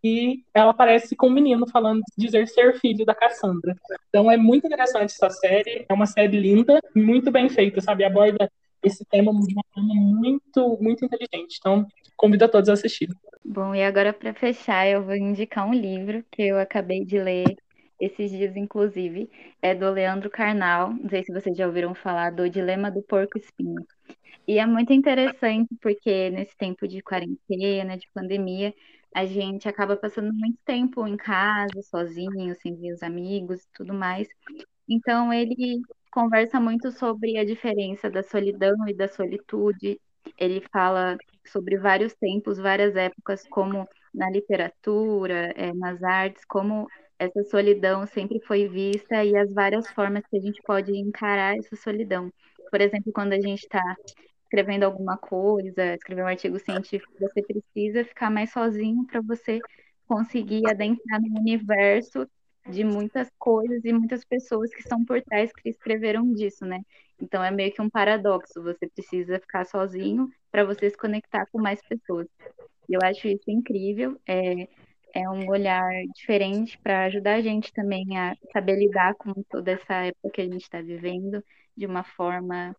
e 0.03 0.43
ela 0.55 0.71
aparece 0.71 1.15
com 1.15 1.29
um 1.29 1.33
menino 1.33 1.67
falando 1.69 2.03
dizer 2.17 2.49
ser 2.49 2.79
filho 2.79 3.05
da 3.05 3.15
Cassandra. 3.15 3.77
Então 4.09 4.31
é 4.31 4.37
muito 4.37 4.67
interessante 4.67 5.13
essa 5.13 5.31
série, 5.31 5.85
é 5.89 5.93
uma 5.93 6.07
série 6.07 6.39
linda, 6.39 6.81
muito 6.95 7.31
bem 7.31 7.49
feita, 7.49 7.81
sabe? 7.81 8.05
Aborda 8.05 8.51
esse 8.83 9.05
tema 9.05 9.33
de 9.33 9.55
uma 9.55 9.65
forma 9.75 9.95
muito, 9.95 10.79
muito 10.81 11.05
inteligente. 11.05 11.59
Então, 11.59 11.87
convido 12.17 12.45
a 12.45 12.49
todos 12.49 12.69
a 12.69 12.73
assistirem. 12.73 13.15
Bom, 13.45 13.75
e 13.75 13.83
agora 13.83 14.13
para 14.13 14.33
fechar, 14.35 14.87
eu 14.87 15.03
vou 15.03 15.15
indicar 15.15 15.67
um 15.67 15.75
livro 15.75 16.25
que 16.31 16.43
eu 16.43 16.59
acabei 16.59 17.05
de 17.05 17.19
ler 17.19 17.57
esses 18.01 18.31
dias, 18.31 18.57
inclusive, 18.57 19.31
é 19.61 19.75
do 19.75 19.91
Leandro 19.91 20.31
Carnal. 20.31 20.91
Não 20.91 21.09
sei 21.11 21.23
se 21.23 21.33
vocês 21.33 21.57
já 21.57 21.67
ouviram 21.67 21.95
falar 21.95 22.31
do 22.31 22.49
Dilema 22.49 22.91
do 22.91 23.03
Porco 23.03 23.37
Espinho. 23.39 23.87
E 24.49 24.59
é 24.59 24.67
muito 24.67 24.93
interessante 24.93 25.69
porque 25.81 26.31
nesse 26.31 26.57
tempo 26.57 26.89
de 26.89 27.03
quarentena, 27.03 27.97
de 27.97 28.09
pandemia, 28.13 28.75
a 29.15 29.27
gente 29.27 29.69
acaba 29.69 29.97
passando 29.97 30.33
muito 30.33 30.59
tempo 30.65 31.07
em 31.07 31.17
casa, 31.17 31.83
sozinho, 31.83 32.55
sem 32.57 32.77
ver 32.77 32.93
os 32.93 33.03
amigos 33.03 33.63
e 33.63 33.69
tudo 33.75 33.93
mais. 33.95 34.29
Então, 34.89 35.33
ele 35.33 35.81
conversa 36.11 36.61
muito 36.61 36.91
sobre 36.93 37.39
a 37.39 37.45
diferença 37.45 38.11
da 38.11 38.23
solidão 38.23 38.77
e 38.89 38.95
da 38.95 39.09
solitude. 39.09 40.01
Ele 40.39 40.63
fala 40.73 41.17
sobre 41.47 41.79
vários 41.79 42.15
tempos, 42.15 42.59
várias 42.59 42.95
épocas, 42.97 43.47
como 43.49 43.89
na 44.15 44.31
literatura, 44.31 45.53
é, 45.57 45.73
nas 45.75 46.03
artes, 46.03 46.45
como 46.45 46.89
essa 47.19 47.45
solidão 47.45 48.07
sempre 48.07 48.41
foi 48.41 48.67
vista 48.67 49.25
e 49.25 49.37
as 49.37 49.53
várias 49.53 49.89
formas 49.91 50.25
que 50.27 50.39
a 50.39 50.41
gente 50.41 50.61
pode 50.63 50.97
encarar 50.97 51.57
essa 51.57 51.77
solidão. 51.77 52.33
Por 52.71 52.81
exemplo, 52.81 53.13
quando 53.13 53.33
a 53.33 53.41
gente 53.41 53.63
está 53.63 53.83
escrevendo 54.51 54.83
alguma 54.83 55.17
coisa, 55.17 55.95
escrever 55.95 56.25
um 56.25 56.27
artigo 56.27 56.59
científico, 56.59 57.13
você 57.21 57.41
precisa 57.41 58.05
ficar 58.05 58.31
mais 58.31 58.51
sozinho 58.51 59.07
para 59.07 59.21
você 59.21 59.61
conseguir 60.09 60.69
adentrar 60.69 61.21
no 61.23 61.39
universo 61.39 62.29
de 62.69 62.83
muitas 62.83 63.31
coisas 63.39 63.85
e 63.85 63.93
muitas 63.93 64.25
pessoas 64.25 64.75
que 64.75 64.81
estão 64.81 65.05
por 65.05 65.23
trás 65.23 65.53
que 65.53 65.69
escreveram 65.69 66.33
disso, 66.33 66.67
né? 66.67 66.81
Então 67.21 67.45
é 67.45 67.51
meio 67.51 67.73
que 67.73 67.81
um 67.81 67.89
paradoxo, 67.89 68.61
você 68.61 68.89
precisa 68.89 69.39
ficar 69.39 69.65
sozinho 69.65 70.29
para 70.51 70.65
você 70.65 70.91
se 70.91 70.97
conectar 70.97 71.47
com 71.53 71.61
mais 71.61 71.81
pessoas. 71.87 72.27
Eu 72.89 72.99
acho 73.05 73.29
isso 73.29 73.49
incrível. 73.49 74.21
É, 74.27 74.69
é 75.15 75.31
um 75.31 75.49
olhar 75.49 75.89
diferente 76.13 76.77
para 76.79 77.05
ajudar 77.05 77.35
a 77.35 77.41
gente 77.41 77.73
também 77.73 78.19
a 78.19 78.37
saber 78.53 78.77
lidar 78.77 79.15
com 79.15 79.33
toda 79.45 79.71
essa 79.71 80.07
época 80.07 80.31
que 80.35 80.41
a 80.41 80.45
gente 80.45 80.63
está 80.63 80.83
vivendo 80.83 81.43
de 81.77 81.87
uma 81.87 82.03
forma, 82.03 82.75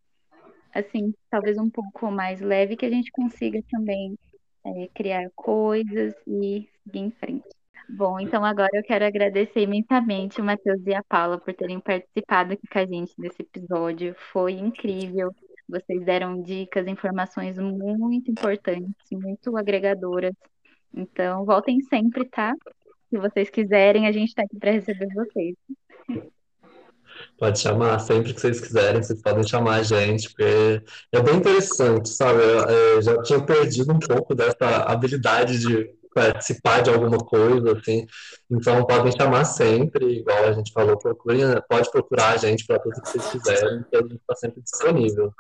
assim, 0.73 1.13
talvez 1.29 1.57
um 1.57 1.69
pouco 1.69 2.11
mais 2.11 2.41
leve, 2.41 2.75
que 2.75 2.85
a 2.85 2.89
gente 2.89 3.11
consiga 3.11 3.59
também 3.69 4.17
é, 4.65 4.87
criar 4.93 5.29
coisas 5.35 6.13
e 6.27 6.67
seguir 6.83 6.99
em 6.99 7.11
frente. 7.11 7.47
Bom, 7.89 8.19
então 8.19 8.45
agora 8.45 8.69
eu 8.73 8.83
quero 8.83 9.05
agradecer 9.05 9.61
imensamente 9.61 10.39
o 10.39 10.43
Matheus 10.43 10.81
e 10.85 10.93
a 10.93 11.03
Paula 11.03 11.37
por 11.39 11.53
terem 11.53 11.79
participado 11.79 12.53
aqui 12.53 12.67
com 12.67 12.79
a 12.79 12.85
gente 12.85 13.13
desse 13.17 13.41
episódio. 13.41 14.15
Foi 14.31 14.53
incrível. 14.53 15.33
Vocês 15.67 16.03
deram 16.03 16.41
dicas, 16.41 16.87
informações 16.87 17.57
muito 17.57 18.31
importantes, 18.31 18.93
muito 19.11 19.57
agregadoras 19.57 20.33
então, 20.93 21.45
voltem 21.45 21.81
sempre, 21.81 22.27
tá? 22.27 22.53
Se 23.09 23.17
vocês 23.17 23.49
quiserem, 23.49 24.07
a 24.07 24.11
gente 24.11 24.29
está 24.29 24.43
aqui 24.43 24.57
para 24.57 24.71
receber 24.71 25.07
vocês. 25.13 25.55
Pode 27.37 27.59
chamar, 27.59 27.99
sempre 27.99 28.33
que 28.33 28.41
vocês 28.41 28.59
quiserem, 28.59 29.01
vocês 29.01 29.21
podem 29.21 29.47
chamar 29.47 29.75
a 29.75 29.83
gente, 29.83 30.29
porque 30.29 30.83
é 31.11 31.21
bem 31.21 31.35
interessante, 31.35 32.09
sabe? 32.09 32.41
Eu, 32.41 32.69
eu 32.69 33.01
já 33.01 33.21
tinha 33.23 33.41
perdido 33.43 33.91
um 33.91 33.99
pouco 33.99 34.35
dessa 34.35 34.83
habilidade 34.87 35.59
de 35.59 35.89
participar 36.13 36.81
de 36.81 36.89
alguma 36.89 37.17
coisa, 37.17 37.77
assim. 37.77 38.05
Então, 38.49 38.85
podem 38.85 39.11
chamar 39.11 39.45
sempre, 39.45 40.19
igual 40.19 40.45
a 40.45 40.53
gente 40.53 40.71
falou, 40.73 40.97
procurem, 40.97 41.41
pode 41.69 41.89
procurar 41.91 42.33
a 42.33 42.37
gente 42.37 42.65
para 42.65 42.79
tudo 42.79 43.01
que 43.01 43.09
vocês 43.09 43.25
quiserem, 43.31 43.83
que 43.89 43.95
a 43.95 44.01
gente 44.01 44.15
está 44.15 44.35
sempre 44.35 44.61
disponível. 44.61 45.33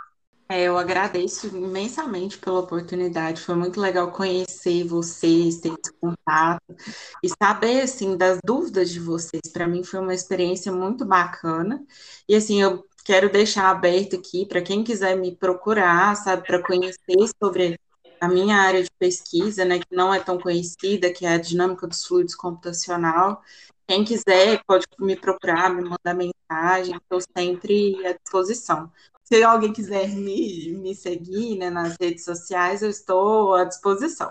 É, 0.51 0.63
eu 0.63 0.77
agradeço 0.77 1.47
imensamente 1.47 2.37
pela 2.37 2.59
oportunidade. 2.59 3.39
Foi 3.39 3.55
muito 3.55 3.79
legal 3.79 4.11
conhecer 4.11 4.83
vocês, 4.83 5.61
ter 5.61 5.69
esse 5.69 5.93
contato 5.93 6.75
e 7.23 7.29
saber 7.41 7.79
assim 7.83 8.17
das 8.17 8.37
dúvidas 8.43 8.89
de 8.89 8.99
vocês. 8.99 9.43
Para 9.53 9.65
mim 9.65 9.81
foi 9.81 10.01
uma 10.01 10.13
experiência 10.13 10.69
muito 10.69 11.05
bacana. 11.05 11.81
E 12.27 12.35
assim, 12.35 12.61
eu 12.61 12.85
quero 13.05 13.31
deixar 13.31 13.69
aberto 13.69 14.17
aqui 14.17 14.45
para 14.45 14.61
quem 14.61 14.83
quiser 14.83 15.15
me 15.15 15.33
procurar, 15.33 16.17
sabe, 16.17 16.45
para 16.45 16.61
conhecer 16.61 17.31
sobre 17.41 17.79
a 18.19 18.27
minha 18.27 18.57
área 18.57 18.83
de 18.83 18.89
pesquisa, 18.99 19.63
né, 19.63 19.79
que 19.79 19.95
não 19.95 20.13
é 20.13 20.19
tão 20.19 20.37
conhecida, 20.37 21.13
que 21.13 21.25
é 21.25 21.35
a 21.35 21.37
dinâmica 21.37 21.87
dos 21.87 22.05
fluidos 22.05 22.35
computacional. 22.35 23.41
Quem 23.87 24.03
quiser 24.03 24.61
pode 24.67 24.85
me 24.99 25.15
procurar, 25.15 25.73
me 25.73 25.81
mandar 25.81 26.13
mensagem, 26.13 26.97
estou 26.97 27.21
sempre 27.37 28.05
à 28.05 28.11
disposição 28.11 28.91
se 29.31 29.41
alguém 29.43 29.71
quiser 29.71 30.09
me, 30.09 30.73
me 30.73 30.93
seguir 30.93 31.57
né, 31.57 31.69
nas 31.69 31.95
redes 31.97 32.25
sociais, 32.25 32.81
eu 32.81 32.89
estou 32.89 33.53
à 33.53 33.63
disposição. 33.63 34.29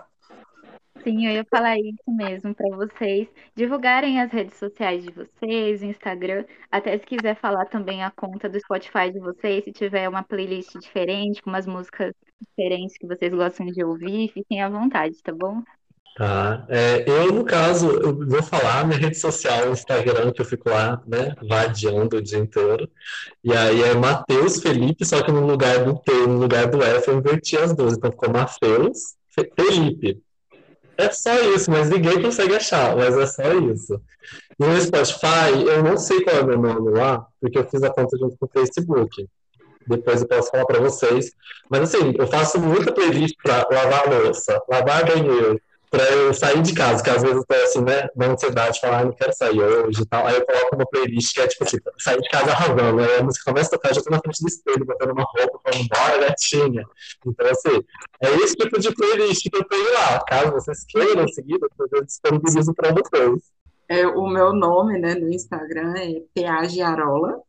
Sim, 1.02 1.26
eu 1.26 1.32
ia 1.32 1.46
falar 1.50 1.78
isso 1.78 2.04
mesmo 2.06 2.54
para 2.54 2.76
vocês 2.76 3.26
divulgarem 3.56 4.20
as 4.20 4.30
redes 4.30 4.58
sociais 4.58 5.02
de 5.02 5.10
vocês, 5.10 5.82
Instagram, 5.82 6.44
até 6.70 6.98
se 6.98 7.06
quiser 7.06 7.34
falar 7.40 7.64
também 7.64 8.04
a 8.04 8.10
conta 8.10 8.46
do 8.46 8.60
Spotify 8.60 9.10
de 9.10 9.18
vocês, 9.20 9.64
se 9.64 9.72
tiver 9.72 10.06
uma 10.06 10.22
playlist 10.22 10.76
diferente, 10.78 11.40
com 11.40 11.48
umas 11.48 11.66
músicas 11.66 12.12
diferentes 12.38 12.98
que 12.98 13.06
vocês 13.06 13.32
gostam 13.32 13.64
de 13.68 13.82
ouvir, 13.82 14.30
fiquem 14.34 14.60
à 14.60 14.68
vontade, 14.68 15.16
tá 15.22 15.32
bom? 15.32 15.62
Tá. 16.16 16.66
É, 16.68 17.04
eu, 17.06 17.32
no 17.32 17.44
caso, 17.44 17.88
eu 17.88 18.14
vou 18.26 18.42
falar 18.42 18.86
minha 18.86 18.98
rede 18.98 19.16
social, 19.16 19.70
Instagram, 19.70 20.32
que 20.32 20.40
eu 20.40 20.44
fico 20.44 20.68
lá, 20.68 21.00
né, 21.06 21.34
vadiando 21.48 22.16
o 22.16 22.22
dia 22.22 22.38
inteiro. 22.38 22.90
E 23.42 23.52
aí 23.54 23.82
é 23.82 23.94
Matheus 23.94 24.60
Felipe, 24.60 25.04
só 25.06 25.22
que 25.22 25.32
no 25.32 25.46
lugar 25.46 25.84
do 25.84 25.94
T, 25.98 26.12
no 26.12 26.38
lugar 26.38 26.66
do 26.66 26.82
F, 26.82 27.08
eu 27.08 27.18
inverti 27.18 27.56
as 27.56 27.74
duas. 27.74 27.94
Então 27.94 28.10
ficou 28.10 28.30
Matheus 28.30 29.14
Felipe. 29.30 30.20
É 30.98 31.10
só 31.10 31.32
isso, 31.54 31.70
mas 31.70 31.88
ninguém 31.88 32.20
consegue 32.20 32.54
achar, 32.54 32.94
mas 32.94 33.16
é 33.16 33.26
só 33.26 33.54
isso. 33.54 33.98
E 34.58 34.64
no 34.66 34.78
Spotify, 34.78 35.64
eu 35.66 35.82
não 35.82 35.96
sei 35.96 36.22
qual 36.22 36.36
é 36.36 36.40
o 36.42 36.46
meu 36.46 36.58
nome 36.58 36.90
lá, 36.90 37.26
porque 37.40 37.56
eu 37.56 37.66
fiz 37.66 37.82
a 37.82 37.88
conta 37.88 38.18
junto 38.18 38.36
com 38.36 38.44
o 38.44 38.50
Facebook. 38.52 39.26
Depois 39.86 40.20
eu 40.20 40.28
posso 40.28 40.50
falar 40.50 40.66
para 40.66 40.80
vocês. 40.80 41.32
Mas 41.70 41.82
assim, 41.82 42.12
eu 42.18 42.26
faço 42.26 42.60
muita 42.60 42.92
playlist 42.92 43.34
para 43.42 43.66
lavar 43.70 44.08
louça, 44.08 44.60
lavar 44.68 45.06
banheiro, 45.06 45.58
para 45.90 46.04
eu 46.04 46.32
sair 46.32 46.62
de 46.62 46.72
casa, 46.72 47.02
que 47.02 47.10
às 47.10 47.20
vezes 47.20 47.36
eu 47.36 47.44
tô 47.44 47.54
assim, 47.54 47.82
né, 47.82 48.08
na 48.14 48.26
ansiedade, 48.26 48.80
falar, 48.80 49.00
ah, 49.00 49.04
não 49.04 49.12
quero 49.12 49.32
sair 49.32 49.60
hoje 49.60 50.02
e 50.02 50.06
tal. 50.06 50.24
Aí 50.24 50.36
eu 50.36 50.46
coloco 50.46 50.76
uma 50.76 50.86
playlist 50.86 51.34
que 51.34 51.40
é 51.40 51.48
tipo 51.48 51.64
assim, 51.64 51.78
sair 51.98 52.20
de 52.20 52.28
casa 52.28 52.52
arrasando. 52.52 53.00
Aí 53.00 53.16
a 53.16 53.22
música 53.22 53.50
começa 53.50 53.68
a 53.68 53.78
tocar, 53.78 53.94
já 53.94 54.00
tô 54.00 54.10
na 54.10 54.20
frente 54.20 54.40
do 54.40 54.48
espelho, 54.48 54.86
botando 54.86 55.10
uma 55.10 55.24
roupa, 55.24 55.60
falando, 55.64 55.88
bora, 55.88 56.28
gatinha. 56.28 56.84
Então, 57.26 57.50
assim, 57.50 57.82
é 58.22 58.34
esse 58.36 58.54
tipo 58.54 58.78
de 58.78 58.94
playlist 58.94 59.50
que 59.50 59.56
eu 59.56 59.64
tenho 59.64 59.92
lá. 59.94 60.24
Caso 60.24 60.52
vocês 60.52 60.84
queiram 60.84 61.26
seguir, 61.26 61.58
eu 61.92 62.04
disponibilizo 62.04 62.72
para 62.72 62.92
vocês. 62.92 63.42
É, 63.88 64.06
o 64.06 64.28
meu 64.28 64.52
nome, 64.52 64.98
né, 65.00 65.16
no 65.16 65.28
Instagram 65.28 65.94
é 65.96 66.22
Peagiarola. 66.32 67.42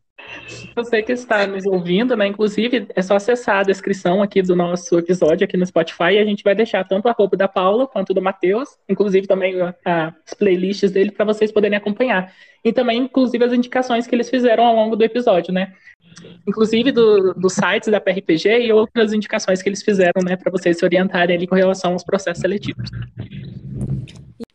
Você 0.75 1.01
que 1.01 1.11
está 1.11 1.45
nos 1.47 1.65
ouvindo, 1.65 2.15
né? 2.15 2.27
Inclusive, 2.27 2.87
é 2.95 3.01
só 3.01 3.15
acessar 3.15 3.57
a 3.57 3.63
descrição 3.63 4.21
aqui 4.21 4.41
do 4.41 4.55
nosso 4.55 4.97
episódio 4.97 5.45
aqui 5.45 5.57
no 5.57 5.65
Spotify 5.65 6.13
e 6.13 6.19
a 6.19 6.25
gente 6.25 6.43
vai 6.43 6.55
deixar 6.55 6.83
tanto 6.83 7.07
a 7.07 7.11
roupa 7.11 7.37
da 7.37 7.47
Paula 7.47 7.87
quanto 7.87 8.13
do 8.13 8.21
Matheus, 8.21 8.77
inclusive 8.87 9.27
também 9.27 9.55
as 9.85 10.33
playlists 10.33 10.91
dele 10.91 11.11
para 11.11 11.25
vocês 11.25 11.51
poderem 11.51 11.77
acompanhar. 11.77 12.33
E 12.63 12.71
também, 12.71 12.99
inclusive, 12.99 13.43
as 13.43 13.53
indicações 13.53 14.07
que 14.07 14.15
eles 14.15 14.29
fizeram 14.29 14.65
ao 14.65 14.75
longo 14.75 14.95
do 14.95 15.03
episódio, 15.03 15.53
né? 15.53 15.73
Inclusive 16.47 16.91
do, 16.91 17.33
do 17.33 17.49
sites 17.49 17.89
da 17.89 18.01
PRPG 18.01 18.65
e 18.65 18.71
outras 18.71 19.13
indicações 19.13 19.61
que 19.61 19.69
eles 19.69 19.81
fizeram, 19.81 20.21
né, 20.23 20.35
para 20.35 20.51
vocês 20.51 20.77
se 20.77 20.85
orientarem 20.85 21.35
ali 21.35 21.47
com 21.47 21.55
relação 21.55 21.93
aos 21.93 22.03
processos 22.03 22.41
seletivos. 22.41 22.89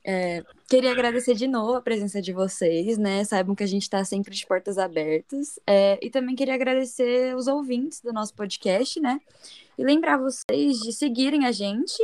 É, 0.09 0.45
queria 0.69 0.93
agradecer 0.93 1.35
de 1.35 1.49
novo 1.49 1.75
a 1.75 1.83
presença 1.83 2.23
de 2.23 2.33
vocês, 2.33 2.97
né? 2.97 3.25
Saibam 3.25 3.57
que 3.57 3.65
a 3.65 3.67
gente 3.67 3.83
está 3.83 4.05
sempre 4.05 4.33
de 4.33 4.47
portas 4.47 4.79
abertas. 4.79 5.59
É, 5.67 5.99
e 6.01 6.09
também 6.09 6.37
queria 6.37 6.55
agradecer 6.55 7.35
os 7.35 7.49
ouvintes 7.49 8.01
do 8.01 8.13
nosso 8.13 8.33
podcast, 8.33 9.01
né? 9.01 9.21
E 9.77 9.83
lembrar 9.83 10.17
vocês 10.17 10.79
de 10.79 10.93
seguirem 10.93 11.45
a 11.45 11.51
gente, 11.51 11.99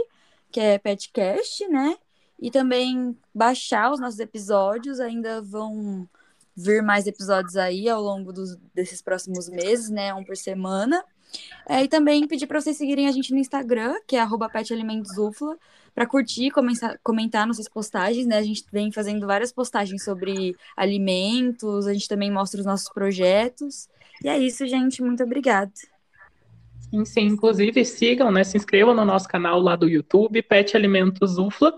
que 0.51 0.59
é 0.59 0.79
Petcast, 0.79 1.69
né? 1.69 1.97
E 2.41 2.51
também 2.51 3.17
baixar 3.33 3.93
os 3.93 4.01
nossos 4.01 4.19
episódios. 4.19 4.99
Ainda 4.99 5.41
vão 5.41 6.09
vir 6.57 6.83
mais 6.83 7.07
episódios 7.07 7.57
aí 7.57 7.89
ao 7.89 8.03
longo 8.03 8.33
dos, 8.33 8.57
desses 8.75 9.01
próximos 9.01 9.49
meses, 9.49 9.89
né? 9.89 10.13
Um 10.13 10.25
por 10.25 10.37
semana. 10.37 11.05
É, 11.69 11.85
e 11.85 11.89
também 11.89 12.27
pedir 12.27 12.49
para 12.49 12.61
vocês 12.61 12.77
seguirem 12.77 13.07
a 13.07 13.13
gente 13.13 13.33
no 13.33 13.39
Instagram, 13.39 13.95
que 14.09 14.17
é 14.17 14.27
petalimentosufla, 14.53 15.57
para 15.95 16.07
curtir, 16.07 16.51
comentar, 16.51 16.99
comentar 17.03 17.47
nossas 17.47 17.69
postagens, 17.69 18.27
né? 18.27 18.39
A 18.39 18.43
gente 18.43 18.65
vem 18.73 18.91
fazendo 18.91 19.27
várias 19.27 19.53
postagens 19.53 20.03
sobre 20.05 20.57
alimentos, 20.77 21.87
a 21.87 21.93
gente 21.93 22.09
também 22.09 22.31
mostra 22.31 22.61
os 22.61 22.67
nossos 22.67 22.89
projetos. 22.89 23.89
E 24.23 24.29
é 24.29 24.39
isso, 24.39 24.67
gente. 24.67 25.03
Muito 25.03 25.23
obrigada. 25.23 25.73
Sim, 27.05 27.23
inclusive 27.23 27.85
sigam, 27.85 28.31
né? 28.31 28.45
Se 28.45 28.57
inscrevam 28.57 28.95
no 28.95 29.05
nosso 29.05 29.27
canal 29.27 29.59
lá 29.61 29.75
do 29.75 29.89
YouTube, 29.89 30.43
Pet 30.43 30.77
Alimentos 30.77 31.39
UFLA, 31.39 31.75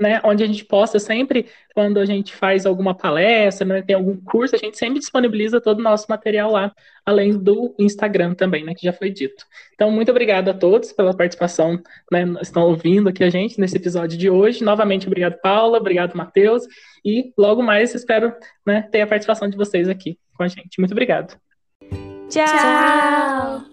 né? 0.00 0.20
Onde 0.24 0.42
a 0.42 0.46
gente 0.46 0.64
posta 0.64 0.98
sempre, 0.98 1.46
quando 1.74 1.98
a 1.98 2.06
gente 2.06 2.34
faz 2.34 2.64
alguma 2.64 2.94
palestra, 2.94 3.66
né, 3.66 3.82
tem 3.82 3.94
algum 3.94 4.16
curso, 4.16 4.56
a 4.56 4.58
gente 4.58 4.78
sempre 4.78 4.98
disponibiliza 4.98 5.60
todo 5.60 5.78
o 5.78 5.82
nosso 5.82 6.06
material 6.08 6.50
lá, 6.50 6.72
além 7.04 7.36
do 7.36 7.74
Instagram 7.78 8.34
também, 8.34 8.64
né? 8.64 8.74
Que 8.74 8.86
já 8.86 8.92
foi 8.92 9.10
dito. 9.10 9.44
Então, 9.74 9.90
muito 9.90 10.10
obrigado 10.10 10.48
a 10.48 10.54
todos 10.54 10.92
pela 10.92 11.14
participação, 11.14 11.80
né? 12.10 12.24
Estão 12.40 12.62
ouvindo 12.62 13.08
aqui 13.10 13.22
a 13.22 13.30
gente 13.30 13.60
nesse 13.60 13.76
episódio 13.76 14.18
de 14.18 14.30
hoje. 14.30 14.64
Novamente, 14.64 15.06
obrigado, 15.06 15.38
Paula, 15.42 15.78
obrigado, 15.78 16.16
Matheus. 16.16 16.64
E 17.04 17.32
logo 17.36 17.62
mais 17.62 17.94
espero 17.94 18.32
né, 18.66 18.82
ter 18.90 19.02
a 19.02 19.06
participação 19.06 19.48
de 19.48 19.56
vocês 19.56 19.88
aqui 19.88 20.18
com 20.34 20.42
a 20.42 20.48
gente. 20.48 20.78
Muito 20.78 20.92
obrigado. 20.92 21.38
Tchau. 22.30 22.46
Tchau. 22.46 23.69